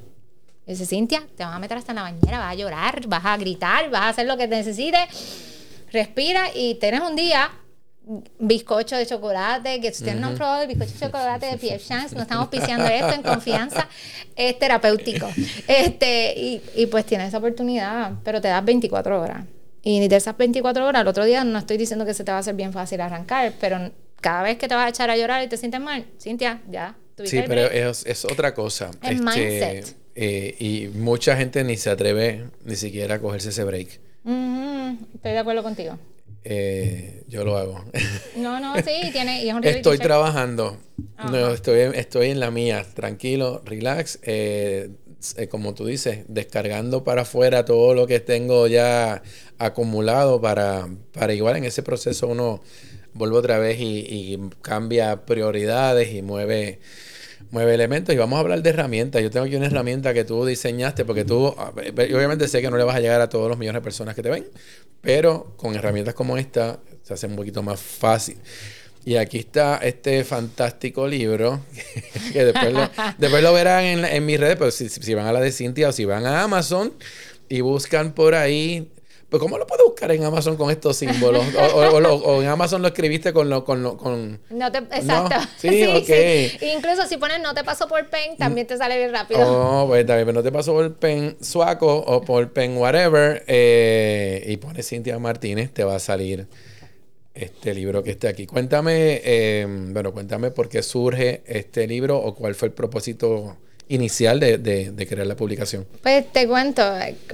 Y 0.67 0.73
dice, 0.73 0.85
Cintia, 0.85 1.23
te 1.37 1.45
vas 1.45 1.55
a 1.55 1.59
meter 1.61 1.79
hasta 1.79 1.93
en 1.93 1.97
la 1.97 2.03
bañera, 2.03 2.39
vas 2.39 2.53
a 2.53 2.55
llorar, 2.57 3.07
vas 3.07 3.25
a 3.25 3.37
gritar, 3.37 3.89
vas 3.91 4.03
a 4.03 4.09
hacer 4.09 4.27
lo 4.27 4.37
que 4.37 4.49
necesites. 4.49 5.87
Respira 5.93 6.49
y 6.53 6.75
tienes 6.75 7.03
un 7.03 7.15
día 7.15 7.53
bizcocho 8.39 8.97
de 8.97 9.07
chocolate, 9.07 9.81
que 9.81 9.93
si 9.93 10.03
ustedes 10.03 10.21
no 10.21 10.29
han 10.29 10.35
probado 10.35 10.63
el 10.63 10.69
bizcocho 10.69 10.93
de 10.93 11.07
chocolate 11.07 11.47
de 11.47 11.59
Pierre 11.59 11.83
Chance, 11.83 12.17
no 12.17 12.23
estamos 12.23 12.49
piseando 12.49 12.87
esto 12.87 13.13
en 13.13 13.23
confianza, 13.23 13.89
es 14.35 14.59
terapéutico. 14.59 15.29
Este, 15.69 16.35
y, 16.37 16.63
y 16.77 16.87
pues 16.87 17.05
tienes 17.07 17.29
esa 17.29 17.39
oportunidad, 17.39 18.13
pero 18.25 18.41
te 18.41 18.49
das 18.49 18.65
24 18.65 19.21
horas. 19.21 19.45
Y 19.89 20.09
de 20.09 20.17
esas 20.17 20.37
24 20.37 20.85
horas, 20.85 21.03
el 21.03 21.07
otro 21.07 21.25
día 21.25 21.45
no 21.45 21.61
estoy 21.61 21.77
diciendo 21.77 22.05
que 22.05 22.13
se 22.13 22.25
te 22.25 22.33
va 22.33 22.39
a 22.39 22.41
hacer 22.41 22.57
bien 22.57 22.73
fácil 22.73 23.01
arrancar, 23.01 23.53
pero 23.61 23.93
cada 24.21 24.43
vez 24.43 24.59
que 24.59 24.67
te 24.67 24.75
vas 24.75 24.85
a 24.85 24.89
echar 24.89 25.11
a 25.11 25.17
llorar 25.17 25.45
y 25.45 25.49
te 25.49 25.57
sientes 25.57 25.81
mal, 25.81 26.05
Cintia, 26.21 26.61
ya. 26.69 26.97
Sí, 27.23 27.41
pero 27.47 27.71
es, 27.71 28.05
es, 28.05 28.25
otra 28.25 28.53
cosa. 28.53 28.91
El 29.01 29.19
este, 29.19 29.25
mindset. 29.25 29.97
Eh, 30.17 30.57
y 30.59 30.89
mucha 30.99 31.37
gente 31.37 31.63
ni 31.63 31.77
se 31.77 31.91
atreve 31.91 32.47
ni 32.65 32.75
siquiera 32.75 33.15
a 33.15 33.19
cogerse 33.21 33.51
ese 33.51 33.63
break. 33.63 34.01
Estoy 35.15 35.33
de 35.33 35.39
acuerdo 35.39 35.63
contigo. 35.63 35.97
Eh, 36.43 37.23
yo 37.29 37.45
lo 37.45 37.57
hago. 37.57 37.85
No, 38.37 38.59
no, 38.59 38.75
sí, 38.79 39.11
tiene. 39.13 39.45
Y 39.45 39.51
es 39.51 39.55
un 39.55 39.63
estoy 39.63 39.99
trabajando. 39.99 40.79
No, 41.31 41.53
estoy, 41.53 41.93
estoy 41.95 42.31
en 42.31 42.41
la 42.41 42.51
mía, 42.51 42.85
tranquilo, 42.93 43.63
relax. 43.65 44.19
Eh, 44.23 44.91
como 45.51 45.75
tú 45.75 45.87
dices, 45.87 46.25
descargando 46.29 47.05
para 47.05 47.23
afuera 47.23 47.65
todo 47.65 47.95
lo 47.95 48.07
que 48.07 48.21
tengo 48.21 48.67
ya 48.67 49.23
acumulado 49.59 50.41
para, 50.41 50.89
para 51.13 51.35
igual 51.35 51.57
en 51.57 51.65
ese 51.65 51.83
proceso 51.83 52.29
uno 52.29 52.61
vuelve 53.17 53.37
otra 53.37 53.59
vez 53.59 53.79
y, 53.81 54.39
cambia 54.63 55.25
prioridades 55.25 56.13
y 56.13 56.23
mueve, 56.23 56.79
mueve 57.51 57.75
elementos. 57.75 58.15
Y 58.15 58.19
vamos 58.19 58.37
a 58.37 58.41
hablar 58.41 58.63
de 58.63 58.71
herramientas. 58.71 59.23
Yo 59.23 59.31
tengo 59.31 59.47
aquí 59.47 59.57
una 59.57 59.67
herramienta 59.67 60.15
que 60.15 60.25
tú 60.25 60.45
diseñaste 60.45 61.05
porque 61.05 61.25
tú, 61.25 61.47
obviamente 61.47 62.49
sé 62.49 62.61
que 62.61 62.71
no 62.71 62.77
le 62.77 62.85
vas 62.85 62.97
a 62.97 63.01
llegar 63.01 63.21
a 63.21 63.29
todos 63.29 63.49
los 63.49 63.59
millones 63.59 63.81
de 63.81 63.85
personas 63.85 64.15
que 64.15 64.23
te 64.23 64.31
ven, 64.31 64.47
pero 65.01 65.55
con 65.57 65.75
herramientas 65.75 66.15
como 66.15 66.37
esta 66.37 66.81
se 67.03 67.15
hace 67.15 67.27
un 67.27 67.37
poquito 67.37 67.63
más 67.63 67.81
fácil. 67.81 68.39
Y 69.07 69.19
aquí 69.19 69.39
está 69.39 69.79
este 69.85 70.25
fantástico 70.25 71.07
libro, 71.07 71.61
que 72.33 72.45
después 72.45 72.73
lo, 72.73 72.91
después 73.19 73.41
lo 73.41 73.53
verán 73.53 73.85
en, 73.85 74.05
en 74.05 74.27
mis 74.27 74.41
redes, 74.41 74.57
pero 74.57 74.73
si, 74.73 74.89
si, 74.89 75.15
van 75.15 75.27
a 75.27 75.33
la 75.33 75.39
de 75.39 75.53
Cintia 75.53 75.91
o 75.91 75.93
si 75.93 76.05
van 76.05 76.27
a 76.27 76.43
Amazon 76.43 76.93
y 77.49 77.61
buscan 77.61 78.15
por 78.15 78.35
ahí, 78.35 78.91
pues 79.29 79.41
¿cómo 79.41 79.59
lo 79.59 79.67
puedo 79.69 79.85
buscar 79.87 80.11
en 80.11 80.25
Amazon 80.25 80.57
con 80.57 80.73
estos 80.73 80.97
símbolos? 80.97 81.45
O, 81.55 81.83
o, 81.83 82.43
en 82.43 82.49
Amazon 82.49 82.83
lo 82.83 82.89
escribiste 82.89 83.33
con 83.33 83.49
lo... 83.49 83.65
Con, 83.65 83.85
lo, 83.85 83.97
con... 83.97 84.41
No 84.51 84.73
te, 84.73 84.79
exacto. 84.79 85.37
Sí, 85.57 85.69
sí, 85.69 85.87
ok. 85.87 86.63
Incluso 86.77 87.07
si 87.07 87.17
pones 87.17 87.41
no 87.41 87.55
te 87.55 87.63
paso 87.63 87.87
por 87.87 88.11
pen, 88.11 88.37
también 88.37 88.67
te 88.67 88.77
sale 88.77 88.99
bien 88.99 89.13
rápido. 89.13 89.41
Oh, 89.43 89.87
pues 89.87 90.05
también, 90.05 90.27
pero 90.27 90.39
no 90.41 90.43
te 90.43 90.51
paso 90.51 90.73
por 90.73 90.93
pen 90.97 91.37
suaco 91.41 91.95
o 91.95 92.23
por 92.23 92.53
pen 92.53 92.77
whatever, 92.77 93.45
eh, 93.47 94.45
y 94.49 94.57
pones 94.57 94.89
Cintia 94.89 95.17
Martínez, 95.21 95.73
te 95.73 95.85
va 95.85 95.95
a 95.95 96.01
salir 96.01 96.49
este 97.37 97.75
libro 97.75 98.03
que 98.03 98.11
está 98.11 98.29
aquí. 98.29 98.47
Cuéntame, 98.47 99.21
em, 99.25 99.93
bueno, 99.93 100.13
cuéntame 100.13 100.51
por 100.51 100.69
qué 100.69 100.83
surge 100.83 101.43
este 101.47 101.87
libro 101.87 102.19
o 102.19 102.35
cuál 102.35 102.55
fue 102.55 102.69
el 102.69 102.75
propósito 102.75 103.57
inicial 103.89 104.41
de, 104.41 104.59
de, 104.59 105.07
crear 105.07 105.27
la 105.27 105.37
publicación. 105.37 105.87
Pues 106.03 106.31
te 106.33 106.49
cuento, 106.49 106.83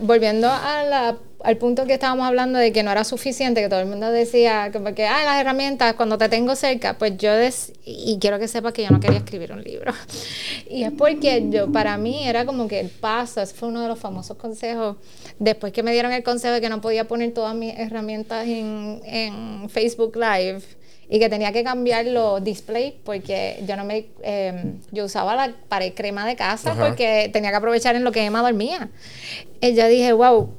volviendo 0.01 0.49
a 0.49 1.17
al 1.45 1.57
punto 1.57 1.87
que 1.87 1.95
estábamos 1.95 2.27
hablando 2.27 2.59
de 2.59 2.73
que 2.73 2.83
no 2.83 2.91
era 2.91 3.05
suficiente, 3.05 3.61
que 3.61 3.69
todo 3.69 3.81
el 3.81 3.87
mundo 3.87 4.11
decía 4.11 4.71
que 4.71 4.81
porque, 4.81 5.07
ah, 5.07 5.25
las 5.25 5.41
herramientas, 5.41 5.95
cuando 5.95 6.19
te 6.19 6.29
tengo 6.29 6.55
cerca, 6.57 6.99
pues 6.99 7.17
yo, 7.19 7.33
des 7.35 7.73
y 7.85 8.19
quiero 8.21 8.39
que 8.39 8.49
sepas 8.49 8.73
que 8.73 8.83
yo 8.83 8.91
no 8.91 9.01
quería 9.01 9.19
escribir 9.19 9.53
un 9.53 9.63
libro. 9.63 9.93
Y 10.71 10.85
es 10.85 10.93
porque 10.93 11.49
yo, 11.51 11.71
para 11.71 11.99
mí 11.99 12.27
era 12.27 12.47
como 12.47 12.67
que 12.67 12.81
el 12.81 12.89
paso, 12.89 13.43
ese 13.43 13.55
fue 13.55 13.69
uno 13.69 13.83
de 13.83 13.89
los 13.89 13.99
famosos 13.99 14.39
consejos 14.39 14.97
después 15.39 15.73
que 15.73 15.83
me 15.83 15.93
dieron 15.93 16.13
el 16.13 16.23
consejo 16.23 16.55
de 16.55 16.61
que 16.61 16.71
no 16.71 16.81
podía 16.81 17.07
poner 17.07 17.35
todas 17.35 17.55
mis 17.55 17.79
herramientas 17.79 18.47
en, 18.47 19.69
Facebook 19.69 20.17
Live 20.17 20.63
y 21.09 21.19
que 21.19 21.29
tenía 21.29 21.53
que 21.53 21.63
cambiar 21.63 22.07
los 22.07 22.43
displays 22.43 22.95
porque 23.05 23.63
yo 23.67 23.77
no 23.77 23.85
me 23.85 24.07
em, 24.23 24.79
yo 24.91 25.05
usaba 25.05 25.35
la 25.37 25.55
pared 25.69 25.93
crema 25.95 26.27
de 26.27 26.37
casa 26.37 26.75
porque 26.75 27.29
tenía 27.33 27.51
que 27.51 27.57
aprovechar 27.57 27.97
en 27.97 28.05
lo 28.05 28.13
que 28.13 28.25
Emma 28.25 28.41
dormía. 28.41 28.89
Y 29.61 29.75
yo 29.75 29.87
dije, 29.89 30.13
wow, 30.13 30.51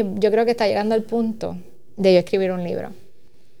eh, 0.00 0.04
yo 0.14 0.30
creo 0.30 0.44
que 0.44 0.52
está 0.52 0.66
llegando 0.66 0.94
el 0.94 1.02
punto 1.02 1.56
de 1.96 2.14
yo 2.14 2.18
escribir 2.18 2.52
un 2.52 2.64
libro. 2.64 2.90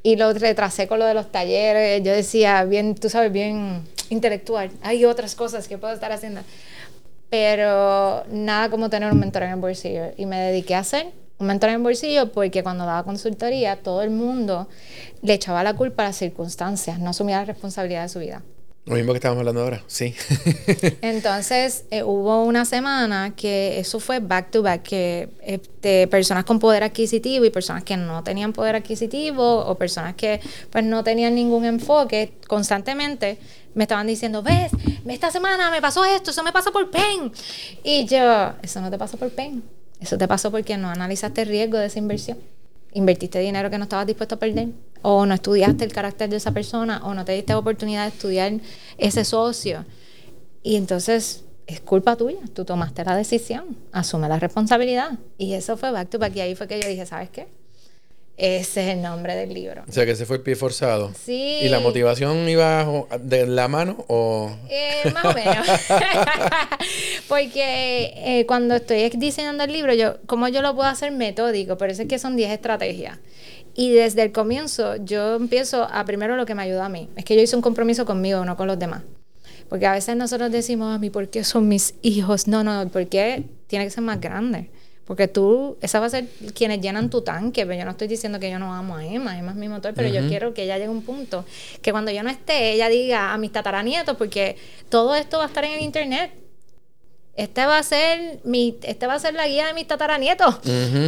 Y 0.02 0.16
lo 0.16 0.32
retrasé 0.32 0.86
con 0.86 0.98
lo 0.98 1.04
de 1.04 1.14
los 1.14 1.32
talleres. 1.32 2.02
Yo 2.02 2.12
decía, 2.12 2.64
bien, 2.64 2.94
tú 2.94 3.08
sabes, 3.08 3.32
bien 3.32 3.82
intelectual. 4.08 4.70
Hay 4.82 5.04
otras 5.04 5.34
cosas 5.34 5.66
que 5.66 5.78
puedo 5.78 5.92
estar 5.92 6.12
haciendo 6.12 6.42
pero 7.28 8.24
nada 8.30 8.70
como 8.70 8.88
tener 8.88 9.12
un 9.12 9.18
mentor 9.18 9.44
en 9.44 9.50
el 9.50 9.56
bolsillo. 9.56 10.12
Y 10.16 10.26
me 10.26 10.38
dediqué 10.38 10.74
a 10.74 10.80
hacer 10.80 11.12
un 11.38 11.48
mentor 11.48 11.70
en 11.70 11.76
el 11.76 11.82
bolsillo 11.82 12.32
porque 12.32 12.62
cuando 12.62 12.86
daba 12.86 13.04
consultoría, 13.04 13.76
todo 13.76 14.02
el 14.02 14.10
mundo 14.10 14.68
le 15.22 15.34
echaba 15.34 15.62
la 15.62 15.74
culpa 15.74 16.04
a 16.04 16.06
las 16.06 16.16
circunstancias, 16.16 16.98
no 16.98 17.10
asumía 17.10 17.38
la 17.38 17.44
responsabilidad 17.44 18.02
de 18.02 18.08
su 18.08 18.20
vida. 18.20 18.42
Lo 18.86 18.94
mismo 18.94 19.12
que 19.12 19.16
estamos 19.16 19.38
hablando 19.38 19.62
ahora, 19.62 19.82
sí. 19.88 20.14
Entonces, 21.02 21.86
eh, 21.90 22.04
hubo 22.04 22.44
una 22.44 22.64
semana 22.64 23.34
que 23.34 23.80
eso 23.80 23.98
fue 23.98 24.20
back 24.20 24.52
to 24.52 24.62
back, 24.62 24.84
que 24.84 25.28
este, 25.42 26.06
personas 26.06 26.44
con 26.44 26.60
poder 26.60 26.84
adquisitivo 26.84 27.44
y 27.44 27.50
personas 27.50 27.82
que 27.82 27.96
no 27.96 28.22
tenían 28.22 28.52
poder 28.52 28.76
adquisitivo 28.76 29.66
o 29.66 29.74
personas 29.74 30.14
que 30.14 30.40
pues 30.70 30.84
no 30.84 31.02
tenían 31.02 31.34
ningún 31.34 31.64
enfoque, 31.64 32.34
constantemente 32.46 33.38
me 33.74 33.82
estaban 33.82 34.06
diciendo, 34.06 34.44
ves, 34.44 34.70
esta 35.08 35.32
semana 35.32 35.68
me 35.72 35.82
pasó 35.82 36.04
esto, 36.04 36.30
eso 36.30 36.44
me 36.44 36.52
pasó 36.52 36.70
por 36.70 36.88
PEN. 36.88 37.32
Y 37.82 38.06
yo, 38.06 38.52
eso 38.62 38.80
no 38.80 38.88
te 38.88 38.98
pasó 38.98 39.16
por 39.16 39.30
PEN, 39.30 39.64
eso 40.00 40.16
te 40.16 40.28
pasó 40.28 40.52
porque 40.52 40.76
no 40.76 40.88
analizaste 40.90 41.42
el 41.42 41.48
riesgo 41.48 41.78
de 41.78 41.86
esa 41.86 41.98
inversión. 41.98 42.38
Invertiste 42.92 43.40
dinero 43.40 43.68
que 43.68 43.78
no 43.78 43.84
estabas 43.84 44.06
dispuesto 44.06 44.36
a 44.36 44.38
perder, 44.38 44.68
o 45.08 45.24
no 45.24 45.34
estudiaste 45.34 45.84
el 45.84 45.92
carácter 45.92 46.28
de 46.28 46.34
esa 46.34 46.50
persona, 46.50 47.00
o 47.04 47.14
no 47.14 47.24
te 47.24 47.30
diste 47.30 47.54
oportunidad 47.54 48.02
de 48.02 48.08
estudiar 48.08 48.54
ese 48.98 49.24
socio. 49.24 49.84
Y 50.64 50.74
entonces 50.74 51.44
es 51.68 51.80
culpa 51.80 52.16
tuya, 52.16 52.40
tú 52.54 52.64
tomaste 52.64 53.04
la 53.04 53.14
decisión, 53.14 53.76
asume 53.92 54.28
la 54.28 54.40
responsabilidad. 54.40 55.12
Y 55.38 55.52
eso 55.52 55.76
fue 55.76 55.92
back 55.92 56.10
to 56.10 56.18
back. 56.18 56.34
Y 56.34 56.40
ahí 56.40 56.56
fue 56.56 56.66
que 56.66 56.80
yo 56.80 56.88
dije, 56.88 57.06
¿sabes 57.06 57.30
qué? 57.30 57.46
Ese 58.36 58.82
es 58.82 58.96
el 58.96 59.02
nombre 59.02 59.36
del 59.36 59.54
libro. 59.54 59.84
O 59.88 59.92
sea, 59.92 60.04
que 60.04 60.10
ese 60.10 60.26
fue 60.26 60.38
el 60.38 60.42
pie 60.42 60.56
forzado. 60.56 61.12
Sí. 61.24 61.60
¿Y 61.62 61.68
la 61.68 61.78
motivación 61.78 62.48
iba 62.48 62.84
de 63.20 63.46
la 63.46 63.68
mano 63.68 64.04
o...? 64.08 64.50
Eh, 64.68 65.08
más 65.14 65.24
o 65.24 65.34
menos. 65.34 65.68
Porque 67.28 68.12
eh, 68.16 68.44
cuando 68.48 68.74
estoy 68.74 69.08
diseñando 69.10 69.62
el 69.62 69.72
libro, 69.72 69.94
yo, 69.94 70.16
¿cómo 70.26 70.48
yo 70.48 70.62
lo 70.62 70.74
puedo 70.74 70.88
hacer 70.88 71.12
metódico? 71.12 71.78
Pero 71.78 71.92
es 71.92 72.04
que 72.08 72.18
son 72.18 72.34
10 72.34 72.50
estrategias. 72.50 73.18
Y 73.76 73.92
desde 73.92 74.22
el 74.22 74.32
comienzo 74.32 74.96
yo 74.96 75.36
empiezo 75.36 75.84
a 75.84 76.04
primero 76.06 76.36
lo 76.36 76.46
que 76.46 76.54
me 76.54 76.62
ayuda 76.62 76.86
a 76.86 76.88
mí. 76.88 77.10
Es 77.14 77.26
que 77.26 77.36
yo 77.36 77.42
hice 77.42 77.54
un 77.54 77.62
compromiso 77.62 78.06
conmigo, 78.06 78.42
no 78.44 78.56
con 78.56 78.66
los 78.66 78.78
demás. 78.78 79.02
Porque 79.68 79.86
a 79.86 79.92
veces 79.92 80.16
nosotros 80.16 80.50
decimos 80.50 80.94
a 80.94 80.98
mí, 80.98 81.10
¿por 81.10 81.28
qué 81.28 81.44
son 81.44 81.68
mis 81.68 81.94
hijos? 82.00 82.48
No, 82.48 82.64
no, 82.64 82.88
porque 82.88 83.44
tiene 83.66 83.84
que 83.84 83.90
ser 83.90 84.02
más 84.02 84.18
grande. 84.18 84.70
Porque 85.04 85.28
tú, 85.28 85.76
esa 85.82 86.00
va 86.00 86.06
a 86.06 86.10
ser 86.10 86.26
quienes 86.54 86.80
llenan 86.80 87.10
tu 87.10 87.20
tanque, 87.20 87.66
pero 87.66 87.78
yo 87.78 87.84
no 87.84 87.92
estoy 87.92 88.08
diciendo 88.08 88.40
que 88.40 88.50
yo 88.50 88.58
no 88.58 88.74
amo 88.74 88.96
a 88.96 89.04
Emma, 89.04 89.38
Emma 89.38 89.52
es 89.52 89.56
mi 89.56 89.68
motor, 89.68 89.92
pero 89.94 90.08
yo 90.08 90.26
quiero 90.26 90.52
que 90.52 90.64
ella 90.64 90.78
llegue 90.78 90.88
a 90.88 90.90
un 90.90 91.02
punto 91.02 91.44
que 91.80 91.92
cuando 91.92 92.10
yo 92.10 92.24
no 92.24 92.30
esté, 92.30 92.72
ella 92.72 92.88
diga 92.88 93.32
a 93.32 93.38
mis 93.38 93.52
tataranietos, 93.52 94.16
porque 94.16 94.56
todo 94.88 95.14
esto 95.14 95.38
va 95.38 95.44
a 95.44 95.46
estar 95.46 95.64
en 95.64 95.74
el 95.74 95.82
internet. 95.82 96.32
Este 97.36 97.66
va 97.66 97.78
a 97.78 97.82
ser 97.82 98.40
mi, 98.44 98.78
este 98.82 99.06
va 99.06 99.14
a 99.14 99.18
ser 99.18 99.34
la 99.34 99.46
guía 99.46 99.66
de 99.66 99.74
mis 99.74 99.86
tataranietos. 99.86 100.56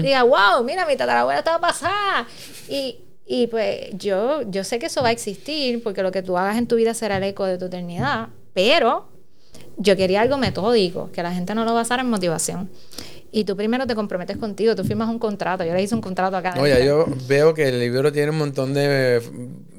Diga, 0.03 0.23
wow, 0.23 0.63
mira, 0.65 0.87
mi 0.87 0.97
tatarabuela 0.97 1.39
estaba 1.39 1.61
pasada. 1.61 2.27
Y, 2.69 2.99
y 3.27 3.47
pues 3.47 3.89
yo, 3.93 4.43
yo 4.51 4.65
sé 4.65 4.79
que 4.79 4.87
eso 4.87 5.03
va 5.03 5.09
a 5.09 5.13
existir, 5.13 5.83
porque 5.83 6.03
lo 6.03 6.13
que 6.13 6.23
tú 6.23 6.37
hagas 6.37 6.59
en 6.59 6.67
tu 6.67 6.77
vida 6.77 6.95
será 6.95 7.17
el 7.17 7.25
eco 7.25 7.45
de 7.45 7.59
tu 7.59 7.67
eternidad, 7.67 8.29
pero 8.53 9.09
yo 9.77 9.97
quería 9.97 10.21
algo 10.21 10.37
metódico, 10.37 11.11
que 11.13 11.23
la 11.23 11.33
gente 11.33 11.55
no 11.55 11.65
lo 11.65 11.75
basara 11.75 12.03
en 12.03 12.11
motivación. 12.11 12.69
Y 13.31 13.45
tú 13.45 13.57
primero 13.57 13.87
te 13.87 13.95
comprometes 13.95 14.39
contigo, 14.39 14.75
tú 14.75 14.85
firmas 14.85 15.09
un 15.09 15.19
contrato. 15.19 15.65
Yo 15.65 15.75
le 15.75 15.83
hice 15.83 15.95
un 15.95 16.01
contrato 16.01 16.37
acá. 16.37 16.55
Oye, 16.59 16.85
yo 16.85 17.07
veo 17.27 17.53
que 17.53 17.69
el 17.69 17.79
libro 17.79 18.11
tiene 18.11 18.31
un 18.31 18.39
montón 18.39 18.73
de. 18.73 19.21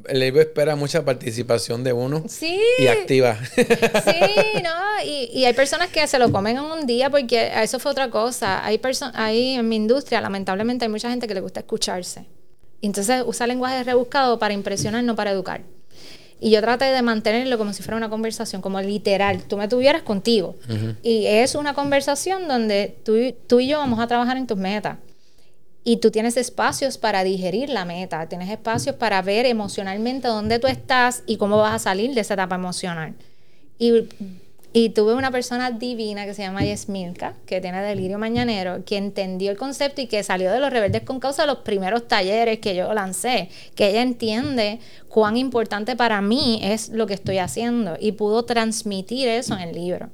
El 0.10 0.20
libro 0.20 0.42
espera 0.42 0.76
mucha 0.76 1.06
participación 1.06 1.84
de 1.84 1.94
uno. 1.94 2.24
Sí. 2.28 2.60
Y 2.80 2.88
activa. 2.88 3.38
Sí, 3.56 3.64
¿no? 4.64 5.06
Y, 5.06 5.30
y 5.34 5.46
hay 5.46 5.54
personas 5.54 5.90
que 5.90 6.06
se 6.08 6.20
lo 6.20 6.32
comen 6.32 6.58
en 6.58 6.64
un 6.64 6.86
día 6.86 7.10
porque 7.10 7.52
eso 7.62 7.80
fue 7.80 7.92
otra 7.92 8.10
cosa. 8.10 8.66
Hay 8.66 8.78
personas, 8.78 9.16
hay 9.16 9.56
en 9.56 9.68
mi 9.68 9.76
industria, 9.76 10.22
lamentablemente, 10.22 10.86
hay 10.86 10.92
mucha 10.92 11.10
gente 11.10 11.28
que 11.28 11.34
le 11.34 11.42
gusta 11.42 11.62
escucharse. 11.62 12.26
Y 12.82 12.88
entonces 12.88 13.24
usa 13.26 13.48
lenguaje 13.48 13.84
rebuscado 13.84 14.40
para 14.40 14.54
impresionar, 14.54 15.04
no 15.04 15.16
para 15.16 15.32
educar. 15.32 15.62
Y 16.42 16.52
yo 16.52 16.62
traté 16.62 16.86
de 16.86 17.02
mantenerlo 17.02 17.58
como 17.58 17.74
si 17.74 17.84
fuera 17.84 17.98
una 17.98 18.10
conversación, 18.10 18.62
como 18.62 18.80
literal, 18.80 19.44
tú 19.44 19.58
me 19.58 19.68
tuvieras 19.68 20.04
contigo. 20.04 20.56
Y 21.04 21.26
es 21.26 21.56
una 21.56 21.74
conversación 21.74 22.48
donde 22.48 22.98
tú, 23.04 23.18
tú 23.48 23.60
y 23.60 23.68
yo 23.68 23.80
vamos 23.80 24.00
a 24.00 24.08
trabajar 24.08 24.38
en 24.38 24.48
tus 24.48 24.58
metas. 24.58 24.98
Y 25.90 25.98
tú 25.98 26.12
tienes 26.12 26.38
espacios 26.38 27.00
para 27.00 27.24
digerir 27.24 27.72
la 27.72 27.84
meta, 27.84 28.30
tienes 28.30 28.52
espacios 28.52 28.96
para 28.96 29.24
ver 29.24 29.48
emocionalmente 29.48 30.28
dónde 30.28 30.60
tú 30.60 30.68
estás 30.68 31.24
y 31.26 31.38
cómo 31.38 31.58
vas 31.58 31.74
a 31.74 31.80
salir 31.80 32.14
de 32.14 32.22
esa 32.22 32.36
etapa 32.36 32.54
emocional. 32.54 33.16
Y 33.80 34.90
tuve 34.90 35.16
una 35.16 35.32
persona 35.32 35.72
divina 35.72 36.28
que 36.28 36.36
se 36.36 36.44
llama 36.44 36.64
Yesmilka, 36.64 37.34
que 37.48 37.60
tiene 37.60 37.82
delirio 37.82 38.20
mañanero, 38.20 38.86
que 38.86 38.98
entendió 38.98 39.50
el 39.50 39.58
concepto 39.58 40.00
y 40.02 40.06
que 40.06 40.22
salió 40.22 40.52
de 40.52 40.60
los 40.60 40.70
rebeldes 40.70 41.02
con 41.02 41.20
causa 41.20 41.42
de 41.42 41.48
los 41.48 41.58
primeros 41.64 42.08
talleres 42.08 42.60
que 42.60 42.76
yo 42.76 42.94
lancé, 42.94 43.50
que 43.74 43.90
ella 43.90 44.04
entiende 44.04 44.78
cuán 45.08 45.38
importante 45.38 45.96
para 45.96 46.22
mí 46.22 46.60
es 46.62 46.90
lo 46.90 47.08
que 47.08 47.16
estoy 47.16 47.40
haciendo 47.40 47.98
y 48.00 48.12
pudo 48.12 48.46
transmitir 48.46 49.28
eso 49.28 49.56
en 49.56 49.62
el 49.62 49.74
libro. 49.74 50.12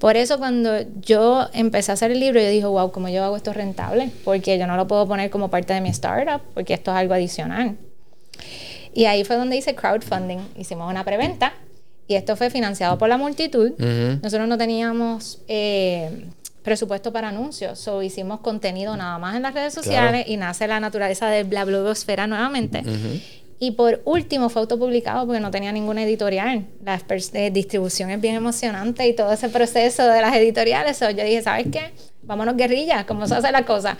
Por 0.00 0.16
eso 0.16 0.38
cuando 0.38 0.80
yo 1.02 1.46
empecé 1.52 1.92
a 1.92 1.94
hacer 1.94 2.10
el 2.10 2.20
libro, 2.20 2.40
yo 2.40 2.48
dije, 2.48 2.64
wow, 2.64 2.90
¿cómo 2.90 3.08
yo 3.10 3.22
hago 3.22 3.36
esto 3.36 3.52
rentable? 3.52 4.10
Porque 4.24 4.58
yo 4.58 4.66
no 4.66 4.76
lo 4.76 4.86
puedo 4.86 5.06
poner 5.06 5.28
como 5.28 5.50
parte 5.50 5.74
de 5.74 5.82
mi 5.82 5.90
startup, 5.90 6.40
porque 6.54 6.72
esto 6.72 6.90
es 6.90 6.96
algo 6.96 7.12
adicional. 7.12 7.76
Y 8.94 9.04
ahí 9.04 9.24
fue 9.24 9.36
donde 9.36 9.56
hice 9.56 9.74
crowdfunding. 9.74 10.38
Hicimos 10.56 10.90
una 10.90 11.04
preventa 11.04 11.52
y 12.08 12.14
esto 12.14 12.34
fue 12.34 12.48
financiado 12.50 12.96
por 12.96 13.08
la 13.08 13.18
multitud. 13.18 13.72
Nosotros 14.22 14.48
no 14.48 14.56
teníamos 14.56 15.42
eh, 15.48 16.28
presupuesto 16.62 17.12
para 17.12 17.28
anuncios, 17.28 17.78
so 17.78 18.02
hicimos 18.02 18.40
contenido 18.40 18.96
nada 18.96 19.18
más 19.18 19.36
en 19.36 19.42
las 19.42 19.54
redes 19.54 19.74
sociales 19.74 20.24
y 20.28 20.36
nace 20.36 20.66
la 20.66 20.80
naturaleza 20.80 21.28
de 21.28 21.44
la 21.44 21.64
blogosfera 21.64 22.26
nuevamente. 22.26 22.82
Y 23.62 23.72
por 23.72 24.00
último 24.06 24.48
fue 24.48 24.62
autopublicado 24.62 25.26
porque 25.26 25.38
no 25.38 25.50
tenía 25.50 25.70
ninguna 25.70 26.02
editorial. 26.02 26.66
La 26.82 27.00
eh, 27.34 27.50
distribución 27.50 28.10
es 28.10 28.20
bien 28.20 28.34
emocionante 28.34 29.06
y 29.06 29.14
todo 29.14 29.32
ese 29.32 29.50
proceso 29.50 30.08
de 30.08 30.20
las 30.20 30.34
editoriales. 30.34 30.98
yo 30.98 31.08
dije, 31.08 31.42
¿sabes 31.42 31.66
qué? 31.70 31.92
Vámonos 32.22 32.56
guerrillas, 32.56 33.04
¿cómo 33.04 33.26
se 33.26 33.34
hace 33.34 33.52
la 33.52 33.64
cosa? 33.64 33.96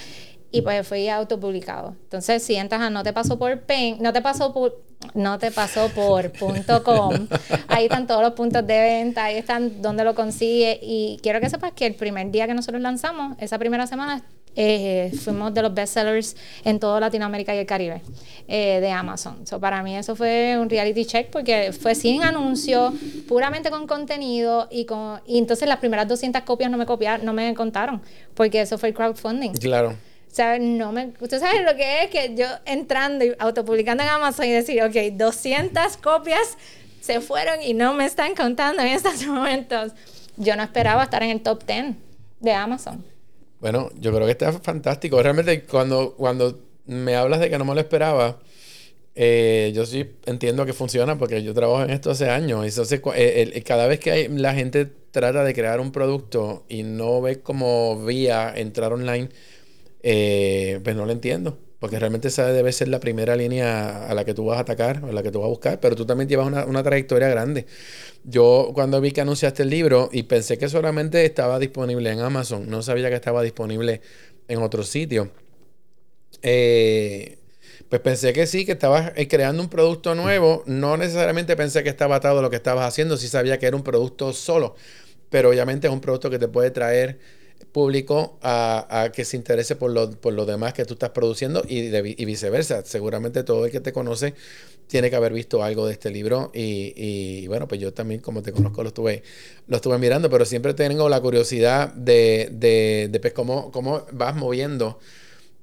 y 0.52 0.62
pues 0.62 0.86
fui 0.86 1.08
autopublicado. 1.08 1.96
Entonces, 2.04 2.42
si 2.42 2.56
entras 2.56 2.80
a 2.80 2.90
no 2.90 3.02
te 3.02 3.12
pasó 3.12 3.38
por 3.38 3.61
pen, 3.61 3.98
no 4.00 4.12
te 4.12 4.20
pasó 4.20 4.52
por 4.52 4.82
no 5.14 5.38
te 5.38 5.50
pasó 5.50 5.88
por 5.88 6.30
.com, 6.84 7.28
ahí 7.68 7.84
están 7.84 8.06
todos 8.06 8.22
los 8.22 8.32
puntos 8.32 8.66
de 8.66 8.78
venta, 8.80 9.24
ahí 9.24 9.36
están 9.36 9.80
donde 9.80 10.04
lo 10.04 10.14
consigue 10.14 10.78
y 10.82 11.18
quiero 11.22 11.40
que 11.40 11.48
sepas 11.48 11.72
que 11.72 11.86
el 11.86 11.94
primer 11.94 12.30
día 12.30 12.46
que 12.46 12.52
nosotros 12.52 12.82
lanzamos, 12.82 13.34
esa 13.38 13.58
primera 13.58 13.86
semana 13.86 14.22
eh, 14.57 15.12
fuimos 15.22 15.55
de 15.55 15.62
los 15.62 15.72
bestsellers 15.72 16.36
en 16.64 16.78
toda 16.80 17.01
Latinoamérica 17.01 17.55
y 17.55 17.59
el 17.59 17.66
Caribe 17.66 18.03
eh, 18.48 18.80
de 18.80 18.90
Amazon. 18.90 19.46
So, 19.46 19.61
para 19.61 19.82
mí 19.82 19.96
eso 19.96 20.16
fue 20.16 20.59
un 20.59 20.68
reality 20.68 21.05
check 21.05 21.30
porque 21.30 21.72
fue 21.72 21.94
sin 21.94 22.22
anuncio, 22.22 22.92
puramente 23.28 23.70
con 23.70 23.86
contenido 23.86 24.68
y, 24.70 24.84
con, 24.84 25.20
y 25.26 25.38
entonces 25.38 25.68
las 25.68 25.78
primeras 25.78 26.09
200 26.09 26.42
copias 26.42 26.70
no 26.70 26.78
me 26.78 26.86
copiaron, 26.86 27.24
no 27.24 27.32
me 27.32 27.55
contaron 27.55 28.03
porque 28.34 28.61
eso 28.61 28.78
fue 28.78 28.90
el 28.90 28.94
crowdfunding. 28.94 29.53
Claro. 29.53 29.94
¿sabes? 30.32 30.61
No 30.61 30.92
me, 30.92 31.12
¿Usted 31.20 31.40
sabe 31.40 31.62
lo 31.62 31.76
que 31.76 32.05
es 32.05 32.11
que 32.11 32.34
yo 32.34 32.46
entrando 32.64 33.24
y 33.24 33.34
autopublicando 33.38 34.03
en 34.03 34.09
Amazon 34.09 34.46
y 34.46 34.51
decir, 34.51 34.82
ok, 34.82 34.94
200 35.12 35.96
copias 35.96 36.57
se 37.01 37.20
fueron 37.20 37.62
y 37.62 37.74
no 37.74 37.94
me 37.94 38.05
están 38.05 38.34
contando 38.34 38.82
en 38.82 38.88
estos 38.88 39.22
momentos? 39.26 39.92
Yo 40.36 40.57
no 40.57 40.62
esperaba 40.62 41.05
estar 41.05 41.22
en 41.22 41.30
el 41.30 41.40
top 41.40 41.64
10 41.66 41.94
de 42.40 42.53
Amazon. 42.53 43.05
Bueno, 43.61 43.90
yo 43.96 44.12
creo 44.12 44.26
que 44.26 44.32
está 44.32 44.52
fantástico. 44.52 45.22
Realmente 45.22 45.64
cuando, 45.64 46.14
cuando 46.16 46.61
me 46.86 47.14
hablas 47.16 47.40
de 47.40 47.50
que 47.50 47.58
no 47.58 47.64
me 47.64 47.74
lo 47.74 47.80
esperaba, 47.80 48.40
eh, 49.14 49.72
yo 49.74 49.86
sí 49.86 50.11
entiendo 50.26 50.66
que 50.66 50.72
funciona 50.74 51.18
porque 51.18 51.42
yo 51.42 51.54
trabajo 51.54 51.84
en 51.84 51.90
esto 51.90 52.11
hace 52.12 52.30
años. 52.30 52.66
Entonces, 52.66 53.00
eh, 53.16 53.62
cada 53.66 53.86
vez 53.86 54.00
que 54.00 54.12
hay, 54.12 54.28
la 54.28 54.54
gente 54.54 54.86
trata 55.12 55.44
de 55.44 55.54
crear 55.54 55.80
un 55.80 55.92
producto 55.92 56.64
y 56.68 56.84
no 56.84 57.20
ve 57.22 57.42
como 57.42 58.04
vía 58.04 58.52
entrar 58.56 58.92
online, 58.92 59.30
eh, 60.02 60.80
pues 60.84 60.96
no 60.96 61.06
lo 61.06 61.12
entiendo. 61.12 61.58
Porque 61.81 61.99
realmente 61.99 62.28
esa 62.28 62.47
debe 62.53 62.72
ser 62.72 62.89
la 62.89 63.01
primera 63.01 63.35
línea 63.35 64.07
a 64.07 64.14
la 64.14 64.24
que 64.24 64.35
tú 64.35 64.45
vas 64.45 64.59
a 64.59 64.61
atacar, 64.61 65.03
a 65.03 65.12
la 65.12 65.22
que 65.22 65.33
tú 65.33 65.41
vas 65.41 65.47
a 65.47 65.51
buscar, 65.51 65.81
pero 65.81 65.97
tú 65.97 66.07
también 66.07 66.28
llevas 66.28 66.47
una, 66.47 66.64
una 66.66 66.83
trayectoria 66.83 67.28
grande. 67.28 67.66
Yo 68.22 68.70
cuando 68.74 69.01
vi 69.01 69.11
que 69.12 69.22
anunciaste 69.22 69.62
el 69.62 69.70
libro 69.70 70.11
y 70.12 70.24
pensé 70.24 70.59
que 70.59 70.68
solamente 70.68 71.24
estaba 71.24 71.59
disponible 71.59 72.11
en 72.12 72.20
Amazon, 72.20 72.68
no 72.68 72.83
sabía 72.83 73.09
que 73.09 73.16
estaba 73.16 73.43
disponible 73.43 74.03
en 74.47 74.62
otro 74.62 74.83
sitio. 74.85 75.31
Eh, 76.43 77.39
pues 77.89 78.01
pensé 78.03 78.33
que 78.33 78.47
sí, 78.47 78.64
que 78.64 78.72
estabas 78.72 79.12
eh, 79.16 79.26
creando 79.26 79.62
un 79.62 79.68
producto 79.68 80.14
nuevo. 80.14 80.62
No 80.66 80.97
necesariamente 80.97 81.57
pensé 81.57 81.83
que 81.83 81.89
estaba 81.89 82.16
atado 82.16 82.43
lo 82.43 82.51
que 82.51 82.57
estabas 82.57 82.87
haciendo, 82.87 83.16
sí 83.16 83.28
sabía 83.28 83.59
que 83.59 83.66
era 83.66 83.76
un 83.76 83.83
producto 83.83 84.33
solo, 84.33 84.76
pero 85.28 85.51
obviamente 85.51 85.87
es 85.87 85.93
un 85.93 86.01
producto 86.01 86.31
que 86.31 86.39
te 86.39 86.49
puede 86.49 86.70
traer 86.70 87.18
público 87.72 88.38
a, 88.42 89.11
que 89.14 89.24
se 89.24 89.36
interese 89.36 89.76
por 89.76 89.90
lo, 89.90 90.11
por 90.11 90.32
lo 90.32 90.46
demás 90.46 90.74
que 90.74 90.84
tú 90.84 90.94
estás 90.94 91.11
produciendo 91.11 91.62
y, 91.68 91.78
y, 91.78 92.24
viceversa. 92.24 92.84
Seguramente 92.84 93.44
todo 93.44 93.66
el 93.66 93.70
que 93.70 93.80
te 93.80 93.92
conoce 93.92 94.34
tiene 94.86 95.08
que 95.08 95.16
haber 95.16 95.32
visto 95.32 95.62
algo 95.62 95.86
de 95.86 95.92
este 95.92 96.11
libro 96.11 96.50
y, 96.52 96.92
y, 96.96 97.46
bueno, 97.46 97.68
pues 97.68 97.80
yo 97.80 97.92
también 97.94 98.20
como 98.20 98.42
te 98.42 98.52
conozco 98.52 98.82
lo 98.82 98.88
estuve, 98.88 99.22
lo 99.68 99.76
estuve 99.76 99.98
mirando, 99.98 100.28
pero 100.28 100.44
siempre 100.44 100.74
tengo 100.74 101.08
la 101.08 101.20
curiosidad 101.20 101.92
de, 101.94 102.48
de, 102.52 103.08
de 103.11 103.20
pues, 103.20 103.32
cómo, 103.32 103.70
cómo 103.70 104.04
vas 104.12 104.34
moviendo 104.34 104.98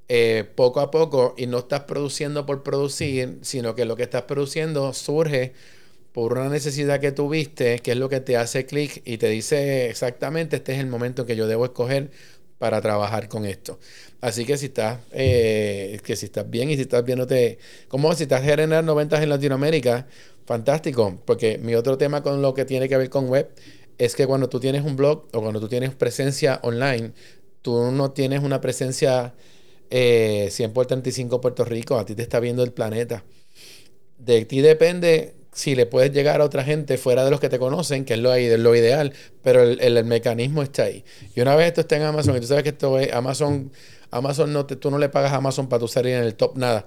eh, 0.10 0.46
poco 0.56 0.80
a 0.80 0.90
poco 0.90 1.36
y 1.38 1.48
no 1.48 1.58
estás 1.60 1.82
produciendo 1.82 2.46
por 2.46 2.64
producir, 2.64 3.40
sino 3.42 3.76
que 3.76 3.84
lo 3.84 3.98
que 3.98 4.04
estás 4.04 4.22
produciendo 4.22 4.94
surge 4.94 5.54
por 6.12 6.34
una 6.34 6.50
necesidad 6.50 7.00
que 7.00 7.12
tuviste, 7.12 7.80
que 7.80 7.92
es 7.92 7.98
lo 7.98 8.10
que 8.10 8.20
te 8.20 8.38
hace 8.38 8.66
clic 8.66 9.02
y 9.06 9.18
te 9.18 9.30
dice 9.30 9.90
exactamente, 9.90 10.58
este 10.58 10.74
es 10.74 10.80
el 10.80 10.88
momento 10.88 11.26
que 11.26 11.36
yo 11.36 11.48
debo 11.48 11.66
escoger 11.66 12.12
para 12.58 12.82
trabajar 12.82 13.28
con 13.28 13.46
esto. 13.46 13.80
Así 14.22 14.46
que 14.46 14.58
si 14.58 14.68
estás, 14.68 15.00
eh, 15.12 16.00
que 16.04 16.16
si 16.16 16.26
estás 16.26 16.50
bien 16.50 16.70
y 16.70 16.76
si 16.76 16.82
estás 16.82 17.04
viéndote, 17.04 17.60
como 17.88 18.14
si 18.16 18.24
estás 18.24 18.44
generando 18.44 18.96
ventas 18.96 19.22
en 19.22 19.30
Latinoamérica, 19.30 20.08
fantástico, 20.46 21.22
porque 21.26 21.60
mi 21.60 21.76
otro 21.76 21.98
tema 21.98 22.24
con 22.24 22.42
lo 22.42 22.54
que 22.54 22.66
tiene 22.66 22.90
que 22.90 22.98
ver 22.98 23.10
con 23.10 23.28
web 23.30 23.50
es 23.98 24.16
que 24.16 24.26
cuando 24.26 24.50
tú 24.50 24.60
tienes 24.60 24.84
un 24.84 24.96
blog 24.96 25.28
o 25.34 25.42
cuando 25.42 25.60
tú 25.60 25.68
tienes 25.68 25.94
presencia 25.94 26.60
online, 26.64 27.12
tú 27.62 27.92
no 27.92 28.12
tienes 28.12 28.44
una 28.44 28.62
presencia 28.62 29.34
eh, 29.90 30.50
100 30.52 30.74
por 30.74 30.86
35 30.86 31.42
Puerto 31.42 31.66
Rico, 31.66 31.98
a 31.98 32.06
ti 32.06 32.16
te 32.16 32.22
está 32.22 32.40
viendo 32.40 32.64
el 32.64 32.72
planeta. 32.72 33.24
De 34.18 34.46
ti 34.46 34.62
depende 34.62 35.36
si 35.58 35.74
le 35.74 35.88
puedes 35.88 36.12
llegar 36.12 36.40
a 36.40 36.44
otra 36.44 36.64
gente 36.64 37.00
fuera 37.00 37.26
de 37.26 37.32
los 37.32 37.40
que 37.40 37.50
te 37.50 37.58
conocen, 37.58 38.06
que 38.06 38.14
es 38.14 38.20
lo, 38.20 38.30
lo 38.30 38.76
ideal, 38.76 39.12
pero 39.42 39.64
el, 39.64 39.82
el, 39.82 40.06
mecanismo 40.06 40.62
está 40.62 40.84
ahí. 40.84 41.04
Y 41.36 41.42
una 41.42 41.56
vez 41.56 41.70
esto 41.70 41.82
está 41.82 41.96
en 41.96 42.04
Amazon, 42.04 42.38
y 42.38 42.42
tú 42.42 42.46
sabes 42.46 42.62
que 42.62 42.70
esto 42.70 43.00
es 43.00 43.12
Amazon, 43.12 43.72
Amazon 44.12 44.54
no 44.54 44.68
te, 44.68 44.76
tú 44.76 44.92
no 44.92 45.00
le 45.00 45.10
pagas 45.10 45.34
a 45.34 45.38
Amazon 45.38 45.68
para 45.68 45.80
tu 45.80 45.88
salir 45.88 46.14
en 46.14 46.24
el 46.26 46.36
top 46.36 46.58
nada. 46.58 46.86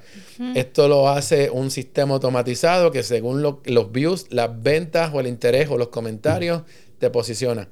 Esto 0.55 0.87
lo 0.87 1.09
hace 1.09 1.51
un 1.51 1.73
sistema 1.73 2.15
automatizado 2.15 2.93
que 2.93 3.03
según 3.03 3.43
los 3.43 3.93
views, 3.93 4.27
las 4.31 4.63
ventas 4.63 5.11
o 5.13 5.19
el 5.19 5.27
interés 5.27 5.69
o 5.69 5.77
los 5.77 5.89
comentarios 5.89 6.63
te 7.01 7.11
posiciona. 7.11 7.69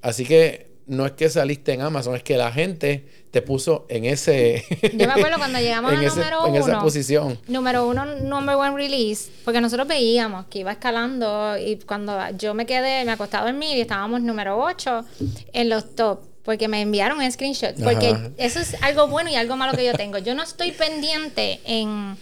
Así 0.00 0.24
que 0.24 0.65
no 0.86 1.04
es 1.06 1.12
que 1.12 1.28
saliste 1.28 1.72
en 1.72 1.80
Amazon, 1.82 2.14
es 2.14 2.22
que 2.22 2.36
la 2.36 2.52
gente 2.52 3.04
te 3.30 3.42
puso 3.42 3.86
en 3.88 4.04
ese. 4.04 4.64
Yo 4.94 5.06
me 5.06 5.12
acuerdo 5.12 5.38
cuando 5.38 5.58
llegamos 5.60 5.92
a 5.92 5.96
número 5.96 6.44
uno. 6.44 6.54
En 6.54 6.62
esa 6.62 6.80
posición. 6.80 7.38
Número 7.48 7.86
uno, 7.86 8.04
number 8.04 8.56
one 8.56 8.76
release, 8.76 9.30
porque 9.44 9.60
nosotros 9.60 9.88
veíamos 9.88 10.46
que 10.46 10.60
iba 10.60 10.72
escalando 10.72 11.56
y 11.58 11.76
cuando 11.80 12.18
yo 12.38 12.54
me 12.54 12.66
quedé, 12.66 13.04
me 13.04 13.12
acostaba 13.12 13.48
a 13.48 13.52
dormir 13.52 13.76
y 13.76 13.80
estábamos 13.80 14.22
número 14.22 14.58
8 14.58 15.04
en 15.52 15.68
los 15.68 15.94
top. 15.94 16.20
Porque 16.44 16.68
me 16.68 16.80
enviaron 16.80 17.18
un 17.18 17.30
screenshot. 17.30 17.74
Porque 17.82 18.16
eso 18.36 18.60
es 18.60 18.80
algo 18.80 19.08
bueno 19.08 19.28
y 19.28 19.34
algo 19.34 19.56
malo 19.56 19.76
que 19.76 19.84
yo 19.84 19.94
tengo. 19.94 20.18
Yo 20.18 20.36
no 20.36 20.44
estoy 20.44 20.70
pendiente 20.70 21.58
en 21.64 22.16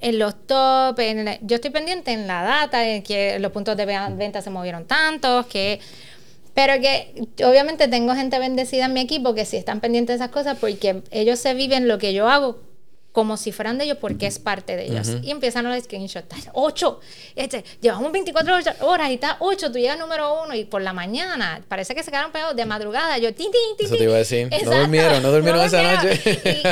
en 0.00 0.18
los 0.18 0.46
top, 0.46 1.00
yo 1.42 1.54
estoy 1.56 1.70
pendiente 1.70 2.12
en 2.12 2.26
la 2.26 2.42
data, 2.42 2.86
en 2.86 3.02
que 3.02 3.38
los 3.38 3.50
puntos 3.50 3.76
de 3.76 3.86
venta 3.86 4.42
se 4.42 4.50
movieron 4.50 4.86
tantos, 4.86 5.46
que 5.46 5.80
pero 6.56 6.80
que 6.80 7.12
obviamente 7.44 7.86
tengo 7.86 8.14
gente 8.14 8.38
bendecida 8.38 8.86
en 8.86 8.94
mi 8.94 9.00
equipo 9.00 9.34
que 9.34 9.44
sí 9.44 9.58
están 9.58 9.82
pendientes 9.82 10.18
de 10.18 10.24
esas 10.24 10.32
cosas 10.32 10.56
porque 10.58 11.02
ellos 11.10 11.38
se 11.38 11.52
viven 11.52 11.86
lo 11.86 11.98
que 11.98 12.14
yo 12.14 12.30
hago 12.30 12.56
como 13.16 13.38
si 13.38 13.50
fueran 13.50 13.78
de 13.78 13.84
ellos 13.84 13.96
porque 13.98 14.26
es 14.26 14.38
parte 14.38 14.76
de 14.76 14.88
ellos. 14.88 15.08
Y 15.22 15.30
empiezan 15.30 15.64
los 15.64 15.82
screenshots. 15.82 16.50
Ocho. 16.52 17.00
Este, 17.34 17.64
llevamos 17.80 18.12
24 18.12 18.58
horas 18.80 19.08
y 19.08 19.14
está 19.14 19.38
ocho. 19.40 19.72
Tú 19.72 19.78
llegas 19.78 19.98
número 19.98 20.42
uno 20.44 20.54
y 20.54 20.66
por 20.66 20.82
la 20.82 20.92
mañana 20.92 21.62
parece 21.66 21.94
que 21.94 22.02
se 22.02 22.10
quedaron 22.10 22.30
pegados 22.30 22.54
de 22.54 22.66
madrugada. 22.66 23.16
Yo, 23.16 23.32
tin, 23.32 23.46
Eso 23.78 23.96
te 23.96 24.04
iba 24.04 24.16
a 24.16 24.18
decir. 24.18 24.50
No 24.66 24.70
durmieron, 24.70 25.22
no 25.22 25.32
durmieron 25.32 25.62
esa 25.62 25.82
noche. 25.82 26.20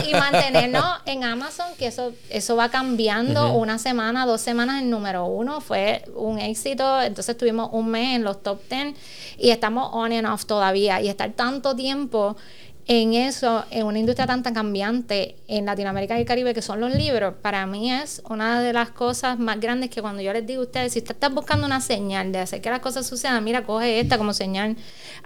Y, 0.06 0.12
mantenernos 0.12 0.84
en 1.06 1.24
Amazon, 1.24 1.68
que 1.78 1.86
eso, 1.86 2.12
eso 2.28 2.56
va 2.56 2.68
cambiando 2.68 3.54
una 3.54 3.78
semana, 3.78 4.26
dos 4.26 4.42
semanas 4.42 4.82
en 4.82 4.90
número 4.90 5.24
uno. 5.24 5.62
Fue 5.62 6.04
un 6.14 6.38
éxito. 6.38 7.00
Entonces 7.00 7.38
tuvimos 7.38 7.70
un 7.72 7.88
mes 7.88 8.16
en 8.16 8.22
los 8.22 8.42
top 8.42 8.60
10 8.68 8.94
y 9.38 9.48
estamos 9.48 9.88
on 9.94 10.12
and 10.12 10.26
off 10.26 10.44
todavía. 10.44 11.00
Y 11.00 11.08
estar 11.08 11.32
tanto 11.32 11.74
tiempo 11.74 12.36
en 12.86 13.14
eso, 13.14 13.64
en 13.70 13.86
una 13.86 13.98
industria 13.98 14.26
tan, 14.26 14.42
tan 14.42 14.52
cambiante 14.52 15.36
en 15.48 15.64
Latinoamérica 15.64 16.18
y 16.18 16.20
el 16.20 16.26
Caribe, 16.26 16.52
que 16.52 16.60
son 16.60 16.80
los 16.80 16.94
libros, 16.94 17.34
para 17.40 17.66
mí 17.66 17.90
es 17.90 18.22
una 18.28 18.60
de 18.60 18.74
las 18.74 18.90
cosas 18.90 19.38
más 19.38 19.58
grandes 19.58 19.88
que 19.88 20.02
cuando 20.02 20.20
yo 20.20 20.34
les 20.34 20.46
digo 20.46 20.60
a 20.60 20.66
ustedes, 20.66 20.92
si 20.92 20.98
usted 20.98 21.14
está 21.14 21.30
buscando 21.30 21.66
una 21.66 21.80
señal 21.80 22.30
de 22.30 22.40
hacer 22.40 22.60
que 22.60 22.68
las 22.68 22.80
cosas 22.80 23.06
sucedan, 23.06 23.42
mira, 23.42 23.64
coge 23.64 24.00
esta 24.00 24.18
como 24.18 24.34
señal, 24.34 24.76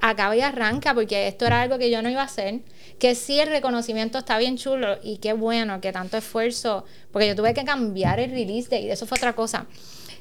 acaba 0.00 0.36
y 0.36 0.40
arranca, 0.40 0.94
porque 0.94 1.26
esto 1.26 1.46
era 1.46 1.62
algo 1.62 1.78
que 1.78 1.90
yo 1.90 2.00
no 2.00 2.08
iba 2.08 2.20
a 2.20 2.26
hacer, 2.26 2.60
que 3.00 3.16
sí 3.16 3.40
el 3.40 3.48
reconocimiento 3.48 4.18
está 4.18 4.38
bien 4.38 4.56
chulo 4.56 4.98
y 5.02 5.16
qué 5.18 5.32
bueno 5.32 5.80
que 5.80 5.90
tanto 5.90 6.16
esfuerzo, 6.16 6.84
porque 7.10 7.26
yo 7.26 7.34
tuve 7.34 7.54
que 7.54 7.64
cambiar 7.64 8.20
el 8.20 8.30
release 8.30 8.68
date, 8.70 8.92
eso 8.92 9.06
fue 9.06 9.18
otra 9.18 9.34
cosa. 9.34 9.66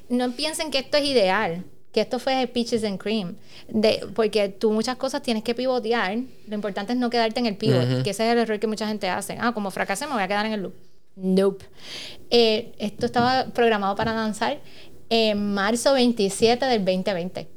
No 0.08 0.32
piensen 0.32 0.72
que 0.72 0.78
esto 0.78 0.96
es 0.96 1.04
ideal 1.04 1.64
que 1.98 2.02
esto 2.02 2.20
fue 2.20 2.46
Peaches 2.46 2.84
and 2.84 2.96
Cream, 2.96 3.34
de, 3.66 4.06
porque 4.14 4.48
tú 4.50 4.70
muchas 4.70 4.94
cosas 4.94 5.20
tienes 5.20 5.42
que 5.42 5.52
pivotear, 5.52 6.16
lo 6.46 6.54
importante 6.54 6.92
es 6.92 6.98
no 6.98 7.10
quedarte 7.10 7.40
en 7.40 7.46
el 7.46 7.56
pivot, 7.56 8.04
que 8.04 8.10
ese 8.10 8.24
es 8.24 8.32
el 8.32 8.38
error 8.38 8.60
que 8.60 8.68
mucha 8.68 8.86
gente 8.86 9.08
hace. 9.08 9.36
Ah, 9.40 9.50
como 9.52 9.72
fracasé 9.72 10.06
me 10.06 10.12
voy 10.12 10.22
a 10.22 10.28
quedar 10.28 10.46
en 10.46 10.52
el 10.52 10.62
loop. 10.62 10.74
Nope. 11.16 11.64
Eh, 12.30 12.72
esto 12.78 13.04
estaba 13.04 13.46
programado 13.46 13.96
para 13.96 14.14
lanzar 14.14 14.60
en 15.10 15.54
marzo 15.54 15.92
27 15.94 16.66
del 16.66 16.84
2020. 16.84 17.48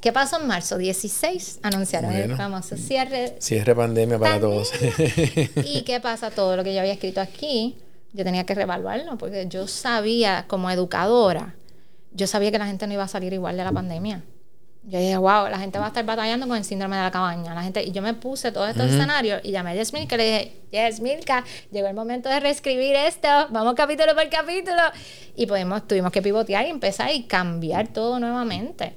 ¿Qué 0.00 0.10
pasó 0.10 0.40
en 0.40 0.46
marzo 0.46 0.78
16? 0.78 1.60
Anunciaron 1.64 2.12
el 2.12 2.34
famoso 2.36 2.78
cierre. 2.78 3.36
Cierre 3.40 3.74
pandemia 3.74 4.18
para 4.18 4.40
todos. 4.40 4.72
¿Y 5.66 5.82
qué 5.82 6.00
pasa? 6.00 6.30
Todo 6.30 6.56
lo 6.56 6.64
que 6.64 6.72
yo 6.72 6.80
había 6.80 6.94
escrito 6.94 7.20
aquí, 7.20 7.76
yo 8.14 8.24
tenía 8.24 8.44
que 8.44 8.54
reevaluarlo, 8.54 9.18
porque 9.18 9.46
yo 9.50 9.66
sabía 9.66 10.46
como 10.48 10.70
educadora 10.70 11.54
yo 12.14 12.26
sabía 12.26 12.50
que 12.50 12.58
la 12.58 12.66
gente 12.66 12.86
no 12.86 12.94
iba 12.94 13.02
a 13.02 13.08
salir 13.08 13.32
igual 13.32 13.56
de 13.56 13.64
la 13.64 13.72
pandemia. 13.72 14.22
Yo 14.86 14.98
dije, 14.98 15.16
wow, 15.16 15.48
la 15.48 15.58
gente 15.58 15.78
va 15.78 15.86
a 15.86 15.88
estar 15.88 16.04
batallando 16.04 16.46
con 16.46 16.58
el 16.58 16.64
síndrome 16.64 16.96
de 16.96 17.02
la 17.02 17.10
cabaña. 17.10 17.54
La 17.54 17.62
gente, 17.62 17.82
y 17.82 17.90
yo 17.90 18.02
me 18.02 18.12
puse 18.12 18.52
todos 18.52 18.68
estos 18.68 18.90
escenarios 18.90 19.40
y 19.42 19.50
llamé 19.50 19.70
a 19.70 19.74
Yasmilka 19.76 20.14
y 20.14 20.18
le 20.18 20.24
dije, 20.24 20.52
Yasmilka, 20.72 21.42
llegó 21.70 21.88
el 21.88 21.94
momento 21.94 22.28
de 22.28 22.38
reescribir 22.38 22.94
esto, 22.94 23.28
vamos 23.50 23.74
capítulo 23.74 24.14
por 24.14 24.28
capítulo. 24.28 24.82
Y 25.36 25.46
pudimos, 25.46 25.88
tuvimos 25.88 26.12
que 26.12 26.20
pivotear 26.20 26.66
y 26.66 26.70
empezar 26.70 27.10
y 27.12 27.24
cambiar 27.24 27.88
todo 27.88 28.20
nuevamente. 28.20 28.94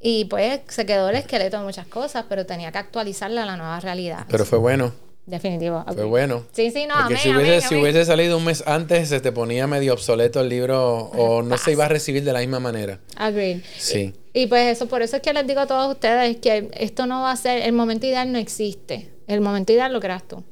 Y 0.00 0.24
pues 0.26 0.60
se 0.68 0.86
quedó 0.86 1.10
el 1.10 1.16
esqueleto 1.16 1.58
de 1.58 1.64
muchas 1.64 1.86
cosas, 1.86 2.24
pero 2.26 2.46
tenía 2.46 2.72
que 2.72 2.78
actualizarla 2.78 3.42
a 3.42 3.46
la 3.46 3.56
nueva 3.58 3.80
realidad. 3.80 4.24
Pero 4.30 4.46
fue 4.46 4.58
bueno. 4.58 5.07
Definitivo. 5.28 5.84
Fue 5.92 6.04
bueno. 6.04 6.44
Sí, 6.52 6.70
sí, 6.70 6.86
no, 6.86 6.94
Porque 7.02 7.18
si, 7.18 7.28
hubiese, 7.28 7.68
si 7.68 7.74
hubiese 7.76 8.06
salido 8.06 8.38
un 8.38 8.46
mes 8.46 8.64
antes, 8.66 9.10
se 9.10 9.20
te 9.20 9.30
ponía 9.30 9.66
medio 9.66 9.92
obsoleto 9.92 10.40
el 10.40 10.48
libro 10.48 10.96
o 10.96 11.42
no 11.42 11.58
se 11.58 11.72
iba 11.72 11.84
a 11.84 11.88
recibir 11.88 12.24
de 12.24 12.32
la 12.32 12.40
misma 12.40 12.60
manera. 12.60 12.98
Agreed. 13.14 13.60
Sí. 13.76 14.14
Y, 14.32 14.42
y, 14.42 14.46
pues 14.46 14.68
eso, 14.68 14.88
por 14.88 15.02
eso 15.02 15.16
es 15.16 15.22
que 15.22 15.34
les 15.34 15.46
digo 15.46 15.60
a 15.60 15.66
todos 15.66 15.92
ustedes 15.92 16.38
que 16.38 16.70
esto 16.72 17.06
no 17.06 17.22
va 17.22 17.32
a 17.32 17.36
ser, 17.36 17.62
el 17.62 17.72
momento 17.72 18.06
ideal 18.06 18.32
no 18.32 18.38
existe. 18.38 19.10
El 19.26 19.42
momento 19.42 19.70
ideal 19.74 19.92
lo 19.92 20.00
creas 20.00 20.26
tú. 20.26 20.42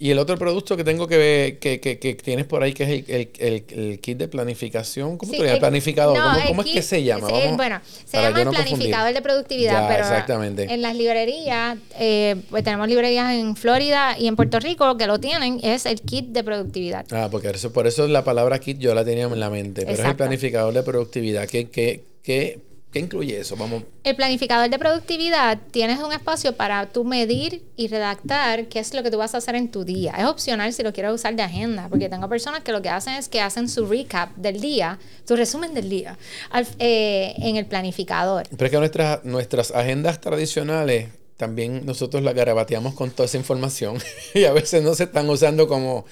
Y 0.00 0.10
el 0.12 0.18
otro 0.20 0.36
producto 0.38 0.76
que 0.76 0.84
tengo 0.84 1.08
que 1.08 1.16
ver, 1.16 1.58
que, 1.58 1.80
que, 1.80 1.98
que 1.98 2.14
tienes 2.14 2.46
por 2.46 2.62
ahí, 2.62 2.72
que 2.72 2.84
es 2.84 3.08
el, 3.08 3.30
el, 3.38 3.64
el, 3.68 4.00
kit 4.00 4.16
de 4.16 4.28
planificación. 4.28 5.18
¿Cómo 5.18 5.32
sí, 5.32 5.38
te 5.38 5.44
llamas? 5.44 5.58
Planificador. 5.58 6.16
¿Cómo, 6.16 6.46
cómo 6.46 6.62
es 6.62 6.72
que 6.72 6.82
se 6.82 7.02
llama? 7.02 7.28
Vamos, 7.28 7.56
bueno, 7.56 7.80
se 8.04 8.16
llama 8.16 8.42
el 8.42 8.48
planificador 8.48 9.12
de 9.12 9.22
productividad, 9.22 9.88
pero 9.88 10.04
exactamente. 10.04 10.72
en 10.72 10.82
las 10.82 10.94
librerías, 10.94 11.78
eh, 11.98 12.36
pues 12.48 12.62
tenemos 12.62 12.86
librerías 12.86 13.32
en 13.32 13.56
Florida 13.56 14.16
y 14.16 14.28
en 14.28 14.36
Puerto 14.36 14.60
Rico 14.60 14.96
que 14.96 15.08
lo 15.08 15.18
tienen, 15.18 15.58
es 15.64 15.84
el 15.84 16.00
kit 16.00 16.26
de 16.26 16.44
productividad. 16.44 17.04
Ah, 17.10 17.28
porque 17.28 17.50
eso, 17.50 17.72
por 17.72 17.88
eso 17.88 18.06
la 18.06 18.22
palabra 18.22 18.60
kit 18.60 18.78
yo 18.78 18.94
la 18.94 19.04
tenía 19.04 19.24
en 19.24 19.40
la 19.40 19.50
mente, 19.50 19.82
pero 19.82 19.92
Exacto. 19.92 20.06
es 20.06 20.10
el 20.10 20.16
planificador 20.16 20.74
de 20.74 20.82
productividad. 20.84 21.48
¿Qué, 21.48 21.70
qué, 21.70 22.04
qué 22.22 22.60
¿Qué 22.92 23.00
incluye 23.00 23.38
eso? 23.38 23.54
Vamos. 23.56 23.82
El 24.02 24.16
planificador 24.16 24.70
de 24.70 24.78
productividad 24.78 25.58
tienes 25.70 26.00
un 26.00 26.10
espacio 26.10 26.56
para 26.56 26.86
tú 26.86 27.04
medir 27.04 27.62
y 27.76 27.88
redactar 27.88 28.66
qué 28.68 28.78
es 28.78 28.94
lo 28.94 29.02
que 29.02 29.10
tú 29.10 29.18
vas 29.18 29.34
a 29.34 29.38
hacer 29.38 29.56
en 29.56 29.70
tu 29.70 29.84
día. 29.84 30.14
Es 30.18 30.24
opcional 30.24 30.72
si 30.72 30.82
lo 30.82 30.94
quieres 30.94 31.12
usar 31.12 31.36
de 31.36 31.42
agenda, 31.42 31.88
porque 31.90 32.08
tengo 32.08 32.28
personas 32.30 32.62
que 32.62 32.72
lo 32.72 32.80
que 32.80 32.88
hacen 32.88 33.14
es 33.14 33.28
que 33.28 33.42
hacen 33.42 33.68
su 33.68 33.84
recap 33.84 34.34
del 34.36 34.60
día, 34.60 34.98
su 35.26 35.36
resumen 35.36 35.74
del 35.74 35.90
día, 35.90 36.16
al, 36.50 36.66
eh, 36.78 37.34
en 37.36 37.56
el 37.56 37.66
planificador. 37.66 38.44
Pero 38.48 38.64
es 38.64 38.70
que 38.70 38.78
nuestras, 38.78 39.24
nuestras 39.24 39.70
agendas 39.72 40.20
tradicionales 40.22 41.08
también 41.36 41.84
nosotros 41.84 42.22
las 42.22 42.34
garabateamos 42.34 42.94
con 42.94 43.10
toda 43.10 43.26
esa 43.26 43.36
información 43.36 43.98
y 44.34 44.44
a 44.44 44.52
veces 44.52 44.82
no 44.82 44.94
se 44.94 45.04
están 45.04 45.28
usando 45.28 45.68
como, 45.68 46.06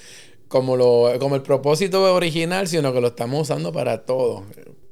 como, 0.47 0.77
lo, 0.77 1.11
como 1.19 1.35
el 1.35 1.41
propósito 1.41 2.13
original, 2.13 2.67
sino 2.67 2.93
que 2.93 3.01
lo 3.01 3.07
estamos 3.07 3.41
usando 3.41 3.73
para 3.73 4.05
todo. 4.05 4.43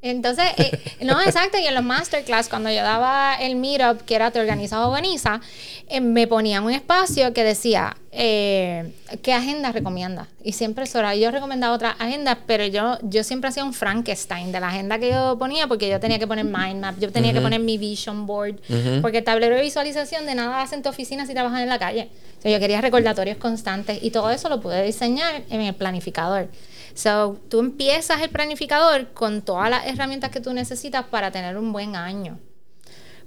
Entonces, 0.05 0.45
eh, 0.57 0.79
no, 1.01 1.19
exacto, 1.25 1.57
y 1.57 1.65
en 1.65 1.73
los 1.73 1.83
masterclass, 1.83 2.47
cuando 2.47 2.69
yo 2.69 2.83
daba 2.83 3.35
el 3.41 3.55
meetup, 3.55 4.03
que 4.05 4.13
era 4.13 4.29
Te 4.29 4.39
Organiza 4.39 4.87
Organiza, 4.87 5.41
eh, 5.87 5.99
me 5.99 6.27
ponían 6.27 6.63
un 6.63 6.71
espacio 6.71 7.33
que 7.33 7.43
decía, 7.43 7.97
eh, 8.11 8.93
¿qué 9.23 9.33
agenda 9.33 9.71
recomienda? 9.71 10.27
Y 10.43 10.51
siempre 10.51 10.85
era, 10.93 11.15
yo 11.15 11.31
recomendaba 11.31 11.73
otras 11.73 11.95
agendas, 11.97 12.37
pero 12.45 12.67
yo, 12.67 12.99
yo 13.01 13.23
siempre 13.23 13.49
hacía 13.49 13.63
un 13.63 13.73
Frankenstein 13.73 14.51
de 14.51 14.59
la 14.59 14.67
agenda 14.67 14.99
que 14.99 15.09
yo 15.09 15.39
ponía, 15.39 15.65
porque 15.65 15.89
yo 15.89 15.99
tenía 15.99 16.19
que 16.19 16.27
poner 16.27 16.45
mind 16.45 16.81
map, 16.81 16.99
yo 16.99 17.11
tenía 17.11 17.33
que 17.33 17.41
poner 17.41 17.59
mi 17.59 17.79
vision 17.79 18.27
board, 18.27 18.57
porque 19.01 19.19
el 19.19 19.23
tablero 19.23 19.55
de 19.55 19.63
visualización 19.63 20.27
de 20.27 20.35
nada 20.35 20.61
hace 20.61 20.75
en 20.75 20.83
tu 20.83 20.89
oficina 20.89 21.25
si 21.25 21.33
trabajas 21.33 21.61
en 21.61 21.69
la 21.69 21.79
calle. 21.79 22.09
O 22.37 22.41
sea, 22.43 22.51
yo 22.51 22.59
quería 22.59 22.79
recordatorios 22.79 23.37
constantes 23.37 23.97
y 24.03 24.11
todo 24.11 24.29
eso 24.29 24.49
lo 24.49 24.61
pude 24.61 24.83
diseñar 24.83 25.41
en 25.49 25.61
el 25.61 25.73
planificador. 25.73 26.47
So, 26.95 27.37
tú 27.49 27.59
empiezas 27.59 28.21
el 28.21 28.29
planificador 28.29 29.11
con 29.13 29.41
todas 29.41 29.69
las 29.69 29.85
herramientas 29.85 30.31
que 30.31 30.39
tú 30.39 30.53
necesitas 30.53 31.05
para 31.05 31.29
tener 31.29 31.57
un 31.57 31.73
buen 31.73 31.97
año. 31.97 32.39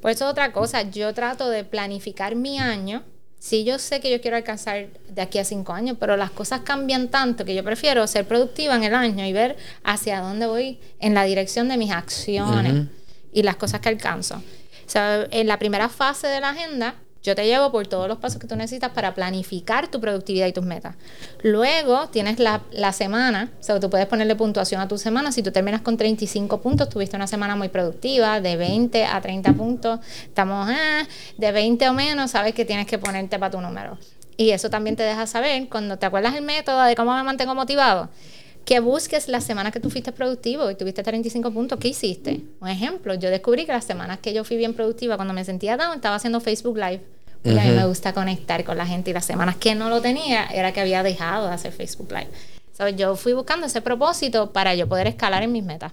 Por 0.01 0.11
eso 0.11 0.27
otra 0.27 0.53
cosa, 0.53 0.83
yo 0.83 1.13
trato 1.13 1.51
de 1.51 1.65
planificar 1.65 2.35
mi 2.35 2.59
año. 2.59 3.05
Sí, 3.39 3.65
yo 3.65 3.79
sé 3.79 4.01
que 4.01 4.11
yo 4.11 4.23
quiero 4.23 4.39
alcanzar 4.39 4.89
de 5.09 5.23
aquí 5.23 5.39
a 5.39 5.45
cinco 5.45 5.75
años, 5.75 5.99
pero 6.01 6.17
las 6.17 6.31
cosas 6.31 6.63
cambian 6.63 7.09
tanto 7.09 7.45
que 7.45 7.55
yo 7.55 7.63
prefiero 7.63 8.07
ser 8.07 8.27
productiva 8.27 8.75
en 8.75 8.85
el 8.85 8.95
año 8.95 9.25
y 9.27 9.35
ver 9.35 9.57
hacia 9.85 10.21
dónde 10.23 10.47
voy 10.47 10.81
en 10.99 11.13
la 11.13 11.25
dirección 11.25 11.69
de 11.69 11.77
mis 11.77 11.93
acciones 11.93 12.89
y 13.33 13.43
las 13.43 13.57
cosas 13.57 13.81
que 13.81 13.91
alcanzo. 13.91 14.43
So, 14.87 14.99
en 15.31 15.47
la 15.47 15.59
primera 15.59 15.91
fase 15.91 16.27
de 16.27 16.41
la 16.41 16.51
agenda, 16.51 16.95
yo 17.29 17.35
te 17.35 17.45
llevo 17.45 17.71
por 17.71 17.87
todos 17.87 18.09
los 18.09 18.17
pasos 18.17 18.41
que 18.41 18.47
tú 18.47 18.57
necesitas 18.57 18.91
para 18.93 19.15
planificar 19.15 19.89
tu 19.89 20.01
productividad 20.01 20.47
y 20.47 20.53
tus 20.55 20.65
metas. 20.65 20.97
Luego 21.43 22.09
tienes 22.09 22.39
la, 22.39 22.63
la 22.73 22.95
semana, 22.95 23.53
o 23.61 23.63
sea, 23.63 23.79
tú 23.79 23.91
puedes 23.91 24.07
ponerle 24.07 24.35
puntuación 24.35 24.81
a 24.81 24.89
tu 24.89 24.97
semana. 24.97 25.31
Si 25.31 25.43
tú 25.43 25.53
terminas 25.53 25.83
con 25.83 25.99
35 25.99 26.63
puntos, 26.63 26.89
tuviste 26.89 27.17
una 27.17 27.27
semana 27.27 27.55
muy 27.55 27.69
productiva, 27.69 28.41
de 28.41 28.57
20 28.57 29.05
a 29.05 29.21
30 29.21 29.53
puntos, 29.53 30.01
estamos 30.23 30.69
ah, 30.71 31.07
de 31.37 31.53
20 31.53 31.87
o 31.91 31.93
menos, 31.93 32.31
sabes 32.31 32.55
que 32.55 32.65
tienes 32.65 32.87
que 32.87 32.99
ponerte 32.99 33.39
para 33.39 33.51
tu 33.51 33.61
número. 33.61 33.99
Y 34.39 34.51
eso 34.51 34.71
también 34.71 34.97
te 34.97 35.03
deja 35.03 35.27
saber, 35.27 35.69
cuando 35.69 35.99
te 35.99 36.07
acuerdas 36.07 36.35
el 36.35 36.45
método 36.45 36.81
de 36.83 36.97
cómo 36.97 37.15
me 37.15 37.23
mantengo 37.25 37.55
motivado, 37.55 38.09
que 38.65 38.81
busques 38.81 39.29
las 39.29 39.45
semanas 39.45 39.73
que 39.73 39.81
tú 39.81 39.91
fuiste 39.91 40.13
productivo 40.13 40.71
y 40.71 40.77
tuviste 40.77 41.03
35 41.03 41.51
puntos, 41.51 41.79
¿qué 41.79 41.89
hiciste? 41.89 42.43
Un 42.61 42.69
ejemplo, 42.69 43.13
yo 43.15 43.29
descubrí 43.29 43.67
que 43.67 43.73
las 43.73 43.85
semanas 43.85 44.21
que 44.21 44.33
yo 44.33 44.45
fui 44.45 44.57
bien 44.57 44.73
productiva, 44.73 45.17
cuando 45.17 45.35
me 45.35 45.45
sentía 45.45 45.77
down, 45.77 45.95
estaba 45.95 46.17
haciendo 46.17 46.41
Facebook 46.41 46.79
Live. 46.79 47.18
Y 47.45 47.57
a 47.57 47.65
mí 47.65 47.71
me 47.71 47.87
gusta 47.87 48.13
conectar 48.13 48.65
con 48.65 48.77
la 48.77 48.87
gente 48.87 49.11
y 49.11 49.13
las 49.15 49.25
semanas 49.25 49.57
que 49.57 49.75
no 49.75 49.89
lo 49.89 50.01
tenía 50.01 50.47
era 50.47 50.73
que 50.73 50.81
había 50.81 51.03
dejado 51.03 51.47
de 51.47 51.55
hacer 51.55 51.73
Facebook 51.73 52.11
Live. 52.11 52.29
So, 52.77 52.89
yo 52.89 53.17
fui 53.17 53.33
buscando 53.33 53.67
ese 53.67 53.81
propósito 53.81 54.53
para 54.53 54.75
yo 54.75 54.89
poder 54.89 55.07
escalar 55.07 55.43
en 55.43 55.53
mis 55.53 55.65
metas. 55.65 55.93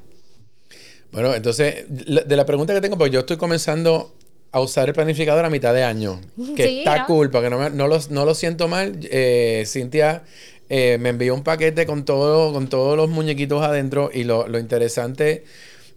Bueno, 1.11 1.33
entonces, 1.33 1.85
de 1.87 2.35
la 2.35 2.45
pregunta 2.45 2.73
que 2.73 2.81
tengo, 2.81 2.97
pues 2.97 3.11
yo 3.11 3.21
estoy 3.21 3.37
comenzando 3.37 4.13
a 4.51 4.59
usar 4.59 4.87
el 4.87 4.93
planificador 4.93 5.43
a 5.45 5.49
mitad 5.49 5.73
de 5.73 5.83
año, 5.83 6.21
que 6.55 6.67
sí, 6.67 6.79
está 6.79 6.99
¿no? 6.99 7.05
cool, 7.07 7.29
porque 7.29 7.49
no, 7.49 7.59
me, 7.59 7.69
no, 7.69 7.87
lo, 7.87 7.99
no 8.09 8.25
lo 8.25 8.33
siento 8.33 8.67
mal. 8.67 8.97
Eh, 9.03 9.63
Cintia 9.65 10.23
eh, 10.69 10.97
me 10.97 11.09
envió 11.09 11.33
un 11.33 11.43
paquete 11.43 11.85
con, 11.85 12.05
todo, 12.05 12.53
con 12.53 12.67
todos 12.67 12.95
los 12.97 13.09
muñequitos 13.09 13.61
adentro 13.61 14.09
y 14.13 14.23
lo, 14.23 14.47
lo, 14.47 14.57
interesante 14.57 15.43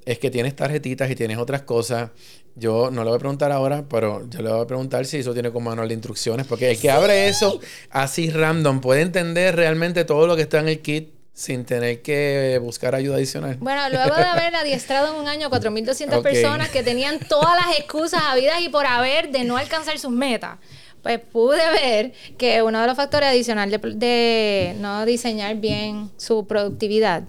es 0.05 0.19
que 0.19 0.31
tienes 0.31 0.57
tarjetitas 0.57 1.11
y 1.11 1.15
tienes 1.15 1.39
otras 1.39 1.63
cosas. 1.63 2.11
Yo 2.59 2.91
no 2.91 3.05
le 3.05 3.11
voy 3.11 3.17
a 3.17 3.21
preguntar 3.21 3.53
ahora, 3.53 3.85
pero 3.89 4.29
yo 4.29 4.43
le 4.43 4.51
voy 4.51 4.61
a 4.61 4.67
preguntar 4.67 5.07
si 5.07 5.19
eso 5.19 5.33
tiene 5.33 5.51
como 5.51 5.71
manual 5.71 5.89
de 5.89 5.95
instrucciones, 5.95 6.47
porque 6.47 6.71
el 6.71 6.77
que 6.77 6.83
sí. 6.83 6.89
abre 6.89 7.29
eso 7.29 7.61
así 7.91 8.31
random 8.31 8.81
puede 8.81 9.03
entender 9.03 9.57
realmente 9.57 10.05
todo 10.05 10.27
lo 10.27 10.37
que 10.37 10.43
está 10.43 10.61
en 10.61 10.69
el 10.69 10.81
kit 10.81 11.11
sin 11.33 11.65
tener 11.65 12.03
que 12.03 12.59
buscar 12.61 12.97
ayuda 12.97 13.15
adicional. 13.15 13.57
Bueno, 13.61 13.89
luego 13.91 14.17
de 14.17 14.25
haber 14.25 14.57
adiestrado 14.57 15.15
en 15.15 15.21
un 15.21 15.29
año 15.29 15.49
4.200 15.51 16.19
okay. 16.19 16.33
personas 16.33 16.69
que 16.71 16.83
tenían 16.83 17.21
todas 17.21 17.55
las 17.55 17.79
excusas 17.79 18.23
habidas 18.25 18.61
y 18.61 18.69
por 18.69 18.87
haber 18.87 19.31
de 19.31 19.45
no 19.45 19.57
alcanzar 19.57 19.99
sus 20.01 20.11
metas 20.11 20.59
pues 21.03 21.21
pude 21.21 21.61
ver 21.71 22.13
que 22.37 22.63
uno 22.63 22.81
de 22.81 22.87
los 22.87 22.97
factores 22.97 23.29
adicionales 23.29 23.81
de, 23.83 24.75
no 24.79 25.07
diseñar 25.07 25.57
bien 25.57 26.11
su 26.17 26.47
productividad 26.47 27.23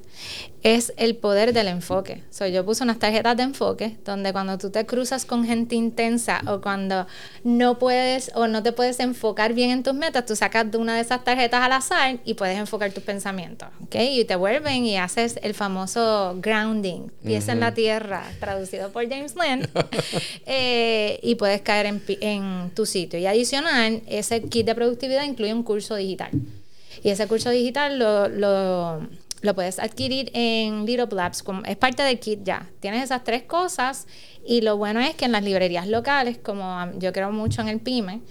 es 0.63 0.93
el 0.97 1.15
poder 1.15 1.53
del 1.53 1.67
enfoque. 1.67 2.23
So, 2.31 2.45
yo 2.47 2.65
puse 2.65 2.83
unas 2.83 2.99
tarjetas 2.99 3.37
de 3.37 3.43
enfoque 3.43 3.95
donde 4.03 4.33
cuando 4.33 4.57
tú 4.57 4.69
te 4.69 4.85
cruzas 4.85 5.25
con 5.25 5.45
gente 5.45 5.75
intensa 5.75 6.41
o 6.47 6.59
cuando 6.59 7.07
no 7.43 7.79
puedes 7.79 8.31
o 8.35 8.47
no 8.47 8.61
te 8.61 8.73
puedes 8.73 8.99
enfocar 8.99 9.53
bien 9.53 9.69
en 9.69 9.83
tus 9.83 9.93
metas, 9.93 10.25
tú 10.25 10.35
sacas 10.35 10.69
de 10.69 10.77
una 10.77 10.95
de 10.95 11.01
esas 11.01 11.23
tarjetas 11.23 11.61
al 11.61 11.71
azar 11.71 12.19
y 12.25 12.33
puedes 12.33 12.57
enfocar 12.57 12.91
tus 12.91 13.03
pensamientos, 13.03 13.69
¿ok? 13.83 13.95
Y 14.11 14.25
te 14.25 14.35
vuelven 14.35 14.85
y 14.85 14.97
haces 14.97 15.39
el 15.41 15.53
famoso 15.53 16.35
grounding, 16.39 17.09
pies 17.23 17.47
en 17.47 17.61
la 17.61 17.73
tierra, 17.73 18.23
traducido 18.39 18.91
por 18.91 19.07
James 19.07 19.35
Lynn, 19.35 19.67
eh, 20.45 21.19
y 21.23 21.35
puedes 21.35 21.61
caer 21.61 21.85
en, 21.85 22.01
en 22.21 22.71
tu 22.75 22.85
sitio. 22.85 23.17
Y 23.19 23.25
adicional, 23.25 24.01
ese 24.07 24.41
kit 24.43 24.65
de 24.65 24.75
productividad 24.75 25.23
incluye 25.23 25.53
un 25.53 25.63
curso 25.63 25.95
digital. 25.95 26.31
Y 27.01 27.09
ese 27.09 27.27
curso 27.27 27.49
digital 27.49 27.97
lo, 27.97 28.27
lo 28.27 29.07
lo 29.41 29.55
puedes 29.55 29.79
adquirir 29.79 30.31
en 30.33 30.85
Little 30.85 31.07
Labs, 31.11 31.43
es 31.65 31.77
parte 31.77 32.03
del 32.03 32.19
kit 32.19 32.41
ya. 32.43 32.69
Tienes 32.79 33.03
esas 33.03 33.23
tres 33.23 33.43
cosas 33.43 34.07
y 34.45 34.61
lo 34.61 34.77
bueno 34.77 34.99
es 34.99 35.15
que 35.15 35.25
en 35.25 35.31
las 35.31 35.43
librerías 35.43 35.87
locales, 35.87 36.37
como 36.37 36.91
yo 36.97 37.13
creo 37.13 37.31
mucho 37.31 37.61
en 37.61 37.69
el 37.69 37.79
PyME, 37.79 38.21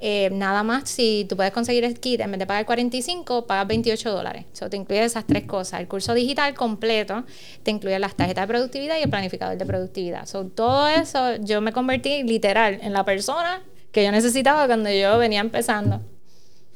eh, 0.00 0.30
nada 0.32 0.62
más 0.62 0.88
si 0.88 1.26
tú 1.28 1.36
puedes 1.36 1.52
conseguir 1.52 1.84
el 1.84 1.98
kit, 1.98 2.20
en 2.20 2.30
vez 2.30 2.38
de 2.38 2.46
pagar 2.46 2.64
45, 2.66 3.46
pagas 3.46 3.66
28 3.66 4.10
dólares. 4.10 4.46
Eso 4.52 4.70
te 4.70 4.76
incluye 4.76 5.04
esas 5.04 5.26
tres 5.26 5.44
cosas. 5.44 5.80
El 5.80 5.88
curso 5.88 6.14
digital 6.14 6.54
completo 6.54 7.24
te 7.62 7.70
incluye 7.70 7.98
las 7.98 8.14
tarjetas 8.14 8.44
de 8.44 8.48
productividad 8.48 8.98
y 8.98 9.02
el 9.02 9.10
planificador 9.10 9.58
de 9.58 9.66
productividad. 9.66 10.26
So, 10.26 10.46
todo 10.46 10.88
eso 10.88 11.36
yo 11.36 11.60
me 11.60 11.72
convertí 11.72 12.22
literal 12.22 12.78
en 12.82 12.92
la 12.92 13.04
persona 13.04 13.62
que 13.92 14.04
yo 14.04 14.12
necesitaba 14.12 14.66
cuando 14.66 14.90
yo 14.90 15.18
venía 15.18 15.40
empezando. 15.40 16.00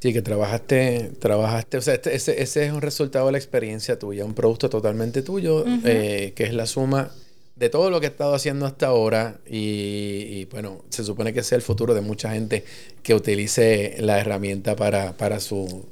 Sí, 0.00 0.12
que 0.12 0.22
trabajaste, 0.22 1.10
trabajaste, 1.18 1.78
o 1.78 1.80
sea, 1.80 1.94
este, 1.94 2.14
ese, 2.14 2.40
ese, 2.40 2.66
es 2.66 2.72
un 2.72 2.80
resultado 2.80 3.26
de 3.26 3.32
la 3.32 3.38
experiencia 3.38 3.98
tuya, 3.98 4.24
un 4.24 4.34
producto 4.34 4.70
totalmente 4.70 5.22
tuyo, 5.22 5.64
eh, 5.84 6.32
que 6.36 6.44
es 6.44 6.54
la 6.54 6.66
suma 6.66 7.10
de 7.56 7.68
todo 7.68 7.90
lo 7.90 7.98
que 7.98 8.06
he 8.06 8.10
estado 8.10 8.34
haciendo 8.34 8.66
hasta 8.66 8.86
ahora 8.86 9.40
y, 9.44 10.44
bueno, 10.46 10.84
se 10.90 11.02
supone 11.02 11.32
que 11.32 11.42
sea 11.42 11.56
el 11.56 11.62
futuro 11.62 11.94
de 11.94 12.00
mucha 12.00 12.32
gente 12.32 12.64
que 13.02 13.14
utilice 13.14 13.96
la 13.98 14.20
herramienta 14.20 14.76
para, 14.76 15.16
para 15.16 15.40
su 15.40 15.86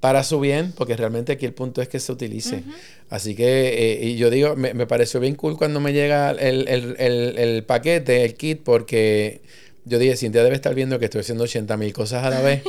para 0.00 0.24
su 0.24 0.40
bien, 0.40 0.72
porque 0.72 0.96
realmente 0.96 1.32
aquí 1.32 1.44
el 1.44 1.52
punto 1.52 1.82
es 1.82 1.88
que 1.88 2.00
se 2.00 2.10
utilice. 2.10 2.64
Así 3.10 3.34
que, 3.34 3.68
eh, 3.68 4.06
y 4.06 4.16
yo 4.16 4.30
digo, 4.30 4.56
me, 4.56 4.72
me, 4.72 4.86
pareció 4.86 5.20
bien 5.20 5.34
cool 5.34 5.58
cuando 5.58 5.78
me 5.78 5.92
llega 5.92 6.30
el, 6.30 6.66
el, 6.68 6.96
el, 6.98 7.38
el 7.38 7.64
paquete, 7.64 8.24
el 8.24 8.34
kit, 8.34 8.62
porque 8.62 9.42
yo 9.90 9.98
dije, 9.98 10.16
Cintia 10.16 10.44
debe 10.44 10.54
estar 10.54 10.72
viendo 10.72 11.00
que 11.00 11.06
estoy 11.06 11.22
haciendo 11.22 11.42
80 11.42 11.76
mil 11.76 11.92
cosas 11.92 12.24
a 12.24 12.30
la 12.30 12.40
vez. 12.40 12.62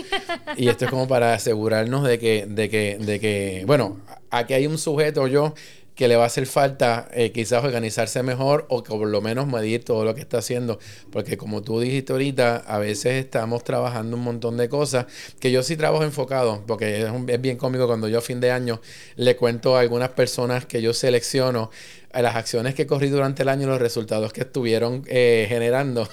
y 0.57 0.69
esto 0.69 0.85
es 0.85 0.91
como 0.91 1.07
para 1.07 1.35
asegurarnos 1.35 2.03
de 2.03 2.17
que, 2.17 2.47
de 2.49 2.67
que, 2.67 2.97
de 2.99 3.19
que, 3.19 3.63
bueno, 3.67 3.99
aquí 4.31 4.55
hay 4.55 4.65
un 4.65 4.79
sujeto 4.79 5.27
yo 5.27 5.53
que 6.01 6.07
le 6.07 6.15
va 6.15 6.23
a 6.23 6.25
hacer 6.25 6.47
falta 6.47 7.07
eh, 7.13 7.31
quizás 7.31 7.63
organizarse 7.63 8.23
mejor 8.23 8.65
o 8.69 8.83
por 8.83 9.07
lo 9.07 9.21
menos 9.21 9.45
medir 9.45 9.85
todo 9.85 10.03
lo 10.03 10.15
que 10.15 10.21
está 10.21 10.39
haciendo. 10.39 10.79
Porque 11.11 11.37
como 11.37 11.61
tú 11.61 11.79
dijiste 11.79 12.11
ahorita, 12.11 12.55
a 12.55 12.79
veces 12.79 13.23
estamos 13.23 13.63
trabajando 13.63 14.17
un 14.17 14.23
montón 14.23 14.57
de 14.57 14.67
cosas 14.67 15.05
que 15.39 15.51
yo 15.51 15.61
sí 15.61 15.77
trabajo 15.77 16.03
enfocado, 16.03 16.63
porque 16.65 17.03
es, 17.03 17.11
es 17.27 17.39
bien 17.39 17.55
cómico 17.55 17.85
cuando 17.85 18.07
yo 18.07 18.17
a 18.17 18.21
fin 18.21 18.39
de 18.39 18.49
año 18.49 18.81
le 19.15 19.35
cuento 19.35 19.77
a 19.77 19.81
algunas 19.81 20.09
personas 20.09 20.65
que 20.65 20.81
yo 20.81 20.91
selecciono 20.91 21.69
a 22.11 22.23
las 22.23 22.35
acciones 22.35 22.73
que 22.73 22.87
corrí 22.87 23.09
durante 23.09 23.43
el 23.43 23.49
año, 23.49 23.67
los 23.67 23.79
resultados 23.79 24.33
que 24.33 24.41
estuvieron 24.41 25.03
eh, 25.05 25.45
generando. 25.49 26.09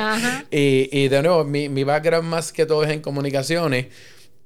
y, 0.50 0.88
y 0.90 1.06
de 1.06 1.22
nuevo, 1.22 1.44
mi, 1.44 1.68
mi 1.68 1.84
background 1.84 2.28
más 2.28 2.52
que 2.52 2.66
todo 2.66 2.82
es 2.82 2.90
en 2.90 3.02
comunicaciones 3.02 3.86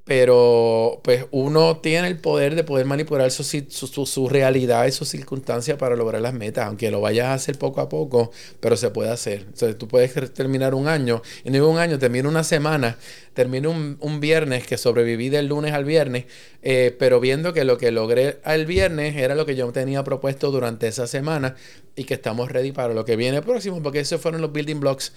pero 0.04 1.00
pues 1.04 1.26
uno 1.30 1.76
tiene 1.76 2.08
el 2.08 2.18
poder 2.18 2.56
de 2.56 2.64
poder 2.64 2.86
manipular 2.86 3.30
su, 3.30 3.44
su, 3.44 4.06
su, 4.06 4.28
realidad 4.28 4.86
y 4.86 4.92
sus 4.92 5.08
circunstancias 5.08 5.78
para 5.78 5.94
lograr 5.94 6.20
las 6.20 6.34
metas, 6.34 6.66
aunque 6.66 6.90
lo 6.90 7.00
vayas 7.00 7.26
a 7.26 7.34
hacer 7.34 7.56
poco 7.56 7.80
a 7.80 7.88
poco, 7.88 8.32
pero 8.58 8.76
se 8.76 8.90
puede 8.90 9.10
hacer. 9.10 9.46
Sea, 9.54 9.78
tú 9.78 9.86
puedes 9.86 10.12
terminar 10.34 10.74
un 10.74 10.88
año, 10.88 11.22
y 11.44 11.50
no 11.50 11.54
digo 11.54 11.70
un 11.70 11.78
año, 11.78 12.00
termino 12.00 12.28
una 12.28 12.42
semana, 12.42 12.98
termino 13.32 13.70
un, 13.70 13.96
un, 14.00 14.18
viernes 14.18 14.66
que 14.66 14.76
sobreviví 14.76 15.28
del 15.28 15.46
lunes 15.46 15.72
al 15.72 15.84
viernes, 15.84 16.24
eh, 16.62 16.96
pero 16.98 17.20
viendo 17.20 17.52
que 17.52 17.64
lo 17.64 17.78
que 17.78 17.92
logré 17.92 18.40
al 18.42 18.66
viernes 18.66 19.16
era 19.16 19.36
lo 19.36 19.46
que 19.46 19.54
yo 19.54 19.70
tenía 19.70 20.02
propuesto 20.02 20.50
durante 20.50 20.88
esa 20.88 21.06
semana 21.06 21.54
y 21.94 22.04
que 22.04 22.14
estamos 22.14 22.50
ready 22.50 22.72
para 22.72 22.92
lo 22.92 23.04
que 23.04 23.14
viene 23.14 23.40
próximo, 23.40 23.80
porque 23.80 24.00
esos 24.00 24.20
fueron 24.20 24.40
los 24.40 24.52
building 24.52 24.80
blocks 24.80 25.12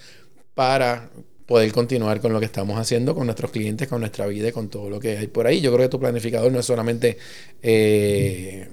para 0.54 1.10
poder 1.46 1.72
continuar 1.72 2.20
con 2.20 2.32
lo 2.32 2.40
que 2.40 2.46
estamos 2.46 2.78
haciendo 2.78 3.14
con 3.14 3.26
nuestros 3.26 3.50
clientes, 3.50 3.88
con 3.88 4.00
nuestra 4.00 4.26
vida 4.26 4.48
y 4.48 4.52
con 4.52 4.68
todo 4.68 4.90
lo 4.90 5.00
que 5.00 5.16
hay 5.16 5.28
por 5.28 5.46
ahí. 5.46 5.60
Yo 5.60 5.72
creo 5.72 5.86
que 5.86 5.90
tu 5.90 6.00
planificador 6.00 6.50
no 6.52 6.58
es 6.58 6.66
solamente 6.66 7.18
eh, 7.62 8.68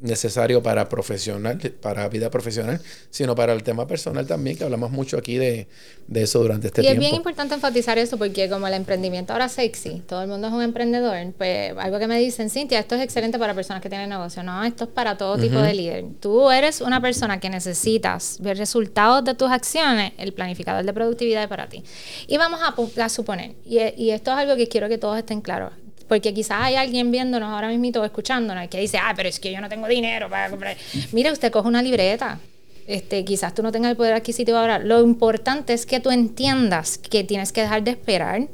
necesario 0.00 0.62
para 0.62 0.88
profesional, 0.88 1.58
para 1.80 2.08
vida 2.08 2.30
profesional, 2.30 2.80
sino 3.10 3.34
para 3.34 3.52
el 3.52 3.62
tema 3.62 3.86
personal 3.86 4.26
también, 4.26 4.56
que 4.56 4.64
hablamos 4.64 4.90
mucho 4.90 5.16
aquí 5.16 5.36
de, 5.36 5.66
de 6.06 6.22
eso 6.22 6.40
durante 6.40 6.68
este 6.68 6.82
tiempo. 6.82 7.02
Y 7.02 7.04
es 7.04 7.10
bien 7.10 7.16
importante 7.16 7.54
enfatizar 7.54 7.98
eso 7.98 8.16
porque 8.16 8.48
como 8.48 8.66
el 8.66 8.74
emprendimiento 8.74 9.32
ahora 9.32 9.48
sexy, 9.48 10.02
todo 10.06 10.22
el 10.22 10.28
mundo 10.28 10.48
es 10.48 10.52
un 10.52 10.62
emprendedor, 10.62 11.32
pues 11.36 11.72
algo 11.78 11.98
que 11.98 12.06
me 12.06 12.18
dicen, 12.18 12.48
Cintia, 12.48 12.78
esto 12.78 12.94
es 12.94 13.02
excelente 13.02 13.38
para 13.38 13.54
personas 13.54 13.82
que 13.82 13.88
tienen 13.88 14.08
negocio, 14.08 14.42
no, 14.42 14.62
esto 14.64 14.84
es 14.84 14.90
para 14.90 15.16
todo 15.16 15.36
tipo 15.36 15.58
de 15.58 15.74
líder. 15.74 16.04
Tú 16.20 16.50
eres 16.50 16.80
una 16.80 17.00
persona 17.00 17.40
que 17.40 17.50
necesitas 17.50 18.38
ver 18.40 18.56
resultados 18.56 19.24
de 19.24 19.34
tus 19.34 19.50
acciones, 19.50 20.12
el 20.18 20.32
planificador 20.32 20.84
de 20.84 20.92
productividad 20.92 21.42
es 21.42 21.48
para 21.48 21.68
ti. 21.68 21.82
Y 22.26 22.36
vamos 22.36 22.60
a, 22.62 23.04
a 23.04 23.08
suponer, 23.08 23.54
y, 23.64 23.78
y 23.96 24.10
esto 24.10 24.30
es 24.30 24.36
algo 24.36 24.56
que 24.56 24.68
quiero 24.68 24.88
que 24.88 24.98
todos 24.98 25.18
estén 25.18 25.40
claros, 25.40 25.72
porque 26.08 26.32
quizás 26.32 26.58
hay 26.60 26.76
alguien 26.76 27.10
viéndonos 27.10 27.50
ahora 27.50 27.68
mismo 27.68 28.04
escuchándonos 28.04 28.68
que 28.68 28.80
dice, 28.80 28.98
ah, 28.98 29.12
pero 29.14 29.28
es 29.28 29.38
que 29.38 29.52
yo 29.52 29.60
no 29.60 29.68
tengo 29.68 29.86
dinero 29.86 30.28
para 30.28 30.50
comprar. 30.50 30.76
Mira, 31.12 31.32
usted 31.32 31.52
coge 31.52 31.68
una 31.68 31.82
libreta. 31.82 32.40
Este, 32.86 33.22
quizás 33.24 33.54
tú 33.54 33.62
no 33.62 33.70
tengas 33.70 33.90
el 33.90 33.96
poder 33.96 34.14
adquisitivo 34.14 34.56
ahora. 34.56 34.78
Lo 34.78 35.02
importante 35.02 35.74
es 35.74 35.84
que 35.84 36.00
tú 36.00 36.10
entiendas 36.10 36.96
que 36.96 37.22
tienes 37.22 37.52
que 37.52 37.60
dejar 37.60 37.82
de 37.84 37.90
esperar 37.90 38.48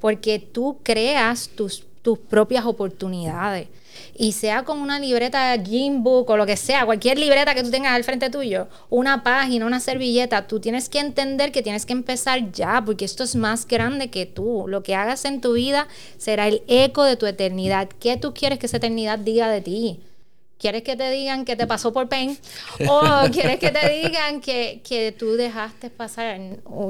porque 0.00 0.38
tú 0.38 0.78
creas 0.82 1.48
tus, 1.48 1.84
tus 2.02 2.18
propias 2.18 2.66
oportunidades 2.66 3.68
y 4.16 4.32
sea 4.32 4.64
con 4.64 4.78
una 4.78 4.98
libreta 4.98 5.56
Book 5.92 6.30
o 6.30 6.36
lo 6.36 6.46
que 6.46 6.56
sea, 6.56 6.84
cualquier 6.84 7.18
libreta 7.18 7.54
que 7.54 7.62
tú 7.62 7.70
tengas 7.70 7.92
al 7.92 8.04
frente 8.04 8.30
tuyo, 8.30 8.68
una 8.88 9.22
página, 9.22 9.66
una 9.66 9.80
servilleta, 9.80 10.46
tú 10.46 10.60
tienes 10.60 10.88
que 10.88 10.98
entender 10.98 11.52
que 11.52 11.62
tienes 11.62 11.86
que 11.86 11.92
empezar 11.92 12.52
ya, 12.52 12.82
porque 12.84 13.04
esto 13.04 13.24
es 13.24 13.36
más 13.36 13.66
grande 13.66 14.10
que 14.10 14.26
tú. 14.26 14.66
Lo 14.68 14.82
que 14.82 14.94
hagas 14.94 15.24
en 15.24 15.40
tu 15.40 15.54
vida 15.54 15.88
será 16.18 16.48
el 16.48 16.62
eco 16.66 17.04
de 17.04 17.16
tu 17.16 17.26
eternidad. 17.26 17.88
¿Qué 18.00 18.16
tú 18.16 18.34
quieres 18.34 18.58
que 18.58 18.66
esa 18.66 18.78
eternidad 18.78 19.18
diga 19.18 19.48
de 19.48 19.60
ti? 19.60 20.00
¿Quieres 20.60 20.82
que 20.82 20.94
te 20.94 21.10
digan 21.10 21.46
que 21.46 21.56
te 21.56 21.66
pasó 21.66 21.90
por 21.90 22.06
pain? 22.10 22.36
¿O 22.86 23.00
quieres 23.32 23.58
que 23.58 23.70
te 23.70 23.88
digan 23.88 24.42
que, 24.42 24.82
que 24.86 25.10
tú 25.12 25.32
dejaste 25.32 25.88
pasar 25.88 26.38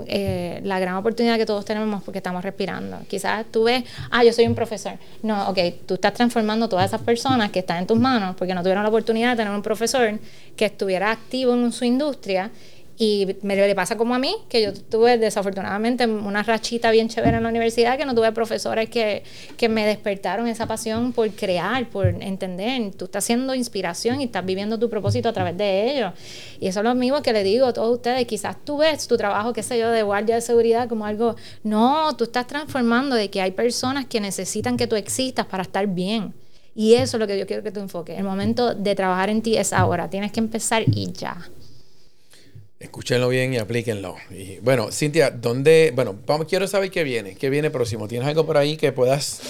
eh, 0.09 0.61
la 0.65 0.81
gran 0.81 0.97
oportunidad 0.97 1.37
que 1.37 1.47
todos 1.47 1.65
tenemos 1.65 2.03
porque 2.03 2.19
estamos 2.19 2.43
respirando? 2.43 2.99
Quizás 3.09 3.47
tú 3.53 3.65
ves, 3.65 3.85
ah, 4.11 4.25
yo 4.25 4.33
soy 4.33 4.49
un 4.49 4.57
profesor. 4.57 4.95
No, 5.23 5.49
ok, 5.51 5.59
tú 5.87 5.95
estás 5.95 6.15
transformando 6.15 6.69
todas 6.69 6.87
esas 6.87 7.01
personas 7.01 7.53
que 7.53 7.61
están 7.61 7.79
en 7.79 7.87
tus 7.87 7.99
manos 7.99 8.35
porque 8.37 8.55
no 8.55 8.63
tuvieron 8.63 8.83
la 8.83 8.89
oportunidad 8.89 9.31
de 9.31 9.37
tener 9.37 9.55
un 9.55 9.63
profesor 9.63 10.19
que 10.57 10.65
estuviera 10.65 11.13
activo 11.13 11.55
en 11.55 11.71
su 11.71 11.85
industria 11.85 12.51
y 13.03 13.35
me 13.41 13.57
le 13.57 13.75
pasa 13.75 13.97
como 13.97 14.15
a 14.15 14.19
mí, 14.19 14.37
que 14.51 14.61
yo 14.61 14.75
tuve 14.75 15.17
desafortunadamente 15.17 16.07
una 16.07 16.43
rachita 16.43 16.91
bien 16.91 17.09
chévere 17.09 17.39
en 17.39 17.45
la 17.45 17.49
universidad, 17.49 17.97
que 17.97 18.05
no 18.05 18.15
tuve 18.15 18.31
profesores 18.33 18.91
que, 18.91 19.23
que 19.57 19.71
me 19.71 19.87
despertaron 19.87 20.47
esa 20.47 20.67
pasión 20.67 21.15
por 21.15 21.31
crear, 21.31 21.89
por 21.89 22.09
entender. 22.09 22.93
Tú 22.99 23.07
estás 23.07 23.25
haciendo 23.25 23.55
inspiración 23.55 24.21
y 24.21 24.25
estás 24.25 24.45
viviendo 24.45 24.79
tu 24.79 24.91
propósito 24.91 25.31
a 25.31 25.33
través 25.33 25.57
de 25.57 25.97
ello. 25.97 26.13
Y 26.61 26.67
eso 26.67 26.81
es 26.81 26.85
lo 26.85 26.95
mismo 26.95 27.23
que 27.23 27.33
le 27.33 27.43
digo 27.43 27.65
a 27.65 27.73
todos 27.73 27.97
ustedes. 27.97 28.27
Quizás 28.27 28.63
tú 28.67 28.77
ves 28.77 29.09
tu 29.09 29.17
trabajo, 29.17 29.55
qué 29.55 29.63
sé 29.63 29.79
yo, 29.79 29.89
de 29.89 30.03
guardia 30.03 30.35
de 30.35 30.43
seguridad 30.43 30.87
como 30.87 31.07
algo. 31.07 31.37
No, 31.63 32.15
tú 32.19 32.25
estás 32.25 32.49
transformando 32.49 33.17
de 33.17 33.31
que 33.31 33.41
hay 33.41 33.53
personas 33.53 34.05
que 34.05 34.21
necesitan 34.21 34.77
que 34.77 34.87
tú 34.87 34.97
existas 34.97 35.47
para 35.47 35.63
estar 35.63 35.87
bien. 35.87 36.35
Y 36.75 36.97
eso 36.97 37.17
es 37.17 37.21
lo 37.21 37.27
que 37.27 37.39
yo 37.39 37.47
quiero 37.47 37.63
que 37.63 37.73
tú 37.73 37.81
enfoques. 37.81 38.19
El 38.19 38.25
momento 38.25 38.75
de 38.75 38.95
trabajar 38.95 39.31
en 39.31 39.41
ti 39.41 39.57
es 39.57 39.73
ahora. 39.73 40.11
Tienes 40.11 40.33
que 40.33 40.41
empezar 40.41 40.83
y 40.87 41.11
ya. 41.13 41.49
Escúchenlo 42.81 43.29
bien 43.29 43.53
y 43.53 43.59
aplíquenlo. 43.59 44.17
Y 44.31 44.59
bueno, 44.61 44.91
Cintia, 44.91 45.31
¿dónde? 45.31 45.93
Bueno, 45.95 46.17
vamos, 46.27 46.47
quiero 46.47 46.67
saber 46.67 46.91
qué 46.91 47.05
viene. 47.05 47.35
¿Qué 47.35 47.51
viene 47.51 47.71
próximo? 47.71 48.09
¿Tienes 48.09 48.27
algo 48.27 48.47
por 48.47 48.57
ahí 48.57 48.79
que 48.79 48.91
puedas 48.91 49.43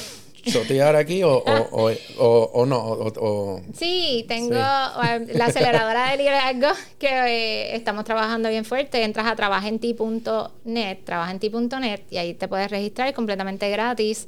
chotear 0.45 0.97
aquí 0.97 1.23
o, 1.23 1.37
o, 1.37 1.91
o, 2.19 2.51
o 2.53 2.67
no? 2.67 3.63
sí, 3.73 4.25
tengo 4.27 4.57
um, 4.57 5.27
la 5.35 5.45
aceleradora 5.47 6.11
de 6.11 6.17
liderazgo 6.17 6.69
que 6.99 7.09
eh, 7.09 7.77
estamos 7.77 8.05
trabajando 8.05 8.49
bien 8.49 8.65
fuerte. 8.65 9.05
Entras 9.05 9.29
a 9.29 9.37
trabajenti.net, 9.37 10.99
trabajenti.net 11.05 12.01
y 12.11 12.17
ahí 12.17 12.35
te 12.35 12.49
puedes 12.49 12.69
registrar 12.69 13.15
completamente 13.15 13.71
gratis. 13.71 14.27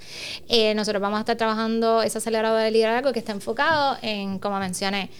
Eh, 0.48 0.74
nosotros 0.76 1.02
vamos 1.02 1.16
a 1.16 1.20
estar 1.22 1.36
trabajando 1.36 2.02
esa 2.02 2.18
aceleradora 2.18 2.62
de 2.62 2.70
liderazgo 2.70 3.12
que 3.12 3.18
está 3.18 3.32
enfocado 3.32 3.96
en, 4.00 4.38
como 4.38 4.60
mencioné, 4.60 5.10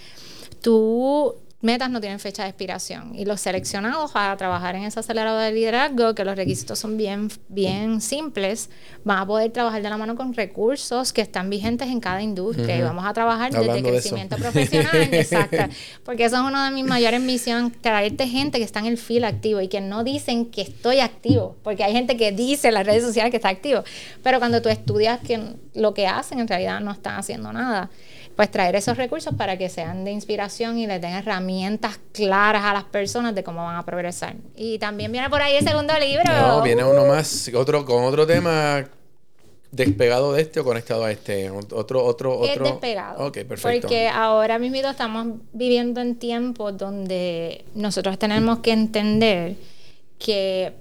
tú 0.61 1.35
metas 1.63 1.89
no 1.91 2.01
tienen 2.01 2.19
fecha 2.19 2.43
de 2.43 2.51
expiración. 2.51 3.15
Y 3.15 3.25
los 3.25 3.41
seleccionados 3.41 4.11
a 4.15 4.37
trabajar 4.37 4.75
en 4.75 4.83
ese 4.83 5.01
acelerador 5.01 5.43
de 5.43 5.53
liderazgo, 5.53 6.15
que 6.15 6.25
los 6.25 6.37
requisitos 6.37 6.79
son 6.79 6.97
bien, 6.97 7.31
bien 7.49 8.01
simples, 8.01 8.69
van 9.05 9.19
a 9.21 9.27
poder 9.27 9.53
trabajar 9.53 9.81
de 9.81 9.89
la 9.89 9.97
mano 9.97 10.17
con 10.17 10.35
recursos 10.35 11.13
que 11.13 11.21
están 11.21 11.49
vigentes 11.49 11.89
en 11.89 12.01
cada 12.01 12.21
industria. 12.21 12.77
Y 12.77 12.83
vamos 12.83 13.07
a 13.07 13.13
trabajar 13.13 13.53
desde 13.53 13.81
crecimiento 13.81 14.37
profesional, 14.37 15.03
exacto. 15.13 15.65
Porque 16.05 16.25
eso 16.25 16.37
es 16.37 16.43
una 16.43 16.69
de 16.69 16.75
mis 16.75 16.85
mayores 16.85 17.21
misiones, 17.21 17.73
traerte 17.81 18.27
gente 18.27 18.59
que 18.59 18.65
está 18.65 18.81
en 18.81 18.87
el 18.87 18.99
feel 18.99 19.25
activo 19.25 19.61
y 19.61 19.69
que 19.69 19.81
no 19.81 20.03
dicen 20.03 20.47
que 20.47 20.63
estoy 20.63 20.99
activo. 20.99 21.57
Porque 21.63 21.85
hay 21.85 21.93
gente 21.93 22.17
que 22.17 22.33
dice 22.33 22.69
en 22.69 22.75
las 22.75 22.87
redes 22.87 23.05
sociales 23.05 23.31
que 23.31 23.37
está 23.37 23.51
activo. 23.51 23.85
Pero 24.25 24.41
cuando 24.41 24.61
tú 24.63 24.69
estudias 24.69 25.21
que 25.21 25.55
lo 25.75 25.95
que 25.95 26.09
hacen, 26.09 26.41
en 26.41 26.49
realidad 26.49 26.81
no 26.81 26.91
están 26.91 27.21
haciendo 27.21 27.53
nada 27.53 27.89
pues 28.37 28.51
traer 28.51 28.77
esos 28.77 28.97
recursos 28.97 29.35
para 29.35 29.59
que 29.59 29.69
sean 29.69 30.05
de 30.05 30.11
inspiración 30.11 30.79
y 30.79 30.87
les 30.87 31.01
den 31.01 31.13
herramientas 31.13 31.99
claras 32.13 32.65
a 32.65 32.73
las 32.73 32.85
personas 32.85 33.35
de 33.35 33.43
cómo 33.43 33.65
van 33.65 33.77
a 33.77 33.85
progresar. 33.85 34.37
Y 34.57 34.79
también 34.79 35.13
viene 35.13 35.29
por 35.29 35.43
ahí 35.43 35.57
el 35.57 35.67
segundo 35.67 35.93
libro. 35.99 36.25
No, 36.25 36.63
viene 36.63 36.85
uno 36.85 37.07
más, 37.07 37.51
otro 37.55 37.85
con 37.85 38.05
otro 38.05 38.27
tema 38.27 38.85
despegado 39.71 40.35
de 40.35 40.43
este 40.43 40.61
o 40.61 40.65
conectado 40.65 41.05
a 41.05 41.11
este, 41.11 41.51
otro 41.51 42.05
otro 42.05 42.39
otro. 42.39 42.65
Es 42.65 42.73
despegado. 42.73 43.27
Ok, 43.27 43.39
perfecto. 43.45 43.89
Porque 43.89 44.09
ahora 44.09 44.59
mismo 44.59 44.89
estamos 44.89 45.27
viviendo 45.53 46.01
en 46.01 46.17
tiempos 46.17 46.77
donde 46.77 47.65
nosotros 47.75 48.19
tenemos 48.19 48.59
que 48.59 48.73
entender 48.73 49.57
que 50.19 50.73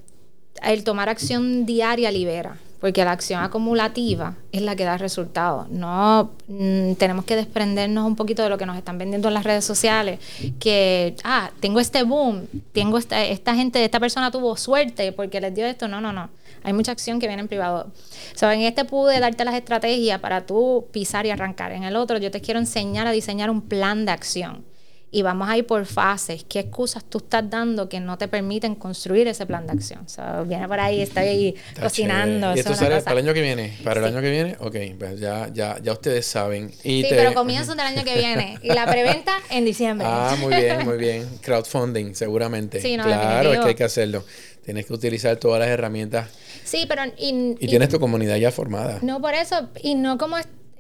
el 0.62 0.84
tomar 0.84 1.10
acción 1.10 1.66
diaria 1.66 2.12
libera 2.12 2.58
porque 2.82 3.06
la 3.06 3.12
acción 3.12 3.44
acumulativa 3.44 4.36
es 4.52 4.64
la 4.64 4.76
que 4.76 4.84
da 4.84 4.98
resultados. 4.98 5.70
No 5.70 6.32
mm, 6.48 6.94
tenemos 6.94 7.26
que 7.26 7.36
desprendernos 7.36 8.06
un 8.06 8.16
poquito 8.16 8.42
de 8.42 8.50
lo 8.50 8.58
que 8.58 8.66
nos 8.66 8.76
están 8.76 8.98
vendiendo 8.98 9.28
en 9.28 9.36
las 9.36 9.44
redes 9.44 9.64
sociales, 9.64 10.20
que, 10.60 11.16
ah, 11.24 11.52
tengo 11.60 11.80
este 11.80 12.02
boom, 12.02 12.48
tengo 12.74 12.98
esta, 12.98 13.24
esta 13.24 13.56
gente, 13.56 13.86
esta 13.86 14.00
persona 14.00 14.32
tuvo 14.32 14.58
suerte 14.58 15.12
porque 15.12 15.40
les 15.40 15.54
dio 15.54 15.68
esto. 15.68 15.88
No, 15.88 16.02
no, 16.02 16.12
no. 16.12 16.30
Hay 16.64 16.74
mucha 16.74 16.92
acción 16.92 17.20
que 17.20 17.28
viene 17.28 17.42
en 17.42 17.48
privado. 17.48 17.92
So, 18.36 18.50
en 18.50 18.62
este 18.62 18.84
pude 18.84 19.20
darte 19.20 19.46
las 19.46 19.56
estrategias 19.56 20.20
para 20.20 20.46
tú 20.46 20.88
pisar 20.92 21.26
y 21.28 21.30
arrancar. 21.30 21.72
En 21.72 21.84
el 21.84 21.96
otro 21.96 22.18
yo 22.18 22.32
te 22.32 22.42
quiero 22.42 22.60
enseñar 22.60 23.06
a 23.06 23.12
diseñar 23.12 23.52
un 23.52 23.62
plan 23.62 24.06
de 24.06 24.12
acción 24.12 24.71
y 25.14 25.24
vamos 25.24 25.50
a 25.50 25.58
ir 25.58 25.68
por 25.68 25.86
fases. 25.86 26.46
¿Qué 26.48 26.60
excusas 26.60 27.04
tú 27.04 27.18
estás 27.18 27.50
dando 27.50 27.90
que 27.90 28.00
no 28.00 28.18
te 28.18 28.30
permiten 28.30 28.76
construir 28.76 29.28
ese 29.28 29.46
plan 29.46 29.68
de 29.68 29.74
acción? 29.74 30.08
So, 30.08 30.22
viene 30.46 30.68
por 30.70 30.80
ahí, 30.80 31.02
estoy 31.02 31.24
ahí 31.24 31.56
cocinando. 31.80 32.56
¿Y 32.56 32.60
esto 32.60 32.74
sale 32.76 33.02
para 33.02 33.20
el 33.20 33.26
año 33.26 33.34
que 33.34 33.42
viene? 33.42 33.78
¿Para 33.84 34.00
el 34.00 34.06
año 34.06 34.22
que 34.22 34.32
viene? 34.32 34.56
Ok, 34.60 34.76
pues 34.98 35.20
ya, 35.20 35.50
ya, 35.54 35.78
ya 35.84 35.92
ustedes 35.92 36.26
saben. 36.26 36.72
Y 36.84 37.02
sí, 37.02 37.08
pero 37.10 37.34
comienzo 37.34 37.72
del 37.76 37.88
año 37.88 38.04
que 38.06 38.16
viene. 38.18 38.58
Y 38.64 38.70
la 38.74 38.86
preventa 38.86 39.34
en 39.50 39.66
diciembre. 39.66 40.08
Ah, 40.10 40.36
muy 40.40 40.56
bien, 40.56 40.86
muy 40.86 40.98
bien. 41.00 41.28
Crowdfunding, 41.42 42.14
seguramente. 42.14 42.80
Sí, 42.80 42.96
no, 42.96 43.04
claro, 43.04 43.54
es 43.54 43.60
que 43.60 43.68
hay 43.70 43.76
que 43.76 43.84
hacerlo. 43.84 44.24
Tienes 44.64 44.86
que 44.86 44.94
utilizar 44.94 45.36
todas 45.38 45.60
las 45.60 45.68
herramientas. 45.70 46.30
Sí, 46.64 46.86
pero... 46.88 47.04
Y, 47.18 47.56
y 47.60 47.68
tienes 47.68 47.90
tu 47.90 48.00
comunidad 48.00 48.38
ya 48.38 48.52
formada. 48.52 49.00
No 49.02 49.20
por 49.20 49.34
eso, 49.34 49.70
y 49.82 49.96
no 49.96 50.18
como 50.18 50.38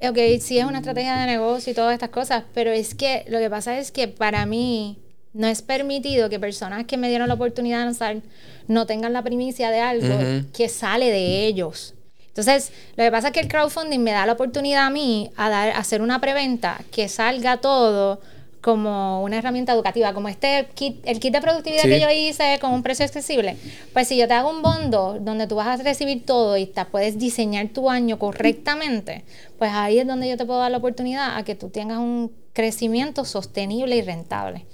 ok, 0.07 0.17
sí 0.39 0.59
es 0.59 0.65
una 0.65 0.79
estrategia 0.79 1.15
de 1.17 1.25
negocio 1.27 1.71
y 1.71 1.75
todas 1.75 1.93
estas 1.93 2.09
cosas, 2.09 2.43
pero 2.53 2.71
es 2.71 2.95
que 2.95 3.25
lo 3.27 3.39
que 3.39 3.49
pasa 3.49 3.77
es 3.77 3.91
que 3.91 4.07
para 4.07 4.45
mí 4.45 4.97
no 5.33 5.47
es 5.47 5.61
permitido 5.61 6.29
que 6.29 6.39
personas 6.39 6.85
que 6.85 6.97
me 6.97 7.09
dieron 7.09 7.27
la 7.27 7.35
oportunidad 7.35 7.79
de 7.79 7.85
lanzar 7.85 8.17
no 8.67 8.85
tengan 8.85 9.13
la 9.13 9.23
primicia 9.23 9.71
de 9.71 9.79
algo 9.79 10.15
que 10.53 10.69
sale 10.69 11.09
de 11.09 11.45
ellos. 11.45 11.93
Entonces, 12.27 12.71
lo 12.95 13.03
que 13.03 13.11
pasa 13.11 13.27
es 13.27 13.33
que 13.33 13.41
el 13.41 13.47
crowdfunding 13.47 13.99
me 13.99 14.11
da 14.11 14.25
la 14.25 14.33
oportunidad 14.33 14.85
a 14.85 14.89
mí 14.89 15.31
a, 15.35 15.49
dar, 15.49 15.69
a 15.69 15.77
hacer 15.79 16.01
una 16.01 16.21
preventa 16.21 16.81
que 16.91 17.09
salga 17.09 17.57
todo 17.57 18.21
como 18.61 19.23
una 19.23 19.39
herramienta 19.39 19.73
educativa, 19.73 20.13
como 20.13 20.29
este 20.29 20.67
kit, 20.75 21.01
el 21.05 21.19
kit 21.19 21.33
de 21.33 21.41
productividad 21.41 21.83
que 21.83 21.99
yo 21.99 22.09
hice 22.11 22.59
con 22.61 22.71
un 22.71 22.83
precio 22.83 23.03
accesible. 23.03 23.57
Pues 23.91 24.07
si 24.07 24.17
yo 24.17 24.27
te 24.27 24.35
hago 24.35 24.51
un 24.51 24.61
bondo 24.61 25.17
donde 25.19 25.47
tú 25.47 25.55
vas 25.55 25.79
a 25.79 25.83
recibir 25.83 26.25
todo 26.25 26.57
y 26.57 26.67
te 26.67 26.85
puedes 26.85 27.17
diseñar 27.17 27.69
tu 27.69 27.89
año 27.89 28.19
correctamente, 28.19 29.25
pues 29.57 29.71
ahí 29.73 29.97
es 29.99 30.07
donde 30.07 30.29
yo 30.29 30.37
te 30.37 30.45
puedo 30.45 30.59
dar 30.59 30.71
la 30.71 30.77
oportunidad 30.77 31.37
a 31.37 31.43
que 31.43 31.55
tú 31.55 31.69
tengas 31.69 31.97
un 31.97 32.31
crecimiento 32.53 33.25
sostenible 33.25 33.95
y 33.95 34.01
rentable. 34.03 34.65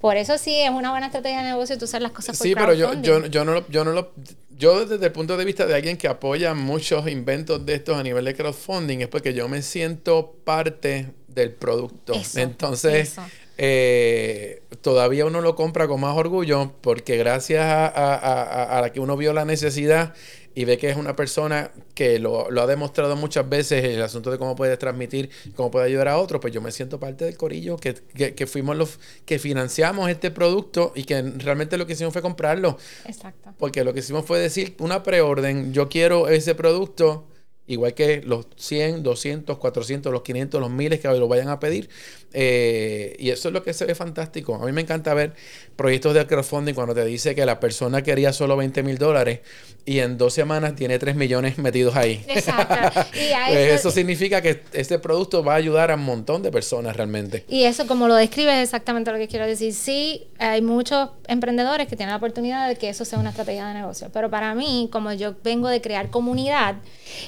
Por 0.00 0.16
eso 0.16 0.38
sí 0.38 0.54
es 0.60 0.70
una 0.70 0.90
buena 0.90 1.06
estrategia 1.06 1.38
de 1.38 1.50
negocio 1.50 1.78
tú 1.78 1.84
hacer 1.84 2.02
las 2.02 2.12
cosas 2.12 2.36
por 2.36 2.46
Sí, 2.46 2.54
pero 2.54 2.74
yo, 2.74 2.94
yo, 3.02 3.26
yo, 3.26 3.44
no 3.44 3.54
lo, 3.54 3.68
yo 3.68 3.84
no 3.84 3.92
lo... 3.92 4.12
Yo 4.50 4.84
desde 4.84 5.06
el 5.06 5.12
punto 5.12 5.36
de 5.36 5.44
vista 5.44 5.66
de 5.66 5.74
alguien 5.74 5.96
que 5.96 6.06
apoya 6.06 6.54
muchos 6.54 7.08
inventos 7.08 7.64
de 7.66 7.74
estos 7.74 7.96
a 7.96 8.02
nivel 8.02 8.24
de 8.24 8.34
crowdfunding 8.34 8.98
es 9.00 9.08
porque 9.08 9.34
yo 9.34 9.48
me 9.48 9.62
siento 9.62 10.36
parte 10.44 11.14
del 11.34 11.52
producto. 11.52 12.14
Entonces, 12.36 13.16
eh, 13.58 14.62
todavía 14.80 15.26
uno 15.26 15.40
lo 15.40 15.54
compra 15.54 15.86
con 15.86 16.00
más 16.00 16.16
orgullo 16.16 16.72
porque 16.80 17.16
gracias 17.16 17.64
a, 17.64 18.78
la 18.80 18.92
que 18.92 19.00
uno 19.00 19.16
vio 19.16 19.32
la 19.32 19.44
necesidad 19.44 20.14
y 20.54 20.64
ve 20.64 20.78
que 20.78 20.90
es 20.90 20.96
una 20.96 21.16
persona 21.16 21.70
que 21.94 22.18
lo, 22.18 22.48
ha 22.60 22.66
demostrado 22.66 23.16
muchas 23.16 23.48
veces 23.48 23.84
el 23.84 24.02
asunto 24.02 24.30
de 24.30 24.38
cómo 24.38 24.54
puede 24.54 24.76
transmitir, 24.76 25.30
cómo 25.54 25.70
puede 25.70 25.86
ayudar 25.86 26.08
a 26.08 26.18
otros, 26.18 26.40
pues 26.40 26.52
yo 26.52 26.60
me 26.60 26.72
siento 26.72 27.00
parte 27.00 27.24
del 27.24 27.36
corillo, 27.36 27.76
que, 27.76 27.94
que, 27.94 28.46
fuimos 28.46 28.76
los 28.76 28.98
que 29.24 29.38
financiamos 29.38 30.10
este 30.10 30.30
producto 30.30 30.92
y 30.94 31.04
que 31.04 31.22
realmente 31.22 31.78
lo 31.78 31.86
que 31.86 31.94
hicimos 31.94 32.12
fue 32.12 32.20
comprarlo. 32.20 32.76
Exacto. 33.06 33.54
Porque 33.58 33.82
lo 33.84 33.94
que 33.94 34.00
hicimos 34.00 34.26
fue 34.26 34.40
decir 34.40 34.74
una 34.78 35.02
preorden, 35.02 35.72
yo 35.72 35.88
quiero 35.88 36.28
ese 36.28 36.54
producto 36.54 37.26
igual 37.66 37.94
que 37.94 38.22
los 38.22 38.46
100, 38.56 39.02
200, 39.02 39.58
400, 39.58 40.12
los 40.12 40.22
500, 40.22 40.60
los 40.60 40.70
miles 40.70 41.00
que 41.00 41.08
lo 41.08 41.28
vayan 41.28 41.48
a 41.48 41.60
pedir. 41.60 41.88
Eh, 42.32 43.16
y 43.18 43.30
eso 43.30 43.48
es 43.48 43.54
lo 43.54 43.62
que 43.62 43.72
se 43.72 43.84
ve 43.84 43.94
fantástico. 43.94 44.54
A 44.54 44.66
mí 44.66 44.72
me 44.72 44.80
encanta 44.80 45.14
ver 45.14 45.34
proyectos 45.76 46.14
de 46.14 46.26
crowdfunding 46.26 46.74
cuando 46.74 46.94
te 46.94 47.04
dice 47.04 47.34
que 47.34 47.46
la 47.46 47.60
persona 47.60 48.02
quería 48.02 48.32
solo 48.32 48.56
20 48.56 48.82
mil 48.82 48.98
dólares 48.98 49.40
y 49.84 49.98
en 49.98 50.16
dos 50.16 50.32
semanas 50.32 50.74
tiene 50.76 50.98
3 50.98 51.16
millones 51.16 51.58
metidos 51.58 51.96
ahí. 51.96 52.24
Exacto. 52.28 53.00
Pues 53.52 53.72
eso, 53.72 53.90
significa 53.90 54.40
que 54.40 54.62
este 54.72 54.98
producto 54.98 55.42
va 55.42 55.54
a 55.54 55.56
ayudar 55.56 55.90
a 55.90 55.94
un 55.94 56.04
montón 56.04 56.42
de 56.42 56.50
personas 56.50 56.96
realmente. 56.96 57.44
Y 57.48 57.64
eso, 57.64 57.86
como 57.86 58.08
lo 58.08 58.14
describes, 58.14 58.54
es 58.54 58.62
exactamente 58.64 59.10
lo 59.10 59.18
que 59.18 59.28
quiero 59.28 59.46
decir. 59.46 59.74
Sí, 59.74 60.26
hay 60.38 60.62
muchos 60.62 61.10
emprendedores 61.26 61.88
que 61.88 61.96
tienen 61.96 62.10
la 62.10 62.16
oportunidad 62.16 62.68
de 62.68 62.76
que 62.76 62.88
eso 62.88 63.04
sea 63.04 63.18
una 63.18 63.30
estrategia 63.30 63.66
de 63.68 63.74
negocio. 63.74 64.08
Pero 64.12 64.30
para 64.30 64.54
mí, 64.54 64.88
como 64.92 65.12
yo 65.12 65.34
vengo 65.42 65.68
de 65.68 65.80
crear 65.80 66.10
comunidad, 66.10 66.76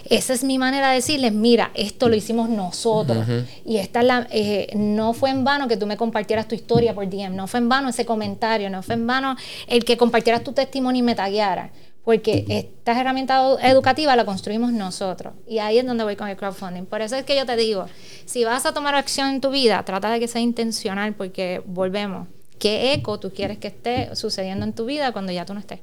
esa 0.09 0.33
es 0.33 0.45
mi 0.45 0.59
manera 0.59 0.91
de 0.91 0.97
decirles, 0.97 1.33
mira, 1.33 1.71
esto 1.75 2.09
lo 2.09 2.15
hicimos 2.15 2.49
nosotros. 2.49 3.27
Y 3.65 3.79
esta 3.79 4.01
es 4.01 4.07
la... 4.07 4.27
Eh, 4.31 4.69
no 4.75 5.13
fue 5.13 5.31
en 5.31 5.45
vano 5.45 5.69
que 5.69 5.77
tú 5.77 5.87
me 5.87 5.97
compartieras 5.97 6.49
tu 6.49 6.55
historia 6.55 6.95
por 6.95 7.09
DM, 7.09 7.35
no 7.35 7.47
fue 7.47 7.61
en 7.61 7.69
vano 7.69 7.89
ese 7.89 8.05
comentario, 8.05 8.71
no 8.71 8.83
fue 8.83 8.95
en 8.95 9.07
vano 9.07 9.37
el 9.67 9.85
que 9.85 9.97
compartieras 9.97 10.43
tu 10.43 10.53
testimonio 10.53 11.01
y 11.01 11.03
me 11.03 11.15
taguearas, 11.15 11.71
porque 12.05 12.45
estas 12.49 12.99
herramientas 12.99 13.59
educativas 13.63 14.17
la 14.17 14.25
construimos 14.27 14.73
nosotros. 14.73 15.33
Y 15.49 15.59
ahí 15.59 15.79
es 15.79 15.87
donde 15.87 16.05
voy 16.05 16.17
con 16.17 16.29
el 16.29 16.37
crowdfunding. 16.37 16.85
Por 16.85 17.01
eso 17.01 17.17
es 17.17 17.25
que 17.25 17.35
yo 17.35 17.47
te 17.47 17.57
digo, 17.57 17.87
si 18.27 18.45
vas 18.45 18.67
a 18.67 18.75
tomar 18.75 18.95
acción 18.95 19.31
en 19.31 19.41
tu 19.41 19.51
vida, 19.51 19.83
trata 19.85 20.11
de 20.11 20.21
que 20.21 20.29
sea 20.29 20.43
intencional, 20.43 21.15
porque 21.15 21.63
volvemos. 21.65 22.29
¿Qué 22.59 22.93
eco 22.93 23.19
tú 23.19 23.33
quieres 23.33 23.59
que 23.59 23.69
esté 23.69 24.15
sucediendo 24.15 24.65
en 24.65 24.75
tu 24.75 24.85
vida 24.85 25.13
cuando 25.13 25.33
ya 25.33 25.47
tú 25.47 25.55
no 25.55 25.61
estés? 25.61 25.81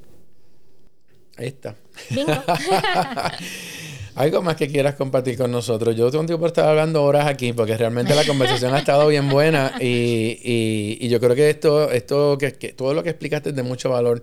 Ahí 1.36 1.48
está. 1.48 1.74
Algo 4.14 4.42
más 4.42 4.56
que 4.56 4.68
quieras 4.68 4.94
compartir 4.94 5.38
con 5.38 5.50
nosotros. 5.50 5.96
Yo 5.96 6.10
tengo 6.10 6.38
por 6.38 6.48
estar 6.48 6.68
hablando 6.68 7.02
horas 7.02 7.26
aquí 7.26 7.52
porque 7.52 7.76
realmente 7.76 8.14
la 8.14 8.24
conversación 8.24 8.74
ha 8.74 8.78
estado 8.78 9.08
bien 9.08 9.28
buena 9.28 9.74
y, 9.80 10.98
y, 11.00 11.08
yo 11.08 11.18
creo 11.18 11.34
que 11.34 11.48
esto, 11.48 11.90
esto 11.90 12.36
que, 12.36 12.52
que, 12.52 12.74
todo 12.74 12.92
lo 12.92 13.02
que 13.02 13.08
explicaste 13.10 13.50
es 13.50 13.56
de 13.56 13.62
mucho 13.62 13.88
valor 13.88 14.22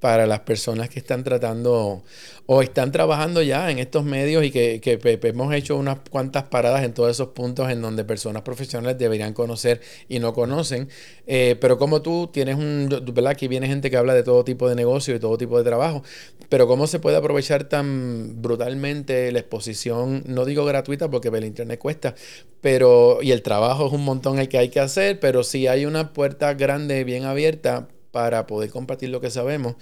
para 0.00 0.26
las 0.26 0.40
personas 0.40 0.88
que 0.88 0.98
están 0.98 1.24
tratando 1.24 2.02
o 2.46 2.62
están 2.62 2.92
trabajando 2.92 3.42
ya 3.42 3.70
en 3.70 3.78
estos 3.78 4.04
medios 4.04 4.44
y 4.44 4.50
que, 4.50 4.80
que, 4.80 4.98
hemos 5.22 5.54
hecho 5.54 5.76
unas 5.76 5.98
cuantas 6.10 6.44
paradas 6.44 6.84
en 6.84 6.92
todos 6.92 7.10
esos 7.10 7.28
puntos 7.28 7.70
en 7.70 7.80
donde 7.80 8.04
personas 8.04 8.42
profesionales 8.42 8.98
deberían 8.98 9.32
conocer 9.32 9.80
y 10.08 10.18
no 10.18 10.34
conocen. 10.34 10.88
Eh, 11.26 11.56
pero 11.60 11.78
como 11.78 12.02
tú 12.02 12.28
tienes 12.32 12.56
un, 12.56 12.88
¿verdad? 12.88 13.32
Aquí 13.32 13.48
viene 13.48 13.66
gente 13.66 13.90
que 13.90 13.96
habla 13.96 14.14
de 14.14 14.22
todo 14.22 14.44
tipo 14.44 14.68
de 14.68 14.74
negocio 14.74 15.14
y 15.14 15.18
todo 15.18 15.38
tipo 15.38 15.56
de 15.56 15.64
trabajo, 15.64 16.02
pero 16.50 16.66
cómo 16.66 16.86
se 16.86 16.98
puede 16.98 17.16
aprovechar 17.16 17.64
tan 17.64 18.42
brutalmente 18.42 19.32
la 19.32 19.38
exposición, 19.38 20.22
no 20.26 20.44
digo 20.44 20.64
gratuita 20.64 21.10
porque 21.10 21.28
el 21.28 21.44
internet 21.44 21.78
cuesta, 21.78 22.14
pero 22.60 23.22
y 23.22 23.32
el 23.32 23.42
trabajo 23.42 23.86
es 23.86 23.92
un 23.92 24.04
montón 24.04 24.38
el 24.38 24.48
que 24.48 24.58
hay 24.58 24.68
que 24.68 24.80
hacer, 24.80 25.18
pero 25.18 25.42
si 25.44 25.66
hay 25.66 25.86
una 25.86 26.12
puerta 26.12 26.54
grande, 26.54 27.04
bien 27.04 27.24
abierta 27.24 27.88
para 28.14 28.46
poder 28.46 28.70
compartir 28.70 29.08
lo 29.08 29.20
que 29.20 29.28
sabemos. 29.28 29.74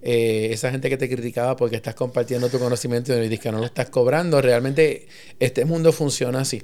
Eh, 0.00 0.48
esa 0.52 0.70
gente 0.70 0.88
que 0.88 0.96
te 0.96 1.06
criticaba 1.06 1.54
porque 1.54 1.76
estás 1.76 1.94
compartiendo 1.94 2.48
tu 2.48 2.58
conocimiento 2.58 3.22
y 3.22 3.36
que 3.36 3.52
no 3.52 3.58
lo 3.58 3.66
estás 3.66 3.90
cobrando, 3.90 4.40
realmente 4.40 5.06
este 5.38 5.66
mundo 5.66 5.92
funciona 5.92 6.40
así. 6.40 6.62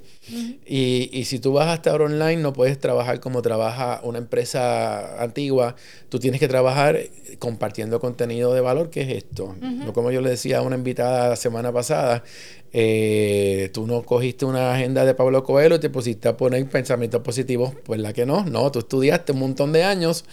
y, 0.67 1.11
y, 1.13 1.27
si 1.27 1.39
tú 1.39 1.53
vas 1.53 1.69
a 1.69 1.75
estar 1.75 2.01
online, 2.01 2.37
no 2.37 2.55
puedes 2.55 2.79
trabajar 2.79 3.21
como 3.21 3.43
trabaja 3.43 4.01
una 4.03 4.17
empresa 4.17 5.23
antigua. 5.23 5.77
Tú 6.09 6.19
tienes 6.19 6.41
que 6.41 6.49
trabajar 6.49 6.99
compartiendo 7.39 8.01
contenido 8.01 8.55
de 8.55 8.63
valor, 8.63 8.89
que 8.89 9.03
es 9.03 9.09
esto. 9.11 9.55
no 9.61 9.93
Como 9.93 10.11
yo 10.11 10.23
le 10.23 10.31
decía 10.31 10.59
a 10.59 10.63
una 10.63 10.77
invitada 10.77 11.29
la 11.29 11.37
semana 11.37 11.71
pasada, 11.71 12.25
eh, 12.73 13.69
tú 13.73 13.87
no 13.89 14.03
cogiste 14.03 14.45
una 14.45 14.73
agenda 14.73 15.05
de 15.05 15.15
Pablo 15.15 15.43
Coelho 15.43 15.77
y 15.77 15.81
te 15.81 15.91
pusiste 15.91 16.29
a 16.29 16.37
poner 16.37 16.69
pensamientos 16.69 17.21
positivos, 17.23 17.73
pues 17.85 17.99
la 17.99 18.13
que 18.13 18.27
no, 18.27 18.45
no, 18.45 18.71
tú 18.71 18.79
estudiaste 18.79 19.33
un 19.33 19.41
montón 19.41 19.73
de 19.73 19.83
años 19.83 20.25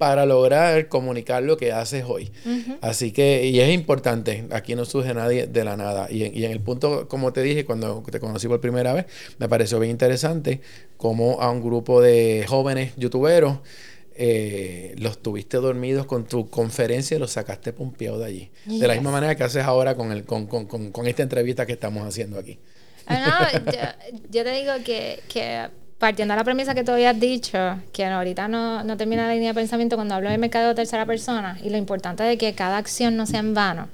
para 0.00 0.24
lograr 0.24 0.88
comunicar 0.88 1.42
lo 1.42 1.58
que 1.58 1.72
haces 1.72 2.06
hoy. 2.08 2.32
Así 2.80 3.12
que, 3.12 3.44
y 3.44 3.60
es 3.60 3.68
importante, 3.68 4.46
aquí 4.50 4.74
no 4.74 4.86
surge 4.86 5.12
nadie 5.12 5.46
de 5.46 5.62
la 5.62 5.76
nada. 5.76 6.10
Y 6.10 6.24
en, 6.24 6.34
y 6.34 6.46
en, 6.46 6.52
el 6.52 6.60
punto, 6.60 7.06
como 7.06 7.34
te 7.34 7.42
dije, 7.42 7.66
cuando 7.66 8.02
te 8.10 8.18
conocí 8.18 8.48
por 8.48 8.62
primera 8.62 8.94
vez, 8.94 9.04
me 9.36 9.46
pareció 9.46 9.78
bien 9.78 9.90
interesante 9.90 10.62
cómo 10.96 11.42
a 11.42 11.50
un 11.50 11.60
grupo 11.60 12.00
de 12.00 12.46
jóvenes 12.48 12.94
youtuberos 12.96 13.58
eh, 14.14 14.94
los 14.96 15.18
tuviste 15.18 15.58
dormidos 15.58 16.06
con 16.06 16.24
tu 16.24 16.48
conferencia 16.48 17.18
y 17.18 17.20
los 17.20 17.32
sacaste 17.32 17.74
pompeado 17.74 18.20
de 18.20 18.24
allí. 18.24 18.50
De 18.64 18.88
la 18.88 18.94
misma 18.94 19.10
manera 19.10 19.34
que 19.34 19.44
haces 19.44 19.64
ahora 19.64 19.96
con, 19.96 20.12
el, 20.12 20.24
con, 20.24 20.46
con, 20.46 20.64
con, 20.64 21.06
esta 21.08 21.22
entrevista 21.22 21.66
que 21.66 21.74
estamos 21.74 22.08
haciendo 22.08 22.38
aquí. 22.38 22.58
Ah, 23.06 23.50
no, 23.52 23.72
yo, 24.30 24.44
te 24.44 24.52
digo 24.52 24.72
que, 24.82 25.20
que 25.28 25.68
partiendo 26.00 26.32
de 26.32 26.38
la 26.38 26.44
premisa 26.44 26.74
que 26.74 26.82
tú 26.82 26.92
habías 26.92 27.20
dicho, 27.20 27.58
que 27.92 28.06
ahorita 28.06 28.48
no, 28.48 28.82
no 28.82 28.96
termina 28.96 29.26
la 29.26 29.34
línea 29.34 29.50
de 29.50 29.54
pensamiento 29.54 29.96
cuando 29.96 30.14
hablo 30.14 30.30
de 30.30 30.38
mercado 30.38 30.68
de 30.68 30.74
tercera 30.74 31.04
persona, 31.04 31.58
y 31.62 31.68
lo 31.68 31.76
importante 31.76 32.22
de 32.22 32.38
que 32.38 32.54
cada 32.54 32.78
acción 32.78 33.16
no 33.18 33.26
sea 33.26 33.40
en 33.40 33.52
vano, 33.52 33.88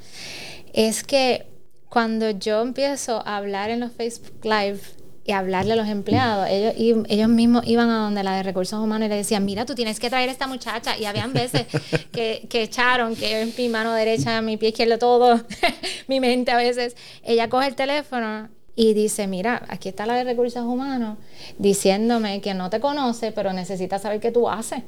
es 0.73 1.03
que 1.03 1.47
cuando 1.89 2.31
yo 2.31 2.63
empiezo 2.63 3.27
a 3.27 3.37
hablar 3.37 3.71
en 3.71 3.81
los 3.81 3.91
Facebook 3.91 4.45
Live 4.45 4.79
y 5.25 5.33
hablarle 5.33 5.73
a 5.73 5.77
los 5.77 5.89
empleados, 5.89 6.47
ellos, 6.49 7.05
ellos 7.09 7.29
mismos 7.29 7.67
iban 7.67 7.91
a 7.91 7.99
donde 7.99 8.23
la 8.23 8.37
de 8.37 8.45
recursos 8.45 8.79
humanos 8.79 9.07
y 9.07 9.09
le 9.09 9.17
decían, 9.17 9.45
mira, 9.45 9.67
tú 9.67 9.75
tienes 9.75 9.99
que 9.99 10.09
traer 10.09 10.29
a 10.29 10.33
esta 10.33 10.47
muchacha. 10.47 10.97
Y 10.97 11.07
habían 11.07 11.33
veces 11.33 11.67
que, 12.13 12.47
que 12.49 12.63
echaron, 12.63 13.17
que 13.17 13.43
es 13.43 13.59
mi 13.59 13.69
mano 13.69 13.93
derecha, 13.93 14.41
mi 14.43 14.57
pie 14.57 14.69
izquierdo, 14.69 14.99
todo, 14.99 15.41
mi 16.07 16.21
mente 16.21 16.53
a 16.53 16.57
veces, 16.57 16.95
ella 17.25 17.49
coge 17.49 17.67
el 17.67 17.75
teléfono 17.75 18.49
y 18.77 18.93
dice, 18.93 19.27
mira, 19.27 19.63
aquí 19.69 19.89
está 19.89 20.05
la 20.05 20.15
de 20.15 20.25
recursos 20.25 20.63
humanos 20.63 21.17
diciéndome 21.59 22.43
que 22.43 22.53
no 22.53 22.69
te 22.69 22.79
conoce, 22.79 23.33
pero 23.33 23.55
necesita 23.55 23.99
saber 23.99 24.21
qué 24.21 24.31
tú 24.31 24.51
haces, 24.51 24.83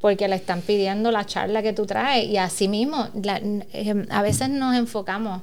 porque 0.00 0.26
le 0.28 0.36
están 0.36 0.62
pidiendo 0.62 1.10
la 1.10 1.26
charla 1.26 1.62
que 1.62 1.74
tú 1.74 1.84
traes 1.84 2.26
y 2.26 2.38
así 2.38 2.68
mismo, 2.68 3.06
em, 3.72 4.06
a 4.08 4.22
veces 4.22 4.48
nos 4.48 4.74
enfocamos 4.74 5.42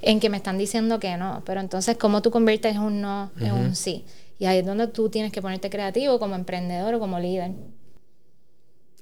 en 0.00 0.18
que 0.18 0.30
me 0.30 0.38
están 0.38 0.56
diciendo 0.56 0.98
que 0.98 1.16
no, 1.18 1.42
pero 1.44 1.60
entonces, 1.60 1.98
¿cómo 1.98 2.22
tú 2.22 2.30
conviertes 2.30 2.78
un 2.78 3.02
no 3.02 3.30
en 3.38 3.52
un 3.52 3.76
sí? 3.76 4.06
Y 4.38 4.46
ahí 4.46 4.58
es 4.58 4.66
donde 4.66 4.88
tú 4.88 5.10
tienes 5.10 5.30
que 5.30 5.42
ponerte 5.42 5.68
creativo 5.68 6.18
como 6.18 6.34
emprendedor 6.34 6.94
o 6.94 6.98
como 6.98 7.20
líder. 7.20 7.52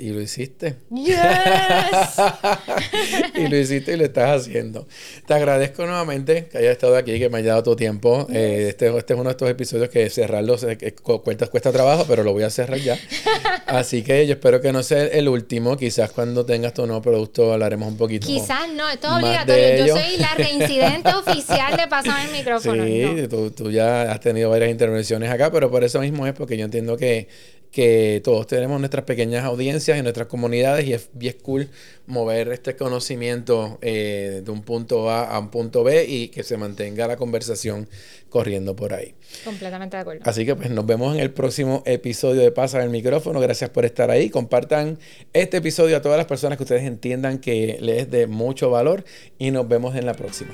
Y 0.01 0.13
lo 0.13 0.23
hiciste. 0.23 0.77
Yes. 0.91 1.15
y 3.35 3.49
lo 3.49 3.57
hiciste 3.57 3.93
y 3.93 3.97
lo 3.99 4.07
estás 4.07 4.41
haciendo. 4.41 4.89
Te 5.27 5.35
agradezco 5.35 5.85
nuevamente 5.85 6.47
que 6.47 6.57
hayas 6.57 6.73
estado 6.73 6.97
aquí, 6.97 7.19
que 7.19 7.29
me 7.29 7.39
hayas 7.39 7.49
dado 7.49 7.63
tu 7.65 7.77
tiempo. 7.77 8.27
Eh, 8.33 8.69
este, 8.71 8.97
este, 8.97 9.13
es 9.13 9.21
uno 9.21 9.29
de 9.29 9.33
estos 9.33 9.51
episodios 9.51 9.91
que 9.91 10.09
cerrarlos 10.09 10.65
eh, 10.65 10.95
cuesta, 11.03 11.49
cuesta 11.49 11.71
trabajo, 11.71 12.07
pero 12.09 12.25
lo 12.25 12.33
voy 12.33 12.45
a 12.45 12.51
cerrar 12.51 12.79
ya. 12.79 12.99
Así 13.67 14.03
que 14.03 14.27
yo 14.27 14.33
espero 14.33 14.63
que 14.63 14.73
no 14.73 14.83
sea 14.83 15.05
el 15.05 15.29
último. 15.29 15.77
Quizás 15.77 16.11
cuando 16.13 16.47
tengas 16.47 16.73
tu 16.73 16.87
nuevo 16.87 17.03
producto 17.03 17.53
hablaremos 17.53 17.87
un 17.87 17.99
poquito. 17.99 18.27
Quizás 18.27 18.73
no, 18.73 18.89
esto 18.89 19.07
es 19.07 19.23
obligatorio. 19.23 19.87
Yo 19.87 19.97
soy 19.99 20.17
la 20.17 20.35
reincidente 20.35 21.11
oficial 21.15 21.77
de 21.77 21.89
pasar 21.89 22.27
el 22.27 22.33
micrófono. 22.33 22.87
Sí, 22.87 23.29
tú, 23.29 23.51
tú 23.51 23.71
ya 23.71 24.11
has 24.11 24.21
tenido 24.21 24.49
varias 24.49 24.71
intervenciones 24.71 25.31
acá, 25.31 25.53
pero 25.53 25.71
por 25.71 25.85
eso 25.85 26.01
mismo 26.01 26.27
es 26.27 26.33
porque 26.33 26.57
yo 26.57 26.65
entiendo 26.65 26.97
que 26.97 27.29
que 27.71 28.21
todos 28.25 28.47
tenemos 28.47 28.81
nuestras 28.81 29.05
pequeñas 29.05 29.45
audiencias 29.45 29.99
y 29.99 30.03
nuestras 30.03 30.27
comunidades 30.27 30.87
y 30.87 30.93
es 30.93 31.09
bien 31.13 31.37
cool 31.43 31.69
mover 32.07 32.49
este 32.49 32.75
conocimiento 32.75 33.79
eh, 33.81 34.43
de 34.45 34.51
un 34.51 34.63
punto 34.63 35.09
A 35.11 35.25
a 35.25 35.39
un 35.39 35.51
punto 35.51 35.85
B 35.85 36.05
y 36.05 36.29
que 36.29 36.43
se 36.43 36.57
mantenga 36.57 37.07
la 37.07 37.17
conversación 37.17 37.89
corriendo 38.29 38.75
por 38.75 38.93
ahí. 38.93 39.15
Completamente 39.45 39.97
de 39.97 40.01
acuerdo. 40.01 40.23
Así 40.25 40.45
que 40.45 40.57
pues 40.57 40.71
nos 40.71 40.85
vemos 40.87 41.15
en 41.15 41.21
el 41.21 41.31
próximo 41.31 41.83
episodio 41.87 42.41
de 42.41 42.51
Pasa 42.51 42.83
el 42.83 42.91
micrófono. 42.91 43.41
Gracias 43.41 43.71
por 43.71 43.85
estar 43.85 44.11
ahí. 44.11 44.31
Compartan 44.31 44.99
este 45.33 45.59
episodio 45.59 45.97
a 45.97 46.03
todas 46.03 46.19
las 46.19 46.27
personas 46.27 46.57
que 46.57 46.65
ustedes 46.65 46.83
entiendan 46.83 47.39
que 47.39 47.79
les 47.81 48.03
es 48.03 48.11
de 48.11 48.27
mucho 48.27 48.71
valor 48.71 49.05
y 49.39 49.51
nos 49.51 49.69
vemos 49.69 49.95
en 49.95 50.07
la 50.07 50.15
próxima. 50.15 50.51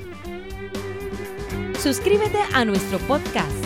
Suscríbete 1.81 2.39
a 2.53 2.65
nuestro 2.65 2.99
podcast 3.01 3.66